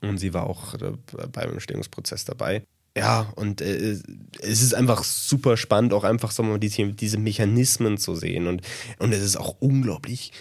Und 0.01 0.19
sie 0.19 0.33
war 0.33 0.47
auch 0.47 0.75
äh, 0.75 0.93
beim 1.33 1.53
Entstehungsprozess 1.53 2.25
dabei. 2.25 2.63
Ja, 2.97 3.33
und 3.37 3.61
äh, 3.61 3.97
es 4.41 4.63
ist 4.63 4.75
einfach 4.75 5.05
super 5.05 5.57
spannend, 5.57 5.93
auch 5.93 6.05
einfach 6.05 6.31
so 6.31 6.43
mal 6.43 6.59
diese, 6.59 6.93
diese 6.93 7.19
Mechanismen 7.19 7.99
zu 7.99 8.15
sehen. 8.15 8.47
Und, 8.47 8.63
und 8.99 9.13
es 9.13 9.23
ist 9.23 9.37
auch 9.37 9.57
unglaublich 9.61 10.33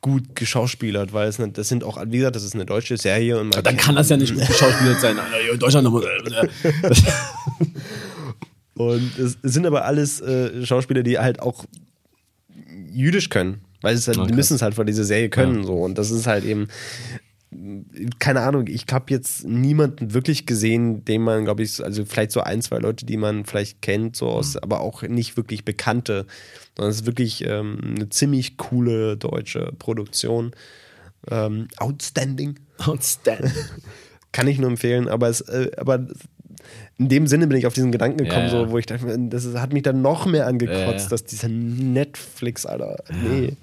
gut 0.00 0.34
geschauspielert, 0.34 1.12
weil 1.12 1.28
es 1.28 1.38
ne, 1.38 1.48
das 1.48 1.68
sind 1.68 1.84
auch, 1.84 2.02
wie 2.06 2.18
gesagt, 2.18 2.34
das 2.34 2.42
ist 2.42 2.54
eine 2.54 2.66
deutsche 2.66 2.96
Serie. 2.96 3.38
Und 3.40 3.54
dann 3.54 3.76
kann 3.76 3.94
das 3.94 4.08
ja 4.08 4.16
nicht 4.16 4.34
gut 4.34 4.46
geschauspielert 4.48 5.00
sein. 5.00 5.16
In 5.52 5.58
Deutschland 5.58 5.88
Und 8.74 9.18
es 9.18 9.38
sind 9.42 9.66
aber 9.66 9.84
alles 9.84 10.20
äh, 10.20 10.64
Schauspieler, 10.64 11.02
die 11.02 11.18
halt 11.18 11.40
auch 11.40 11.64
jüdisch 12.90 13.28
können. 13.28 13.62
Weil 13.82 13.96
es 13.96 14.06
halt, 14.06 14.18
oh, 14.18 14.26
die 14.26 14.32
müssen 14.32 14.54
es 14.54 14.62
halt 14.62 14.74
vor 14.74 14.84
dieser 14.84 15.04
Serie 15.04 15.28
können. 15.28 15.60
Ja. 15.60 15.66
So. 15.66 15.74
Und 15.74 15.98
das 15.98 16.10
ist 16.10 16.26
halt 16.26 16.44
eben, 16.44 16.68
keine 18.18 18.40
Ahnung, 18.40 18.66
ich 18.68 18.86
habe 18.90 19.06
jetzt 19.08 19.44
niemanden 19.44 20.14
wirklich 20.14 20.46
gesehen, 20.46 21.04
den 21.04 21.22
man, 21.22 21.44
glaube 21.44 21.62
ich, 21.62 21.82
also 21.84 22.04
vielleicht 22.04 22.30
so 22.30 22.40
ein, 22.40 22.62
zwei 22.62 22.78
Leute, 22.78 23.04
die 23.04 23.16
man 23.16 23.44
vielleicht 23.44 23.82
kennt, 23.82 24.16
so 24.16 24.28
aus, 24.28 24.54
mhm. 24.54 24.60
aber 24.62 24.80
auch 24.80 25.02
nicht 25.02 25.36
wirklich 25.36 25.64
bekannte. 25.64 26.26
Sondern 26.76 26.90
es 26.90 27.00
ist 27.00 27.06
wirklich 27.06 27.44
ähm, 27.44 27.78
eine 27.96 28.08
ziemlich 28.08 28.56
coole 28.56 29.16
deutsche 29.16 29.72
Produktion. 29.78 30.52
Ähm, 31.30 31.68
outstanding. 31.76 32.58
Outstanding. 32.78 33.52
Kann 34.32 34.46
ich 34.46 34.58
nur 34.58 34.70
empfehlen, 34.70 35.08
aber 35.08 35.28
es, 35.28 35.42
äh, 35.42 35.72
aber 35.76 36.06
in 36.98 37.08
dem 37.08 37.26
Sinne 37.26 37.46
bin 37.46 37.56
ich 37.56 37.66
auf 37.66 37.74
diesen 37.74 37.92
Gedanken 37.92 38.18
gekommen, 38.18 38.44
ja, 38.44 38.50
so, 38.50 38.70
wo 38.70 38.78
ich 38.78 38.86
dachte, 38.86 39.18
das 39.18 39.46
hat 39.54 39.72
mich 39.72 39.82
dann 39.82 40.02
noch 40.02 40.26
mehr 40.26 40.46
angekotzt, 40.46 41.04
ja, 41.04 41.08
dass 41.10 41.24
dieser 41.24 41.48
Netflix, 41.48 42.66
Alter, 42.66 43.02
nee. 43.24 43.56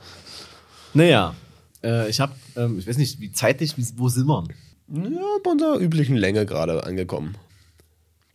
Naja, 0.94 1.36
äh, 1.84 2.10
ich 2.10 2.20
habe, 2.20 2.34
ähm, 2.56 2.80
ich 2.80 2.88
weiß 2.88 2.98
nicht, 2.98 3.20
wie 3.20 3.32
zeitlich, 3.32 3.78
wie, 3.78 3.86
wo 3.96 4.10
sind 4.10 4.28
wir? 4.28 4.44
Ja, 4.92 5.22
bei 5.44 5.52
unserer 5.52 5.78
üblichen 5.78 6.16
Länge 6.16 6.46
gerade 6.46 6.84
angekommen 6.84 7.36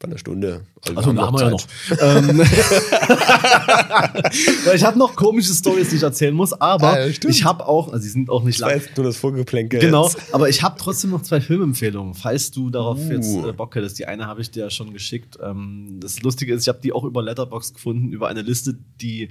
bei 0.04 0.10
einer 0.10 0.18
Stunde. 0.18 0.60
Also, 0.82 0.96
also 0.96 1.22
haben 1.22 1.34
wir 1.34 1.42
ja 1.42 1.50
noch. 1.50 1.66
Ähm, 2.00 2.40
ich 4.74 4.84
habe 4.84 4.98
noch 4.98 5.14
komische 5.16 5.54
Stories, 5.54 5.88
die 5.90 5.96
ich 5.96 6.02
erzählen 6.02 6.34
muss, 6.34 6.52
aber 6.52 7.08
ja, 7.08 7.14
ich 7.26 7.44
habe 7.44 7.66
auch, 7.66 7.90
also 7.92 8.02
die 8.02 8.10
sind 8.10 8.28
auch 8.28 8.44
nicht 8.44 8.58
lang. 8.58 8.82
nur 8.96 9.06
das 9.06 9.16
Vorgeplänkel. 9.16 9.80
Genau, 9.80 10.06
jetzt. 10.06 10.18
aber 10.32 10.48
ich 10.48 10.62
habe 10.62 10.76
trotzdem 10.78 11.10
noch 11.10 11.22
zwei 11.22 11.40
Filmempfehlungen, 11.40 12.14
falls 12.14 12.50
du 12.50 12.70
darauf 12.70 12.98
uh. 12.98 13.12
jetzt 13.12 13.34
äh, 13.34 13.52
Bock 13.52 13.74
hättest. 13.74 13.98
Die 13.98 14.06
eine 14.06 14.26
habe 14.26 14.42
ich 14.42 14.50
dir 14.50 14.64
ja 14.64 14.70
schon 14.70 14.92
geschickt. 14.92 15.38
Ähm, 15.42 15.98
das 16.00 16.22
Lustige 16.22 16.54
ist, 16.54 16.62
ich 16.62 16.68
habe 16.68 16.80
die 16.82 16.92
auch 16.92 17.04
über 17.04 17.22
Letterbox 17.22 17.74
gefunden, 17.74 18.12
über 18.12 18.28
eine 18.28 18.42
Liste, 18.42 18.76
die 19.00 19.30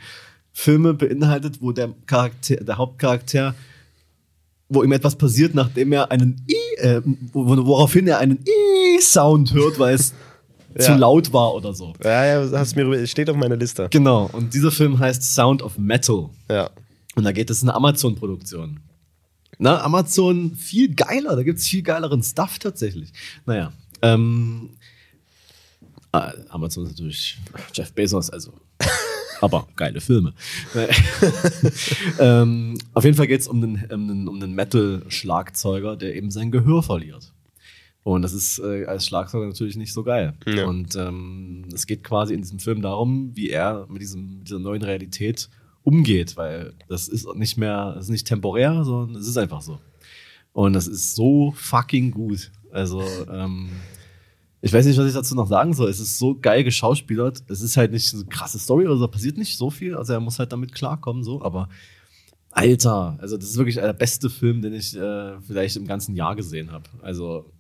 Filme 0.52 0.94
beinhaltet, 0.94 1.62
wo 1.62 1.72
der 1.72 1.94
Charakter, 2.06 2.58
der 2.58 2.78
Hauptcharakter 2.78 3.56
wo 4.70 4.84
ihm 4.84 4.92
etwas 4.92 5.16
passiert, 5.16 5.54
nachdem 5.54 5.92
er 5.92 6.12
einen 6.12 6.44
I, 6.50 6.80
äh, 6.80 7.02
woraufhin 7.34 8.08
er 8.08 8.20
einen 8.20 8.40
I-Sound 8.98 9.54
hört, 9.54 9.80
weil 9.80 9.96
es 9.96 10.14
zu 10.78 10.96
laut 10.96 11.34
war 11.34 11.54
oder 11.54 11.74
so. 11.74 11.94
Ja, 12.04 12.26
ja, 12.26 12.58
hast 12.58 12.76
mir 12.76 13.08
steht 13.08 13.30
auf 13.30 13.36
meiner 13.36 13.56
Liste. 13.56 13.88
Genau. 13.92 14.30
Und 14.32 14.54
dieser 14.54 14.72
Film 14.72 15.00
heißt 15.00 15.24
Sound 15.36 15.62
of 15.62 15.78
Metal. 15.78 16.30
Ja. 16.50 16.70
Und 17.16 17.24
da 17.24 17.32
geht 17.32 17.50
es 17.50 17.62
eine 17.62 17.74
Amazon-Produktion. 17.74 18.80
Na, 19.60 19.82
Amazon 19.82 20.56
viel 20.56 20.94
geiler, 20.94 21.36
da 21.36 21.44
gibt 21.44 21.60
es 21.60 21.68
viel 21.68 21.84
geileren 21.84 22.24
Stuff 22.24 22.60
tatsächlich. 22.60 23.12
Naja. 23.46 23.72
Ähm, 24.02 24.72
äh, 26.12 26.32
Amazon 26.50 26.86
ist 26.86 26.92
natürlich 26.92 27.38
Jeff 27.74 27.94
Bezos, 27.94 28.30
also. 28.30 28.54
aber 29.42 29.68
geile 29.76 30.00
Filme. 30.00 30.34
ähm, 32.20 32.78
auf 32.94 33.04
jeden 33.04 33.18
Fall 33.18 33.28
geht 33.28 33.42
es 33.42 33.48
um 33.48 33.62
den, 33.62 33.86
um 33.92 34.08
den, 34.08 34.28
um 34.28 34.40
den 34.40 34.54
Metal-Schlagzeuger, 34.54 35.98
der 35.98 36.16
eben 36.16 36.32
sein 36.32 36.52
Gehör 36.52 36.82
verliert. 36.82 37.33
Und 38.04 38.22
das 38.22 38.34
ist 38.34 38.60
äh, 38.60 38.86
als 38.86 39.06
Schlagzeuger 39.06 39.48
natürlich 39.48 39.78
nicht 39.78 39.94
so 39.94 40.04
geil. 40.04 40.34
Ja. 40.46 40.66
Und 40.66 40.96
ähm, 40.96 41.66
es 41.74 41.88
geht 41.88 42.04
quasi 42.04 42.34
in 42.34 42.42
diesem 42.42 42.60
Film 42.60 42.82
darum, 42.82 43.32
wie 43.34 43.50
er 43.50 43.88
mit, 43.90 44.02
diesem, 44.02 44.40
mit 44.40 44.50
dieser 44.50 44.60
neuen 44.60 44.82
Realität 44.82 45.50
umgeht, 45.84 46.36
weil 46.36 46.74
das 46.90 47.08
ist 47.08 47.28
nicht 47.36 47.58
mehr, 47.58 47.94
das 47.94 48.06
ist 48.06 48.12
nicht 48.12 48.28
temporär, 48.28 48.84
sondern 48.84 49.16
es 49.16 49.28
ist 49.28 49.38
einfach 49.38 49.62
so. 49.62 49.80
Und 50.52 50.74
das 50.74 50.88
ist 50.88 51.16
so 51.16 51.54
fucking 51.56 52.12
gut. 52.12 52.52
Also, 52.72 53.04
ähm, 53.32 53.70
ich 54.62 54.72
weiß 54.72 54.86
nicht, 54.86 54.98
was 54.98 55.08
ich 55.08 55.14
dazu 55.14 55.36
noch 55.36 55.48
sagen 55.48 55.74
soll. 55.74 55.90
Es 55.90 56.00
ist 56.00 56.18
so 56.18 56.40
geil 56.40 56.64
geschauspielert. 56.64 57.44
Es 57.48 57.62
ist 57.62 57.76
halt 57.76 57.92
nicht 57.92 58.08
so 58.08 58.18
eine 58.18 58.28
krasse 58.28 58.60
Story 58.60 58.86
oder 58.86 58.98
so, 58.98 59.08
passiert 59.08 59.38
nicht 59.38 59.58
so 59.58 59.70
viel. 59.70 59.96
Also 59.96 60.14
er 60.14 60.20
muss 60.20 60.40
halt 60.40 60.52
damit 60.52 60.74
klarkommen, 60.74 61.24
so, 61.24 61.42
aber 61.42 61.70
Alter, 62.52 63.18
also 63.20 63.36
das 63.36 63.50
ist 63.50 63.58
wirklich 63.58 63.76
der 63.76 63.94
beste 63.94 64.30
Film, 64.30 64.62
den 64.62 64.74
ich 64.74 64.96
äh, 64.96 65.40
vielleicht 65.42 65.76
im 65.76 65.88
ganzen 65.88 66.16
Jahr 66.16 66.36
gesehen 66.36 66.72
habe. 66.72 66.86
Also 67.02 67.52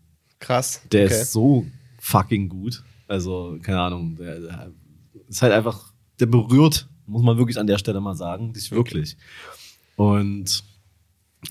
Krass. 0.44 0.82
Der 0.92 1.06
okay. 1.06 1.22
ist 1.22 1.32
so 1.32 1.66
fucking 2.00 2.50
gut. 2.50 2.84
Also, 3.08 3.58
keine 3.62 3.80
Ahnung, 3.80 4.18
der, 4.18 4.42
der, 4.42 4.72
ist 5.30 5.42
halt 5.42 5.54
einfach, 5.54 5.94
der 6.20 6.26
berührt, 6.26 6.90
muss 7.06 7.24
man 7.24 7.38
wirklich 7.38 7.58
an 7.58 7.68
der 7.68 7.78
Stelle 7.78 8.02
mal 8.02 8.16
sagen, 8.16 8.52
dich 8.52 8.70
wirklich. 8.72 9.16
Und 9.96 10.66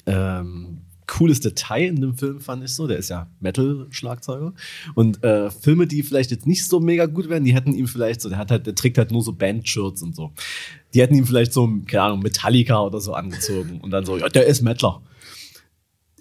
ähm, 0.05 0.83
cooles 1.07 1.41
Detail 1.41 1.87
in 1.87 2.03
dem 2.03 2.19
Film 2.19 2.41
fand 2.41 2.65
ich 2.65 2.75
so, 2.75 2.87
der 2.87 2.99
ist 2.99 3.09
ja 3.09 3.31
Metal-Schlagzeuger. 3.41 4.53
Und 4.95 5.25
äh, 5.25 5.51
Filme, 5.51 5.87
die 5.87 6.03
vielleicht 6.03 6.31
jetzt 6.31 6.47
nicht 6.47 6.67
so 6.67 6.79
mega 6.79 7.07
gut 7.07 7.31
wären, 7.31 7.45
die 7.45 7.55
hätten 7.55 7.73
ihm 7.73 7.89
vielleicht 7.89 8.21
so, 8.21 8.29
der 8.29 8.37
hat 8.37 8.51
halt, 8.51 8.67
der 8.67 8.75
trägt 8.75 8.99
halt 8.99 9.11
nur 9.11 9.23
so 9.23 9.33
Band-Shirts 9.33 10.03
und 10.03 10.15
so. 10.15 10.33
Die 10.93 11.01
hätten 11.01 11.15
ihm 11.15 11.27
vielleicht 11.27 11.55
so, 11.55 11.67
keine 11.87 12.03
Ahnung, 12.03 12.21
Metallica 12.21 12.83
oder 12.83 13.01
so 13.01 13.15
angezogen 13.15 13.81
und 13.81 13.91
dann 13.91 14.05
so, 14.05 14.19
ja, 14.19 14.29
der 14.29 14.47
ist 14.47 14.61
Metaler. 14.61 15.01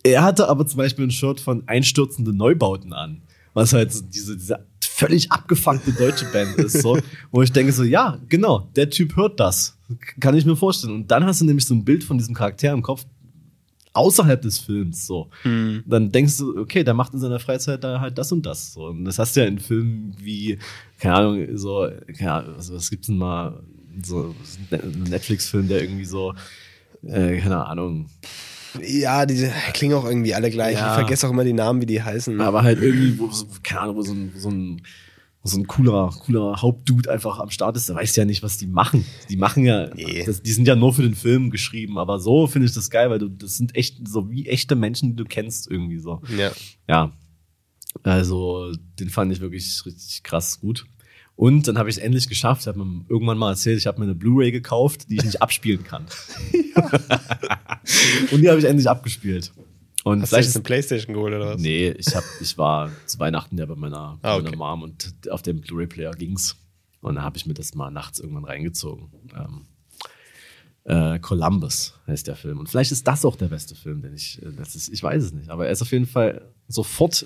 Er 0.04 0.24
hatte 0.24 0.48
aber 0.50 0.66
zum 0.66 0.78
Beispiel 0.78 1.06
ein 1.06 1.12
Shirt 1.12 1.40
von 1.40 1.68
Einstürzende 1.68 2.34
Neubauten 2.34 2.94
an. 2.94 3.22
Was 3.54 3.74
halt 3.74 3.92
so 3.92 4.04
diese, 4.06 4.38
diese 4.38 4.66
völlig 4.82 5.32
abgefuckte 5.32 5.92
deutsche 5.92 6.26
Band 6.26 6.56
ist, 6.58 6.82
so, 6.82 6.98
wo 7.32 7.42
ich 7.42 7.52
denke 7.52 7.74
so, 7.74 7.84
ja, 7.84 8.20
genau, 8.30 8.70
der 8.76 8.90
Typ 8.90 9.16
hört 9.16 9.40
das. 9.40 9.78
Kann 10.20 10.38
ich 10.38 10.46
mir 10.46 10.56
vorstellen. 10.56 10.94
Und 10.94 11.12
dann 11.12 11.26
hast 11.26 11.42
du 11.42 11.46
nämlich 11.46 11.66
so 11.66 11.74
ein 11.74 11.84
Bild 11.84 12.04
von 12.04 12.18
diesem 12.18 12.34
Charakter 12.34 12.72
im 12.72 12.82
Kopf, 12.82 13.06
außerhalb 13.94 14.42
des 14.42 14.60
Films, 14.60 15.06
so. 15.06 15.30
Mhm. 15.44 15.84
Dann 15.86 16.12
denkst 16.12 16.38
du, 16.38 16.58
okay, 16.58 16.84
der 16.84 16.94
macht 16.94 17.14
in 17.14 17.20
seiner 17.20 17.40
Freizeit 17.40 17.84
da 17.84 18.00
halt 18.00 18.18
das 18.18 18.32
und 18.32 18.46
das, 18.46 18.74
so. 18.74 18.86
Und 18.86 19.06
das 19.06 19.20
hast 19.20 19.36
du 19.36 19.42
ja 19.42 19.48
in 19.48 19.60
Filmen 19.60 20.16
wie, 20.18 20.60
keine 21.00 21.16
Ahnung, 21.16 21.58
so, 21.58 21.90
keine 22.18 22.32
Ahnung, 22.32 22.54
was, 22.58 22.72
was 22.72 22.90
gibt's 22.90 23.08
denn 23.08 23.18
mal, 23.18 23.62
so, 24.06 24.34
ein 24.72 25.04
Netflix-Film, 25.10 25.68
der 25.68 25.82
irgendwie 25.82 26.06
so, 26.06 26.34
äh, 27.04 27.38
keine 27.40 27.66
Ahnung, 27.66 28.08
ja, 28.80 29.26
die 29.26 29.50
klingen 29.74 29.96
auch 29.96 30.06
irgendwie 30.06 30.34
alle 30.34 30.50
gleich. 30.50 30.76
Ja. 30.76 30.90
Ich 30.90 31.00
vergesse 31.00 31.28
auch 31.28 31.32
immer 31.32 31.44
die 31.44 31.54
Namen, 31.54 31.82
wie 31.82 31.86
die 31.86 32.02
heißen. 32.02 32.40
Aber 32.42 32.64
halt 32.64 32.82
irgendwie, 32.82 33.18
wo, 33.20 33.30
keine 33.64 33.82
Ahnung, 33.82 33.96
wo 33.98 34.02
so 34.02 34.14
ein, 34.14 34.32
so 34.36 34.50
ein, 34.50 34.82
so 35.44 35.58
ein 35.58 35.68
cooler, 35.68 36.14
cooler 36.26 36.62
Hauptdude 36.62 37.10
einfach 37.10 37.40
am 37.40 37.50
Start 37.50 37.76
ist, 37.76 37.90
der 37.90 37.96
weiß 37.96 38.16
ja 38.16 38.26
nicht, 38.26 38.44
was 38.44 38.58
die 38.58 38.68
machen. 38.68 39.06
Die 39.30 39.38
machen 39.38 39.66
ja, 39.66 39.90
nee. 39.96 40.24
das, 40.24 40.42
die 40.42 40.52
sind 40.52 40.68
ja 40.68 40.76
nur 40.76 40.94
für 40.94 41.02
den 41.02 41.16
Film 41.16 41.50
geschrieben, 41.50 41.98
aber 41.98 42.20
so 42.20 42.48
finde 42.48 42.68
ich 42.68 42.74
das 42.74 42.90
geil, 42.90 43.10
weil 43.10 43.20
du, 43.20 43.28
das 43.28 43.58
sind 43.58 43.76
echt 43.76 44.08
so 44.08 44.30
wie 44.30 44.48
echte 44.48 44.76
Menschen, 44.76 45.10
die 45.10 45.16
du 45.16 45.26
kennst 45.26 45.70
irgendwie 45.70 46.00
so. 46.00 46.22
Ja. 46.38 46.52
Ja. 46.88 47.12
Also, 48.04 48.72
den 49.00 49.10
fand 49.10 49.34
ich 49.34 49.42
wirklich 49.42 49.84
richtig 49.86 50.24
krass 50.24 50.60
gut. 50.60 50.86
Und 51.42 51.68
dann 51.68 51.80
habe 51.80 51.90
ich 51.90 51.98
es 51.98 52.04
endlich 52.04 52.30
geschafft. 52.30 52.62
Ich 52.62 52.68
habe 52.68 52.86
mir 52.86 53.04
irgendwann 53.10 53.40
mal 53.40 53.50
erzählt, 53.50 53.80
ich 53.80 53.88
habe 53.88 53.98
mir 53.98 54.06
eine 54.06 54.14
Blu-ray 54.14 54.52
gekauft, 54.52 55.10
die 55.10 55.16
ich 55.16 55.24
nicht 55.24 55.42
abspielen 55.42 55.84
kann. 55.84 56.06
und 58.32 58.42
die 58.42 58.48
habe 58.48 58.60
ich 58.60 58.66
endlich 58.66 58.88
abgespielt. 58.88 59.52
Und 60.04 60.22
Hast 60.22 60.34
du 60.34 60.38
jetzt 60.38 60.56
eine 60.56 60.62
Playstation 60.62 61.16
geholt 61.16 61.34
oder 61.34 61.56
was? 61.56 61.60
Nee, 61.60 61.96
ich, 61.98 62.16
hab, 62.16 62.24
ich 62.40 62.56
war 62.60 62.92
zu 63.08 63.18
Weihnachten 63.18 63.58
ja 63.58 63.66
bei 63.66 63.74
meiner, 63.74 64.20
ah, 64.22 64.36
okay. 64.36 64.44
meiner 64.44 64.58
Mom 64.58 64.84
und 64.84 65.16
auf 65.32 65.42
dem 65.42 65.62
Blu-ray-Player 65.62 66.12
ging's. 66.12 66.58
Und 67.02 67.16
da 67.16 67.24
habe 67.24 67.38
ich 67.38 67.48
mir 67.48 67.56
das 67.56 67.74
mal 67.74 67.90
nachts 67.90 68.20
irgendwann 68.20 68.46
reingezogen. 68.46 69.10
Ähm, 69.36 69.66
Äh, 70.84 71.18
Columbus 71.20 71.96
heißt 72.06 72.28
der 72.28 72.36
Film. 72.36 72.60
Und 72.60 72.70
vielleicht 72.70 72.92
ist 72.92 73.08
das 73.08 73.26
auch 73.26 73.36
der 73.36 73.48
beste 73.48 73.74
Film, 73.74 74.04
den 74.04 74.14
ich, 74.14 74.40
äh, 74.44 74.52
das 74.56 74.76
ist, 74.76 74.90
ich 74.90 75.02
weiß 75.02 75.24
es 75.24 75.34
nicht. 75.34 75.50
Aber 75.50 75.66
er 75.66 75.72
ist 75.72 75.82
auf 75.82 75.92
jeden 75.92 76.06
Fall 76.08 76.54
sofort 76.68 77.26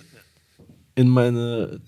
in 0.95 1.09
meine 1.09 1.81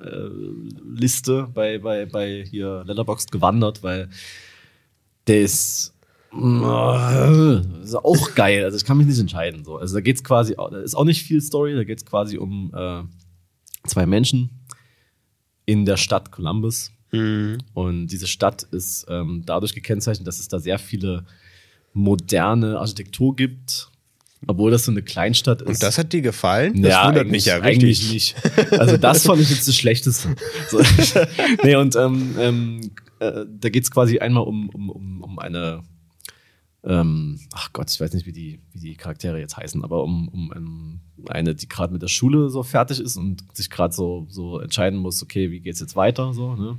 Top-Liste 0.00 1.48
bei, 1.52 1.78
bei, 1.78 2.06
bei 2.06 2.44
hier 2.48 2.84
Letterboxd 2.86 3.30
gewandert, 3.30 3.82
weil 3.82 4.08
der 5.26 5.42
ist, 5.42 5.94
äh, 6.32 7.82
ist 7.82 7.94
auch 7.94 8.34
geil. 8.34 8.64
Also 8.64 8.76
ich 8.76 8.84
kann 8.84 8.98
mich 8.98 9.06
nicht 9.06 9.18
entscheiden. 9.18 9.64
So. 9.64 9.76
Also 9.76 9.94
da 9.94 10.00
geht 10.00 10.16
es 10.16 10.24
quasi, 10.24 10.54
da 10.54 10.80
ist 10.80 10.94
auch 10.94 11.04
nicht 11.04 11.22
viel 11.22 11.40
Story, 11.40 11.74
da 11.74 11.84
geht 11.84 11.98
es 11.98 12.06
quasi 12.06 12.38
um 12.38 12.72
äh, 12.74 13.02
zwei 13.86 14.06
Menschen 14.06 14.50
in 15.66 15.84
der 15.84 15.96
Stadt 15.96 16.30
Columbus. 16.32 16.92
Und 17.12 18.06
diese 18.06 18.28
Stadt 18.28 18.62
ist 18.62 19.04
ähm, 19.08 19.42
dadurch 19.44 19.74
gekennzeichnet, 19.74 20.28
dass 20.28 20.38
es 20.38 20.46
da 20.46 20.60
sehr 20.60 20.78
viele 20.78 21.26
moderne 21.92 22.78
Architektur 22.78 23.34
gibt, 23.34 23.89
obwohl 24.46 24.70
das 24.70 24.84
so 24.84 24.90
eine 24.90 25.02
Kleinstadt 25.02 25.62
ist. 25.62 25.68
Und 25.68 25.82
das 25.82 25.98
hat 25.98 26.12
dir 26.12 26.22
gefallen? 26.22 26.82
Das 26.82 26.90
ja, 26.92 27.06
wundert 27.06 27.22
eigentlich- 27.22 27.32
mich 27.32 27.44
ja 27.46 27.60
Eigentlich 27.60 28.00
richtig. 28.10 28.12
nicht. 28.12 28.72
Also 28.80 28.96
das 28.96 29.22
fand 29.26 29.40
ich 29.40 29.50
jetzt 29.50 29.68
das 29.68 29.76
Schlechteste. 29.76 30.34
So. 30.68 30.80
nee, 31.62 31.76
und 31.76 31.94
ähm, 31.96 32.34
ähm, 32.38 32.90
äh, 33.18 33.44
da 33.60 33.68
geht 33.68 33.84
es 33.84 33.90
quasi 33.90 34.18
einmal 34.18 34.44
um, 34.44 34.70
um, 34.70 34.88
um, 34.90 35.22
um 35.22 35.38
eine, 35.38 35.82
ähm, 36.84 37.38
ach 37.52 37.72
Gott, 37.74 37.90
ich 37.90 38.00
weiß 38.00 38.14
nicht, 38.14 38.24
wie 38.26 38.32
die, 38.32 38.60
wie 38.72 38.80
die 38.80 38.94
Charaktere 38.96 39.38
jetzt 39.38 39.56
heißen, 39.58 39.84
aber 39.84 40.02
um, 40.02 40.28
um 40.28 40.52
ähm, 40.56 41.00
eine, 41.28 41.54
die 41.54 41.68
gerade 41.68 41.92
mit 41.92 42.00
der 42.00 42.08
Schule 42.08 42.48
so 42.48 42.62
fertig 42.62 42.98
ist 43.00 43.18
und 43.18 43.44
sich 43.54 43.68
gerade 43.68 43.92
so, 43.94 44.26
so 44.30 44.58
entscheiden 44.58 44.98
muss, 44.98 45.22
okay, 45.22 45.50
wie 45.50 45.60
geht's 45.60 45.80
jetzt 45.80 45.96
weiter, 45.96 46.32
so, 46.32 46.54
ne? 46.56 46.78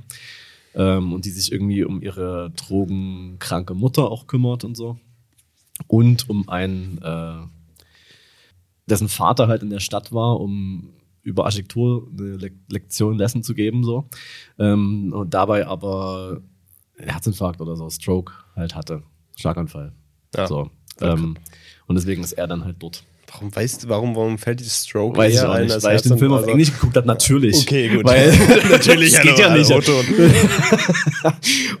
Ähm, 0.74 1.12
und 1.12 1.26
die 1.26 1.30
sich 1.30 1.52
irgendwie 1.52 1.84
um 1.84 2.00
ihre 2.02 2.50
drogenkranke 2.56 3.74
Mutter 3.74 4.10
auch 4.10 4.26
kümmert 4.26 4.64
und 4.64 4.76
so. 4.76 4.98
Und 5.86 6.28
um 6.28 6.48
einen, 6.48 6.98
äh, 7.02 7.38
dessen 8.86 9.08
Vater 9.08 9.48
halt 9.48 9.62
in 9.62 9.70
der 9.70 9.80
Stadt 9.80 10.12
war, 10.12 10.40
um 10.40 10.90
über 11.22 11.44
Architektur 11.44 12.08
eine 12.18 12.36
Le 12.36 12.50
Lektion, 12.68 13.16
Lesson 13.16 13.42
zu 13.42 13.54
geben, 13.54 13.84
so. 13.84 14.08
Ähm, 14.58 15.12
und 15.12 15.32
dabei 15.32 15.66
aber 15.66 16.40
Herzinfarkt 16.96 17.60
oder 17.60 17.76
so, 17.76 17.88
Stroke 17.90 18.32
halt 18.56 18.74
hatte. 18.74 19.02
Schlaganfall. 19.36 19.92
Ja. 20.34 20.46
So. 20.46 20.70
Ähm, 21.00 21.36
und 21.86 21.94
deswegen 21.94 22.22
ist 22.22 22.32
er 22.32 22.46
dann 22.46 22.64
halt 22.64 22.76
dort. 22.80 23.04
Warum 23.32 23.54
weißt 23.54 23.84
du, 23.84 23.88
warum, 23.88 24.14
warum 24.14 24.36
fällt 24.36 24.60
die 24.60 24.64
Stroke 24.64 25.16
Weiß 25.16 25.34
ich 25.34 25.40
auch 25.40 25.52
ein 25.52 25.66
nicht, 25.66 25.82
weil 25.82 25.96
ich 25.96 26.02
den 26.02 26.18
Film 26.18 26.32
auf 26.32 26.46
Englisch 26.46 26.70
geguckt 26.72 26.96
habe, 26.96 27.06
natürlich. 27.06 27.62
Okay, 27.62 27.88
gut. 27.88 28.04
Weil 28.04 28.30
Natürlich, 28.70 29.12
das 29.12 29.22
geht 29.22 29.38
ja 29.38 29.56
nicht. 29.56 29.70
Otto. 29.70 29.92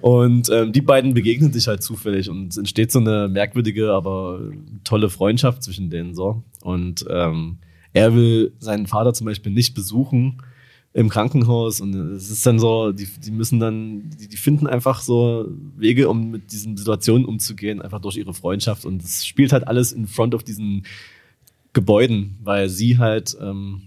Und 0.00 0.48
ähm, 0.50 0.72
die 0.72 0.80
beiden 0.80 1.12
begegnen 1.12 1.52
sich 1.52 1.68
halt 1.68 1.82
zufällig 1.82 2.28
und 2.30 2.52
es 2.52 2.56
entsteht 2.56 2.90
so 2.90 2.98
eine 2.98 3.28
merkwürdige, 3.28 3.92
aber 3.92 4.40
tolle 4.82 5.10
Freundschaft 5.10 5.62
zwischen 5.62 5.90
denen 5.90 6.14
so. 6.14 6.42
Und 6.62 7.04
ähm, 7.08 7.58
er 7.92 8.14
will 8.14 8.52
seinen 8.58 8.86
Vater 8.86 9.12
zum 9.12 9.26
Beispiel 9.26 9.52
nicht 9.52 9.74
besuchen 9.74 10.42
im 10.94 11.08
Krankenhaus 11.08 11.80
und 11.80 11.94
es 11.94 12.30
ist 12.30 12.44
dann 12.44 12.58
so, 12.58 12.92
die, 12.92 13.06
die 13.06 13.30
müssen 13.30 13.60
dann, 13.60 14.10
die, 14.20 14.28
die 14.28 14.36
finden 14.36 14.66
einfach 14.66 15.00
so 15.00 15.48
Wege, 15.76 16.08
um 16.08 16.30
mit 16.30 16.52
diesen 16.52 16.76
Situationen 16.76 17.24
umzugehen, 17.24 17.80
einfach 17.80 18.00
durch 18.00 18.16
ihre 18.16 18.34
Freundschaft 18.34 18.84
und 18.84 19.02
es 19.02 19.24
spielt 19.24 19.52
halt 19.52 19.66
alles 19.66 19.92
in 19.92 20.06
front 20.06 20.34
of 20.34 20.44
diesen 20.44 20.84
Gebäuden, 21.72 22.38
weil 22.42 22.68
sie 22.68 22.98
halt 22.98 23.36
ähm, 23.40 23.82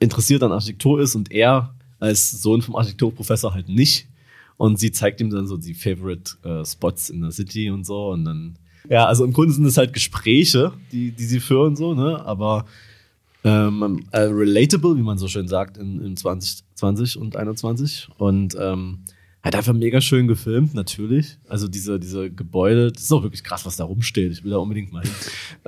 interessiert 0.00 0.42
an 0.42 0.52
Architektur 0.52 1.00
ist 1.00 1.14
und 1.14 1.30
er 1.30 1.74
als 1.98 2.30
Sohn 2.42 2.62
vom 2.62 2.76
Architekturprofessor 2.76 3.54
halt 3.54 3.68
nicht. 3.68 4.08
Und 4.56 4.78
sie 4.78 4.90
zeigt 4.90 5.20
ihm 5.20 5.30
dann 5.30 5.46
so 5.46 5.56
die 5.56 5.74
Favorite 5.74 6.32
äh, 6.42 6.64
Spots 6.64 7.10
in 7.10 7.20
der 7.20 7.30
City 7.30 7.70
und 7.70 7.86
so. 7.86 8.10
Und 8.10 8.24
dann, 8.24 8.58
ja, 8.88 9.06
also 9.06 9.24
im 9.24 9.32
Grunde 9.32 9.52
sind 9.52 9.64
es 9.64 9.76
halt 9.76 9.92
Gespräche, 9.92 10.72
die, 10.90 11.12
die 11.12 11.24
sie 11.24 11.38
führen, 11.38 11.76
so, 11.76 11.94
ne? 11.94 12.24
Aber 12.26 12.66
ähm, 13.44 14.04
äh, 14.10 14.22
relatable, 14.22 14.96
wie 14.96 15.02
man 15.02 15.16
so 15.16 15.28
schön 15.28 15.46
sagt, 15.46 15.76
in, 15.78 16.04
in 16.04 16.16
2020 16.16 17.18
und 17.18 17.36
21. 17.36 18.08
Und 18.18 18.56
ähm, 18.58 19.04
halt 19.42 19.54
einfach 19.54 19.72
mega 19.72 20.00
schön 20.00 20.26
gefilmt, 20.26 20.74
natürlich. 20.74 21.38
Also 21.48 21.68
diese, 21.68 21.98
diese 22.00 22.30
Gebäude, 22.30 22.92
das 22.92 23.04
ist 23.04 23.12
auch 23.12 23.22
wirklich 23.22 23.44
krass, 23.44 23.64
was 23.66 23.76
da 23.76 23.84
rumsteht. 23.84 24.32
Ich 24.32 24.44
will 24.44 24.50
da 24.50 24.58
unbedingt 24.58 24.92
mal 24.92 25.02
hin. 25.02 25.12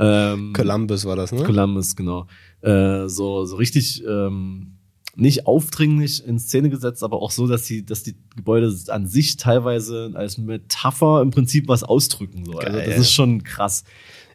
Ähm, 0.03 0.55
Columbus 0.55 1.05
war 1.05 1.17
das, 1.17 1.31
ne? 1.31 1.43
Columbus, 1.43 1.95
genau. 1.95 2.27
Äh, 2.63 3.07
so, 3.09 3.45
so 3.45 3.57
richtig 3.57 4.03
ähm, 4.07 4.79
nicht 5.15 5.47
aufdringlich 5.47 6.25
in 6.25 6.39
Szene 6.39 6.71
gesetzt, 6.71 7.03
aber 7.03 7.21
auch 7.21 7.31
so, 7.31 7.47
dass 7.47 7.65
die, 7.65 7.85
dass 7.85 8.03
die 8.03 8.17
Gebäude 8.35 8.75
an 8.89 9.07
sich 9.07 9.37
teilweise 9.37 10.13
als 10.15 10.39
Metapher 10.39 11.21
im 11.21 11.31
Prinzip 11.31 11.69
was 11.69 11.83
ausdrücken. 11.83 12.45
So. 12.47 12.59
Also 12.59 12.79
das 12.79 12.99
ist 12.99 13.13
schon 13.13 13.43
krass. 13.43 13.85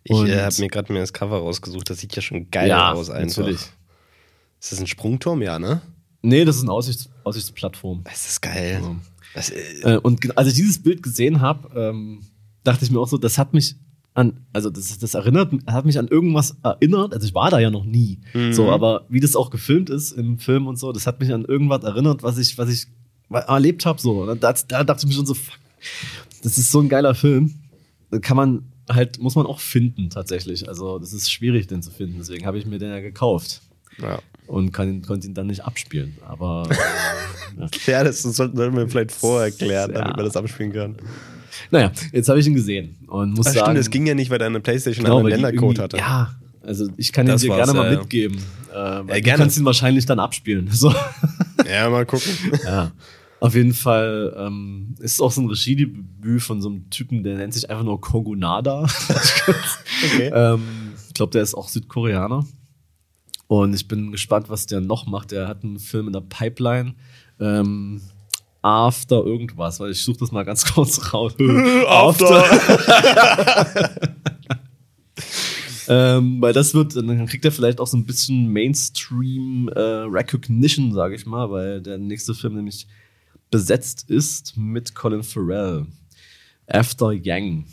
Ich 0.04 0.16
äh, 0.16 0.42
habe 0.42 0.56
mir 0.60 0.68
gerade 0.68 0.94
mir 0.94 1.00
das 1.00 1.14
Cover 1.14 1.38
rausgesucht. 1.38 1.90
Das 1.90 2.00
sieht 2.00 2.16
ja 2.16 2.22
schon 2.22 2.52
geil 2.52 2.70
ja, 2.70 2.92
aus 2.92 3.10
einfach. 3.10 3.38
natürlich. 3.38 3.62
Ist 4.60 4.72
das 4.72 4.80
ein 4.80 4.88
Sprungturm? 4.88 5.42
Ja, 5.42 5.58
ne? 5.58 5.82
Nee, 6.22 6.46
das 6.46 6.58
ist 6.58 6.64
eine 6.64 6.72
Aussichts 6.72 7.10
Aussichtsplattform. 7.24 8.02
Das 8.04 8.28
ist 8.28 8.42
geil. 8.42 8.82
Ja. 8.84 8.96
Das, 9.36 9.50
äh, 9.52 9.96
Äh, 9.96 9.98
und 9.98 10.38
als 10.38 10.48
ich 10.48 10.54
dieses 10.56 10.82
Bild 10.82 11.04
gesehen 11.04 11.42
habe, 11.42 11.70
ähm, 11.80 12.22
dachte 12.64 12.84
ich 12.84 12.90
mir 12.92 13.00
auch 13.00 13.08
so, 13.08 13.18
das 13.18 13.38
hat 13.38 13.54
mich 13.54 13.76
an, 14.16 14.46
also 14.54 14.70
das, 14.70 14.98
das 14.98 15.14
erinnert, 15.14 15.52
hat 15.68 15.86
mich 15.86 16.00
an 16.00 16.08
irgendwas 16.08 16.56
erinnert. 16.64 17.14
Also 17.14 17.28
ich 17.28 17.36
war 17.36 17.52
da 17.52 17.60
ja 17.60 17.70
noch 17.70 17.84
nie. 17.84 18.20
So, 18.54 18.72
aber 18.72 19.06
wie 19.10 19.20
das 19.20 19.36
auch 19.36 19.50
gefilmt 19.50 19.90
ist 19.90 20.14
im 20.14 20.40
Film 20.40 20.68
und 20.68 20.80
so, 20.80 20.94
das 20.94 21.06
hat 21.06 21.20
mich 21.20 21.34
an 21.34 21.44
irgendwas 21.44 21.84
erinnert, 21.84 22.24
was 22.24 22.38
ich, 22.38 22.58
was 22.58 22.70
ich 22.70 22.88
erlebt 23.30 23.86
habe. 23.86 24.00
So, 24.00 24.34
da, 24.34 24.54
da 24.54 24.84
dachte 24.86 25.06
ich 25.06 25.10
mir 25.10 25.16
schon 25.16 25.26
so, 25.26 25.34
fuck, 25.34 25.60
das 26.42 26.58
ist 26.58 26.72
so 26.72 26.80
ein 26.80 26.88
geiler 26.88 27.14
Film. 27.14 27.56
Da 28.10 28.20
kann 28.20 28.38
man 28.38 28.64
halt, 28.90 29.20
muss 29.20 29.36
man 29.36 29.46
auch 29.46 29.60
finden 29.60 30.10
tatsächlich. 30.10 30.70
Also 30.70 30.98
das 30.98 31.12
ist 31.12 31.30
schwierig, 31.30 31.68
den 31.68 31.82
zu 31.82 31.92
finden. 31.92 32.16
Deswegen 32.20 32.46
habe 32.46 32.58
ich 32.58 32.66
mir 32.66 32.80
den 32.80 32.92
ja 32.92 33.02
gekauft 33.02 33.62
ja. 34.02 34.20
Und 34.48 34.72
kann, 34.72 34.90
ihn- 34.90 35.02
konnte 35.02 35.28
ihn 35.28 35.34
dann 35.34 35.48
nicht 35.48 35.64
abspielen. 35.66 36.18
Aber 36.28 36.68
ja, 37.88 38.04
das 38.04 38.22
sollten 38.24 38.58
wir 38.58 38.88
vielleicht 38.90 39.12
vorher 39.12 39.52
klären, 39.52 39.92
Ja. 39.94 40.02
damit 40.02 40.16
man 40.18 40.26
das 40.26 40.36
abspielen 40.38 40.74
kann. 40.74 40.96
naja, 41.72 41.92
jetzt 42.12 42.30
habe 42.30 42.40
ich 42.40 42.48
ihn 42.48 42.54
gesehen 42.56 42.96
und 43.08 43.34
muss 43.34 43.48
Ach, 43.48 43.54
sagen, 43.54 43.66
stimmt, 43.66 43.80
das 43.80 43.90
ging 43.90 44.06
ja 44.08 44.14
nicht, 44.16 44.30
weil 44.30 44.40
deine 44.40 44.60
Playstation 44.60 45.06
Genau, 45.06 45.20
einen 45.20 45.28
Ländercode 45.30 45.80
hatte. 45.80 45.98
Ja, 45.98 46.36
also 46.62 46.88
ich 46.98 47.12
kann 47.14 47.26
ihn 47.28 47.32
Das 47.32 47.42
dir 47.42 47.50
war's, 47.50 47.66
gerne 47.68 47.74
mal 47.80 47.92
ja. 47.94 48.00
mitgeben. 48.00 48.38
Äh, 48.72 48.76
Ja, 48.76 49.02
du 49.04 49.22
gerne. 49.22 49.38
kannst 49.40 49.58
ihn 49.58 49.66
wahrscheinlich 49.66 50.06
dann 50.06 50.20
abspielen. 50.20 50.68
So. 50.72 50.94
Ja, 51.70 51.90
mal 51.90 52.06
gucken. 52.06 52.32
ja. 52.66 52.92
Auf 53.40 53.54
jeden 53.54 53.74
Fall 53.74 54.34
ähm, 54.38 54.96
ist 55.00 55.22
auch 55.22 55.32
so 55.32 55.42
ein 55.42 55.48
Regiedebüt 55.48 56.42
von 56.42 56.62
so 56.62 56.70
einem 56.70 56.90
Typen, 56.90 57.24
der 57.24 57.36
nennt 57.38 57.54
sich 57.54 57.70
einfach 57.70 57.84
nur 57.84 58.00
Kogunada. 58.02 58.84
Okay. 60.04 60.32
ähm, 60.34 60.62
ich 61.08 61.14
glaube, 61.14 61.32
der 61.32 61.44
ist 61.44 61.54
auch 61.54 61.68
Südkoreaner. 61.70 62.46
Und 63.48 63.74
ich 63.74 63.88
bin 63.88 64.12
gespannt, 64.12 64.50
was 64.50 64.66
der 64.66 64.82
noch 64.82 65.06
macht. 65.06 65.32
Der 65.32 65.48
hat 65.48 65.64
einen 65.64 65.80
Film 65.80 66.08
in 66.08 66.14
der 66.14 66.22
Pipeline. 66.22 66.96
Ähm, 67.40 68.02
After 68.62 69.24
irgendwas, 69.24 69.80
weil 69.80 69.92
ich 69.92 70.04
suche 70.04 70.20
das 70.20 70.32
mal 70.32 70.44
ganz 70.44 70.66
kurz 70.74 71.14
raus. 71.14 71.34
Ähm, 75.88 76.42
weil 76.42 76.54
das 76.54 76.74
wird, 76.74 76.96
dann 76.96 77.26
kriegt 77.28 77.46
er 77.46 77.52
vielleicht 77.52 77.80
auch 77.80 77.88
so 77.88 77.98
ein 77.98 78.06
bisschen 78.06 78.52
Mainstream 78.52 79.70
äh, 79.70 79.80
Recognition, 79.80 80.94
sage 80.94 81.16
ich 81.16 81.26
mal, 81.26 81.50
weil 81.52 81.82
der 81.82 81.98
nächste 81.98 82.34
Film 82.34 82.56
nämlich 82.56 82.88
besetzt 83.52 84.10
ist 84.10 84.58
mit 84.58 84.96
Colin 84.96 85.24
Farrell. 85.24 85.86
After 86.68 87.12
Yang. 87.12 87.66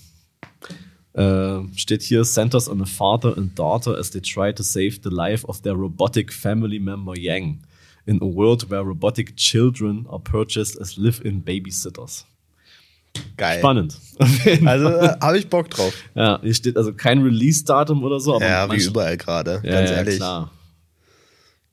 Äh, 1.15 1.61
steht 1.77 2.03
hier, 2.03 2.25
centers 2.25 2.69
on 2.69 2.81
a 2.81 2.87
father 2.87 3.37
and 3.37 3.59
daughter 3.59 3.99
as 3.99 4.11
they 4.11 4.21
try 4.23 4.53
to 4.53 4.63
save 4.63 5.01
the 5.03 5.11
life 5.11 5.45
of 5.47 5.61
their 5.61 5.75
robotic 5.75 6.33
family 6.33 6.79
member 6.79 7.19
Yang 7.19 7.59
in 8.07 8.17
a 8.23 8.25
world 8.25 8.71
where 8.71 8.83
robotic 8.83 9.37
children 9.37 10.07
are 10.09 10.19
purchased 10.21 10.81
as 10.81 10.97
live-in 10.97 11.45
babysitters. 11.45 12.25
Geil. 13.37 13.59
Spannend. 13.59 13.99
Also 14.67 14.89
äh, 14.89 15.17
habe 15.21 15.39
ich 15.39 15.49
Bock 15.49 15.69
drauf. 15.69 15.93
ja, 16.15 16.41
hier 16.43 16.55
steht 16.55 16.77
also 16.79 16.95
kein 16.95 17.23
Release-Datum 17.23 18.03
oder 18.05 18.19
so, 18.19 18.35
aber 18.37 18.47
Ja, 18.49 18.71
wie 18.73 18.83
überall 18.83 19.17
gerade, 19.19 19.61
Ja, 19.65 19.73
ganz 19.73 19.91
ja, 19.91 19.97
ehrlich. 19.97 20.17
klar. 20.17 20.51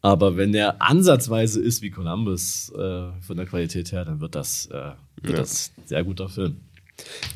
Aber 0.01 0.35
wenn 0.37 0.51
der 0.51 0.81
ansatzweise 0.81 1.61
ist 1.61 1.81
wie 1.81 1.89
Columbus 1.91 2.71
äh, 2.77 3.11
von 3.21 3.37
der 3.37 3.45
Qualität 3.45 3.91
her, 3.91 4.03
dann 4.05 4.19
wird 4.19 4.35
das, 4.35 4.65
äh, 4.67 4.91
wird 5.21 5.37
das 5.39 5.71
ein 5.77 5.87
sehr 5.87 6.03
guter 6.03 6.27
Film. 6.29 6.57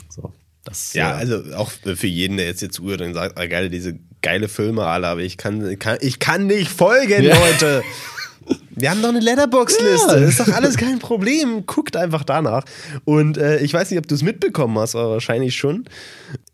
So, 0.09 0.33
das, 0.63 0.93
Ja, 0.93 1.11
äh, 1.11 1.15
also 1.15 1.43
auch 1.55 1.71
für 1.71 2.07
jeden, 2.07 2.37
der 2.37 2.45
jetzt 2.45 2.59
hier 2.59 2.69
zuhört 2.69 3.01
und 3.01 3.13
sagt, 3.13 3.37
ah, 3.37 3.45
geil, 3.47 3.69
diese 3.69 3.97
geile 4.21 4.47
Filme 4.47 4.85
alle, 4.85 5.07
aber 5.07 5.21
ich 5.21 5.37
kann, 5.37 5.77
kann 5.79 5.97
ich 6.01 6.19
kann 6.19 6.47
nicht 6.47 6.71
folgen, 6.71 7.23
Ja. 7.23 7.37
Leute. 7.37 7.83
Wir 8.71 8.89
haben 8.89 9.01
doch 9.01 9.09
eine 9.09 9.19
Letterbox-Liste. 9.19 10.15
Ja. 10.15 10.19
Das 10.19 10.29
ist 10.31 10.39
doch 10.39 10.53
alles 10.53 10.75
kein 10.77 10.99
Problem. 10.99 11.65
Guckt 11.65 11.95
einfach 11.95 12.23
danach. 12.23 12.63
Und 13.05 13.37
äh, 13.37 13.59
ich 13.59 13.73
weiß 13.73 13.89
nicht, 13.91 13.99
ob 13.99 14.07
du 14.07 14.15
es 14.15 14.21
mitbekommen 14.23 14.77
hast, 14.79 14.95
aber 14.95 15.11
wahrscheinlich 15.11 15.55
schon. 15.55 15.85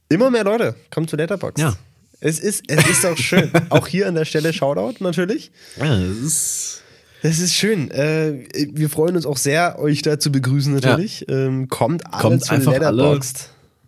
Immer 0.10 0.30
mehr 0.30 0.44
Leute 0.44 0.76
kommen 0.92 1.08
zu 1.08 1.16
Letterbox. 1.16 1.60
Ja. 1.60 1.76
Es 2.20 2.40
ist, 2.40 2.64
es 2.68 2.86
ist 2.88 3.04
doch 3.04 3.18
schön. 3.18 3.50
Auch 3.70 3.88
hier 3.88 4.08
an 4.08 4.16
der 4.16 4.26
Stelle 4.26 4.52
Shoutout 4.54 5.02
natürlich. 5.04 5.52
ja, 5.78 5.98
das 6.00 6.18
ist. 6.18 6.82
Das 7.22 7.40
ist 7.40 7.54
schön. 7.54 7.92
Äh, 7.92 8.48
wir 8.74 8.90
freuen 8.90 9.18
uns 9.18 9.26
auch 9.26 9.36
sehr, 9.36 9.78
euch 9.78 10.02
da 10.04 10.20
zu 10.20 10.32
begrüßen 10.32 10.74
natürlich. 10.74 11.26
Ähm, 11.28 11.68
kommt 11.68 12.06
alle 12.14 12.22
Kommt 12.22 12.46
zu 12.46 12.54
einfach 12.54 12.80
alle. 12.82 13.20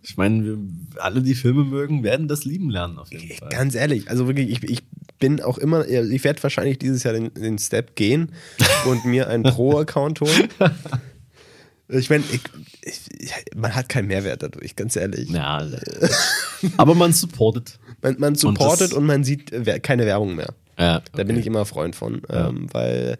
Ich 0.02 0.16
meine, 0.16 0.44
wir, 0.44 0.58
alle, 0.96 1.22
die 1.22 1.34
Filme 1.34 1.64
mögen, 1.64 2.02
werden 2.02 2.26
das 2.26 2.44
lieben 2.44 2.70
lernen 2.70 2.98
auf 2.98 3.12
jeden 3.12 3.36
Fall. 3.36 3.48
Ganz 3.50 3.74
ehrlich, 3.74 4.10
also 4.10 4.26
wirklich, 4.26 4.50
ich, 4.50 4.62
ich 4.68 4.82
bin 5.18 5.40
auch 5.40 5.58
immer, 5.58 5.86
ich 5.86 6.24
werde 6.24 6.42
wahrscheinlich 6.42 6.78
dieses 6.78 7.04
Jahr 7.04 7.14
den, 7.14 7.32
den 7.34 7.58
Step 7.58 7.94
gehen 7.94 8.32
und 8.86 9.04
mir 9.04 9.28
einen 9.28 9.44
Pro-Account 9.44 10.20
holen. 10.20 10.48
Ich 11.88 12.10
meine, 12.10 12.24
man 13.54 13.74
hat 13.74 13.88
keinen 13.88 14.08
Mehrwert 14.08 14.42
dadurch, 14.42 14.74
ganz 14.76 14.96
ehrlich. 14.96 15.28
Ja, 15.30 15.68
aber 16.76 16.94
man 16.94 17.12
supportet. 17.12 17.78
Man, 18.00 18.16
man 18.18 18.34
supportet 18.34 18.92
und, 18.92 18.98
und, 18.98 19.06
man 19.06 19.24
sieht 19.24 19.52
keine 19.82 20.06
Werbung 20.06 20.34
mehr. 20.34 20.54
Ja, 20.78 20.96
okay. 20.96 21.08
Da 21.14 21.24
bin 21.24 21.36
ich 21.36 21.46
immer 21.46 21.64
Freund 21.64 21.94
von, 21.94 22.22
ja. 22.28 22.48
ähm, 22.48 22.66
weil 22.72 23.18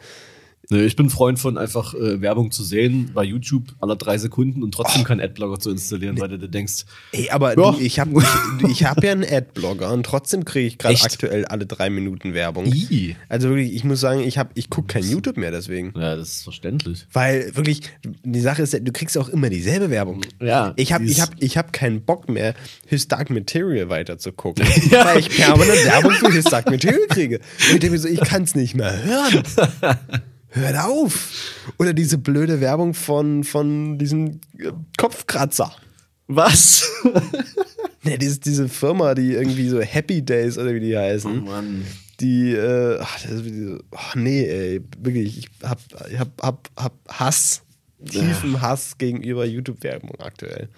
Nee, 0.73 0.85
ich 0.87 0.97
bin 0.97 1.11
Freund 1.11 1.39
von 1.39 1.59
einfach 1.59 1.93
äh, 1.93 2.23
Werbung 2.23 2.51
zu 2.51 2.65
sehen 2.65 3.11
bei 3.13 3.25
YouTube 3.25 3.75
alle 3.79 3.95
drei 3.95 4.17
Sekunden 4.17 4.63
und 4.63 4.73
trotzdem 4.73 5.03
oh. 5.03 5.05
keinen 5.05 5.21
Adblocker 5.21 5.61
zu 5.61 5.71
installieren, 5.71 6.19
weil 6.19 6.29
du 6.29 6.39
dir 6.39 6.49
denkst. 6.49 6.87
Ey, 7.13 7.29
aber 7.29 7.55
du, 7.55 7.77
ich 7.79 8.01
habe 8.01 8.23
ich, 8.63 8.71
ich 8.71 8.85
hab 8.85 9.05
ja 9.05 9.13
einen 9.13 9.25
Adblocker 9.25 9.93
und 9.93 10.05
trotzdem 10.07 10.47
kriege 10.47 10.67
ich 10.67 10.79
gerade 10.79 10.97
aktuell 11.03 11.45
alle 11.45 11.67
drei 11.67 11.91
Minuten 11.91 12.33
Werbung. 12.33 12.73
I. 12.73 13.17
Also 13.29 13.51
wirklich, 13.51 13.75
ich 13.75 13.85
muss 13.85 14.01
sagen, 14.01 14.21
ich, 14.21 14.41
ich 14.55 14.71
gucke 14.71 14.87
kein 14.87 15.05
YouTube 15.05 15.37
mehr 15.37 15.51
deswegen. 15.51 15.93
Ja, 15.95 16.17
das 16.17 16.37
ist 16.37 16.43
verständlich. 16.45 17.07
Weil 17.13 17.55
wirklich, 17.55 17.83
die 18.03 18.41
Sache 18.41 18.63
ist, 18.63 18.73
du 18.73 18.93
kriegst 18.93 19.19
auch 19.19 19.29
immer 19.29 19.51
dieselbe 19.51 19.91
Werbung. 19.91 20.23
Ja. 20.41 20.73
Ich 20.77 20.95
habe 20.95 21.05
ich 21.05 21.21
hab, 21.21 21.31
ich 21.39 21.59
hab 21.59 21.75
keinen 21.75 22.01
Bock 22.01 22.31
mehr, 22.31 22.55
His 22.87 23.09
Dark 23.09 23.29
Material 23.29 23.91
weiter 23.91 24.17
zu 24.17 24.33
gucken, 24.33 24.65
ja. 24.91 25.05
weil 25.05 25.19
ich 25.19 25.29
permanent 25.29 25.85
Werbung 25.85 26.13
für 26.13 26.33
His 26.33 26.45
Dark 26.45 26.71
Material 26.71 27.07
kriege. 27.11 27.37
Und 27.37 27.75
ich 27.75 27.81
denke 27.81 27.91
mir 27.91 27.99
so, 27.99 28.09
ich 28.09 28.21
kann 28.21 28.45
es 28.45 28.55
nicht 28.55 28.75
mehr 28.75 29.05
hören. 29.05 29.43
hört 30.53 30.77
auf! 30.79 31.31
Oder 31.79 31.93
diese 31.93 32.19
blöde 32.19 32.61
Werbung 32.61 32.95
von, 32.95 33.45
von 33.45 33.99
diesem 33.99 34.41
äh, 34.59 34.73
Kopfkratzer. 34.97 35.75
Was? 36.29 36.89
ne, 38.03 38.19
diese, 38.19 38.41
diese 38.41 38.69
Firma, 38.69 39.15
die 39.15 39.33
irgendwie 39.33 39.69
so 39.69 39.81
Happy 39.81 40.23
Days 40.23 40.57
oder 40.59 40.75
wie 40.75 40.81
die 40.81 40.97
heißen. 40.97 41.43
Oh 41.43 41.45
Mann. 41.45 41.85
Die, 42.21 42.53
äh, 42.53 42.99
ach, 43.01 43.21
das 43.21 43.33
ist, 43.33 43.81
oh, 43.91 43.99
nee, 44.15 44.45
ey, 44.45 44.81
wirklich, 44.99 45.39
ich 45.39 45.49
hab, 45.63 45.81
ich 46.09 46.19
hab, 46.19 46.41
hab, 46.41 46.71
hab 46.77 46.93
Hass, 47.09 47.63
tiefen 48.09 48.61
Hass 48.61 48.97
gegenüber 48.97 49.45
YouTube-Werbung 49.45 50.15
aktuell. 50.21 50.69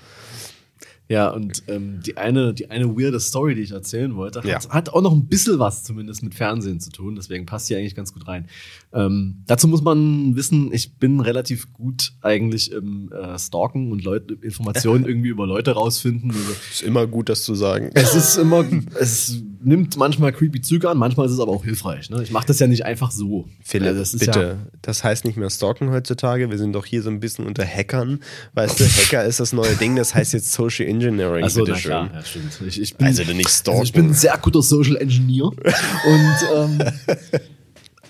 Ja, 1.08 1.28
und 1.28 1.62
ähm, 1.68 2.00
die, 2.04 2.16
eine, 2.16 2.54
die 2.54 2.70
eine 2.70 2.88
weirde 2.96 3.20
Story, 3.20 3.54
die 3.54 3.60
ich 3.60 3.72
erzählen 3.72 4.16
wollte, 4.16 4.38
hat, 4.38 4.46
Ja. 4.46 4.58
hat 4.70 4.88
auch 4.88 5.02
noch 5.02 5.12
ein 5.12 5.26
bisschen 5.26 5.58
was 5.58 5.82
zumindest 5.82 6.22
mit 6.22 6.34
Fernsehen 6.34 6.80
zu 6.80 6.90
tun, 6.90 7.14
deswegen 7.16 7.44
passt 7.44 7.68
die 7.68 7.76
eigentlich 7.76 7.94
ganz 7.94 8.14
gut 8.14 8.26
rein. 8.26 8.46
Ähm, 8.94 9.42
dazu 9.46 9.68
muss 9.68 9.82
man 9.82 10.34
wissen, 10.34 10.72
ich 10.72 10.94
bin 10.96 11.20
relativ 11.20 11.72
gut 11.74 12.12
eigentlich 12.22 12.72
im 12.72 13.12
äh, 13.12 13.38
Stalken 13.38 13.92
und 13.92 14.02
Leute, 14.02 14.34
Informationen 14.40 15.04
irgendwie 15.06 15.28
über 15.28 15.46
Leute 15.46 15.72
rausfinden. 15.72 16.30
Also, 16.30 16.52
Ist 16.70 16.82
immer 16.82 17.06
gut, 17.06 17.28
das 17.28 17.42
zu 17.42 17.54
sagen. 17.54 17.90
es 17.92 18.14
ist 18.14 18.36
immer, 18.38 18.64
es 18.98 19.42
nimmt 19.62 19.96
manchmal 19.98 20.32
creepy 20.32 20.60
Züge 20.62 20.88
an, 20.88 20.96
manchmal 20.98 21.26
ist 21.26 21.32
es 21.32 21.40
aber 21.40 21.52
auch 21.52 21.64
hilfreich. 21.64 22.08
Ne? 22.10 22.22
Ich 22.22 22.30
mache 22.30 22.46
das 22.46 22.58
ja 22.60 22.66
nicht 22.66 22.84
einfach 22.86 23.10
so. 23.10 23.46
Philipp, 23.62 23.88
Also 23.88 24.00
das 24.00 24.12
bitte. 24.18 24.40
Ja, 24.40 24.56
Das 24.82 25.04
heißt 25.04 25.24
nicht 25.24 25.36
mehr 25.36 25.50
stalken 25.50 25.90
heutzutage. 25.90 26.50
Wir 26.50 26.58
sind 26.58 26.72
doch 26.74 26.84
hier 26.86 27.02
so 27.02 27.10
ein 27.10 27.20
bisschen 27.20 27.46
unter 27.46 27.64
Hackern. 27.66 28.20
Weißt 28.54 28.78
du, 28.80 28.84
Hacker 28.84 29.24
ist 29.24 29.40
das 29.40 29.52
neue 29.52 29.74
Ding, 29.76 29.96
das 29.96 30.14
heißt 30.14 30.32
jetzt 30.34 30.52
Social 30.52 30.86
Engineering. 30.94 31.44
Achso, 31.44 31.60
na 31.60 31.64
bitteschön. 31.66 31.90
klar, 31.90 32.10
ja, 32.14 32.24
stimmt. 32.24 32.60
Ich, 32.66 32.80
ich 32.80 32.96
bin, 32.96 33.06
Also 33.06 33.22
nicht 33.32 33.48
stalken. 33.50 33.80
Also 33.80 33.82
ich 33.88 33.92
bin 33.92 34.06
ein 34.06 34.14
sehr 34.14 34.36
guter 34.38 34.62
Social 34.62 34.96
Engineer. 34.96 35.44
und 36.06 36.36
ähm, 36.54 36.78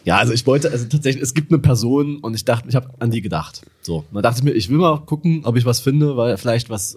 ja, 0.05 0.19
also 0.19 0.33
ich 0.33 0.47
wollte, 0.47 0.71
also 0.71 0.87
tatsächlich, 0.87 1.23
es 1.23 1.33
gibt 1.35 1.51
eine 1.51 1.59
Person 1.61 2.19
und 2.19 2.35
ich 2.35 2.45
dachte, 2.45 2.69
ich 2.69 2.75
habe 2.75 2.91
an 2.99 3.11
die 3.11 3.23
gedacht. 3.23 3.63
So, 3.83 3.99
und 3.99 4.07
dann 4.15 4.23
dachte 4.23 4.39
ich 4.39 4.45
mir, 4.45 4.53
ich 4.53 4.69
will 4.69 4.77
mal 4.79 4.99
gucken, 5.05 5.43
ob 5.45 5.57
ich 5.57 5.65
was 5.65 5.81
finde, 5.81 6.17
weil 6.17 6.37
vielleicht 6.37 6.69
was, 6.69 6.97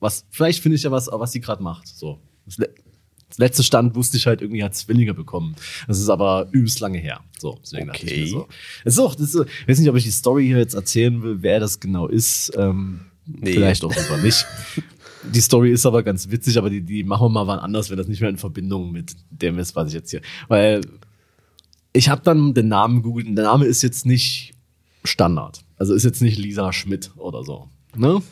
was, 0.00 0.24
vielleicht 0.30 0.60
finde 0.62 0.76
ich 0.76 0.82
ja 0.82 0.90
was, 0.90 1.08
was 1.12 1.32
sie 1.32 1.40
gerade 1.40 1.62
macht. 1.62 1.86
So. 1.86 2.18
Das, 2.46 2.56
das 2.56 3.38
letzte 3.38 3.62
Stand 3.62 3.94
wusste 3.94 4.16
ich 4.16 4.26
halt 4.26 4.42
irgendwie, 4.42 4.62
hat 4.64 4.74
Zwillinge 4.74 5.14
bekommen. 5.14 5.54
Das 5.86 5.98
ist 6.00 6.08
aber 6.10 6.48
übelst 6.50 6.80
lange 6.80 6.98
her. 6.98 7.20
So, 7.38 7.58
deswegen 7.62 7.86
dachte 7.86 8.04
ich 8.06 8.12
Okay. 8.12 8.20
mir 8.22 8.26
so. 8.28 8.48
Es 8.84 8.94
ist 8.94 8.98
auch, 8.98 9.14
das 9.14 9.34
ist, 9.34 9.46
ich 9.62 9.68
weiß 9.68 9.78
nicht, 9.78 9.88
ob 9.88 9.96
ich 9.96 10.04
die 10.04 10.10
Story 10.10 10.44
hier 10.46 10.58
jetzt 10.58 10.74
erzählen 10.74 11.22
will, 11.22 11.38
wer 11.42 11.60
das 11.60 11.80
genau 11.80 12.08
ist. 12.08 12.52
Ähm, 12.56 13.02
Nee. 13.24 13.52
Vielleicht 13.52 13.84
auch 13.84 13.94
lieber 13.94 14.16
nicht. 14.20 14.44
Die 15.32 15.40
Story 15.40 15.70
ist 15.72 15.86
aber 15.86 16.02
ganz 16.02 16.30
witzig, 16.30 16.58
aber 16.58 16.70
die, 16.70 16.80
die 16.82 17.04
machen 17.04 17.24
wir 17.26 17.28
mal 17.28 17.46
wann 17.46 17.58
anders, 17.60 17.90
wenn 17.90 17.96
das 17.96 18.08
nicht 18.08 18.20
mehr 18.20 18.30
in 18.30 18.38
Verbindung 18.38 18.90
mit 18.90 19.14
dem 19.30 19.58
ist, 19.58 19.76
was 19.76 19.88
ich 19.88 19.94
jetzt 19.94 20.10
hier. 20.10 20.20
Weil 20.48 20.80
ich 21.92 22.08
habe 22.08 22.22
dann 22.24 22.54
den 22.54 22.68
Namen 22.68 22.96
gegoogelt 23.02 23.26
und 23.28 23.36
der 23.36 23.44
Name 23.44 23.66
ist 23.66 23.82
jetzt 23.82 24.06
nicht 24.06 24.54
Standard. 25.04 25.64
Also 25.76 25.94
ist 25.94 26.04
jetzt 26.04 26.22
nicht 26.22 26.38
Lisa 26.38 26.72
Schmidt 26.72 27.10
oder 27.16 27.44
so. 27.44 27.68
Ne? 27.96 28.22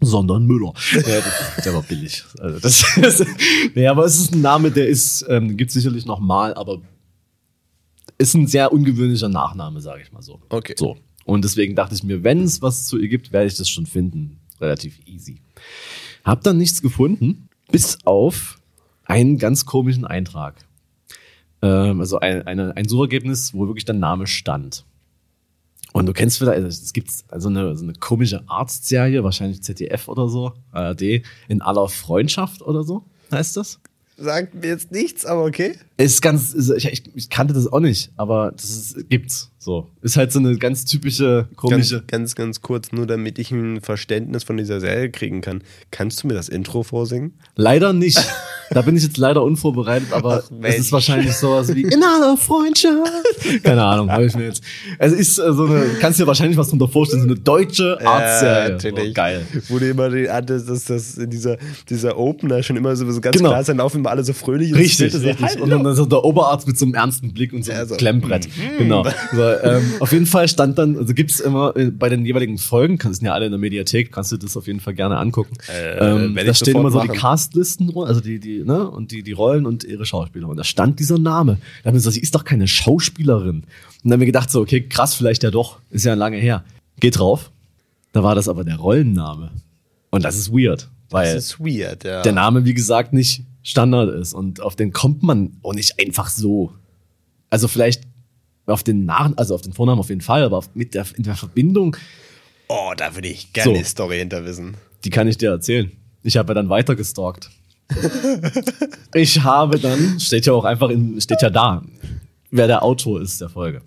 Sondern 0.00 0.46
Müller. 0.46 0.72
Ja, 0.92 1.00
das- 1.20 1.64
der 1.64 1.74
war 1.74 1.82
billig. 1.82 2.24
Also 2.38 2.58
das, 2.58 2.84
das, 3.00 3.24
nee, 3.74 3.86
aber 3.86 4.04
es 4.04 4.18
ist 4.18 4.34
ein 4.34 4.40
Name, 4.42 4.70
der 4.70 4.88
ist, 4.88 5.24
ähm, 5.28 5.56
gibt 5.56 5.70
sicherlich 5.70 6.06
noch 6.06 6.18
mal, 6.20 6.54
aber 6.54 6.80
ist 8.18 8.34
ein 8.34 8.46
sehr 8.46 8.72
ungewöhnlicher 8.72 9.28
Nachname, 9.28 9.80
sage 9.80 10.02
ich 10.02 10.12
mal 10.12 10.22
so. 10.22 10.40
Okay. 10.48 10.74
So. 10.76 10.96
Und 11.24 11.44
deswegen 11.44 11.74
dachte 11.76 11.94
ich 11.94 12.02
mir, 12.02 12.22
wenn 12.24 12.42
es 12.42 12.60
was 12.62 12.86
zu 12.86 12.98
ihr 12.98 13.08
gibt, 13.08 13.32
werde 13.32 13.46
ich 13.46 13.56
das 13.56 13.68
schon 13.68 13.86
finden. 13.86 14.38
Relativ 14.60 15.00
easy. 15.06 15.40
Hab 16.24 16.42
dann 16.42 16.58
nichts 16.58 16.82
gefunden, 16.82 17.48
bis 17.70 17.98
auf 18.04 18.58
einen 19.04 19.38
ganz 19.38 19.66
komischen 19.66 20.04
Eintrag. 20.04 20.54
Ähm, 21.62 22.00
also 22.00 22.20
ein, 22.20 22.46
eine, 22.46 22.76
ein 22.76 22.88
Suchergebnis, 22.88 23.54
wo 23.54 23.66
wirklich 23.66 23.84
der 23.84 23.94
Name 23.94 24.26
stand. 24.26 24.84
Und 25.92 26.06
du 26.06 26.12
kennst 26.12 26.38
vielleicht, 26.38 26.56
also 26.56 26.68
es 26.68 26.92
gibt 26.92 27.10
also 27.28 27.48
eine, 27.48 27.76
so 27.76 27.84
eine 27.84 27.92
komische 27.94 28.42
Arztserie, 28.48 29.22
wahrscheinlich 29.24 29.62
ZDF 29.62 30.08
oder 30.08 30.28
so, 30.28 30.54
ARD, 30.72 31.22
in 31.48 31.60
aller 31.60 31.88
Freundschaft 31.88 32.62
oder 32.62 32.82
so, 32.82 33.04
heißt 33.30 33.56
das? 33.56 33.78
Sagt 34.16 34.54
mir 34.54 34.68
jetzt 34.68 34.90
nichts, 34.90 35.26
aber 35.26 35.44
okay. 35.44 35.76
Ist 36.02 36.20
ganz, 36.20 36.54
ich, 36.76 37.04
ich, 37.14 37.30
kannte 37.30 37.54
das 37.54 37.72
auch 37.72 37.80
nicht, 37.80 38.10
aber 38.16 38.52
das 38.52 38.64
ist, 38.64 39.08
gibt's 39.08 39.50
so. 39.58 39.88
Ist 40.00 40.16
halt 40.16 40.32
so 40.32 40.40
eine 40.40 40.56
ganz 40.56 40.84
typische, 40.84 41.48
komische. 41.54 41.98
Ganz, 41.98 42.34
ganz, 42.34 42.34
ganz 42.34 42.62
kurz, 42.62 42.90
nur 42.90 43.06
damit 43.06 43.38
ich 43.38 43.52
ein 43.52 43.80
Verständnis 43.80 44.42
von 44.42 44.56
dieser 44.56 44.80
Serie 44.80 45.10
kriegen 45.10 45.40
kann. 45.40 45.62
Kannst 45.92 46.22
du 46.22 46.26
mir 46.26 46.34
das 46.34 46.48
Intro 46.48 46.82
vorsingen? 46.82 47.34
Leider 47.54 47.92
nicht. 47.92 48.18
Da 48.70 48.80
bin 48.80 48.96
ich 48.96 49.02
jetzt 49.02 49.18
leider 49.18 49.42
unvorbereitet, 49.42 50.12
aber 50.12 50.44
es 50.62 50.78
ist 50.78 50.92
wahrscheinlich 50.92 51.34
sowas 51.34 51.74
wie 51.74 51.82
in 51.82 52.02
aller 52.02 52.38
Freundschaft. 52.38 53.12
Keine 53.62 53.84
Ahnung, 53.84 54.10
habe 54.10 54.24
ich 54.24 54.34
mir 54.34 54.46
jetzt. 54.46 54.62
Es 54.98 55.12
ist 55.12 55.38
äh, 55.38 55.52
so 55.52 55.66
eine, 55.66 55.84
kannst 56.00 56.18
dir 56.18 56.26
wahrscheinlich 56.26 56.56
was 56.56 56.70
drunter 56.70 56.88
vorstellen, 56.88 57.22
so 57.22 57.28
eine 57.28 57.38
deutsche 57.38 57.98
Arztserie. 58.04 58.78
Oh, 58.94 59.12
geil. 59.12 59.46
Wo 59.68 59.78
du 59.78 59.90
immer 59.90 60.08
die, 60.08 60.26
ah, 60.28 60.40
das, 60.40 60.64
das, 60.64 61.18
dieser, 61.18 61.58
dieser 61.90 62.16
Opener 62.18 62.62
schon 62.62 62.76
immer 62.76 62.96
so, 62.96 63.10
so 63.10 63.20
ganz 63.20 63.36
Genau. 63.36 63.50
klar 63.50 63.60
ist, 63.60 63.68
dann 63.68 63.76
laufen 63.76 63.98
immer 63.98 64.10
alle 64.10 64.24
so 64.24 64.32
fröhlich. 64.32 64.74
Richtig, 64.74 65.14
richtig. 65.14 65.60
Und 65.60 65.68
dann 65.68 65.91
so 65.94 66.06
der 66.06 66.24
Oberarzt 66.24 66.66
mit 66.66 66.78
so 66.78 66.84
einem 66.84 66.94
ernsten 66.94 67.32
Blick 67.32 67.52
und 67.52 67.64
so 67.64 67.72
einem 67.72 67.80
Ja, 67.80 67.86
so. 67.86 67.94
Klemmbrett. 67.96 68.48
Genau. 68.78 69.04
So, 69.32 69.42
ähm, 69.42 69.82
auf 70.00 70.12
jeden 70.12 70.26
Fall 70.26 70.46
stand 70.48 70.78
dann, 70.78 70.96
also 70.98 71.14
gibt's 71.14 71.40
immer 71.40 71.74
äh, 71.76 71.90
bei 71.90 72.08
den 72.08 72.24
jeweiligen 72.26 72.58
Folgen, 72.58 72.98
kann- 72.98 73.14
sind 73.14 73.24
ja 73.26 73.32
alle 73.32 73.46
in 73.46 73.52
der 73.52 73.58
Mediathek, 73.58 74.12
kannst 74.12 74.30
du 74.32 74.36
das 74.36 74.56
auf 74.56 74.66
jeden 74.66 74.80
Fall 74.80 74.94
gerne 74.94 75.16
angucken. 75.16 75.54
Äh, 75.68 75.98
ähm, 75.98 76.34
da 76.34 76.42
ich 76.42 76.56
stehen 76.58 76.76
immer 76.76 76.90
so 76.90 77.00
die 77.00 77.08
machen. 77.08 77.18
Castlisten, 77.18 77.92
also 77.96 78.20
die, 78.20 78.38
die, 78.40 78.62
ne, 78.64 78.88
und 78.90 79.10
die, 79.10 79.22
die 79.22 79.32
Rollen 79.32 79.64
und 79.66 79.84
ihre 79.84 80.04
Schauspieler. 80.04 80.48
Und 80.48 80.56
da 80.58 80.64
stand 80.64 80.98
dieser 81.00 81.18
Name. 81.18 81.58
Da 81.82 81.88
haben 81.88 81.94
wir 81.94 81.98
gesagt, 81.98 82.14
sie 82.14 82.20
ist 82.20 82.34
doch 82.34 82.44
keine 82.44 82.68
Schauspielerin. 82.68 83.56
Und 83.56 83.64
dann 84.04 84.12
haben 84.12 84.20
wir 84.20 84.26
gedacht, 84.26 84.50
so, 84.50 84.60
okay, 84.60 84.82
krass, 84.82 85.14
vielleicht 85.14 85.42
ja 85.42 85.50
doch. 85.50 85.78
Ist 85.90 86.04
ja 86.04 86.14
lange 86.14 86.36
her. 86.36 86.64
Geht 87.00 87.18
drauf. 87.18 87.50
Da 88.12 88.22
war 88.22 88.34
das 88.34 88.48
aber 88.48 88.64
der 88.64 88.76
Rollenname. 88.76 89.50
Und 90.10 90.24
das 90.24 90.36
ist 90.36 90.52
weird. 90.52 90.88
Weil 91.10 91.34
Das 91.34 91.44
ist 91.44 91.60
weird, 91.60 92.04
ja. 92.04 92.22
der 92.22 92.32
Name, 92.32 92.64
wie 92.64 92.74
gesagt, 92.74 93.12
nicht 93.12 93.42
Standard 93.62 94.14
ist. 94.14 94.34
Und 94.34 94.60
auf 94.60 94.76
den 94.76 94.92
kommt 94.92 95.22
man 95.22 95.58
auch 95.62 95.74
nicht 95.74 95.98
einfach 96.00 96.28
so. 96.28 96.72
Also 97.50 97.68
vielleicht 97.68 98.04
auf 98.66 98.82
den 98.82 99.04
Nach 99.04 99.30
also 99.36 99.54
auf 99.54 99.62
den 99.62 99.72
Vornamen 99.72 100.00
auf 100.00 100.08
jeden 100.08 100.20
Fall, 100.20 100.44
aber 100.44 100.64
mit 100.74 100.94
der, 100.94 101.06
in 101.16 101.24
der 101.24 101.36
Verbindung, 101.36 101.96
oh, 102.68 102.92
da 102.96 103.14
würde 103.14 103.28
ich 103.28 103.52
gerne 103.52 103.72
So. 103.72 103.78
die 103.78 103.84
Story 103.84 104.18
hinter 104.18 104.44
wissen. 104.44 104.76
die 105.04 105.10
kann 105.10 105.28
ich 105.28 105.36
dir 105.36 105.50
erzählen. 105.50 105.90
Ich 106.22 106.36
habe 106.36 106.50
ja 106.50 106.54
dann 106.54 106.68
weiter 106.68 106.94
gestalkt. 106.94 107.50
ich 109.14 109.42
habe 109.42 109.78
dann, 109.78 110.18
steht 110.20 110.46
ja 110.46 110.52
auch 110.52 110.64
einfach 110.64 110.88
in, 110.88 111.20
steht 111.20 111.42
ja 111.42 111.50
da, 111.50 111.82
wer 112.50 112.66
der 112.66 112.82
Autor 112.82 113.20
ist 113.20 113.40
der 113.40 113.48
Folge. 113.48 113.82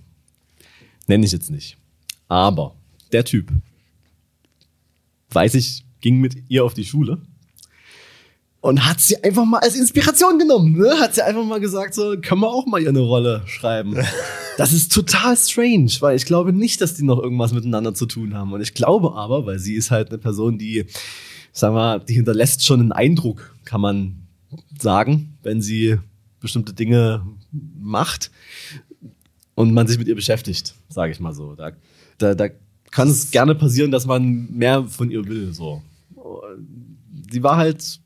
Nenne 1.08 1.26
ich 1.26 1.32
jetzt 1.32 1.50
nicht. 1.50 1.78
Aber 2.28 2.76
der 3.12 3.24
Typ, 3.24 3.52
weiß 5.30 5.56
ich, 5.56 5.86
ging 6.02 6.20
mit 6.20 6.50
ihr 6.50 6.66
auf 6.66 6.74
die 6.74 6.86
Schule 6.86 7.22
und 8.66 8.84
hat 8.84 9.00
sie 9.00 9.24
einfach 9.24 9.46
mal 9.46 9.60
als 9.60 9.76
Inspiration 9.76 10.40
genommen. 10.40 10.76
Ne? 10.76 10.90
Hat 11.00 11.14
sie 11.14 11.22
einfach 11.22 11.44
mal 11.46 11.60
gesagt, 11.60 11.94
so, 11.94 12.16
können 12.20 12.42
wir 12.42 12.50
auch 12.50 12.66
mal 12.66 12.82
ihr 12.82 12.90
eine 12.90 13.00
Rolle 13.00 13.44
schreiben. 13.46 13.96
Das 14.58 14.72
ist 14.72 14.94
total 14.94 15.36
strange, 15.36 15.92
weil 16.00 16.16
ich 16.16 16.26
glaube 16.26 16.54
nicht, 16.54 16.80
dass 16.80 16.94
die 16.94 17.04
noch 17.04 17.22
irgendwas 17.22 17.52
miteinander 17.52 17.94
zu 17.94 18.06
tun 18.06 18.36
haben. 18.36 18.54
Und 18.54 18.62
ich 18.62 18.74
glaube 18.74 19.14
aber, 19.14 19.46
weil 19.46 19.60
sie 19.60 19.76
ist 19.76 19.92
halt 19.92 20.12
eine 20.12 20.18
Person, 20.18 20.58
die, 20.58 20.86
sagen 21.52 21.76
wir, 21.76 21.80
mal, 21.80 22.00
die 22.00 22.14
hinterlässt 22.14 22.66
schon 22.66 22.80
einen 22.80 22.94
Eindruck, 22.94 23.54
kann 23.66 23.82
man 23.82 24.28
sagen, 24.80 25.38
wenn 25.44 25.62
sie 25.62 25.98
bestimmte 26.40 26.72
Dinge 26.72 27.28
macht 27.78 28.32
und 29.56 29.74
man 29.74 29.88
sich 29.88 29.98
mit 29.98 30.08
ihr 30.08 30.16
beschäftigt, 30.16 30.74
sage 30.88 31.12
ich 31.12 31.20
mal 31.20 31.34
so. 31.34 31.56
Da, 31.56 31.74
da, 32.18 32.34
da 32.34 32.48
kann 32.92 33.10
es 33.10 33.32
gerne 33.32 33.56
passieren, 33.56 33.92
dass 33.92 34.06
man 34.06 34.48
mehr 34.54 34.86
von 34.86 35.12
ihr 35.12 35.28
will. 35.28 35.54
So. 35.54 35.82
die 37.12 37.44
war 37.44 37.58
halt. 37.58 38.00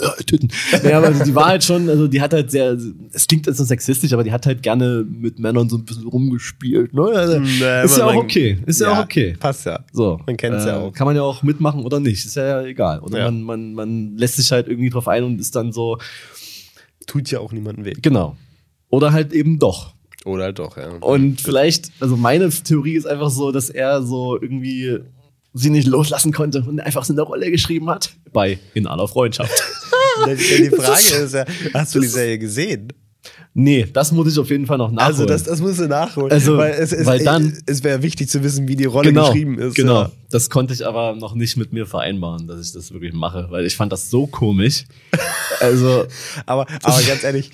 Ja, 0.00 0.10
Titten. 0.26 0.48
Ja, 0.84 0.98
aber 0.98 1.10
die 1.10 1.34
war 1.34 1.46
halt 1.46 1.64
schon, 1.64 1.88
also 1.88 2.06
die 2.08 2.20
hat 2.20 2.32
halt 2.32 2.50
sehr, 2.50 2.76
es 3.12 3.26
klingt 3.26 3.46
jetzt 3.46 3.56
so 3.56 3.64
sexistisch, 3.64 4.12
aber 4.12 4.22
die 4.24 4.32
hat 4.32 4.46
halt 4.46 4.62
gerne 4.62 5.04
mit 5.08 5.38
Männern 5.38 5.68
so 5.68 5.76
ein 5.76 5.84
bisschen 5.84 6.06
rumgespielt. 6.06 6.94
Ne? 6.94 7.02
Also, 7.02 7.38
Nee, 7.40 7.84
ist 7.84 7.98
ja 7.98 8.06
auch 8.06 8.14
okay. 8.14 8.58
Ist 8.66 8.80
ja, 8.80 8.92
auch 8.92 9.04
okay. 9.04 9.36
Passt 9.38 9.66
ja. 9.66 9.80
So. 9.92 10.20
Man 10.26 10.36
kennt's 10.36 10.64
ja 10.64 10.76
äh, 10.76 10.80
auch. 10.80 10.92
Kann 10.92 11.06
man 11.06 11.16
ja 11.16 11.22
auch 11.22 11.42
mitmachen 11.42 11.84
oder 11.84 11.98
nicht. 12.00 12.24
Ist 12.24 12.36
ja 12.36 12.62
egal. 12.62 13.00
Oder 13.00 13.18
Ja. 13.18 13.24
man, 13.30 13.42
man, 13.42 13.74
man 13.74 14.16
lässt 14.16 14.36
sich 14.36 14.50
halt 14.52 14.68
irgendwie 14.68 14.90
drauf 14.90 15.08
ein 15.08 15.24
und 15.24 15.40
ist 15.40 15.54
dann 15.56 15.72
so, 15.72 15.98
Tut 17.06 17.30
ja 17.30 17.40
auch 17.40 17.52
niemandem 17.52 17.84
weh. 17.86 17.94
genau. 18.00 18.36
Oder 18.90 19.12
halt 19.12 19.32
eben 19.32 19.58
doch. 19.58 19.94
Oder 20.24 20.44
halt 20.44 20.58
doch, 20.58 20.76
ja. 20.76 20.88
Und 21.00 21.40
vielleicht, 21.40 21.90
also 22.00 22.16
meine 22.16 22.48
Theorie 22.50 22.94
ist 22.96 23.06
einfach 23.06 23.30
so, 23.30 23.50
dass 23.52 23.70
er 23.70 24.02
so 24.02 24.40
irgendwie 24.40 24.98
sie 25.58 25.70
nicht 25.70 25.86
loslassen 25.86 26.32
konnte 26.32 26.62
und 26.62 26.80
einfach 26.80 27.04
so 27.04 27.12
eine 27.12 27.22
Rolle 27.22 27.50
geschrieben 27.50 27.90
hat. 27.90 28.10
Bei 28.32 28.58
In 28.74 28.86
aller 28.86 29.08
Freundschaft. 29.08 29.52
Die 30.26 30.70
Frage 30.76 31.24
ist 31.24 31.34
ja, 31.34 31.44
hast 31.74 31.94
du 31.94 32.00
die 32.00 32.06
Serie 32.08 32.38
gesehen? 32.38 32.92
nee, 33.54 33.86
das 33.92 34.12
muss 34.12 34.32
ich 34.32 34.38
auf 34.38 34.48
jeden 34.50 34.66
Fall 34.66 34.78
noch 34.78 34.90
nachholen. 34.90 35.06
Also 35.12 35.26
das, 35.26 35.42
das 35.44 35.60
musst 35.60 35.80
du 35.80 35.86
nachholen. 35.88 36.30
Also, 36.30 36.56
weil 36.56 36.72
es, 36.72 36.92
es, 36.92 37.06
weil 37.06 37.22
dann- 37.24 37.56
es 37.66 37.82
wäre 37.84 38.02
wichtig 38.02 38.28
zu 38.28 38.42
wissen, 38.42 38.68
wie 38.68 38.76
die 38.76 38.84
Rolle 38.84 39.10
genau, 39.12 39.26
geschrieben 39.26 39.58
ist. 39.58 39.74
Genau. 39.74 40.02
Ja. 40.02 40.12
Das 40.30 40.48
konnte 40.50 40.72
ich 40.74 40.86
aber 40.86 41.14
noch 41.14 41.34
nicht 41.34 41.56
mit 41.56 41.72
mir 41.72 41.86
vereinbaren, 41.86 42.46
dass 42.46 42.64
ich 42.64 42.72
das 42.72 42.92
wirklich 42.92 43.12
mache, 43.12 43.46
weil 43.50 43.66
ich 43.66 43.76
fand 43.76 43.92
das 43.92 44.10
so 44.10 44.26
komisch. 44.26 44.84
Also, 45.60 46.06
Aber, 46.46 46.66
aber 46.84 47.02
ganz 47.02 47.24
ehrlich, 47.24 47.50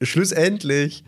schlussendlich 0.00 1.04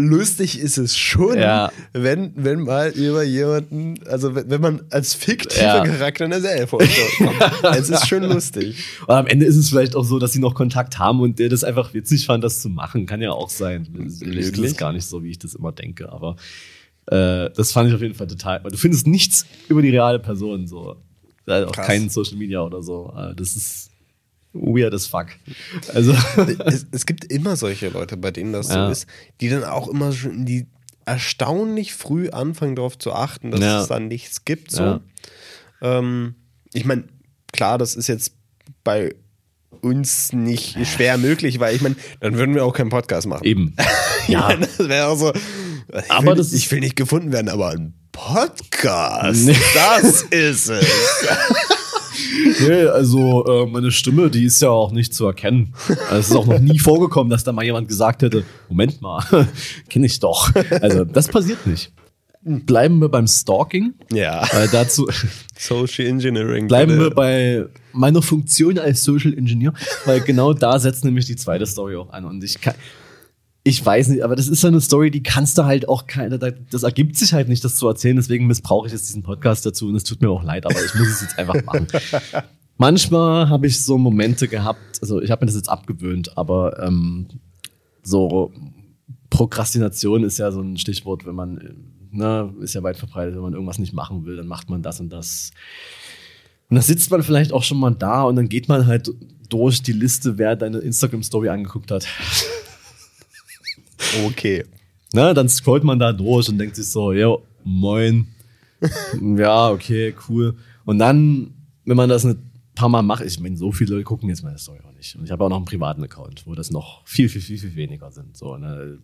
lustig 0.00 0.58
ist 0.58 0.78
es 0.78 0.96
schon, 0.96 1.38
Ja. 1.38 1.70
wenn, 1.92 2.32
wenn 2.36 2.60
mal 2.60 2.90
über 2.90 3.22
jemanden, 3.22 3.94
also 4.06 4.34
wenn, 4.34 4.50
wenn 4.50 4.60
man 4.60 4.82
als 4.90 5.14
fiktiver 5.14 5.62
Ja. 5.62 5.84
Charakter 5.84 6.24
in 6.24 6.30
der 6.32 6.40
Serie 6.40 6.66
vorkommt. 6.66 6.90
es 7.76 7.88
ist 7.90 8.06
schon 8.08 8.24
lustig. 8.24 8.76
Und 9.06 9.14
am 9.14 9.26
Ende 9.26 9.46
ist 9.46 9.56
es 9.56 9.68
vielleicht 9.68 9.94
auch 9.96 10.04
so, 10.04 10.18
dass 10.18 10.32
sie 10.32 10.38
noch 10.40 10.54
Kontakt 10.54 10.98
haben 10.98 11.20
und 11.20 11.38
der 11.38 11.48
das 11.48 11.62
einfach 11.64 11.94
witzig 11.94 12.26
fand, 12.26 12.42
das 12.42 12.60
zu 12.60 12.68
machen. 12.68 13.06
Kann 13.06 13.20
ja 13.22 13.30
auch 13.32 13.50
sein. 13.50 13.86
Das 13.92 14.20
Möglich. 14.20 14.58
ist 14.58 14.78
gar 14.78 14.92
nicht 14.92 15.04
so, 15.06 15.22
wie 15.22 15.30
ich 15.30 15.38
das 15.38 15.54
immer 15.54 15.72
denke. 15.72 16.10
Aber 16.10 16.36
äh, 17.06 17.50
das 17.54 17.72
fand 17.72 17.88
ich 17.88 17.94
auf 17.94 18.02
jeden 18.02 18.14
Fall 18.14 18.26
total. 18.26 18.60
Du 18.62 18.76
findest 18.76 19.06
nichts 19.06 19.46
über 19.68 19.82
die 19.82 19.90
reale 19.90 20.18
Person 20.18 20.66
so. 20.66 20.96
Da 21.46 21.64
Auch 21.66 21.72
Krass. 21.72 21.86
kein 21.86 22.08
Social 22.08 22.36
Media 22.36 22.60
oder 22.62 22.82
so. 22.82 23.12
Äh, 23.16 23.34
Das 23.34 23.56
ist 23.56 23.89
weird 24.52 24.92
as 24.94 25.06
fuck. 25.06 25.26
Also 25.94 26.12
es, 26.66 26.86
es 26.90 27.06
gibt 27.06 27.24
immer 27.32 27.56
solche 27.56 27.88
Leute, 27.88 28.16
bei 28.16 28.30
denen 28.30 28.52
das 28.52 28.68
Ja. 28.68 28.86
so 28.86 28.92
ist, 28.92 29.06
die 29.40 29.48
dann 29.48 29.64
auch 29.64 29.88
immer 29.88 30.12
schon 30.12 30.44
die 30.46 30.66
erstaunlich 31.06 31.94
früh 31.94 32.30
anfangen 32.30 32.76
darauf 32.76 32.98
zu 32.98 33.12
achten, 33.12 33.50
dass 33.50 33.60
Ja. 33.60 33.82
es 33.82 33.88
dann 33.88 34.08
nichts 34.08 34.44
gibt. 34.44 34.70
So. 34.70 34.82
Ja. 34.82 35.00
Ähm, 35.82 36.34
ich 36.72 36.84
meine, 36.84 37.04
klar, 37.52 37.78
das 37.78 37.94
ist 37.94 38.06
jetzt 38.08 38.34
bei 38.84 39.14
uns 39.82 40.32
nicht 40.32 40.76
schwer 40.86 41.16
möglich, 41.16 41.58
weil 41.58 41.74
ich 41.74 41.80
meine, 41.80 41.96
dann 42.20 42.34
würden 42.36 42.54
wir 42.54 42.64
auch 42.64 42.74
keinen 42.74 42.90
Podcast 42.90 43.26
machen. 43.26 43.44
eben. 43.44 43.74
Ja, 44.28 44.54
das 44.54 44.78
wäre 44.78 45.06
auch 45.08 45.16
so. 45.16 45.32
Ich 45.32 46.10
Aber 46.10 46.26
will, 46.28 46.34
das 46.36 46.52
ich 46.52 46.70
will 46.70 46.78
nicht 46.80 46.94
gefunden 46.94 47.32
werden, 47.32 47.48
aber 47.48 47.70
ein 47.70 47.94
Podcast, 48.12 49.44
Nee. 49.46 49.56
das 49.74 50.22
ist 50.22 50.68
es. 50.68 50.86
Nee, 52.66 52.84
also 52.86 53.44
äh, 53.46 53.66
meine 53.66 53.90
Stimme, 53.90 54.30
die 54.30 54.44
ist 54.44 54.60
ja 54.62 54.70
auch 54.70 54.92
nicht 54.92 55.14
zu 55.14 55.26
erkennen. 55.26 55.74
Also, 56.10 56.14
Es 56.18 56.28
ist 56.30 56.36
auch 56.36 56.46
noch 56.46 56.58
nie 56.60 56.78
vorgekommen, 56.78 57.30
dass 57.30 57.44
da 57.44 57.52
mal 57.52 57.64
jemand 57.64 57.88
gesagt 57.88 58.22
hätte, 58.22 58.44
Moment 58.68 59.00
mal, 59.00 59.22
kenne 59.88 60.06
ich 60.06 60.18
doch. 60.20 60.50
Also 60.80 61.04
das 61.04 61.28
passiert 61.28 61.66
nicht. 61.66 61.92
Bleiben 62.42 63.00
wir 63.00 63.10
beim 63.10 63.26
Stalking. 63.26 63.92
Ja, 64.12 64.42
Äh, 64.44 64.68
dazu 64.72 65.06
Social 65.58 66.06
Engineering. 66.06 66.68
bleiben 66.68 66.92
bitte. 66.92 67.04
wir 67.04 67.14
bei 67.14 67.64
meiner 67.92 68.22
Funktion 68.22 68.78
als 68.78 69.04
Social 69.04 69.34
Engineer, 69.34 69.74
weil 70.06 70.20
genau 70.22 70.54
da 70.54 70.78
setzt 70.78 71.04
nämlich 71.04 71.26
die 71.26 71.36
zweite 71.36 71.66
Story 71.66 71.96
auch 71.96 72.10
an. 72.12 72.24
Und 72.24 72.42
ich 72.42 72.58
kann, 72.60 72.74
ich 73.62 73.84
weiß 73.84 74.08
nicht, 74.08 74.22
aber 74.24 74.36
das 74.36 74.48
ist 74.48 74.62
so 74.62 74.68
eine 74.68 74.80
Story, 74.80 75.10
die 75.10 75.22
kannst 75.22 75.58
du 75.58 75.64
halt 75.64 75.88
auch 75.88 76.06
keine, 76.06 76.38
da- 76.38 76.50
das 76.50 76.82
ergibt 76.82 77.16
sich 77.16 77.32
halt 77.34 77.48
nicht, 77.48 77.62
das 77.64 77.76
zu 77.76 77.86
erzählen. 77.88 78.16
Deswegen 78.16 78.46
missbrauche 78.46 78.86
ich 78.86 78.92
jetzt 78.92 79.08
diesen 79.08 79.22
Podcast 79.22 79.66
dazu 79.66 79.88
und 79.88 79.96
es 79.96 80.04
tut 80.04 80.22
mir 80.22 80.30
auch 80.30 80.42
leid, 80.42 80.64
aber 80.66 80.82
ich 80.82 80.94
muss 80.94 81.08
es 81.08 81.20
jetzt 81.22 81.38
einfach 81.38 81.62
machen. 81.64 81.86
Manchmal 82.78 83.50
habe 83.50 83.66
ich 83.66 83.82
so 83.82 83.98
Momente 83.98 84.48
gehabt, 84.48 85.00
also 85.02 85.20
ich 85.20 85.30
habe 85.30 85.42
mir 85.44 85.46
das 85.46 85.56
jetzt 85.56 85.68
abgewöhnt, 85.68 86.38
aber 86.38 86.82
ähm, 86.82 87.26
so 88.02 88.50
Prokrastination 89.28 90.24
ist 90.24 90.38
ja 90.38 90.50
so 90.50 90.60
ein 90.62 90.78
Stichwort, 90.78 91.26
wenn 91.26 91.34
man, 91.34 91.58
äh, 91.58 91.74
ne, 92.10 92.54
ist 92.62 92.74
ja 92.74 92.82
weit 92.82 92.96
verbreitet, 92.96 93.34
wenn 93.34 93.42
man 93.42 93.52
irgendwas 93.52 93.78
nicht 93.78 93.92
machen 93.92 94.24
will, 94.24 94.36
dann 94.36 94.46
macht 94.46 94.70
man 94.70 94.80
das 94.82 94.98
und 95.00 95.10
das. 95.10 95.50
Und 96.70 96.76
da 96.76 96.82
sitzt 96.82 97.10
man 97.10 97.22
vielleicht 97.22 97.52
auch 97.52 97.62
schon 97.62 97.78
mal 97.78 97.90
da 97.90 98.22
und 98.22 98.36
dann 98.36 98.48
geht 98.48 98.68
man 98.68 98.86
halt 98.86 99.10
durch 99.50 99.82
die 99.82 99.92
Liste, 99.92 100.38
wer 100.38 100.56
deine 100.56 100.78
Instagram-Story 100.78 101.48
angeguckt 101.50 101.90
hat. 101.90 102.06
Okay. 104.26 104.64
Ne, 105.12 105.34
dann 105.34 105.48
scrollt 105.48 105.84
man 105.84 105.98
da 105.98 106.12
durch 106.12 106.48
und 106.48 106.58
denkt 106.58 106.76
sich 106.76 106.86
so, 106.86 107.12
ja, 107.12 107.34
moin. 107.64 108.28
ja, 109.36 109.70
okay, 109.70 110.14
cool. 110.28 110.56
Und 110.84 110.98
dann, 110.98 111.52
wenn 111.84 111.96
man 111.96 112.08
das 112.08 112.24
ein 112.24 112.50
paar 112.74 112.88
Mal 112.88 113.02
macht, 113.02 113.24
ich 113.24 113.40
meine, 113.40 113.56
so 113.56 113.72
viele 113.72 113.94
Leute 113.94 114.04
gucken 114.04 114.28
jetzt 114.28 114.42
meine 114.42 114.58
Story 114.58 114.78
auch 114.86 114.94
nicht. 114.94 115.16
Und 115.16 115.24
ich 115.24 115.30
habe 115.30 115.44
auch 115.44 115.48
noch 115.48 115.56
einen 115.56 115.64
privaten 115.64 116.02
Account, 116.04 116.46
wo 116.46 116.54
das 116.54 116.70
noch 116.70 117.06
viel, 117.06 117.28
viel, 117.28 117.42
viel, 117.42 117.58
viel 117.58 117.74
weniger 117.76 118.10
sind. 118.12 118.36
So, 118.36 118.56
ne, 118.56 118.98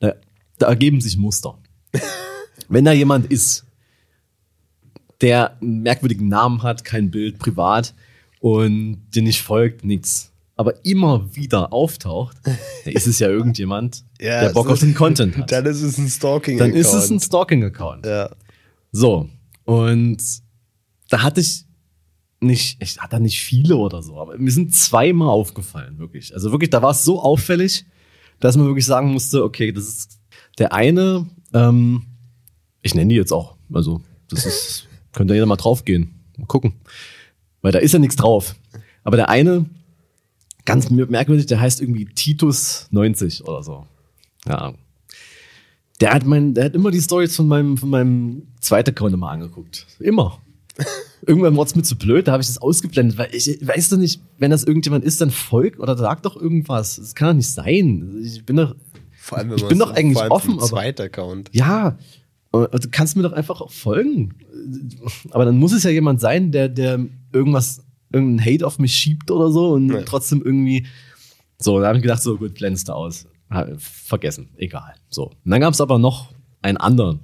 da, 0.00 0.14
da 0.58 0.68
ergeben 0.68 1.00
sich 1.00 1.16
Muster. 1.16 1.58
wenn 2.68 2.84
da 2.84 2.92
jemand 2.92 3.26
ist, 3.26 3.66
der 5.20 5.60
einen 5.60 5.82
merkwürdigen 5.82 6.28
Namen 6.28 6.62
hat, 6.62 6.84
kein 6.84 7.10
Bild, 7.10 7.38
privat 7.38 7.94
und 8.40 9.02
dir 9.14 9.22
nicht 9.22 9.42
folgt, 9.42 9.84
nichts, 9.84 10.32
aber 10.58 10.84
immer 10.84 11.34
wieder 11.36 11.72
auftaucht, 11.72 12.36
ist 12.84 13.06
es 13.06 13.20
ja 13.20 13.28
irgendjemand, 13.28 14.04
der 14.20 14.50
Bock 14.50 14.68
auf 14.68 14.80
den 14.80 14.92
Content 14.92 15.36
hat. 15.36 15.52
Dann 15.52 15.64
ist 15.64 15.82
es 15.82 15.96
ein 15.98 16.08
Stalking. 16.08 16.58
Dann 16.58 16.74
ist 16.74 16.92
es 16.92 17.10
ein 17.10 17.20
Stalking-Account. 17.20 18.04
Ja. 18.04 18.30
So, 18.90 19.28
und 19.64 20.18
da 21.10 21.22
hatte 21.22 21.40
ich 21.40 21.64
nicht, 22.40 22.82
ich 22.82 22.98
hatte 22.98 23.20
nicht 23.20 23.40
viele 23.40 23.76
oder 23.76 24.02
so, 24.02 24.18
aber 24.18 24.36
mir 24.36 24.50
sind 24.50 24.74
zweimal 24.74 25.28
aufgefallen, 25.28 25.98
wirklich. 25.98 26.34
Also 26.34 26.50
wirklich, 26.50 26.70
da 26.70 26.82
war 26.82 26.90
es 26.90 27.04
so 27.04 27.22
auffällig, 27.22 27.86
dass 28.40 28.56
man 28.56 28.66
wirklich 28.66 28.86
sagen 28.86 29.12
musste, 29.12 29.44
okay, 29.44 29.70
das 29.70 29.86
ist 29.86 30.20
der 30.58 30.72
eine, 30.72 31.28
ähm, 31.54 32.02
ich 32.82 32.96
nenne 32.96 33.10
die 33.10 33.16
jetzt 33.16 33.32
auch, 33.32 33.56
also 33.72 34.02
das 34.28 34.44
ist, 34.44 34.88
könnte 35.12 35.34
jeder 35.34 35.46
mal 35.46 35.56
draufgehen, 35.56 36.24
mal 36.36 36.46
gucken. 36.46 36.74
Weil 37.62 37.70
da 37.70 37.78
ist 37.78 37.92
ja 37.92 38.00
nichts 38.00 38.16
drauf. 38.16 38.56
Aber 39.04 39.16
der 39.16 39.28
eine, 39.28 39.66
ganz 40.68 40.90
merkwürdig, 40.90 41.46
der 41.46 41.60
heißt 41.60 41.80
irgendwie 41.80 42.04
Titus 42.06 42.86
90 42.90 43.44
oder 43.46 43.62
so. 43.62 43.86
Ja. 44.46 44.74
Der 46.00 46.12
hat, 46.12 46.24
mein, 46.24 46.54
der 46.54 46.66
hat 46.66 46.74
immer 46.74 46.90
die 46.90 47.00
Stories 47.00 47.34
von 47.34 47.48
meinem, 47.48 47.76
von 47.76 47.90
meinem 47.90 48.42
zweiten 48.60 48.90
Account 48.90 49.14
immer 49.14 49.30
angeguckt. 49.30 49.86
Immer. 49.98 50.40
Irgendwann 51.26 51.56
wurde 51.56 51.68
es 51.70 51.74
mir 51.74 51.82
zu 51.82 51.96
blöd, 51.96 52.28
da 52.28 52.32
habe 52.32 52.40
ich 52.42 52.46
das 52.46 52.58
ausgeblendet, 52.58 53.18
weil 53.18 53.34
ich 53.34 53.58
weiß 53.66 53.88
doch 53.88 53.96
nicht, 53.96 54.20
wenn 54.38 54.52
das 54.52 54.62
irgendjemand 54.62 55.04
ist, 55.04 55.20
dann 55.20 55.32
folgt 55.32 55.80
oder 55.80 55.96
sagt 55.96 56.24
doch 56.24 56.36
irgendwas. 56.36 56.96
Das 56.96 57.14
kann 57.16 57.28
doch 57.28 57.34
nicht 57.34 57.50
sein. 57.50 58.20
Ich 58.22 58.46
bin 58.46 58.56
doch, 58.56 58.76
Vor 59.16 59.38
allem, 59.38 59.52
Ich 59.56 59.66
bin 59.66 59.78
doch 59.80 59.90
eigentlich 59.90 60.12
vor 60.14 60.22
allem 60.22 60.30
offen, 60.32 60.52
aber- 60.58 60.66
Zweiter 60.66 61.04
Account. 61.04 61.50
ja, 61.52 61.98
und 62.50 62.72
du 62.72 62.88
kannst 62.90 63.16
mir 63.16 63.24
doch 63.24 63.32
einfach 63.32 63.60
auch 63.60 63.72
folgen. 63.72 64.34
Aber 65.30 65.44
dann 65.44 65.58
muss 65.58 65.72
es 65.72 65.82
ja 65.82 65.90
jemand 65.90 66.20
sein, 66.20 66.50
der, 66.52 66.68
der 66.68 67.04
irgendwas, 67.32 67.82
irgendeinen 68.12 68.44
Hate 68.54 68.66
auf 68.66 68.78
mich 68.78 68.94
schiebt 68.94 69.30
oder 69.30 69.50
so 69.50 69.70
und 69.70 69.90
Ja. 69.90 70.02
trotzdem 70.02 70.42
irgendwie. 70.44 70.86
So, 71.58 71.80
da 71.80 71.88
habe 71.88 71.98
ich 71.98 72.02
gedacht, 72.02 72.22
so 72.22 72.36
gut, 72.36 72.54
glänzt 72.54 72.90
aus. 72.90 73.26
Vergessen, 73.78 74.50
egal. 74.58 74.94
So. 75.08 75.26
Und 75.44 75.50
dann 75.50 75.60
gab 75.60 75.72
es 75.74 75.80
aber 75.80 75.98
noch 75.98 76.32
einen 76.62 76.76
anderen. 76.76 77.20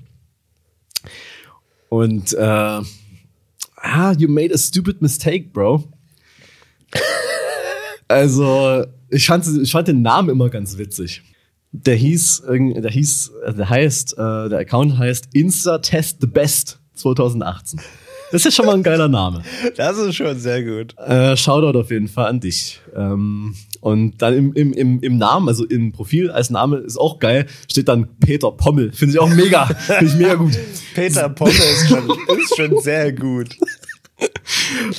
Und 1.88 2.32
äh, 2.32 2.38
ah, 3.76 4.12
you 4.18 4.28
made 4.28 4.52
a 4.54 4.58
stupid 4.58 5.00
mistake, 5.02 5.50
bro. 5.52 5.84
Also, 8.06 8.84
ich 9.08 9.26
fand, 9.26 9.46
ich 9.62 9.72
fand 9.72 9.88
den 9.88 10.02
Namen 10.02 10.28
immer 10.28 10.50
ganz 10.50 10.76
witzig. 10.76 11.22
Der 11.72 11.96
hieß, 11.96 12.42
der 12.46 12.90
hieß, 12.90 13.32
der 13.56 13.68
heißt, 13.70 14.12
äh, 14.12 14.48
der 14.50 14.58
Account 14.58 14.98
heißt 14.98 15.28
Insta 15.32 15.78
Test 15.78 16.18
the 16.20 16.26
Best 16.26 16.78
2018. 16.94 17.80
Das 18.32 18.44
ist 18.44 18.54
schon 18.54 18.66
mal 18.66 18.74
ein 18.74 18.82
geiler 18.82 19.08
Name. 19.08 19.42
Das 19.76 19.96
ist 19.98 20.16
schon 20.16 20.38
sehr 20.38 20.62
gut. 20.64 20.96
Äh, 20.98 21.36
Shoutout 21.36 21.78
auf 21.78 21.90
jeden 21.90 22.08
Fall 22.08 22.26
an 22.26 22.40
dich. 22.40 22.80
Ähm, 22.94 23.54
und 23.80 24.20
dann 24.22 24.34
im, 24.34 24.52
im, 24.54 24.72
im, 24.72 25.00
im 25.00 25.18
Namen, 25.18 25.48
also 25.48 25.64
im 25.64 25.92
Profil 25.92 26.30
als 26.30 26.50
Name 26.50 26.78
ist 26.78 26.96
auch 26.96 27.18
geil, 27.18 27.46
steht 27.70 27.88
dann 27.88 28.08
Peter 28.18 28.50
Pommel. 28.50 28.92
Finde 28.92 29.14
ich 29.14 29.20
auch 29.20 29.28
mega. 29.28 29.66
Finde 29.66 30.06
ich 30.06 30.14
mega 30.14 30.34
gut. 30.34 30.58
Peter 30.94 31.28
Pomme 31.28 31.50
ist 31.50 31.88
schon, 31.88 32.10
ist 32.38 32.56
schon 32.56 32.80
sehr 32.80 33.12
gut. 33.12 33.56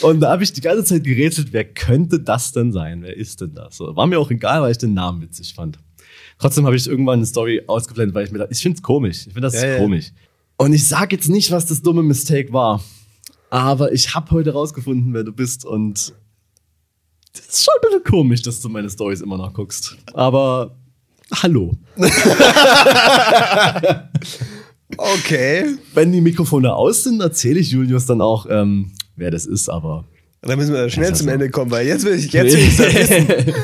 Und 0.02 0.20
da 0.20 0.32
habe 0.32 0.44
ich 0.44 0.54
die 0.54 0.62
ganze 0.62 0.84
Zeit 0.84 1.04
gerätselt, 1.04 1.48
wer 1.52 1.66
könnte 1.66 2.20
das 2.20 2.52
denn 2.52 2.72
sein? 2.72 3.02
Wer 3.02 3.16
ist 3.18 3.42
denn 3.42 3.54
das? 3.56 3.78
So, 3.78 3.96
war 3.96 4.08
mir 4.08 4.20
auch 4.20 4.30
egal, 4.30 4.62
weil 4.62 4.72
ich 4.72 4.78
den 4.78 4.94
Namen 4.94 5.22
witzig 5.22 5.54
fand. 5.56 5.80
Trotzdem 6.38 6.66
habe 6.66 6.76
ich 6.76 6.86
irgendwann 6.88 7.20
eine 7.20 7.26
Story 7.26 7.62
ausgeblendet, 7.66 8.14
weil 8.14 8.26
ich 8.26 8.32
mir 8.32 8.40
dachte, 8.40 8.52
ich 8.54 8.62
finde 8.62 8.76
es 8.78 8.84
komisch. 8.84 9.18
Ich 9.28 9.34
finde 9.34 9.42
das 9.42 9.56
Ja, 9.56 9.68
ja. 9.68 9.78
komisch. 9.78 10.12
Und 10.58 10.74
ich 10.74 10.88
sage 10.88 11.16
jetzt 11.16 11.30
nicht, 11.30 11.52
was 11.52 11.66
das 11.66 11.82
dumme 11.82 12.04
Mistake 12.04 12.52
war. 12.54 12.84
Aber 13.50 13.94
ich 13.94 14.14
habe 14.16 14.32
heute 14.32 14.54
rausgefunden, 14.54 15.14
wer 15.14 15.24
du 15.24 15.32
bist 15.32 15.66
und 15.66 16.14
das 17.34 17.48
ist 17.48 17.66
schon 17.66 17.74
ein 17.76 17.82
bisschen 17.82 18.04
komisch, 18.04 18.42
dass 18.42 18.62
du 18.62 18.70
meine 18.70 18.90
Stories 18.90 19.22
immer 19.22 19.38
noch 19.38 19.54
guckst. 19.54 19.98
Aber 20.14 20.76
hallo. 21.42 21.74
Okay. 24.98 25.76
Wenn 25.94 26.12
die 26.12 26.22
Mikrofone 26.22 26.74
aus 26.74 27.04
sind, 27.04 27.22
erzähle 27.22 27.60
ich 27.60 27.72
Julius 27.72 28.06
dann 28.06 28.22
auch, 28.22 28.46
ähm, 28.50 28.92
wer 29.16 29.32
das 29.32 29.46
ist, 29.46 29.70
aber 29.70 30.06
Da 30.46 30.56
müssen 30.56 30.74
wir 30.76 30.90
schnell 30.90 31.14
zum 31.16 31.26
so. 31.26 31.34
Ende 31.34 31.50
kommen, 31.50 31.72
weil 31.72 31.88
jetzt 31.88 32.06
will 32.06 32.14
ich, 32.14 32.32
jetzt 32.32 32.56
will 32.56 32.64
ich 32.64 32.78
das 32.78 32.94
wissen. 32.94 33.54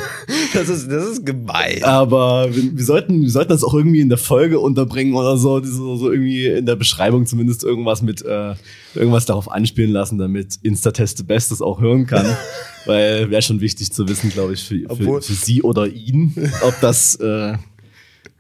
Das 0.54 0.68
ist, 0.68 0.92
das 0.92 1.06
ist 1.06 1.26
gemein. 1.26 1.82
Aber 1.84 2.54
wir, 2.54 2.76
wir, 2.76 2.84
sollten, 2.84 3.22
wir 3.22 3.30
sollten 3.30 3.52
das 3.52 3.64
auch 3.64 3.74
irgendwie 3.74 4.02
in 4.02 4.10
der 4.10 4.18
Folge 4.18 4.60
unterbringen 4.60 5.14
oder 5.14 5.38
so, 5.38 5.64
so, 5.64 5.96
so 5.96 6.12
irgendwie 6.12 6.48
in 6.48 6.66
der 6.66 6.76
Beschreibung 6.76 7.26
zumindest 7.26 7.64
irgendwas 7.64 8.02
mit 8.02 8.22
äh, 8.22 8.56
irgendwas 8.94 9.26
darauf 9.26 9.50
anspielen 9.50 9.92
lassen, 9.92 10.18
damit 10.18 10.60
Instatest 10.62 11.20
the 11.20 11.24
Best 11.24 11.52
das 11.52 11.62
auch 11.62 11.80
hören 11.80 12.06
kann. 12.06 12.26
Weil 12.86 13.30
wäre 13.30 13.42
schon 13.42 13.62
wichtig 13.62 13.94
zu 13.94 14.10
wissen, 14.10 14.30
glaube 14.30 14.54
ich, 14.54 14.64
für, 14.64 14.94
für, 14.94 15.22
für 15.22 15.34
sie 15.34 15.62
oder 15.62 15.88
ihn, 15.88 16.34
ob 16.64 16.74
das 16.82 17.16
äh, 17.16 17.54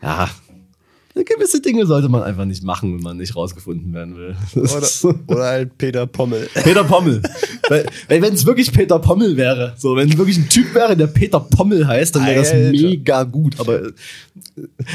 ja 0.01 0.29
gewisse 1.13 1.61
Dinge 1.61 1.85
sollte 1.85 2.09
man 2.09 2.23
einfach 2.23 2.45
nicht 2.45 2.63
machen, 2.63 2.95
wenn 2.95 3.03
man 3.03 3.17
nicht 3.17 3.35
rausgefunden 3.35 3.93
werden 3.93 4.15
will. 4.15 4.35
Oder, 4.55 5.19
oder 5.27 5.43
halt 5.43 5.77
Peter 5.77 6.07
Pommel. 6.07 6.47
Peter 6.63 6.83
Pommel. 6.83 7.21
weil 7.69 7.85
wenn 8.07 8.33
es 8.33 8.45
wirklich 8.45 8.71
Peter 8.71 8.99
Pommel 8.99 9.37
wäre, 9.37 9.73
so 9.77 9.95
wenn 9.95 10.09
es 10.09 10.17
wirklich 10.17 10.37
ein 10.37 10.49
Typ 10.49 10.73
wäre, 10.73 10.95
der 10.95 11.07
Peter 11.07 11.39
Pommel 11.39 11.87
heißt, 11.87 12.15
dann 12.15 12.25
wäre 12.25 12.39
das 12.39 12.53
mega 12.53 13.23
gut. 13.23 13.59
Aber 13.59 13.87
äh, 13.87 13.91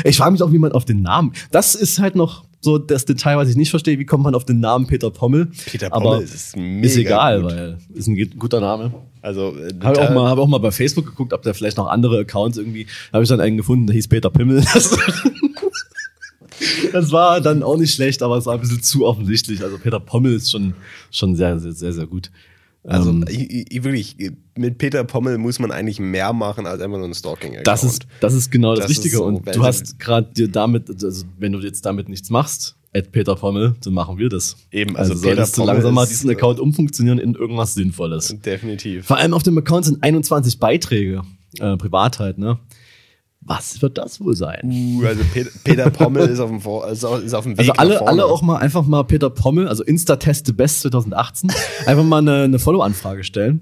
ich 0.04 0.16
frage 0.16 0.32
mich 0.32 0.42
auch, 0.42 0.52
wie 0.52 0.58
man 0.58 0.72
auf 0.72 0.84
den 0.84 1.02
Namen. 1.02 1.32
Das 1.50 1.74
ist 1.74 1.98
halt 1.98 2.16
noch 2.16 2.44
so 2.60 2.78
das 2.78 3.04
Detail, 3.04 3.36
was 3.36 3.48
ich 3.48 3.56
nicht 3.56 3.70
verstehe. 3.70 3.98
Wie 3.98 4.04
kommt 4.06 4.24
man 4.24 4.34
auf 4.34 4.44
den 4.44 4.60
Namen 4.60 4.86
Peter 4.86 5.10
Pommel? 5.10 5.48
Peter 5.66 5.92
Aber 5.92 6.10
Pommel 6.16 6.24
ist 6.24 6.56
mega 6.56 6.86
ist 6.86 6.96
egal, 6.96 7.42
gut. 7.42 7.50
weil 7.52 7.78
ist 7.94 8.08
ein 8.08 8.30
guter 8.38 8.60
Name. 8.60 8.92
Also, 9.22 9.56
äh, 9.56 9.72
Habe 9.82 10.02
auch 10.02 10.10
mal, 10.14 10.30
hab 10.30 10.38
auch 10.38 10.46
mal 10.46 10.58
bei 10.58 10.70
Facebook 10.70 11.06
geguckt, 11.06 11.32
ob 11.32 11.42
da 11.42 11.52
vielleicht 11.52 11.76
noch 11.76 11.88
andere 11.88 12.20
Accounts 12.20 12.58
irgendwie. 12.58 12.86
Habe 13.12 13.22
ich 13.22 13.28
dann 13.28 13.40
einen 13.40 13.56
gefunden, 13.56 13.86
der 13.86 13.94
hieß 13.94 14.08
Peter 14.08 14.30
Pimmel. 14.30 14.64
Das, 16.92 17.12
war 17.12 17.40
dann 17.40 17.62
auch 17.62 17.76
nicht 17.76 17.94
schlecht, 17.94 18.22
aber 18.22 18.36
es 18.36 18.46
war 18.46 18.54
ein 18.54 18.60
bisschen 18.60 18.82
zu 18.82 19.06
offensichtlich. 19.06 19.62
Also 19.62 19.78
Peter 19.78 20.00
Pommel 20.00 20.34
ist 20.34 20.50
schon, 20.50 20.74
schon 21.10 21.36
sehr, 21.36 21.58
sehr, 21.58 21.72
sehr, 21.72 21.92
sehr 21.92 22.06
gut. 22.06 22.30
Also 22.84 23.10
Ähm, 23.10 23.24
ich, 23.28 23.72
ich, 23.72 23.84
wirklich, 23.84 24.16
mit 24.56 24.78
Peter 24.78 25.02
Pommel 25.04 25.38
muss 25.38 25.58
man 25.58 25.72
eigentlich 25.72 25.98
mehr 25.98 26.32
machen 26.32 26.66
als 26.66 26.80
einfach 26.80 26.98
nur 26.98 27.08
ein 27.08 27.14
stalking 27.14 27.56
Das 27.64 27.82
ist, 27.82 28.06
das 28.20 28.32
ist 28.34 28.50
genau 28.50 28.74
das, 28.74 28.84
Das 28.86 28.90
Richtige. 28.90 29.16
so, 29.16 29.24
und 29.24 29.44
du 29.54 29.64
hast 29.64 29.98
gerade 29.98 30.32
dir 30.32 30.48
damit, 30.48 30.88
also 30.88 31.24
wenn 31.38 31.52
du 31.52 31.58
jetzt 31.58 31.84
damit 31.84 32.08
nichts 32.08 32.30
machst, 32.30 32.76
at 32.94 33.12
Peter 33.12 33.34
Pommel, 33.34 33.74
dann 33.82 33.92
machen 33.92 34.18
wir 34.18 34.28
das. 34.28 34.56
Eben, 34.70 34.96
also, 34.96 35.12
also 35.12 35.22
Peter 35.22 35.36
solltest 35.36 35.58
du 35.58 35.64
langsam 35.64 35.94
mal 35.94 36.06
diesen 36.06 36.30
äh, 36.30 36.34
Account 36.34 36.60
umfunktionieren 36.60 37.18
in 37.18 37.34
irgendwas 37.34 37.74
Sinnvolles. 37.74 38.34
definitiv. 38.44 39.06
Vor 39.06 39.18
allem 39.18 39.34
auf 39.34 39.42
dem 39.42 39.58
Account 39.58 39.84
sind 39.84 40.02
21 40.02 40.58
Beiträge, 40.58 41.22
äh, 41.58 41.76
Privatheit, 41.76 42.38
ne? 42.38 42.58
Was 43.46 43.80
wird 43.80 43.96
das 43.96 44.20
wohl 44.20 44.34
sein? 44.34 44.60
Uh, 44.64 45.06
also 45.06 45.22
Peter, 45.32 45.50
Peter 45.62 45.90
Pommel 45.90 46.28
ist 46.28 46.40
auf 46.40 46.50
dem, 46.50 46.60
Vor 46.60 46.88
ist 46.88 47.04
auf, 47.04 47.22
ist 47.22 47.32
auf 47.32 47.44
dem 47.44 47.52
Weg 47.52 47.60
Also 47.60 47.72
alle, 47.74 48.04
alle 48.04 48.26
auch 48.26 48.42
mal 48.42 48.56
einfach 48.56 48.84
mal 48.84 49.04
Peter 49.04 49.30
Pommel, 49.30 49.68
also 49.68 49.84
Insta-Teste 49.84 50.52
Best 50.52 50.80
2018, 50.80 51.52
einfach 51.86 52.02
mal 52.02 52.18
eine, 52.18 52.42
eine 52.42 52.58
Follow-Anfrage 52.58 53.22
stellen. 53.22 53.60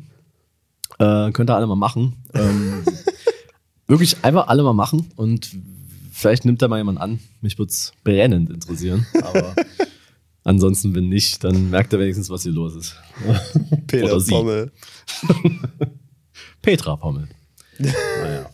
Äh, 0.98 1.32
könnt 1.32 1.50
ihr 1.50 1.56
alle 1.56 1.66
mal 1.66 1.76
machen. 1.76 2.14
Ähm, 2.32 2.82
wirklich 3.86 4.24
einfach 4.24 4.48
alle 4.48 4.62
mal 4.62 4.72
machen 4.72 5.10
und 5.16 5.54
vielleicht 6.12 6.46
nimmt 6.46 6.62
da 6.62 6.68
mal 6.68 6.78
jemand 6.78 6.98
an. 6.98 7.20
Mich 7.42 7.58
würde 7.58 7.70
es 7.70 7.92
brennend 8.04 8.48
interessieren. 8.48 9.06
Aber 9.22 9.54
ansonsten, 10.44 10.94
wenn 10.94 11.10
nicht, 11.10 11.44
dann 11.44 11.68
merkt 11.68 11.92
er 11.92 11.98
wenigstens, 11.98 12.30
was 12.30 12.42
hier 12.42 12.52
los 12.52 12.74
ist. 12.74 12.96
Peter. 13.86 14.18
Pommel. 14.18 14.72
Petra 16.62 16.96
Pommel. 16.96 17.28
Naja. 17.78 18.48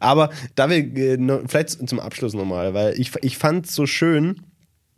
Aber 0.00 0.30
da 0.54 0.70
wir, 0.70 0.78
äh, 0.78 1.18
vielleicht 1.46 1.88
zum 1.88 2.00
Abschluss 2.00 2.34
nochmal, 2.34 2.74
weil 2.74 2.98
ich, 2.98 3.12
ich 3.22 3.38
fand 3.38 3.66
so 3.66 3.86
schön, 3.86 4.42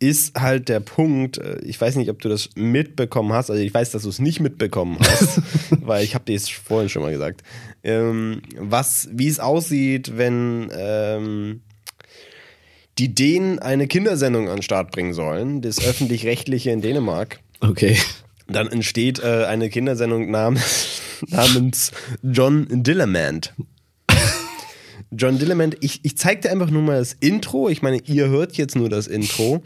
ist 0.01 0.39
halt 0.39 0.69
der 0.69 0.81
Punkt, 0.81 1.39
äh, 1.39 1.59
ich 1.61 1.81
weiß 1.81 1.97
nicht, 1.97 2.11
ob 2.11 2.21
du 2.21 2.29
das 2.29 2.51
mitbekommen 2.55 3.33
hast, 3.33 3.51
also 3.51 3.63
ich 3.63 3.75
weiß, 3.75 3.91
dass 3.91 4.03
du 4.03 4.09
es 4.09 4.19
nicht 4.19 4.41
mitbekommen 4.41 4.99
hast, 5.01 5.43
weil 5.81 6.05
ich 6.05 6.15
habe 6.15 6.25
dir 6.25 6.37
es 6.37 6.49
vorhin 6.49 6.89
schon 6.89 7.03
mal 7.03 7.13
gesagt, 7.13 7.43
ähm, 7.83 8.43
was, 8.57 9.09
wie 9.13 9.29
es 9.29 9.41
aussieht, 9.41 10.17
wenn 10.17 10.71
ähm, 10.73 11.63
die 12.99 13.15
Dänen 13.15 13.59
eine 13.59 13.87
Kindersendung 13.87 14.49
an 14.49 14.57
den 14.57 14.63
Start 14.63 14.91
bringen 14.91 15.15
sollen, 15.15 15.63
das 15.63 15.85
öffentlich-rechtliche 15.85 16.71
in 16.71 16.81
Dänemark. 16.81 17.41
Okay. 17.61 17.97
Dann 18.47 18.69
entsteht 18.69 19.21
äh, 19.21 19.45
eine 19.45 19.69
Kindersendung 19.69 20.31
namens, 20.31 21.01
namens 21.27 21.93
John 22.23 22.67
Dillermand. 22.71 23.53
John 25.11 25.39
Dillermand, 25.39 25.77
ich, 25.81 26.05
ich 26.05 26.17
zeig 26.19 26.43
dir 26.43 26.51
einfach 26.51 26.71
nur 26.71 26.83
mal 26.83 26.99
das 26.99 27.15
Intro. 27.15 27.69
Ich 27.69 27.83
meine, 27.83 27.99
ihr 28.05 28.29
hört 28.29 28.57
jetzt 28.57 28.77
nur 28.77 28.89
das 28.89 29.07
Intro. 29.07 29.63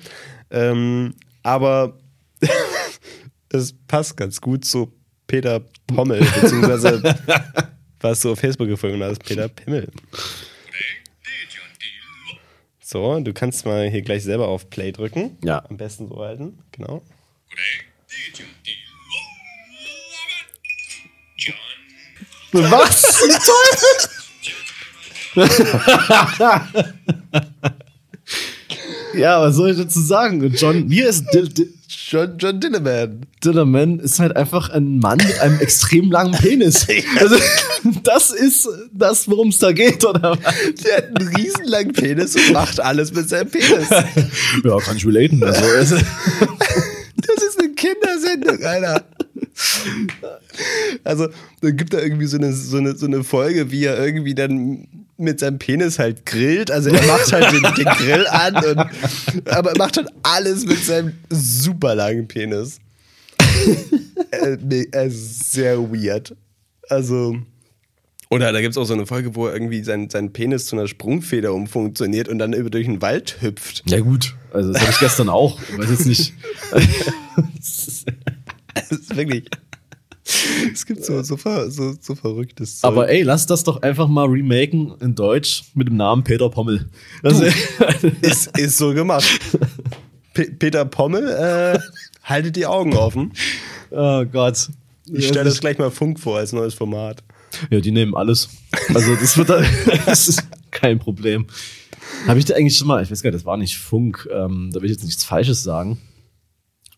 Ähm, 0.50 1.14
aber 1.42 1.98
es 3.48 3.74
passt 3.86 4.16
ganz 4.16 4.40
gut 4.40 4.64
zu 4.64 4.92
Peter 5.26 5.60
Pommel, 5.86 6.24
beziehungsweise 6.40 7.02
was 8.00 8.20
du 8.20 8.32
auf 8.32 8.38
Facebook 8.38 8.68
gefunden 8.68 9.02
hast, 9.02 9.24
Peter 9.24 9.48
Pimmel. 9.48 9.88
So, 12.80 13.18
du 13.20 13.32
kannst 13.32 13.64
mal 13.64 13.88
hier 13.88 14.02
gleich 14.02 14.22
selber 14.22 14.48
auf 14.48 14.68
Play 14.68 14.92
drücken. 14.92 15.38
Ja. 15.42 15.64
Am 15.68 15.78
besten 15.78 16.08
so 16.08 16.18
halten, 16.18 16.58
genau. 16.72 17.02
Was? 22.52 24.21
ja, 29.14 29.40
was 29.40 29.56
soll 29.56 29.70
ich 29.70 29.78
dazu 29.78 30.00
sagen? 30.00 30.42
Und 30.44 30.60
John, 30.60 30.90
wie 30.90 31.00
ist 31.00 31.24
Dil 31.32 31.48
Dil 31.48 31.72
John, 32.12 32.36
John 32.38 32.60
Dillerman. 32.60 33.26
Dillerman 33.42 33.98
ist 33.98 34.18
halt 34.18 34.36
einfach 34.36 34.68
ein 34.68 34.98
Mann 34.98 35.16
mit 35.16 35.40
einem 35.40 35.58
extrem 35.60 36.10
langen 36.10 36.32
Penis. 36.32 36.86
Also, 37.18 37.36
das 38.02 38.30
ist 38.30 38.68
das, 38.92 39.28
worum 39.28 39.48
es 39.48 39.58
da 39.58 39.72
geht, 39.72 40.04
oder? 40.04 40.36
Der 40.84 40.96
hat 40.96 41.06
einen 41.18 41.34
riesenlangen 41.34 41.92
Penis 41.92 42.36
und 42.36 42.52
macht 42.52 42.80
alles 42.80 43.14
mit 43.14 43.28
seinem 43.28 43.50
Penis. 43.50 43.88
Ja, 44.64 44.78
kann 44.78 44.96
ich 44.96 45.06
relaten. 45.06 45.42
Also, 45.42 45.96
Das 45.96 47.44
ist 47.44 47.58
eine 47.58 47.70
Kindersendung, 47.70 48.62
Alter. 48.62 49.04
Also, 51.04 51.28
dann 51.60 51.76
gibt 51.76 51.94
er 51.94 52.02
irgendwie 52.02 52.26
so 52.26 52.36
eine, 52.36 52.52
so, 52.52 52.76
eine, 52.76 52.96
so 52.96 53.06
eine 53.06 53.24
Folge, 53.24 53.70
wie 53.70 53.84
er 53.84 54.04
irgendwie 54.04 54.34
dann 54.34 54.86
mit 55.16 55.40
seinem 55.40 55.58
Penis 55.58 55.98
halt 55.98 56.26
grillt. 56.26 56.70
Also 56.70 56.90
er 56.90 57.06
macht 57.06 57.32
halt 57.32 57.52
den, 57.52 57.62
den 57.74 57.84
Grill 57.84 58.26
an, 58.26 58.56
und, 58.56 58.78
aber 59.50 59.70
er 59.70 59.78
macht 59.78 59.96
halt 59.96 60.08
alles 60.22 60.66
mit 60.66 60.84
seinem 60.84 61.12
super 61.30 61.94
langen 61.94 62.26
Penis. 62.28 62.78
äh, 64.30 64.56
nee, 64.60 64.86
er 64.90 65.04
ist 65.04 65.52
sehr 65.52 65.78
weird. 65.78 66.34
Also. 66.88 67.36
Oder 68.30 68.50
da 68.52 68.60
gibt 68.62 68.72
es 68.72 68.78
auch 68.78 68.84
so 68.84 68.94
eine 68.94 69.06
Folge, 69.06 69.34
wo 69.34 69.46
er 69.46 69.52
irgendwie 69.52 69.82
sein, 69.82 70.08
sein 70.08 70.32
Penis 70.32 70.66
zu 70.66 70.76
einer 70.76 70.88
Sprungfeder 70.88 71.52
umfunktioniert 71.52 72.28
und 72.28 72.38
dann 72.38 72.54
über 72.54 72.70
durch 72.70 72.86
den 72.86 73.02
Wald 73.02 73.42
hüpft. 73.42 73.82
ja, 73.86 74.00
gut. 74.00 74.34
Also, 74.52 74.72
das 74.72 74.80
hatte 74.80 74.92
ich 74.92 74.98
gestern 75.00 75.28
auch. 75.28 75.60
Ich 75.70 75.78
weiß 75.78 75.90
jetzt 75.90 76.06
nicht. 76.06 76.32
Das 78.74 78.90
ist 78.90 79.16
wirklich. 79.16 79.44
Es 80.72 80.86
gibt 80.86 81.04
so, 81.04 81.22
so, 81.22 81.36
ver, 81.36 81.70
so, 81.70 81.94
so 82.00 82.14
verrücktes 82.14 82.80
Zeug. 82.80 82.88
Aber 82.88 83.08
ey, 83.08 83.22
lass 83.22 83.46
das 83.46 83.64
doch 83.64 83.82
einfach 83.82 84.08
mal 84.08 84.26
remaken 84.26 84.94
in 85.00 85.14
Deutsch 85.14 85.64
mit 85.74 85.88
dem 85.88 85.96
Namen 85.96 86.24
Peter 86.24 86.48
Pommel. 86.48 86.88
Also, 87.22 87.44
ist, 88.22 88.56
ist 88.58 88.78
so 88.78 88.94
gemacht. 88.94 89.26
P 90.34 90.44
Peter 90.44 90.84
Pommel, 90.84 91.28
äh, 91.28 91.78
haltet 92.22 92.56
die 92.56 92.66
Augen 92.66 92.94
offen. 92.94 93.32
oh 93.90 94.24
Gott. 94.24 94.70
Ich 95.06 95.28
stelle 95.28 95.44
das 95.44 95.60
gleich 95.60 95.78
mal 95.78 95.90
Funk 95.90 96.20
vor 96.20 96.38
als 96.38 96.52
neues 96.52 96.74
Format. 96.74 97.22
Ja, 97.70 97.80
die 97.80 97.90
nehmen 97.90 98.14
alles. 98.14 98.48
Also 98.94 99.14
das 99.16 99.36
wird 99.36 99.50
da, 99.50 99.62
das 100.06 100.28
ist 100.28 100.42
kein 100.70 100.98
Problem. 100.98 101.46
Habe 102.26 102.38
ich 102.38 102.44
da 102.44 102.54
eigentlich 102.54 102.76
schon 102.76 102.88
mal, 102.88 103.02
ich 103.02 103.10
weiß 103.10 103.22
gar 103.22 103.30
nicht, 103.30 103.40
das 103.40 103.44
war 103.44 103.56
nicht 103.56 103.76
Funk, 103.76 104.28
ähm, 104.32 104.70
da 104.72 104.80
will 104.80 104.86
ich 104.86 104.96
jetzt 104.96 105.04
nichts 105.04 105.24
Falsches 105.24 105.62
sagen. 105.62 105.98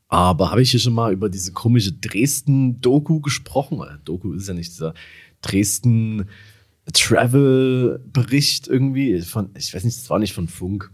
Aber 0.08 0.50
habe 0.50 0.62
ich 0.62 0.70
hier 0.70 0.80
schon 0.80 0.92
mal 0.94 1.12
über 1.12 1.28
diese 1.28 1.52
komische 1.52 1.92
Dresden-Doku 1.92 3.20
gesprochen? 3.20 3.80
Doku 4.04 4.32
ist 4.34 4.46
ja 4.48 4.54
nicht 4.54 4.72
dieser 4.72 4.94
Dresden 5.42 6.26
Travel-Bericht 6.92 8.68
irgendwie. 8.68 9.20
Von, 9.22 9.50
ich 9.56 9.74
weiß 9.74 9.84
nicht, 9.84 9.96
das 9.98 10.10
war 10.10 10.18
nicht 10.18 10.34
von 10.34 10.48
Funk. 10.48 10.90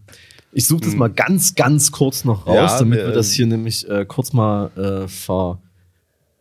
Ich 0.53 0.66
suche 0.66 0.81
das 0.82 0.95
mal 0.97 1.09
ganz, 1.11 1.55
ganz 1.55 1.93
kurz 1.93 2.24
noch 2.24 2.47
raus, 2.47 2.55
Ja, 2.73 2.78
damit 2.78 2.99
wir- 3.01 3.07
wir 3.09 3.12
das 3.15 3.32
hier 3.32 3.47
nämlich 3.47 3.89
äh, 3.89 4.05
kurz 4.05 4.32
mal 4.32 4.70
äh, 4.77 5.07
ver, 5.09 5.61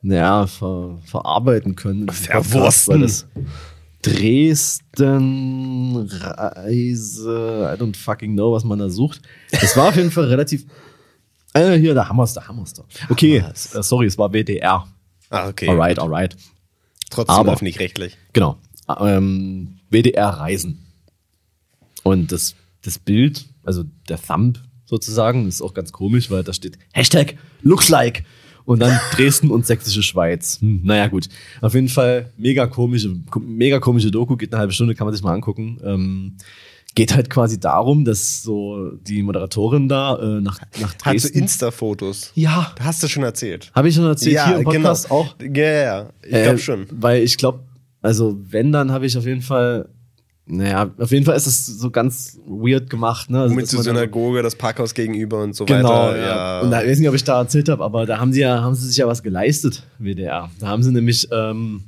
naja, 0.02 0.48
ver, 0.48 0.98
verarbeiten 1.06 1.76
können. 1.76 2.08
Verwursten. 2.10 3.08
Dresden 4.02 5.96
Reise, 6.10 7.76
I 7.76 7.82
don't 7.82 7.98
fucking 7.98 8.34
know, 8.34 8.54
was 8.54 8.64
man 8.64 8.80
da 8.80 8.90
sucht. 8.90 9.22
Das 9.52 9.76
war 9.76 9.90
auf 9.90 9.96
jeden 9.98 10.12
Fall 10.12 10.26
relativ 10.26 10.66
Äh, 11.54 11.78
hier, 11.78 11.94
da 11.94 12.08
haben 12.08 12.18
wir 12.18 12.24
es, 12.24 12.34
da 12.34 12.48
haben 12.48 12.58
wir 12.58 12.64
es 12.64 12.74
doch. 12.74 12.86
Okay, 13.10 13.38
äh, 13.38 13.54
sorry, 13.84 14.06
es 14.08 14.18
war 14.18 14.32
WDR. 14.32 14.88
Ah, 15.30 15.48
okay. 15.50 15.68
Alright, 15.70 16.00
alright. 16.00 16.36
Trotzdem 17.10 17.36
öffentlich-rechtlich. 17.54 18.18
Genau. 18.34 18.58
Ähm, 19.00 19.80
WDR 19.90 20.30
Reisen. 20.30 20.86
Und 22.04 22.32
das, 22.32 22.56
das 22.84 22.98
Bild, 23.00 23.46
also 23.64 23.84
der 24.08 24.22
Thumb 24.22 24.60
sozusagen, 24.86 25.48
ist 25.48 25.62
auch 25.62 25.74
ganz 25.74 25.92
komisch, 25.92 26.32
weil 26.32 26.44
da 26.44 26.54
steht 26.54 26.78
Hashtag 26.94 27.36
looks 27.62 27.90
like 27.90 28.24
und 28.66 28.80
dann 28.80 29.00
Dresden 29.12 29.52
und 29.52 29.66
Sächsische 29.66 30.02
Schweiz. 30.04 30.60
Hm, 30.62 30.82
naja, 30.84 31.08
gut. 31.08 31.30
Auf 31.62 31.74
jeden 31.74 31.90
Fall 31.90 32.32
mega 32.38 32.68
komische, 32.68 33.16
ko- 33.30 33.40
mega 33.40 33.80
komische 33.80 34.12
Doku, 34.12 34.36
geht 34.38 34.52
eine 34.54 34.60
halbe 34.60 34.74
Stunde, 34.74 34.96
kann 34.96 35.06
man 35.06 35.14
sich 35.14 35.24
mal 35.24 35.34
angucken. 35.34 35.80
Ähm, 35.84 36.38
geht 37.00 37.16
halt 37.16 37.30
quasi 37.30 37.60
darum, 37.60 38.04
dass 38.04 38.44
so 38.44 38.92
die 39.08 39.24
Moderatorin 39.24 39.88
da 39.88 40.18
äh, 40.18 40.42
nach, 40.42 40.60
nach 40.82 40.94
Hat 40.96 41.00
so 41.02 41.10
Dresden. 41.30 41.38
Insta-Fotos. 41.40 42.32
ja, 42.36 42.74
hast 42.82 43.02
du 43.02 43.08
schon 43.08 43.24
erzählt. 43.24 43.72
habe 43.74 43.88
ich 43.88 43.96
schon 43.96 44.06
erzählt 44.06 44.44
hier 44.46 44.58
im 44.58 44.64
Podcast 44.66 45.10
auch. 45.10 45.34
Ja, 45.42 45.48
ja, 45.64 45.82
ja. 45.82 46.10
Ich 46.24 46.34
Äh, 46.34 46.44
glaube 46.44 46.58
schon. 46.60 46.88
Weil 46.92 47.24
ich 47.24 47.38
glaube, 47.38 47.60
also 48.02 48.38
wenn, 48.50 48.72
dann 48.74 48.92
habe 48.92 49.06
ich 49.06 49.18
auf 49.18 49.26
jeden 49.26 49.42
Fall, 49.42 49.88
naja, 50.46 50.90
auf 50.98 51.12
jeden 51.12 51.26
Fall 51.26 51.38
ist 51.38 51.48
es 51.48 51.66
so 51.68 51.90
ganz 51.90 52.38
weird 52.46 52.90
gemacht. 52.90 53.30
Ne? 53.30 53.40
Also, 53.42 53.56
Mit 53.56 53.72
dann- 53.72 53.82
Synagoge, 53.84 54.42
das 54.42 54.56
Parkhaus 54.56 54.94
gegenüber 54.94 55.42
und 55.44 55.56
so 55.56 55.64
Genau, 55.66 55.88
weiter. 56.08 56.18
ja. 56.18 56.60
Und 56.62 56.72
da, 56.72 56.82
ich 56.84 56.90
weiß 56.90 57.00
nicht, 57.00 57.08
ob 57.10 57.16
ich 57.16 57.24
da 57.24 57.40
erzählt 57.40 57.70
habe, 57.70 57.82
aber 57.84 58.06
da 58.06 58.20
haben 58.20 58.34
sie 58.34 58.42
ja, 58.42 58.62
haben 58.62 58.76
sie 58.76 58.88
sich 58.88 58.98
ja 58.98 59.08
was 59.08 59.24
geleistet, 59.24 59.84
WDR. 60.00 60.50
Da 60.60 60.68
haben 60.68 60.84
sie 60.84 60.92
nämlich 60.92 61.28
ähm, 61.32 61.84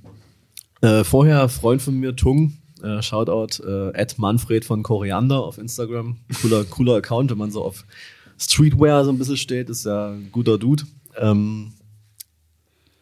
äh, 0.82 1.04
vorher 1.04 1.50
Freund 1.50 1.82
von 1.82 1.96
mir, 2.00 2.16
Tung, 2.16 2.54
äh, 2.84 3.02
Shoutout, 3.02 3.64
äh, 3.64 4.06
Manfred 4.18 4.66
von 4.66 4.84
Koriander 4.84 5.40
auf 5.44 5.58
Instagram. 5.58 6.18
Cooler, 6.42 6.64
cooler 6.66 6.96
Account, 6.96 7.32
wenn 7.32 7.38
man 7.38 7.52
so 7.52 7.64
auf 7.64 7.86
Streetwear 8.38 9.06
so 9.06 9.12
ein 9.12 9.18
bisschen 9.18 9.38
steht, 9.38 9.70
ist 9.70 9.86
ja 9.86 10.12
ein 10.12 10.30
guter 10.32 10.58
Dude. 10.58 10.84
Ähm, 11.18 11.74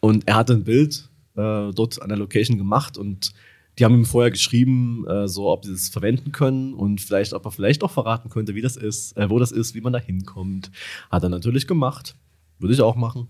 und 0.00 0.26
er 0.26 0.36
hatte 0.36 0.54
ein 0.54 0.64
Bild 0.64 1.08
äh, 1.36 1.72
dort 1.72 2.00
an 2.02 2.08
der 2.08 2.18
Location 2.18 2.58
gemacht 2.58 2.98
und 2.98 3.32
die 3.78 3.84
haben 3.84 3.94
ihm 3.94 4.04
vorher 4.04 4.30
geschrieben, 4.30 5.06
äh, 5.08 5.28
so 5.28 5.48
ob 5.48 5.64
sie 5.64 5.72
es 5.72 5.88
verwenden 5.88 6.32
können 6.32 6.74
und 6.74 7.00
vielleicht, 7.00 7.32
ob 7.32 7.44
er 7.46 7.50
vielleicht 7.50 7.82
auch 7.82 7.90
verraten 7.90 8.28
könnte, 8.28 8.54
wie 8.54 8.60
das 8.60 8.76
ist, 8.76 9.16
äh, 9.16 9.30
wo 9.30 9.38
das 9.38 9.52
ist, 9.52 9.74
wie 9.74 9.80
man 9.80 9.92
da 9.92 9.98
hinkommt. 9.98 10.70
Hat 11.10 11.22
er 11.22 11.28
natürlich 11.28 11.66
gemacht. 11.66 12.14
Würde 12.58 12.74
ich 12.74 12.82
auch 12.82 12.96
machen. 12.96 13.28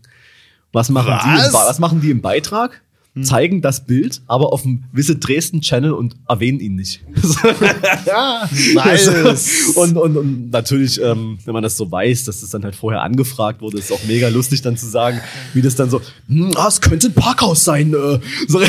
Was 0.72 0.88
machen, 0.88 1.18
Die, 1.24 1.30
im 1.30 1.52
Was? 1.52 1.52
Was 1.52 1.78
machen 1.78 2.00
die 2.00 2.10
im 2.10 2.20
Beitrag? 2.20 2.82
Zeigen 3.22 3.62
das 3.62 3.86
Bild, 3.86 4.22
aber 4.26 4.52
auf 4.52 4.62
dem 4.62 4.84
Visit 4.92 5.26
Dresden 5.26 5.60
Channel 5.60 5.92
und 5.92 6.16
erwähnen 6.28 6.60
ihn 6.60 6.76
nicht. 6.76 7.02
Nice. 8.74 9.76
und, 9.76 9.96
und, 9.96 10.16
und 10.16 10.50
natürlich, 10.50 11.00
ähm, 11.00 11.38
wenn 11.44 11.54
man 11.54 11.62
das 11.62 11.76
so 11.76 11.90
weiß, 11.90 12.24
dass 12.24 12.40
das 12.40 12.50
dann 12.50 12.64
halt 12.64 12.74
vorher 12.74 13.02
angefragt 13.02 13.60
wurde, 13.60 13.78
ist 13.78 13.92
auch 13.92 14.02
mega 14.06 14.28
lustig 14.28 14.62
dann 14.62 14.76
zu 14.76 14.86
sagen, 14.86 15.20
wie 15.54 15.62
das 15.62 15.76
dann 15.76 15.90
so, 15.90 16.00
hm, 16.28 16.52
ah, 16.56 16.68
es 16.68 16.80
könnte 16.80 17.08
ein 17.08 17.14
Parkhaus 17.14 17.64
sein. 17.64 17.94
Äh. 17.94 18.20
So, 18.48 18.60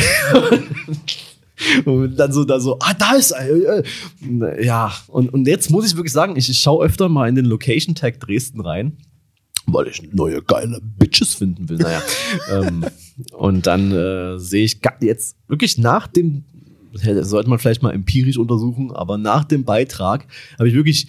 und 1.85 2.15
dann 2.15 2.31
so, 2.31 2.43
da 2.43 2.59
so, 2.59 2.77
ah, 2.79 2.93
da 2.93 3.13
ist, 3.13 3.31
äh, 3.31 3.83
äh. 4.31 4.65
ja. 4.65 4.93
Und, 5.07 5.33
und 5.33 5.47
jetzt 5.47 5.69
muss 5.69 5.85
ich 5.85 5.95
wirklich 5.95 6.13
sagen, 6.13 6.35
ich, 6.35 6.49
ich 6.49 6.59
schaue 6.59 6.85
öfter 6.85 7.09
mal 7.09 7.27
in 7.29 7.35
den 7.35 7.45
Location 7.45 7.95
Tag 7.95 8.19
Dresden 8.19 8.61
rein 8.61 8.97
weil 9.73 9.87
ich 9.87 10.01
neue 10.13 10.41
geile 10.41 10.79
Bitches 10.81 11.33
finden 11.33 11.69
will. 11.69 11.77
Naja. 11.77 12.01
ähm, 12.51 12.85
und 13.33 13.67
dann 13.67 13.91
äh, 13.91 14.37
sehe 14.39 14.65
ich 14.65 14.79
jetzt 15.01 15.35
wirklich 15.47 15.77
nach 15.77 16.07
dem, 16.07 16.43
das 16.93 17.29
sollte 17.29 17.49
man 17.49 17.59
vielleicht 17.59 17.83
mal 17.83 17.93
empirisch 17.93 18.37
untersuchen, 18.37 18.91
aber 18.91 19.17
nach 19.17 19.43
dem 19.43 19.63
Beitrag 19.63 20.25
habe 20.57 20.67
ich 20.69 20.75
wirklich 20.75 21.07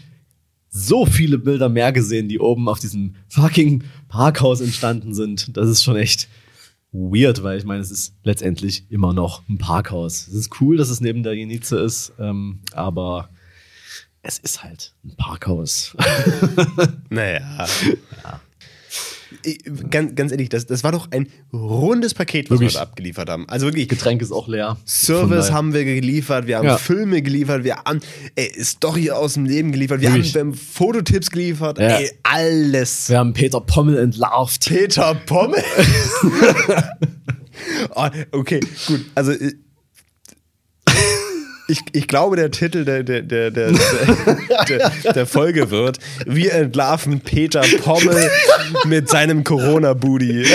so 0.69 1.05
viele 1.05 1.39
Bilder 1.39 1.69
mehr 1.69 1.93
gesehen, 1.93 2.29
die 2.29 2.39
oben 2.39 2.69
auf 2.69 2.79
diesem 2.81 3.15
fucking 3.29 3.85
Parkhaus 4.09 4.61
entstanden 4.61 5.15
sind. 5.15 5.57
Das 5.57 5.69
ist 5.69 5.83
schon 5.85 5.97
echt 5.97 6.29
weird, 6.93 7.43
weil 7.43 7.59
ich 7.59 7.65
meine, 7.65 7.81
es 7.81 7.91
ist 7.91 8.15
letztendlich 8.23 8.85
immer 8.91 9.13
noch 9.13 9.43
ein 9.49 9.59
Parkhaus. 9.59 10.29
Es 10.29 10.35
ist 10.35 10.61
cool, 10.61 10.77
dass 10.77 10.89
es 10.91 11.01
neben 11.01 11.23
der 11.23 11.35
Jenize 11.35 11.79
ist, 11.79 12.13
ähm, 12.19 12.61
aber 12.73 13.29
es 14.23 14.39
ist 14.39 14.63
halt 14.63 14.95
ein 15.05 15.15
Parkhaus. 15.17 15.97
Naja. 17.11 17.67
Ich- 17.67 17.97
Ganz, 19.91 20.15
ganz 20.15 20.33
ehrlich, 20.33 20.49
das, 20.49 20.67
das 20.67 20.85
war 20.85 20.93
doch 20.93 21.11
ein 21.11 21.29
rundes 21.53 22.15
Paket, 22.15 22.51
was 22.51 22.61
Wirklich. 22.61 22.75
wir 22.75 22.83
abgeliefert 22.83 23.29
haben. 23.29 23.49
Also 23.49 23.67
wirklich, 23.67 23.89
Getränk 23.89 24.23
ist 24.23 24.33
auch 24.33 24.49
leer. 24.49 24.77
Service 24.87 25.51
haben 25.53 25.73
wir 25.75 25.85
geliefert, 25.85 26.47
wir 26.47 26.59
haben 26.59 26.67
Ja. 26.67 26.77
Filme 26.79 27.23
geliefert, 27.23 27.65
wir 27.65 27.77
haben 27.77 28.01
ey, 28.37 28.53
Story 28.63 29.11
aus 29.11 29.35
dem 29.35 29.45
Leben 29.45 29.73
geliefert, 29.73 30.01
wir 30.01 30.09
Wirklich. 30.13 30.29
haben, 30.29 30.35
wir 30.35 30.41
haben 30.41 30.55
Fototipps 30.55 31.31
geliefert, 31.31 31.79
Ja. 31.79 31.99
ey, 31.99 32.11
alles. 32.23 33.09
Wir 33.09 33.19
haben 33.19 33.33
Peter 33.33 33.61
Pommel 33.61 33.99
entlarvt. 33.99 34.67
Peter 34.69 35.15
Pommel. 35.27 35.63
oh, 37.95 38.09
okay, 38.33 38.61
gut. 38.87 39.01
Also 39.15 39.33
äh, 39.33 39.53
ich, 41.73 41.81
ich 41.93 42.07
glaube, 42.07 42.37
der 42.37 42.51
Titel 42.51 42.85
der, 42.85 43.03
der, 43.03 43.23
der, 43.23 43.51
der, 43.51 43.73
der, 44.69 44.91
der, 45.13 45.27
Folge 45.27 45.71
wird: 45.71 45.99
Wir 46.27 46.53
entlarven 46.53 47.21
Peter 47.21 47.63
Pommel 47.83 48.31
mit 48.85 49.09
seinem 49.09 49.43
Corona-Booty. 49.43 50.47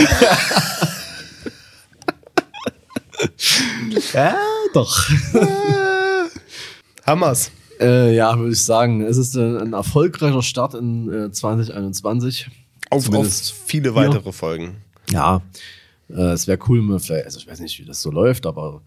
Ja, 4.13 4.37
doch. 4.73 5.09
Hammers. 7.05 7.51
äh, 7.79 8.15
ja, 8.15 8.37
würde 8.37 8.53
ich 8.53 8.63
sagen. 8.63 9.01
Es 9.01 9.17
ist 9.17 9.35
ein, 9.35 9.57
ein 9.57 9.73
erfolgreicher 9.73 10.43
Start 10.43 10.75
in 10.75 11.11
äh, 11.11 11.31
2021. 11.31 12.47
Auf, 12.89 12.99
auf 12.99 13.05
Zumindest 13.05 13.53
viele 13.65 13.95
weitere 13.95 14.31
Folgen. 14.31 14.75
Ja, 15.09 15.41
äh, 16.09 16.31
es 16.31 16.47
wäre 16.47 16.59
cool, 16.67 16.79
wenn 16.79 16.89
wir 16.89 16.99
vielleicht, 16.99 17.25
also 17.25 17.39
ich 17.39 17.47
weiß 17.47 17.59
nicht, 17.59 17.79
wie 17.79 17.85
das 17.85 18.01
so 18.01 18.11
läuft, 18.11 18.45
aber 18.45 18.81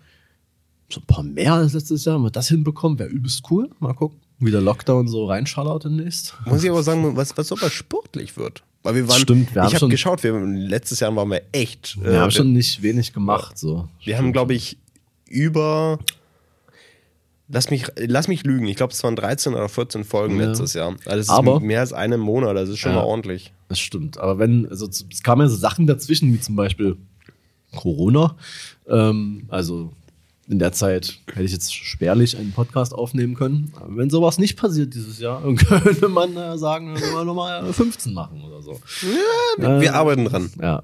so 0.92 1.00
ein 1.00 1.06
paar 1.06 1.22
mehr 1.22 1.54
als 1.54 1.72
letztes 1.74 2.04
Jahr, 2.04 2.16
wenn 2.16 2.24
wir 2.24 2.30
das 2.30 2.48
hinbekommen, 2.48 2.98
wäre 2.98 3.08
übelst 3.08 3.42
cool. 3.50 3.70
Mal 3.80 3.94
gucken, 3.94 4.18
wie 4.38 4.50
der 4.50 4.60
Lockdown 4.60 5.08
so 5.08 5.26
reinschallert 5.26 5.84
demnächst. 5.84 6.34
Muss 6.46 6.64
ich 6.64 6.70
aber 6.70 6.82
sagen, 6.82 7.16
was, 7.16 7.36
was 7.36 7.52
aber 7.52 7.70
sportlich 7.70 8.36
wird. 8.36 8.62
Weil 8.82 8.94
wir 8.94 9.08
waren, 9.08 9.20
Stimmt, 9.20 9.54
wir 9.54 9.60
haben 9.62 9.68
ich 9.68 9.74
habe 9.74 9.80
schon- 9.80 9.90
geschaut, 9.90 10.22
wir, 10.22 10.32
letztes 10.40 11.00
Jahr 11.00 11.14
waren 11.14 11.28
wir 11.30 11.42
echt. 11.52 12.02
Wir 12.02 12.12
äh, 12.12 12.16
haben 12.18 12.30
schon 12.30 12.52
nicht 12.54 12.82
wenig 12.82 13.12
gemacht. 13.12 13.58
So. 13.58 13.88
Wir 14.04 14.16
haben, 14.16 14.32
glaube 14.32 14.54
ich, 14.54 14.78
über. 15.28 15.98
Lass 17.52 17.68
mich, 17.68 17.86
lass 17.96 18.28
mich 18.28 18.44
lügen. 18.44 18.66
Ich 18.68 18.76
glaube, 18.76 18.92
es 18.92 19.02
waren 19.02 19.16
13 19.16 19.54
oder 19.54 19.68
14 19.68 20.04
Folgen 20.04 20.38
Ja. 20.38 20.46
letztes 20.46 20.72
Jahr. 20.74 20.94
Also 21.04 21.18
es 21.18 21.26
ist 21.26 21.30
Aber- 21.30 21.58
mehr 21.60 21.80
als 21.80 21.92
einen 21.92 22.20
Monat. 22.20 22.56
Das 22.56 22.68
ist 22.68 22.78
schon 22.78 22.92
Ja. 22.92 22.98
mal 22.98 23.04
ordentlich. 23.04 23.52
Das 23.68 23.80
stimmt. 23.80 24.18
Aber 24.18 24.38
wenn, 24.38 24.68
also 24.68 24.86
es 24.88 25.22
kamen 25.22 25.42
ja 25.42 25.48
so 25.48 25.56
Sachen 25.56 25.86
dazwischen, 25.86 26.32
wie 26.32 26.40
zum 26.40 26.54
Beispiel 26.56 26.96
Corona. 27.74 28.36
Ähm, 28.88 29.44
also 29.48 29.92
in 30.51 30.59
der 30.59 30.72
Zeit 30.72 31.18
hätte 31.32 31.43
ich 31.44 31.52
jetzt 31.52 31.72
spärlich 31.74 32.36
einen 32.36 32.52
Podcast 32.52 32.93
aufnehmen 32.93 33.35
können. 33.36 33.72
Aber 33.77 33.97
wenn 33.97 34.10
sowas 34.10 34.39
nicht 34.39 34.56
passiert 34.59 34.94
dieses 34.94 35.18
Jahr, 35.20 35.40
dann 35.44 35.56
könnte 35.56 36.09
man 36.09 36.36
äh, 36.36 36.59
sagen, 36.59 36.94
dann 36.94 37.02
wir 37.14 37.24
nochmal 37.24 37.72
15 37.72 38.12
machen 38.12 38.43
oder 38.43 38.60
so. 38.62 38.81
Wir, 39.56 39.81
wir 39.81 39.94
arbeiten 39.94 40.24
dran. 40.24 40.51
Ja. 40.60 40.82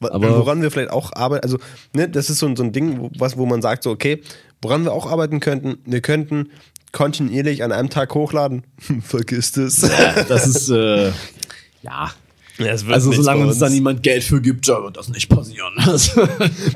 Aber- 0.00 0.38
woran 0.38 0.60
wir 0.62 0.70
vielleicht 0.70 0.90
auch 0.90 1.12
arbeiten, 1.14 1.44
also 1.44 1.58
ne, 1.94 2.08
das 2.08 2.28
ist 2.28 2.38
so, 2.38 2.46
ein- 2.46 2.56
so 2.56 2.62
ein 2.64 2.72
Ding, 2.72 2.98
wo, 3.00 3.10
was, 3.18 3.36
wo 3.38 3.46
man 3.46 3.62
sagt, 3.62 3.84
so, 3.84 3.90
okay, 3.90 4.20
woran 4.60 4.84
wir 4.84 4.92
auch 4.92 5.06
arbeiten 5.10 5.40
könnten, 5.40 5.78
wir 5.86 6.00
könnten 6.00 6.50
kontinuierlich 6.92 7.62
an 7.64 7.72
einem 7.72 7.90
Tag 7.90 8.14
hochladen. 8.14 8.64
Vergiss 9.02 9.56
es. 9.56 9.80
Das 10.28 10.46
ist, 10.46 10.68
äh, 10.70 11.12
ja. 11.82 12.10
Wird 12.56 12.92
Also 12.92 13.10
solange 13.12 13.46
uns 13.46 13.58
da 13.58 13.68
niemand 13.68 14.02
Geld 14.02 14.22
für 14.22 14.40
gibt, 14.40 14.64
soll 14.64 14.92
das 14.92 15.08
nicht 15.08 15.28
passieren. 15.28 15.72
Also, 15.86 16.28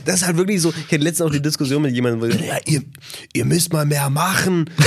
Das 0.05 0.17
ist 0.17 0.27
halt 0.27 0.37
wirklich 0.37 0.61
so. 0.61 0.71
Ich 0.71 0.85
hatte 0.93 0.97
letztens 0.97 1.29
auch 1.29 1.33
die 1.33 1.43
Diskussion 1.43 1.83
mit 1.83 1.95
jemandem, 1.95 2.21
wo 2.21 2.27
ich, 2.27 2.41
ja, 2.41 2.57
ihr, 2.67 2.83
ihr 3.33 3.45
müsst 3.45 3.73
mal 3.73 3.87
mehr 3.87 4.11
machen. 4.11 4.69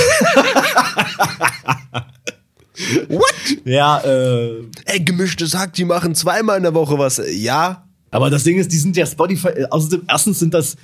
What? 3.08 3.34
ja, 3.64 4.00
äh, 4.00 4.64
Ey, 4.86 5.00
gemischte 5.00 5.46
Sack, 5.46 5.74
die 5.74 5.84
machen 5.84 6.14
zweimal 6.14 6.56
in 6.56 6.62
der 6.62 6.74
Woche 6.74 6.98
was. 6.98 7.20
Ja. 7.30 7.86
Aber 8.12 8.28
das 8.30 8.44
Ding 8.44 8.58
ist, 8.58 8.70
die 8.70 8.76
sind 8.76 8.94
ja 8.96 9.06
Spotify, 9.06 9.48
äh, 9.48 9.66
außerdem, 9.70 10.02
erstens 10.06 10.38
sind 10.38 10.52
das 10.54 10.76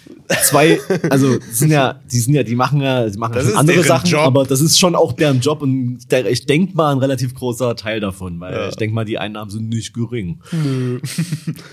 zwei, 0.44 0.80
also 1.10 1.38
die 1.38 1.52
sind 1.52 1.70
ja, 1.70 2.00
die 2.10 2.18
sind 2.18 2.32
ja, 2.34 2.42
die 2.42 2.54
machen 2.56 2.80
ja, 2.80 3.08
die 3.08 3.18
machen 3.18 3.36
ist 3.36 3.54
andere 3.54 3.84
Sachen, 3.84 4.08
Job. 4.10 4.20
aber 4.22 4.44
das 4.44 4.60
ist 4.62 4.78
schon 4.78 4.94
auch 4.94 5.12
deren 5.12 5.40
Job 5.40 5.60
und 5.62 5.98
der, 6.10 6.28
ich 6.30 6.46
denke 6.46 6.74
mal 6.74 6.90
ein 6.90 6.98
relativ 6.98 7.34
großer 7.34 7.76
Teil 7.76 8.00
davon, 8.00 8.40
weil 8.40 8.54
Ja. 8.54 8.68
ich 8.70 8.76
denke 8.76 8.94
mal, 8.94 9.04
die 9.04 9.18
Einnahmen 9.18 9.50
sind 9.50 9.68
nicht 9.68 9.92
gering. 9.92 10.40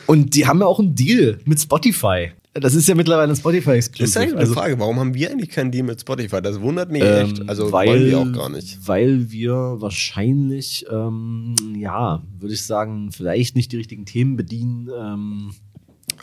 und 0.07 0.35
die 0.35 0.45
haben 0.45 0.59
ja 0.59 0.65
auch 0.65 0.79
einen 0.79 0.93
Deal 0.93 1.39
mit 1.45 1.59
Spotify. 1.61 2.31
Das 2.57 2.73
ist 2.73 2.87
ja 2.87 2.95
mittlerweile 2.95 3.33
ein 3.33 3.35
Spotify 3.35 3.75
Das 3.75 3.89
ist 3.89 4.15
eine 4.15 4.47
Frage. 4.47 4.79
Warum 4.79 4.97
haben 4.97 5.13
wir 5.13 5.29
eigentlich 5.29 5.49
keinen 5.49 5.71
Deal 5.71 5.83
mit 5.83 5.99
Spotify? 5.99 6.41
Das 6.41 6.61
wundert 6.61 6.89
mich 6.89 7.03
Ähm, 7.03 7.25
echt. 7.25 7.49
Also 7.49 7.69
wollen 7.69 8.05
wir 8.05 8.17
auch 8.17 8.31
gar 8.31 8.49
nicht. 8.49 8.77
Weil 8.87 9.29
wir 9.29 9.53
wahrscheinlich, 9.79 10.85
ähm, 10.89 11.55
ja, 11.77 12.23
würde 12.39 12.53
ich 12.53 12.63
sagen, 12.63 13.11
vielleicht 13.11 13.57
nicht 13.57 13.73
die 13.73 13.77
richtigen 13.77 14.05
Themen 14.05 14.37
bedienen. 14.37 14.89
Ähm, 14.97 15.51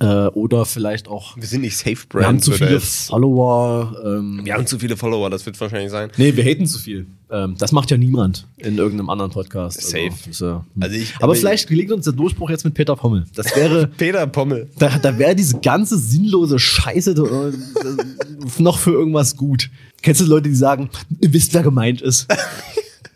Äh, 0.02 0.26
oder 0.30 0.64
vielleicht 0.66 1.06
auch, 1.06 1.36
Wir 1.36 1.46
sind 1.46 1.60
nicht 1.60 1.76
Safe 1.76 1.96
Brand. 2.08 2.22
wir 2.22 2.26
haben 2.26 2.40
zu 2.40 2.50
viele 2.52 2.80
Follower. 2.80 3.96
Ähm, 4.04 4.40
Wir 4.42 4.54
haben 4.54 4.66
zu 4.66 4.78
viele 4.78 4.96
Follower, 4.96 5.30
das 5.30 5.46
wird 5.46 5.60
wahrscheinlich 5.60 5.90
sein. 5.92 6.10
Nee, 6.16 6.34
wir 6.34 6.42
haten 6.44 6.66
zu 6.66 6.78
viel. 6.78 7.06
Ähm, 7.30 7.54
das 7.58 7.70
macht 7.70 7.90
ja 7.92 7.96
niemand 7.96 8.46
in 8.56 8.78
irgendeinem 8.78 9.10
anderen 9.10 9.30
Podcast. 9.30 9.80
Safe. 9.80 10.10
Also, 10.10 10.30
ist 10.30 10.40
ja, 10.40 10.64
Also 10.80 10.96
ich- 10.96 11.14
aber 11.16 11.24
aber 11.24 11.34
vielleicht 11.36 11.68
gelingt 11.68 11.92
uns 11.92 12.04
der 12.04 12.14
Durchbruch 12.14 12.50
jetzt 12.50 12.64
mit 12.64 12.74
Peter 12.74 12.96
Pommel. 12.96 13.24
Das 13.36 13.54
wäre, 13.54 13.86
Peter 13.96 14.26
Pommel. 14.26 14.68
da, 14.78 14.98
da 14.98 15.16
wäre 15.18 15.36
diese 15.36 15.60
ganze 15.60 15.96
sinnlose 15.98 16.58
Scheiße 16.58 17.12
äh, 17.12 18.60
noch 18.60 18.78
für 18.78 18.90
irgendwas 18.92 19.36
gut. 19.36 19.70
Kennst 20.02 20.20
du 20.20 20.24
Leute, 20.24 20.48
die 20.48 20.54
sagen, 20.56 20.90
ihr 21.20 21.32
wisst, 21.32 21.54
wer 21.54 21.62
gemeint 21.62 22.02
ist? 22.02 22.26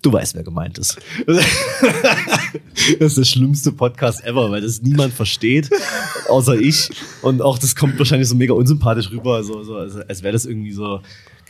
Du 0.07 0.13
weißt, 0.13 0.37
wer 0.37 0.45
gemeint 0.45 0.79
ist. 0.79 0.99
Das 3.01 3.01
ist 3.01 3.19
der 3.19 3.25
schlimmste 3.25 3.73
Podcast 3.73 4.23
ever, 4.25 4.53
weil 4.53 4.61
das 4.61 4.81
niemand 4.81 5.13
versteht, 5.13 5.69
außer 6.29 6.55
ich. 6.55 6.91
Und 7.23 7.43
auch 7.43 7.59
das 7.59 7.75
kommt 7.75 7.99
wahrscheinlich 7.99 8.29
so 8.29 8.37
mega 8.37 8.55
unsympathisch 8.55 9.11
rüber, 9.11 9.43
so, 9.43 9.65
so, 9.65 9.75
also, 9.75 9.99
als 10.07 10.23
wäre 10.23 10.33
das 10.33 10.47
irgendwie 10.47 10.71
so, 10.71 11.01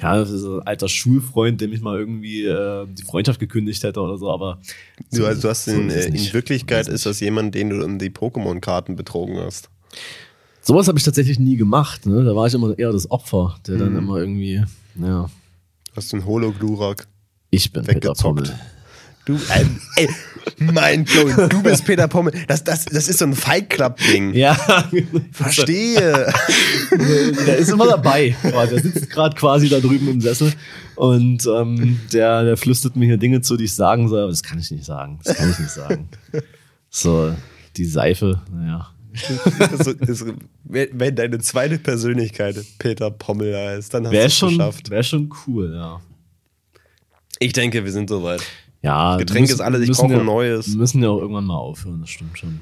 das 0.01 0.31
ist 0.31 0.41
so 0.41 0.61
ein 0.61 0.67
alter 0.67 0.89
Schulfreund, 0.89 1.61
dem 1.61 1.75
ich 1.75 1.83
mal 1.83 1.99
irgendwie 1.99 2.45
äh, 2.47 2.87
die 2.91 3.03
Freundschaft 3.03 3.41
gekündigt 3.41 3.83
hätte 3.83 4.01
oder 4.01 4.17
so, 4.17 4.31
aber 4.31 4.59
Du, 5.13 5.27
also 5.27 5.43
du 5.43 5.49
hast 5.51 5.69
in, 5.69 5.91
ist 5.91 5.97
es 5.97 6.07
äh, 6.07 6.09
in 6.17 6.33
Wirklichkeit 6.33 6.87
So 6.87 6.93
ist 6.93 7.05
das 7.05 7.21
jemand, 7.21 7.55
den 7.55 7.69
du 7.69 7.85
um 7.85 7.99
die 7.99 8.09
Pokémon-Karten 8.09 8.97
betrogen 8.97 9.39
hast. 9.39 9.69
Sowas 10.63 10.89
habe 10.89 10.97
ich 10.97 11.05
tatsächlich 11.05 11.39
nie 11.39 11.57
gemacht. 11.57 12.07
Ne? 12.07 12.25
Da 12.25 12.35
war 12.35 12.47
ich 12.47 12.55
immer 12.55 12.79
eher 12.79 12.93
das 12.93 13.11
Opfer, 13.11 13.57
der 13.67 13.77
dann 13.77 13.95
immer 13.99 14.17
irgendwie, 14.17 14.65
ja, 14.99 15.29
Hast 15.95 16.13
du 16.13 16.17
einen 16.17 16.27
Holo-Glurak 16.27 17.07
ich 17.57 17.73
bin 17.73 17.85
Peter. 17.85 18.13
Pommel. 18.13 18.53
Du, 19.25 19.35
äh, 19.35 19.65
ey, 19.97 20.09
mein 20.61 21.05
Klon, 21.05 21.49
du 21.49 21.63
bist 21.63 21.85
Peter 21.85 22.07
Pommel. 22.07 22.33
Das, 22.47 22.63
das, 22.63 22.85
das 22.85 23.09
ist 23.09 23.19
so 23.19 23.25
ein 23.25 23.35
Fight 23.35 23.71
Club-Ding. 23.71 24.35
Ja, 24.35 24.55
Verstehe. 25.33 26.33
der 27.47 27.57
ist 27.57 27.71
immer 27.71 27.87
dabei. 27.87 28.37
Der 28.45 28.81
sitzt 28.81 29.11
gerade 29.11 29.35
quasi 29.35 29.69
da 29.69 29.81
drüben 29.81 30.09
im 30.09 30.21
Sessel 30.21 30.53
und 30.95 31.45
ähm, 31.47 31.99
der, 32.13 32.45
der 32.45 32.57
flüstert 32.57 32.95
mir 32.95 33.07
hier 33.07 33.17
Dinge 33.17 33.41
zu, 33.41 33.57
die 33.57 33.65
ich 33.65 33.75
sagen 33.75 34.09
soll, 34.09 34.21
aber 34.21 34.31
das 34.31 34.43
kann 34.43 34.59
ich 34.59 34.71
nicht 34.71 34.85
sagen. 34.85 35.19
Das 35.25 35.37
kann 35.37 35.51
ich 35.51 35.59
nicht 35.59 35.73
sagen. 35.73 36.09
So, 36.89 37.35
die 37.77 37.85
Seife, 37.85 38.43
naja. 38.53 38.91
Das 39.59 39.87
ist, 39.87 40.01
ist, 40.03 40.25
wenn 40.65 41.17
deine 41.17 41.39
zweite 41.39 41.79
Persönlichkeit 41.79 42.57
Peter 42.79 43.11
Pommel 43.11 43.57
heißt, 43.57 43.93
dann 43.95 44.05
hast 44.05 44.13
du 44.13 44.17
Wäre 44.17 44.27
es 44.27 44.41
geschafft. 44.41 44.91
wär 44.91 45.03
schon 45.03 45.31
cool, 45.47 45.73
ja. 45.75 46.01
Ich 47.39 47.53
denke, 47.53 47.85
wir 47.85 47.93
sind 47.93 48.09
soweit. 48.09 48.43
Ja, 48.83 49.17
Getränk 49.17 49.43
müssen- 49.43 49.55
ist 49.55 49.61
alles, 49.61 49.89
ich 49.89 49.91
brauche 49.97 50.13
ja, 50.13 50.21
ein 50.21 50.27
neues. 50.27 50.69
müssen 50.69 51.03
ja 51.03 51.09
auch 51.11 51.21
irgendwann 51.21 51.45
mal 51.47 51.57
aufhören, 51.57 52.01
das 52.01 52.11
stimmt 52.11 52.39
schon. 52.39 52.61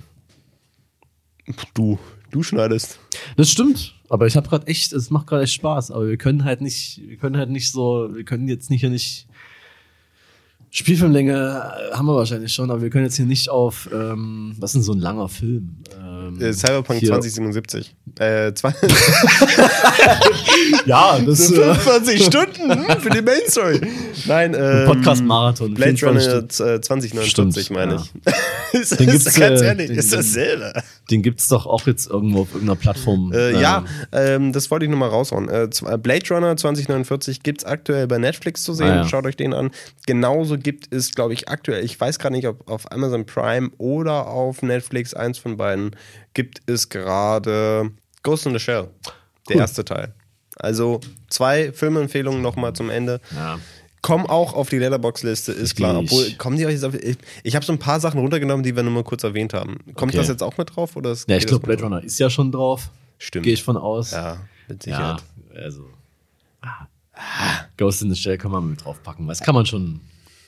Du, 1.74 1.98
du 2.30 2.42
schneidest. 2.42 2.98
Das 3.36 3.50
stimmt, 3.50 3.94
aber 4.08 4.26
ich 4.26 4.36
habe 4.36 4.48
gerade 4.48 4.66
echt, 4.66 4.92
es 4.92 5.10
macht 5.10 5.26
gerade 5.26 5.42
echt 5.42 5.52
Spaß, 5.52 5.90
aber 5.90 6.08
wir 6.08 6.16
können 6.16 6.44
halt 6.44 6.60
nicht, 6.62 7.00
wir 7.06 7.16
können 7.16 7.36
halt 7.36 7.50
nicht 7.50 7.70
so, 7.70 8.08
wir 8.14 8.24
können 8.24 8.48
jetzt 8.48 8.70
nicht 8.70 8.80
hier 8.80 8.90
nicht 8.90 9.26
Spielfilmlänge 10.70 11.72
haben 11.92 12.06
wir 12.06 12.16
wahrscheinlich 12.16 12.52
schon, 12.52 12.68
aber 12.70 12.82
wir 12.82 12.90
können 12.90 13.04
jetzt 13.04 13.14
hier 13.14 13.26
nicht 13.26 13.48
auf, 13.48 13.88
ähm, 13.92 14.56
was 14.58 14.70
ist 14.70 14.74
denn 14.74 14.82
so 14.82 14.92
ein 14.92 14.98
langer 14.98 15.28
Film? 15.28 15.76
Ähm, 16.28 16.40
Äh, 16.40 16.52
Cyberpunk 16.52 17.00
hier- 17.00 17.08
2077. 17.08 17.94
Äh, 18.18 18.52
zwei, 18.54 18.70
Ja, 20.86 21.18
das 21.18 21.50
äh, 21.50 21.74
25 21.74 22.24
Stunden 22.24 22.70
hm, 22.88 23.00
für 23.00 23.10
die 23.10 23.22
Main 23.22 23.40
Story. 23.48 23.80
Nein, 24.26 24.54
ähm, 24.58 24.86
Podcast-Marathon, 24.86 25.74
Blade 25.74 25.96
24 25.96 26.60
Runner 26.62 26.74
äh, 26.74 26.80
2049 26.80 27.64
Stimmt, 27.64 27.70
meine 27.78 27.94
ja. 27.94 28.02
ich. 28.72 28.80
ist, 28.80 29.00
Den 29.00 29.08
ist, 29.08 29.24
gibt's, 29.24 29.38
ganz 29.40 29.60
äh, 29.60 29.66
ehrlich, 29.66 29.86
den- 29.88 29.98
ist 29.98 30.12
dasselbe. 30.12 30.72
Den 31.10 31.22
gibt's 31.22 31.48
doch 31.48 31.66
auch 31.66 31.86
jetzt 31.86 32.08
irgendwo 32.08 32.42
auf 32.42 32.52
irgendeiner 32.54 32.76
Plattform. 32.78 33.32
Äh, 33.32 33.60
ja, 33.60 33.84
Ähm, 34.12 34.44
ähm, 34.46 34.52
das 34.52 34.70
wollte 34.70 34.86
ich 34.86 34.90
nur 34.90 34.98
mal 34.98 35.08
raushauen. 35.08 35.48
Äh, 35.48 35.64
äh, 35.64 35.98
Blade 35.98 36.26
Runner 36.30 36.56
2049 36.56 37.42
gibt 37.42 37.62
es 37.62 37.64
aktuell 37.66 38.06
bei 38.06 38.18
Netflix 38.18 38.62
zu 38.64 38.72
sehen. 38.72 38.88
Ah, 38.88 38.96
ja. 38.96 39.08
Schaut 39.08 39.26
euch 39.26 39.36
den 39.36 39.52
an. 39.52 39.70
Genauso 40.06 40.56
gibt 40.58 40.92
es, 40.94 41.14
glaube 41.14 41.34
ich, 41.34 41.48
aktuell, 41.48 41.84
ich 41.84 42.00
weiß 42.00 42.18
gerade 42.18 42.34
nicht, 42.34 42.46
ob 42.48 42.68
auf 42.70 42.90
Amazon 42.90 43.26
Prime 43.26 43.70
oder 43.78 44.26
auf 44.28 44.62
Netflix, 44.62 45.12
eins 45.14 45.38
von 45.38 45.56
beiden, 45.56 45.94
gibt 46.32 46.62
es 46.66 46.88
gerade 46.88 47.90
Ghost 48.22 48.46
in 48.46 48.52
the 48.54 48.58
Shell, 48.58 48.88
der 49.48 49.56
Cool. 49.56 49.60
erste 49.60 49.84
Teil. 49.84 50.14
Also 50.56 51.00
zwei 51.28 51.72
Filmempfehlungen 51.72 52.40
nochmal 52.40 52.72
zum 52.74 52.88
Ende. 52.90 53.20
ja. 53.34 53.58
Kommen 54.04 54.26
auch 54.26 54.52
auf 54.52 54.68
die 54.68 54.78
Letterbox-Liste, 54.78 55.52
ist 55.52 55.76
klar. 55.76 56.00
Ich- 56.02 56.10
Obwohl, 56.12 56.32
kommen 56.34 56.56
die 56.58 56.66
euch 56.66 56.72
jetzt 56.74 56.84
auf, 56.84 56.94
Ich, 56.94 57.16
ich 57.42 57.54
habe 57.56 57.64
so 57.64 57.72
ein 57.72 57.78
paar 57.78 58.00
Sachen 58.00 58.20
runtergenommen, 58.20 58.62
die 58.62 58.76
wir 58.76 58.82
nur 58.82 58.92
mal 58.92 59.02
kurz 59.04 59.24
erwähnt 59.24 59.54
haben. 59.54 59.78
Kommt 59.94 60.10
Okay. 60.12 60.18
das 60.18 60.28
jetzt 60.28 60.42
auch 60.42 60.58
mit 60.58 60.76
drauf? 60.76 60.94
Oder 60.96 61.12
ist- 61.12 61.28
ja, 61.28 61.36
ich 61.38 61.46
glaube, 61.46 61.64
Blade 61.66 61.82
Runner 61.82 62.02
ist 62.04 62.18
ja 62.18 62.28
schon 62.28 62.52
drauf. 62.52 62.90
Stimmt. 63.18 63.44
Gehe 63.44 63.54
ich 63.54 63.62
von 63.62 63.76
aus. 63.78 64.10
Ja, 64.10 64.38
mit 64.68 64.84
Ja, 64.86 65.16
Sicherheit. 65.16 65.22
also. 65.64 65.86
ah, 66.60 66.86
Ghost 67.76 68.02
in 68.02 68.10
the 68.12 68.16
Shell 68.20 68.38
kann 68.38 68.50
man 68.50 68.70
mit 68.70 68.84
draufpacken. 68.84 69.26
Das 69.28 69.40
kann 69.40 69.54
man 69.54 69.66
schon, 69.66 70.00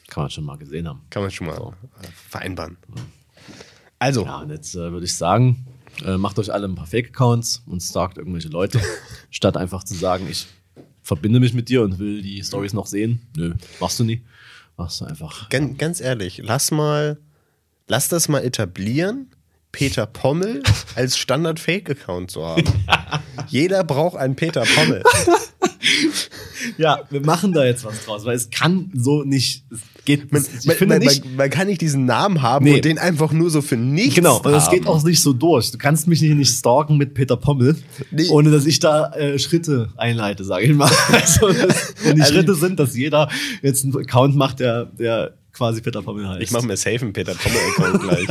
kann 0.08 0.24
man 0.24 0.30
schon 0.30 0.44
mal 0.44 0.56
gesehen 0.58 0.86
haben. 0.88 1.00
Kann 1.10 1.22
man 1.22 1.30
schon 1.30 1.46
mal 1.46 1.56
äh, 1.56 2.06
vereinbaren. 2.28 2.76
Also, 3.98 4.24
Ja, 4.24 4.38
und 4.40 4.50
jetzt 4.50 4.74
äh, 4.74 4.92
würde 4.92 5.06
ich 5.06 5.14
sagen, 5.14 5.64
äh, 6.04 6.16
macht 6.18 6.38
euch 6.38 6.52
alle 6.52 6.68
ein 6.68 6.74
paar 6.74 6.86
Fake-Accounts 6.86 7.62
und 7.66 7.80
stalkt 7.82 8.18
irgendwelche 8.18 8.48
Leute, 8.48 8.80
statt 9.30 9.56
einfach 9.56 9.84
zu 9.84 9.94
sagen, 9.94 10.26
ich 10.30 10.46
verbinde 11.06 11.38
mich 11.38 11.54
mit 11.54 11.68
dir 11.68 11.82
und 11.82 12.00
will 12.00 12.20
die 12.20 12.42
Stories 12.42 12.72
noch 12.72 12.86
sehen. 12.86 13.20
Nö, 13.36 13.54
machst 13.78 14.00
du 14.00 14.04
nie. 14.04 14.22
Machst 14.76 15.00
du 15.00 15.04
einfach. 15.04 15.48
ganz, 15.50 15.78
ganz 15.78 16.00
ehrlich, 16.00 16.42
lass 16.42 16.72
mal, 16.72 17.16
lass 17.86 18.08
das 18.08 18.28
mal 18.28 18.42
etablieren, 18.42 19.30
Peter 19.76 20.06
Pommel 20.06 20.62
als 20.94 21.18
Standard-Fake-Account 21.18 22.30
zu 22.30 22.44
haben. 22.46 22.64
Jeder 23.48 23.84
braucht 23.84 24.16
einen 24.16 24.34
Peter 24.36 24.64
Pommel. 24.74 25.02
Ja, 26.78 27.00
wir 27.10 27.20
machen 27.24 27.52
da 27.52 27.64
jetzt 27.64 27.84
was 27.84 28.04
draus, 28.04 28.24
weil 28.24 28.34
es 28.34 28.50
kann 28.50 28.90
so 28.94 29.22
nicht. 29.22 29.64
Es 29.70 29.78
geht. 30.04 30.32
Man, 30.32 30.44
ich 30.58 30.66
man, 30.66 30.76
finde 30.76 30.94
man, 30.98 31.06
nicht. 31.06 31.24
man, 31.24 31.36
man 31.36 31.50
kann 31.50 31.68
nicht 31.68 31.80
diesen 31.80 32.06
Namen 32.06 32.42
haben 32.42 32.64
Nee. 32.64 32.74
und 32.76 32.84
den 32.84 32.98
einfach 32.98 33.30
nur 33.30 33.50
so 33.50 33.62
für 33.62 33.76
nichts 33.76 34.16
Genau, 34.16 34.38
und 34.38 34.50
das 34.50 34.68
geht 34.70 34.86
auch 34.86 35.02
nicht 35.04 35.20
so 35.20 35.32
durch. 35.32 35.70
Du 35.70 35.78
kannst 35.78 36.08
mich 36.08 36.20
nicht, 36.22 36.34
nicht 36.34 36.50
stalken 36.52 36.96
mit 36.96 37.14
Peter 37.14 37.36
Pommel, 37.36 37.76
Nee. 38.10 38.28
ohne 38.30 38.50
dass 38.50 38.66
ich 38.66 38.80
da 38.80 39.12
äh, 39.12 39.38
Schritte 39.38 39.90
einleite, 39.96 40.44
sage 40.44 40.64
ich 40.66 40.74
mal. 40.74 40.90
Also, 41.12 41.52
das, 41.52 41.94
und 42.04 42.16
die 42.16 42.22
Also- 42.22 42.32
Schritte 42.34 42.54
sind, 42.56 42.80
dass 42.80 42.96
jeder 42.96 43.30
jetzt 43.62 43.84
einen 43.84 43.96
Account 43.96 44.34
macht, 44.34 44.58
der, 44.58 44.86
der 44.86 45.34
quasi 45.52 45.80
Peter 45.82 46.02
Pommel 46.02 46.28
heißt. 46.28 46.42
Ich 46.42 46.50
mache 46.50 46.66
mir 46.66 46.76
safe 46.76 47.02
einen 47.02 47.12
Peter 47.12 47.34
Pommel-Account 47.34 48.02
gleich. 48.02 48.26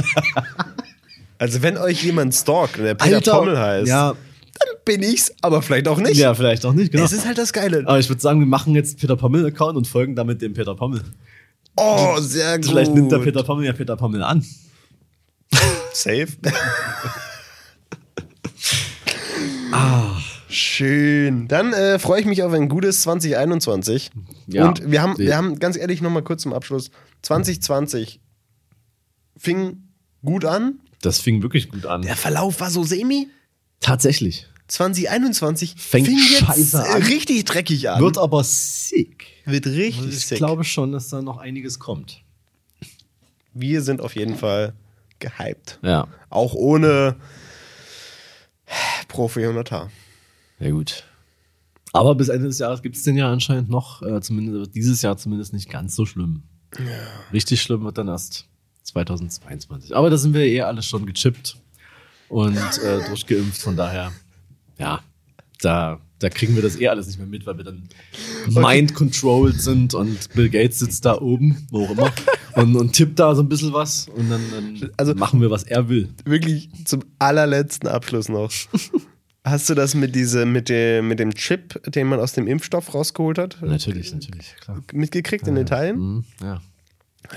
Also, 1.46 1.62
wenn 1.62 1.78
euch 1.78 2.04
jemand 2.04 2.34
stalkt 2.34 2.78
und 2.78 2.86
der 2.86 2.96
Peter 2.96 3.16
Alter, 3.18 3.32
Pommel 3.38 3.58
heißt, 3.60 3.88
Ja, 3.88 4.14
dann 4.60 4.68
bin 4.86 5.04
ich's, 5.04 5.32
aber 5.42 5.62
vielleicht 5.62 5.88
auch 5.88 6.00
nicht. 6.00 6.16
ja, 6.18 6.34
vielleicht 6.34 6.66
auch 6.66 6.74
nicht, 6.74 6.92
genau. 6.92 7.04
Es 7.04 7.12
ist 7.14 7.26
halt 7.26 7.38
das 7.38 7.54
Geile. 7.54 7.84
Aber 7.86 8.00
ich 8.00 8.10
würde 8.10 8.22
sagen, 8.22 8.40
wir 8.40 8.48
machen 8.48 8.74
jetzt 8.76 9.00
Peter 9.00 9.16
Pommel-Account 9.16 9.78
und 9.78 9.88
folgen 9.88 10.16
damit 10.16 10.42
dem 10.42 10.54
Peter 10.54 10.76
Pommel. 10.76 11.02
Oh, 11.76 12.16
sehr 12.20 12.58
gut. 12.58 12.68
Vielleicht 12.68 12.94
nimmt 12.94 13.12
der 13.12 13.20
Peter 13.20 13.44
Pommel 13.44 13.66
ja 13.66 13.74
Peter 13.74 13.96
Pommel 13.98 14.24
an. 14.24 14.46
Safe. 15.94 16.28
Schön. 20.48 21.48
Dann 21.48 21.74
äh, 21.74 22.00
freue 22.00 22.22
ich 22.22 22.26
mich 22.26 22.42
auf 22.44 22.54
ein 22.54 22.70
gutes 22.70 23.02
2021. 23.02 24.10
Ja. 24.48 24.70
Und 24.70 24.90
wir 24.90 25.02
haben, 25.02 25.18
wir 25.18 25.36
haben 25.36 25.60
ganz 25.60 25.76
ehrlich 25.76 26.02
nochmal 26.02 26.24
kurz 26.24 26.44
zum 26.44 26.54
Abschluss. 26.54 26.92
2020 27.24 28.22
fing 29.38 29.90
gut 30.24 30.46
an. 30.46 30.80
Das 31.02 31.20
fing 31.20 31.42
wirklich 31.42 31.70
gut 31.70 31.86
an. 31.86 32.02
Der 32.02 32.16
Verlauf 32.16 32.60
war 32.60 32.70
so 32.72 32.84
semi. 32.84 33.28
Tatsächlich. 33.80 34.48
2021 34.68 35.76
Fängt 35.78 36.08
fing 36.08 36.18
jetzt 36.18 36.74
äh, 36.74 36.78
an. 36.78 37.02
richtig 37.04 37.46
dreckig 37.46 37.90
an. 37.90 38.02
Wird 38.02 38.18
aber 38.18 38.44
sick. 38.44 39.28
Wird 39.46 39.68
richtig 39.68 39.98
Also 39.98 40.10
Ich 40.10 40.26
sick. 40.26 40.38
glaube 40.40 40.64
schon, 40.64 40.92
dass 40.92 41.10
da 41.10 41.22
noch 41.22 41.38
einiges 41.38 41.78
kommt. 41.80 42.24
wir 43.54 43.82
sind 43.84 44.02
auf 44.02 44.16
jeden 44.16 44.36
Fall 44.36 44.74
gehypt. 45.20 45.80
Ja. 45.84 46.08
Auch 46.30 46.54
ohne 46.56 47.16
Pro 49.08 49.28
400H. 49.28 49.90
Ja, 50.60 50.70
gut. 50.72 51.04
Aber 51.94 52.16
bis 52.16 52.28
Ende 52.30 52.48
des 52.48 52.58
Jahres 52.60 52.82
gibt 52.82 52.96
es 52.98 53.04
den 53.04 53.16
ja 53.16 53.32
anscheinend 53.32 53.70
noch, 53.70 54.02
äh, 54.02 54.20
zumindest 54.22 54.76
dieses 54.76 55.02
Jahr 55.02 55.16
zumindest 55.18 55.54
nicht 55.54 55.70
ganz 55.70 55.96
so 55.96 56.06
schlimm. 56.06 56.44
Richtig 57.32 57.62
schlimm 57.62 57.84
wird 57.86 57.98
dann 57.98 58.08
erst 58.10 58.48
2022. 58.86 59.96
Aber 59.96 60.10
da 60.10 60.18
sind 60.18 60.34
wir 60.34 60.42
eh 60.46 60.62
alle 60.62 60.82
schon 60.82 61.06
gechippt 61.06 61.58
und 62.30 62.56
äh, 62.58 63.06
durchgeimpft, 63.08 63.62
von 63.62 63.76
daher, 63.76 64.12
ja, 64.80 65.02
da, 65.62 66.00
da 66.20 66.30
kriegen 66.30 66.56
wir 66.56 66.62
das 66.64 66.80
eh 66.80 66.88
alles 66.88 67.08
nicht 67.08 67.18
mehr 67.18 67.28
mit, 67.28 67.46
weil 67.46 67.58
wir 67.58 67.64
dann 67.66 67.88
mind-controlled 68.48 69.60
sind 69.62 69.94
und 69.94 70.30
Bill 70.34 70.50
Gates 70.50 70.80
sitzt 70.80 71.06
da 71.06 71.20
oben, 71.20 71.68
wo 71.72 71.86
auch 71.86 71.92
immer, 71.92 72.12
und, 72.56 72.76
und 72.76 72.94
tippt 72.94 73.20
da 73.20 73.36
so 73.36 73.42
ein 73.44 73.50
bisschen 73.50 73.74
was 73.74 74.08
und 74.10 74.30
dann, 74.30 74.42
dann 74.52 74.92
Also- 74.98 75.14
machen 75.16 75.42
wir, 75.42 75.50
was 75.52 75.64
er 75.64 75.90
will. 75.90 76.10
wirklich 76.26 76.70
zum 76.86 77.04
allerletzten 77.20 77.88
Abschluss 77.90 78.30
noch. 78.30 78.52
Hast 79.44 79.70
du 79.70 79.76
das 79.76 79.94
mit, 79.94 80.16
diese, 80.16 80.46
mit, 80.48 80.70
dem, 80.70 81.08
mit 81.08 81.20
dem 81.20 81.32
Chip, 81.36 81.80
den 81.92 82.08
man 82.08 82.20
aus 82.20 82.34
dem 82.34 82.48
Impfstoff 82.48 82.94
rausgeholt 82.96 83.38
hat, 83.38 83.58
Natürlich, 83.62 84.12
natürlich, 84.12 84.56
klar. 84.60 84.82
mitgekriegt 84.92 85.48
in 85.48 85.56
Italien? 85.58 85.98
Mhm, 86.00 86.24
ja. 86.42 86.62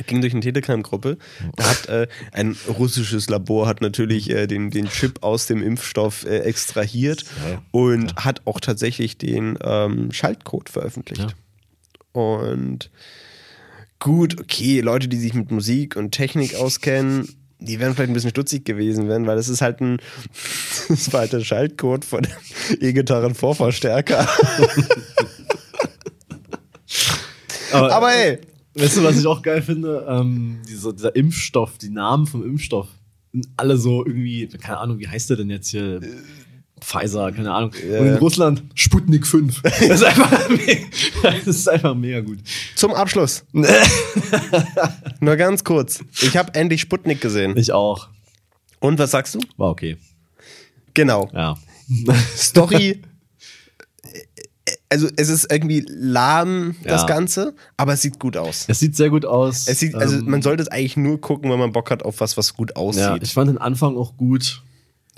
Ging 0.06 0.20
durch 0.20 0.32
eine 0.32 0.42
Telegram-Gruppe. 0.42 1.18
Da 1.56 1.64
hat 1.64 1.86
äh, 1.88 2.06
ein 2.32 2.56
russisches 2.68 3.28
Labor 3.28 3.66
hat 3.66 3.80
natürlich 3.80 4.30
äh, 4.30 4.46
den, 4.46 4.70
den 4.70 4.88
Chip 4.88 5.22
aus 5.22 5.46
dem 5.46 5.62
Impfstoff 5.62 6.24
äh, 6.24 6.40
extrahiert 6.40 7.22
Ja, 7.22 7.62
und 7.70 8.16
hat 8.16 8.42
auch 8.46 8.60
tatsächlich 8.60 9.18
den 9.18 9.58
ähm, 9.62 10.12
Schaltcode 10.12 10.68
veröffentlicht. 10.68 11.34
Und 12.12 12.90
gut, 13.98 14.40
okay, 14.40 14.80
Leute, 14.80 15.08
die 15.08 15.18
sich 15.18 15.34
mit 15.34 15.50
Musik 15.50 15.96
und 15.96 16.12
Technik 16.12 16.54
auskennen, 16.54 17.28
die 17.60 17.80
wären 17.80 17.94
vielleicht 17.94 18.10
ein 18.10 18.14
bisschen 18.14 18.30
stutzig 18.30 18.64
gewesen 18.64 19.08
werden, 19.08 19.26
weil 19.26 19.36
das 19.36 19.48
ist 19.48 19.60
halt 19.62 19.80
ein, 19.80 19.98
war 21.10 21.20
halt 21.20 21.44
Schaltcode 21.44 22.04
von 22.04 22.22
dem 22.22 22.32
E-Gitarren-Vorverstärker. 22.80 24.28
Aber 27.72 28.12
ey, 28.14 28.38
Weißt 28.78 28.96
du, 28.96 29.02
was 29.02 29.18
ich 29.18 29.26
auch 29.26 29.42
geil 29.42 29.62
finde? 29.62 30.06
Ähm, 30.08 30.58
dieser, 30.68 30.92
dieser 30.92 31.14
Impfstoff, 31.16 31.78
die 31.78 31.90
Namen 31.90 32.26
vom 32.26 32.44
Impfstoff 32.44 32.88
sind 33.32 33.48
alle 33.56 33.76
so 33.76 34.04
irgendwie, 34.06 34.46
keine 34.48 34.78
Ahnung, 34.78 34.98
wie 34.98 35.08
heißt 35.08 35.28
der 35.30 35.36
denn 35.36 35.50
jetzt 35.50 35.68
hier? 35.68 36.00
Pfizer, 36.80 37.32
keine 37.32 37.52
Ahnung. 37.52 37.72
Ja. 37.90 37.98
Und 37.98 38.06
in 38.06 38.14
Russland 38.18 38.62
Sputnik 38.74 39.26
5. 39.26 39.62
Das 39.62 39.80
ist 39.80 40.04
einfach, 40.04 40.48
mega- 40.48 40.86
das 41.44 41.46
ist 41.48 41.68
einfach 41.68 41.94
mega 41.96 42.20
gut. 42.20 42.38
zum 42.76 42.94
Abschluss. 42.94 43.44
Nur 45.20 45.36
ganz 45.36 45.64
kurz. 45.64 46.04
Ich 46.22 46.36
habe 46.36 46.54
endlich 46.54 46.80
Sputnik 46.80 47.20
gesehen. 47.20 47.56
Ich 47.56 47.72
auch. 47.72 48.08
Und 48.80 48.98
was 49.00 49.10
sagst 49.10 49.34
du? 49.34 49.40
War 49.56 49.70
okay. 49.70 49.96
Genau. 50.94 51.28
Ja. 51.34 51.56
Story. 52.36 53.02
Also 54.90 55.08
es 55.16 55.28
ist 55.28 55.52
irgendwie 55.52 55.84
lahm, 55.88 56.74
das 56.82 57.02
Ja. 57.02 57.06
Ganze, 57.06 57.54
aber 57.76 57.92
es 57.92 58.02
sieht 58.02 58.18
gut 58.18 58.36
aus. 58.38 58.64
Es 58.68 58.78
sieht 58.80 58.96
sehr 58.96 59.10
gut 59.10 59.26
aus. 59.26 59.68
Es 59.68 59.80
sieht, 59.80 59.94
also 59.94 60.16
Ähm, 60.18 60.30
man 60.30 60.40
sollte 60.42 60.62
es 60.62 60.68
eigentlich 60.68 60.96
nur 60.96 61.20
gucken, 61.20 61.50
wenn 61.50 61.58
man 61.58 61.72
Bock 61.72 61.90
hat 61.90 62.02
auf 62.02 62.20
was, 62.20 62.36
was 62.38 62.54
gut 62.54 62.70
ja, 62.70 62.76
aussieht. 62.76 63.22
ich 63.22 63.34
fand 63.34 63.50
den 63.50 63.58
Anfang 63.58 63.96
auch 63.96 64.16
gut. 64.16 64.62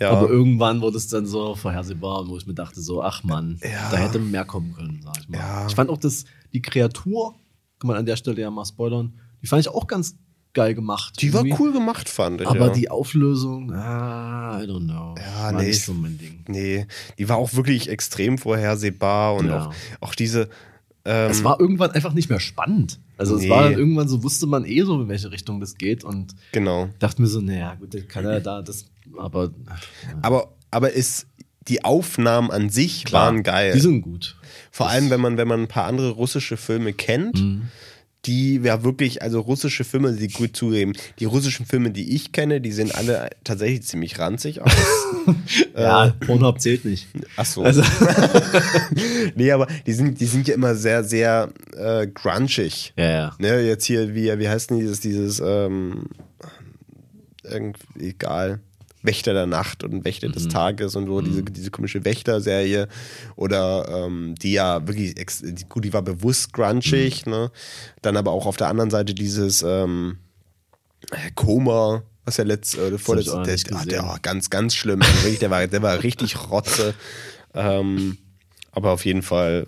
Ja, 0.01 0.11
Aber 0.13 0.29
irgendwann 0.31 0.81
wurde 0.81 0.97
es 0.97 1.09
dann 1.09 1.27
so 1.27 1.55
vorhersehbar, 1.55 2.27
wo 2.27 2.37
ich 2.39 2.47
mir 2.47 2.55
dachte, 2.55 2.81
so, 2.81 3.03
ach 3.03 3.23
Mann, 3.23 3.61
Ja. 3.63 3.91
da 3.91 3.99
hätte 3.99 4.19
mehr 4.19 4.45
kommen 4.47 4.73
können, 4.75 5.01
sag 5.05 5.19
ich 5.21 5.29
mal. 5.29 5.39
Ja. 5.39 5.67
Ich 5.69 5.75
fand 5.75 5.91
auch, 5.91 5.99
dass 5.99 6.25
die 6.55 6.63
Kreatur, 6.63 7.35
kann 7.79 7.89
man 7.89 7.97
an 7.99 8.07
der 8.07 8.17
Stelle 8.17 8.41
ja 8.41 8.51
mal 8.51 8.65
spoilern, 8.65 9.13
die 9.43 9.47
fand 9.47 9.61
ich 9.61 9.69
auch 9.69 9.87
ganz 9.87 10.17
geil 10.53 10.75
gemacht. 10.75 11.21
die 11.21 11.33
war 11.33 11.41
irgendwie. 11.45 11.63
cool 11.63 11.73
gemacht, 11.73 12.09
fand 12.09 12.41
ich. 12.41 12.47
Aber 12.47 12.67
ja. 12.67 12.73
die 12.73 12.91
Auflösung, 12.91 13.73
ah, 13.73 14.61
I 14.63 14.67
don't 14.67 14.85
know. 14.85 15.15
Ja, 15.19 15.43
war 15.45 15.53
nee, 15.53 15.67
nicht 15.69 15.77
ich- 15.79 15.85
so 15.85 15.95
mein 15.95 16.19
Ding. 16.19 16.45
Nee, 16.49 16.87
die 17.19 17.29
war 17.29 17.37
auch 17.37 17.55
wirklich 17.55 17.89
extrem 17.89 18.39
vorhersehbar 18.39 19.35
und 19.37 19.49
Ja. 19.49 19.67
auch, 19.67 19.75
auch 20.01 20.15
diese. 20.15 20.49
Ähm, 21.05 21.31
Es 21.31 21.43
war 21.45 21.59
irgendwann 21.61 21.93
einfach 21.93 22.13
nicht 22.13 22.29
mehr 22.29 22.41
spannend. 22.41 22.99
Also 23.17 23.37
es 23.37 23.43
Nee. 23.43 23.51
war 23.51 23.63
dann 23.65 23.73
irgendwann 23.75 24.09
so, 24.09 24.23
wusste 24.23 24.47
man 24.47 24.65
eh 24.65 24.83
so, 24.83 25.01
in 25.01 25.09
welche 25.09 25.31
Richtung 25.31 25.61
das 25.61 25.77
geht 25.77 26.05
und 26.05 26.35
genau. 26.53 26.89
dachte 26.99 27.23
mir 27.23 27.29
so, 27.29 27.41
naja, 27.41 27.75
gut, 27.75 27.95
der 27.95 28.03
kann 28.03 28.25
ja 28.25 28.41
da 28.41 28.61
das, 28.63 28.87
aber 29.19 29.51
Aber, 30.23 30.53
aber 30.71 30.93
ist, 30.93 31.27
die 31.69 31.85
Aufnahmen 31.85 32.51
an 32.51 32.71
sich 32.71 33.05
klar, 33.05 33.27
waren 33.27 33.43
geil. 33.43 33.73
Die 33.75 33.81
sind 33.81 34.03
gut. 34.03 34.37
Vor 34.71 34.89
allem, 34.89 35.11
wenn 35.11 35.21
man, 35.21 35.37
wenn 35.37 35.49
man 35.49 35.61
ein 35.63 35.69
paar 35.69 35.85
andere 35.87 36.11
russische 36.11 36.57
Filme 36.57 36.93
kennt, 36.93 37.39
Mhm. 37.41 37.69
Die 38.27 38.61
ja 38.63 38.83
wirklich, 38.83 39.23
also 39.23 39.41
russische 39.41 39.85
Filme, 39.85 40.13
die 40.13 40.29
gut 40.29 40.57
zugeben. 40.57 40.93
Die 41.19 41.25
russischen 41.25 41.65
Filme, 41.67 41.91
die 41.91 42.15
ich 42.15 42.33
kenne, 42.33 42.61
die 42.61 42.73
sehen 42.73 42.91
alle 42.93 43.31
tatsächlich 43.45 43.83
ziemlich 43.83 44.19
ranzig 44.19 44.63
aus. 44.63 44.73
Ja, 45.77 46.15
Pornhub 46.27 46.61
zählt 46.61 46.85
nicht. 46.85 47.07
Ach 47.37 47.45
so. 47.45 47.63
Also, 47.63 47.83
nee, 49.35 49.53
aber 49.53 49.67
die 49.87 49.93
sind, 49.93 50.19
die 50.19 50.27
sind 50.27 50.49
ja 50.49 50.55
immer 50.55 50.75
sehr, 50.75 51.05
sehr 51.05 51.53
äh, 51.77 52.07
grunchig. 52.07 52.95
ja, 52.97 53.11
ja. 53.11 53.37
Ne, 53.39 53.61
jetzt 53.61 53.85
hier, 53.85 54.15
wie, 54.15 54.39
wie 54.39 54.49
heißt 54.49 54.71
denn 54.71 54.79
dieses, 54.79 55.01
dieses, 55.01 55.41
ähm, 55.41 56.07
irgendwie, 57.45 58.09
egal, 58.09 58.61
Wächter 59.03 59.33
der 59.33 59.47
Nacht 59.47 59.83
und 59.85 60.05
Wächter 60.05 60.29
des 60.29 60.49
Tages 60.49 60.95
und 60.97 61.07
so, 61.07 61.21
diese, 61.21 61.43
diese 61.43 61.71
komische 61.71 62.05
Wächter-Serie. 62.05 62.89
Oder 63.37 63.89
ähm, 64.07 64.35
die 64.41 64.53
ja 64.53 64.87
wirklich, 64.87 65.15
die, 65.15 65.65
gut, 65.69 65.85
die 65.85 65.93
war 65.93 66.03
bewusst 66.03 66.53
grunchig, 66.53 67.27
ne? 67.27 67.51
Dann 68.03 68.17
aber 68.17 68.33
auch 68.33 68.47
auf 68.47 68.57
der 68.57 68.69
anderen 68.69 68.91
Seite 68.91 69.15
dieses 69.15 69.63
ähm, 69.63 70.19
äh, 71.11 71.31
Koma, 71.35 72.03
was 72.25 72.37
ja 72.37 72.45
letzt, 72.45 72.77
äh, 72.77 72.99
vorletzt, 72.99 73.29
ich 73.29 73.35
auch 73.35 73.43
der, 73.43 73.57
ah, 73.73 73.85
der 73.85 74.03
war 74.03 74.19
ganz, 74.21 74.51
ganz 74.51 74.75
schlimm. 74.75 75.01
Also 75.01 75.15
wirklich, 75.23 75.39
der, 75.39 75.51
war, 75.51 75.67
der 75.67 75.83
war 75.83 76.03
richtig 76.03 76.51
rotze. 76.51 76.95
Ähm, 77.55 78.19
aber 78.73 78.93
auf 78.93 79.05
jeden 79.05 79.23
Fall 79.23 79.67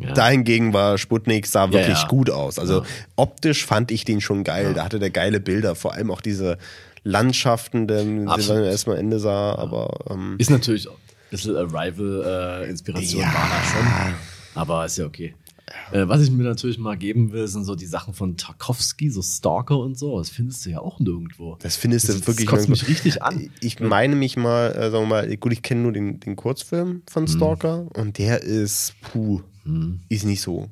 Ja. 0.00 0.12
Dahingegen 0.12 0.72
war 0.72 0.96
Sputnik, 0.98 1.46
sah 1.46 1.72
wirklich 1.72 2.02
ja. 2.02 2.06
gut 2.08 2.30
aus. 2.30 2.58
Also 2.58 2.80
Ja. 2.82 2.86
optisch 3.16 3.64
fand 3.66 3.90
ich 3.90 4.04
den 4.04 4.20
schon 4.20 4.44
geil. 4.44 4.74
Da 4.74 4.84
hatte 4.84 4.98
der 4.98 5.10
geile 5.10 5.40
Bilder, 5.40 5.74
vor 5.74 5.92
allem 5.94 6.10
auch 6.10 6.20
diese 6.20 6.58
Landschaften, 7.04 7.86
die 7.86 7.94
man 8.04 8.28
Absolut. 8.28 8.64
erst 8.66 8.86
mal 8.86 8.96
Ende 8.96 9.18
sah. 9.18 9.54
Aber 9.56 9.90
ähm, 10.10 10.36
Ist 10.38 10.50
natürlich 10.50 10.88
auch 10.88 10.94
ein 10.94 11.30
bisschen 11.30 11.56
Arrival-Inspiration 11.56 13.20
Ja. 13.22 13.26
war 13.32 13.48
da 13.48 13.62
schon. 13.64 14.14
Aber 14.54 14.84
ist 14.86 14.98
ja 14.98 15.06
okay. 15.06 15.34
Äh, 15.92 16.08
was 16.08 16.22
ich 16.22 16.30
mir 16.30 16.44
natürlich 16.44 16.78
mal 16.78 16.96
geben 16.96 17.30
will, 17.32 17.46
sind 17.46 17.64
so 17.64 17.74
die 17.74 17.84
Sachen 17.86 18.14
von 18.14 18.38
Tarkovsky, 18.38 19.10
so 19.10 19.20
Stalker 19.20 19.78
und 19.78 19.98
so. 19.98 20.16
Das 20.18 20.30
findest 20.30 20.64
du 20.64 20.70
ja 20.70 20.80
auch 20.80 20.98
nirgendwo. 20.98 21.56
das 21.60 21.76
findest 21.76 22.08
du 22.08 22.14
das, 22.14 22.26
wirklich. 22.26 22.46
Das 22.48 22.60
nirgendwo. 22.66 22.70
mich 22.70 22.88
richtig 22.88 23.22
an. 23.22 23.50
Ich 23.60 23.78
meine 23.78 24.16
mich 24.16 24.36
mal, 24.38 24.68
äh, 24.72 24.90
sagen 24.90 25.04
wir 25.04 25.06
mal, 25.06 25.36
gut, 25.36 25.52
ich 25.52 25.60
kenne 25.62 25.82
nur 25.82 25.92
den, 25.92 26.20
den 26.20 26.36
Kurzfilm 26.36 27.02
von 27.08 27.24
Mhm. 27.24 27.28
Stalker 27.28 27.86
und 27.94 28.16
der 28.16 28.42
ist, 28.42 28.94
puh, 29.02 29.42
ist 30.08 30.24
nicht 30.24 30.40
so. 30.40 30.70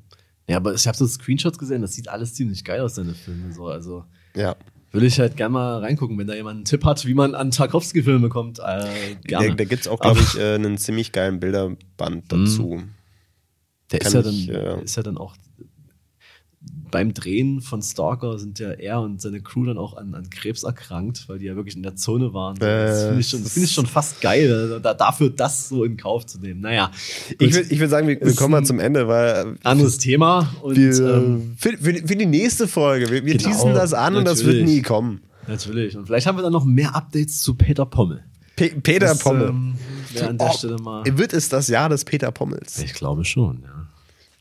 Ja, 0.48 0.56
aber 0.56 0.72
ich 0.74 0.86
habe 0.86 0.96
so 0.96 1.06
Screenshots 1.06 1.58
gesehen, 1.58 1.82
das 1.82 1.92
sieht 1.92 2.08
alles 2.08 2.32
ziemlich 2.32 2.64
geil 2.64 2.80
aus, 2.80 2.94
deine 2.94 3.12
Filme. 3.12 3.52
So. 3.52 3.66
Also 3.66 4.04
Ja. 4.34 4.56
Würde 4.92 5.06
ich 5.06 5.18
halt 5.20 5.36
gerne 5.36 5.52
mal 5.52 5.78
reingucken, 5.80 6.18
wenn 6.18 6.26
da 6.26 6.34
jemand 6.34 6.56
einen 6.56 6.64
Tipp 6.64 6.84
hat, 6.84 7.04
wie 7.06 7.14
man 7.14 7.34
an 7.34 7.50
Tarkovsky-Filme 7.50 8.28
kommt. 8.28 8.58
Äh, 8.60 9.16
gerne. 9.24 9.48
Da, 9.48 9.54
da 9.54 9.64
gibt 9.64 9.82
es 9.82 9.88
auch, 9.88 10.00
glaube 10.00 10.20
ich, 10.20 10.38
äh, 10.38 10.54
einen 10.54 10.78
ziemlich 10.78 11.12
geilen 11.12 11.40
Bilderband 11.40 12.32
dazu. 12.32 12.82
Der 13.92 13.98
Kann 14.00 14.08
ist 14.08 14.14
ja, 14.14 14.30
ich, 14.30 14.46
dann, 14.46 14.56
äh, 14.56 14.84
ist 14.84 14.96
ja 14.96 15.02
dann 15.02 15.18
auch 15.18 15.36
beim 16.90 17.14
Drehen 17.14 17.60
von 17.60 17.82
Stalker 17.82 18.38
sind 18.38 18.58
ja 18.58 18.70
er 18.70 19.00
und 19.00 19.20
seine 19.20 19.40
Crew 19.40 19.64
dann 19.66 19.76
auch 19.78 19.96
an, 19.96 20.14
an 20.14 20.30
Krebs 20.30 20.62
erkrankt, 20.62 21.28
weil 21.28 21.38
die 21.38 21.46
ja 21.46 21.56
wirklich 21.56 21.76
in 21.76 21.82
der 21.82 21.96
Zone 21.96 22.32
waren. 22.32 22.56
das 22.58 23.02
Äh, 23.02 23.06
finde 23.06 23.20
ich, 23.20 23.28
schon- 23.28 23.42
das 23.44 23.52
find 23.52 23.66
ich 23.66 23.72
schon 23.72 23.86
fast 23.86 24.20
geil, 24.20 24.80
da, 24.82 24.94
dafür 24.94 25.30
das 25.30 25.68
so 25.68 25.84
in 25.84 25.96
Kauf 25.96 26.26
zu 26.26 26.38
nehmen. 26.38 26.60
Naja, 26.60 26.90
Ich 27.38 27.54
würde 27.54 27.74
ich 27.74 27.90
sagen, 27.90 28.08
wir, 28.08 28.20
wir 28.20 28.34
kommen 28.34 28.52
mal 28.52 28.64
zum 28.64 28.78
Ende, 28.80 29.08
weil 29.08 29.56
anderes 29.64 29.98
Thema. 29.98 30.54
Und 30.62 30.76
wir, 30.76 30.98
ähm, 31.16 31.54
für, 31.58 31.76
für, 31.76 31.94
für 31.94 32.16
die 32.16 32.26
nächste 32.26 32.68
Folge, 32.68 33.10
wir, 33.10 33.24
wir 33.24 33.36
Genau, 33.36 33.48
teasen 33.50 33.74
das 33.74 33.92
an 33.92 34.16
und 34.16 34.24
das 34.24 34.44
wird 34.44 34.56
natürlich. 34.56 34.76
nie 34.76 34.82
kommen. 34.82 35.20
natürlich. 35.48 35.96
Und 35.96 36.06
vielleicht 36.06 36.26
haben 36.26 36.38
wir 36.38 36.42
dann 36.42 36.52
noch 36.52 36.64
mehr 36.64 36.94
Updates 36.94 37.40
zu 37.40 37.54
Peter 37.54 37.84
Pommel. 37.86 38.22
Pe 38.56 38.70
Peter 38.82 39.08
Das, 39.08 39.18
Pommel. 39.18 39.48
Ähm, 39.50 39.74
an 40.26 40.38
der 40.38 40.46
Oh, 40.48 40.52
Stelle 40.56 40.76
mal. 40.78 41.02
Wird 41.18 41.34
es 41.34 41.50
das 41.50 41.68
Jahr 41.68 41.90
des 41.90 42.04
Peter 42.06 42.30
Pommels? 42.30 42.78
Ich 42.82 42.94
glaube 42.94 43.24
schon, 43.26 43.62
ja. 43.62 43.75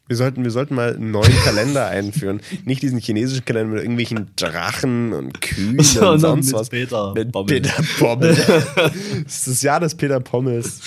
Wir 0.07 0.15
sollten, 0.15 0.43
wir 0.43 0.51
sollten 0.51 0.75
mal 0.75 0.95
einen 0.95 1.11
neuen 1.11 1.35
Kalender 1.43 1.87
einführen. 1.87 2.41
Nicht 2.63 2.83
diesen 2.83 2.99
chinesischen 2.99 3.43
Kalender 3.43 3.73
mit 3.73 3.81
irgendwelchen 3.81 4.29
Drachen 4.35 5.13
und 5.13 5.41
Kühen 5.41 5.79
Sondern 5.83 6.13
und 6.13 6.21
sonst 6.43 6.53
was. 6.53 6.69
Peter 6.69 7.13
mit 7.13 7.31
Pommel. 7.31 7.61
Peter 7.61 7.83
Pommel. 7.97 8.35
das 9.23 9.37
ist 9.37 9.47
das 9.47 9.61
Jahr 9.63 9.79
des 9.79 9.95
Peter 9.95 10.19
Pommels. 10.19 10.81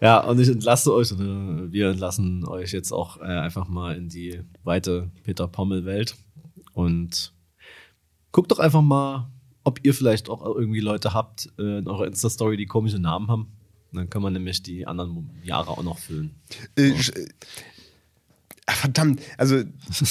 Ja, 0.00 0.20
und 0.20 0.40
ich 0.40 0.48
entlasse 0.48 0.92
euch, 0.92 1.12
oder 1.12 1.72
wir 1.72 1.90
entlassen 1.90 2.44
euch 2.46 2.72
jetzt 2.72 2.92
auch 2.92 3.18
äh, 3.18 3.24
einfach 3.24 3.68
mal 3.68 3.96
in 3.96 4.08
die 4.08 4.40
weite 4.64 5.10
Peter 5.22 5.46
Pommel-Welt. 5.46 6.16
Und 6.74 7.32
guckt 8.32 8.50
doch 8.50 8.58
einfach 8.58 8.82
mal, 8.82 9.30
ob 9.64 9.80
ihr 9.84 9.94
vielleicht 9.94 10.28
auch 10.28 10.44
irgendwie 10.44 10.80
Leute 10.80 11.14
habt 11.14 11.48
äh, 11.58 11.78
in 11.78 11.88
eurer 11.88 12.06
Insta-Story, 12.06 12.56
die 12.56 12.66
komische 12.66 12.98
Namen 12.98 13.28
haben. 13.28 13.52
Dann 13.92 14.08
kann 14.08 14.22
man 14.22 14.32
nämlich 14.32 14.62
die 14.62 14.86
anderen 14.86 15.30
Jahre 15.42 15.70
auch 15.70 15.82
noch 15.82 15.98
füllen. 15.98 16.36
Äh, 16.76 16.90
äh, 16.90 16.94
ah, 16.94 17.20
Verdammt, 18.74 19.20
also 19.36 19.62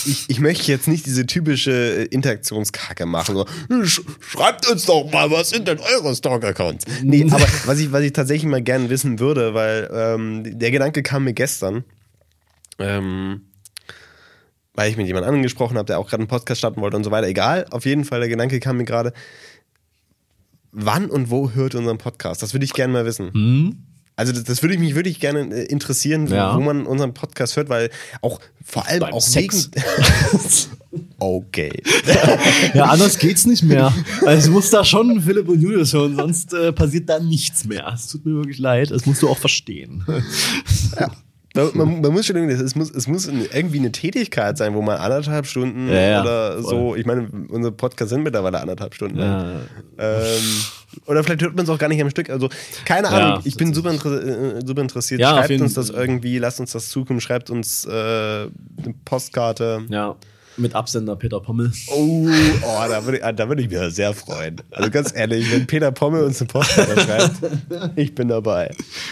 ich, 0.06 0.26
ich 0.30 0.40
möchte 0.40 0.72
jetzt 0.72 0.88
nicht 0.88 1.06
diese 1.06 1.26
typische 1.26 1.72
äh, 1.72 2.06
Interaktionskacke 2.06 3.06
machen. 3.06 3.36
So, 3.36 3.46
sch 3.84 4.02
schreibt 4.20 4.70
uns 4.70 4.86
doch 4.86 5.12
mal, 5.12 5.32
was 5.32 5.50
sind 5.50 5.68
denn 5.68 5.80
eure 5.80 6.16
Stalk-Accounts? 6.16 6.86
Nee, 7.04 7.28
aber 7.30 7.46
was 7.66 7.80
ich, 7.80 7.92
was 7.92 8.04
ich 8.04 8.14
tatsächlich 8.14 8.50
mal 8.50 8.62
gerne 8.62 8.90
wissen 8.90 9.20
würde, 9.20 9.54
weil 9.54 9.90
ähm, 9.94 10.60
der 10.60 10.72
Gedanke 10.72 11.04
kam 11.04 11.24
mir 11.26 11.34
gestern, 11.34 11.84
ähm, 12.80 13.42
weil 14.74 14.90
ich 14.90 14.98
mit 14.98 15.08
jemand 15.08 15.26
anderem 15.26 15.44
gesprochen 15.44 15.78
habe, 15.78 15.88
der 15.88 16.00
auch 16.00 16.08
gerade 16.08 16.22
einen 16.22 16.28
Podcast 16.28 16.60
starten 16.60 16.82
wollte 16.82 16.98
und 16.98 17.04
so 17.04 17.12
weiter. 17.12 17.28
Egal, 17.28 17.66
auf 17.72 17.86
jeden 17.86 18.06
Fall, 18.06 18.20
der 18.20 18.30
Gedanke 18.30 18.60
kam 18.60 18.78
mir 18.78 18.86
gerade, 18.86 19.14
wann 20.72 21.10
und 21.10 21.30
wo 21.30 21.52
hört 21.52 21.76
unseren 21.76 21.98
Podcast? 21.98 22.42
Das 22.42 22.54
würde 22.54 22.66
ich 22.66 22.74
gerne 22.74 22.94
mal 22.94 23.06
wissen. 23.06 23.34
Hm? 23.34 23.89
Also 24.20 24.34
das, 24.34 24.44
das 24.44 24.62
würde 24.62 24.74
ich 24.74 24.82
mich 24.82 24.96
wirklich 24.96 25.22
gerne 25.22 25.40
äh, 25.56 25.64
interessieren, 25.68 26.30
wo, 26.30 26.34
Ja. 26.36 26.54
wo 26.54 26.60
man 26.60 26.86
unseren 26.86 27.14
Podcast 27.14 27.56
hört, 27.56 27.70
weil 27.70 27.90
auch 28.22 28.42
vor 28.66 28.86
allem 28.86 29.00
Beim 29.00 29.14
auch 29.14 29.22
Sex. 29.22 29.72
wegen 30.92 31.06
okay. 31.20 31.82
Ja, 32.74 32.86
anders 32.88 33.18
geht's 33.18 33.46
nicht 33.48 33.64
mehr. 33.64 33.94
Also, 34.26 34.48
du 34.48 34.54
musst 34.56 34.74
da 34.74 34.84
schon 34.84 35.22
Philipp 35.22 35.48
und 35.48 35.62
Julius 35.62 35.94
hören, 35.94 36.18
sonst 36.18 36.54
äh, 36.54 36.74
passiert 36.74 37.08
da 37.08 37.20
nichts 37.20 37.64
mehr. 37.66 37.94
Es 37.96 38.08
tut 38.08 38.26
mir 38.26 38.34
wirklich 38.36 38.60
leid, 38.60 38.92
das 38.92 39.06
musst 39.06 39.22
du 39.22 39.30
auch 39.30 39.38
verstehen. 39.38 40.04
Man, 41.56 42.02
man, 42.02 42.12
muss 42.14 42.26
schon 42.26 42.36
irgendwie, 42.36 42.62
es 42.62 42.76
muss, 42.76 42.92
es 42.92 43.08
muss 43.08 43.26
irgendwie 43.28 43.80
eine 43.80 43.92
Tätigkeit 43.92 44.58
sein, 44.58 44.76
wo 44.76 44.82
man 44.82 44.98
anderthalb 44.98 45.46
Stunden 45.48 45.88
Ja, 45.88 45.96
ja, 46.02 46.22
oder 46.22 46.62
voll. 46.62 46.70
so, 46.70 46.96
ich 46.96 47.06
meine, 47.06 47.28
unsere 47.50 47.72
Podcasts 47.74 48.12
sind 48.14 48.24
mittlerweile 48.24 48.60
anderthalb 48.60 48.94
Stunden. 48.94 49.18
lang. 49.18 49.62
Ja. 49.98 50.22
Ähm, 50.22 50.44
oder 51.06 51.24
vielleicht 51.24 51.42
hört 51.42 51.56
man 51.56 51.66
es 51.66 51.70
auch 51.70 51.78
gar 51.78 51.88
nicht 51.90 52.02
am 52.02 52.10
Stück. 52.10 52.30
Also, 52.30 52.50
keine 52.86 53.08
Ja, 53.08 53.14
Ahnung, 53.32 53.42
ich 53.46 53.56
bin 53.58 53.74
super, 53.74 53.92
inter 53.92 54.58
äh, 54.58 54.62
super 54.66 54.82
interessiert. 54.82 55.20
Ja, 55.22 55.38
schreibt 55.44 55.62
uns 55.62 55.74
das 55.74 55.90
irgendwie, 55.90 56.38
lasst 56.38 56.60
uns 56.60 56.72
das 56.72 56.90
zukommen, 56.90 57.22
schreibt 57.22 57.50
uns 57.50 57.86
äh, 57.86 57.90
eine 57.92 58.50
Postkarte. 59.06 59.84
ja, 59.90 60.16
mit 60.58 60.76
Absender 60.76 61.16
Peter 61.16 61.40
Pommel. 61.40 61.72
Oh, 61.88 62.28
oh 62.28 62.90
da 62.90 63.06
würde 63.06 63.20
ich, 63.20 63.24
ah, 63.24 63.32
da 63.32 63.48
würde 63.48 63.62
ich 63.62 63.70
mich 63.70 63.80
sehr 63.96 64.14
freuen. 64.14 64.58
Also 64.72 64.90
ganz 64.92 65.16
ehrlich, 65.16 65.50
wenn 65.54 65.66
Peter 65.68 65.90
Pommel 65.92 66.24
uns 66.24 66.42
eine 66.42 66.48
Postkarte 66.48 67.00
schreibt, 67.00 67.36
ich 67.96 68.14
bin 68.14 68.28
dabei. 68.28 68.70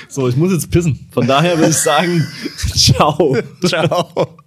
So, 0.10 0.28
ich 0.28 0.36
muss 0.36 0.52
jetzt 0.52 0.70
pissen. 0.72 1.08
Von 1.12 1.26
daher 1.26 1.58
würde 1.58 1.70
ich 1.72 1.78
sagen, 1.78 2.28
ciao. 2.76 3.38
Ciao. 3.66 4.38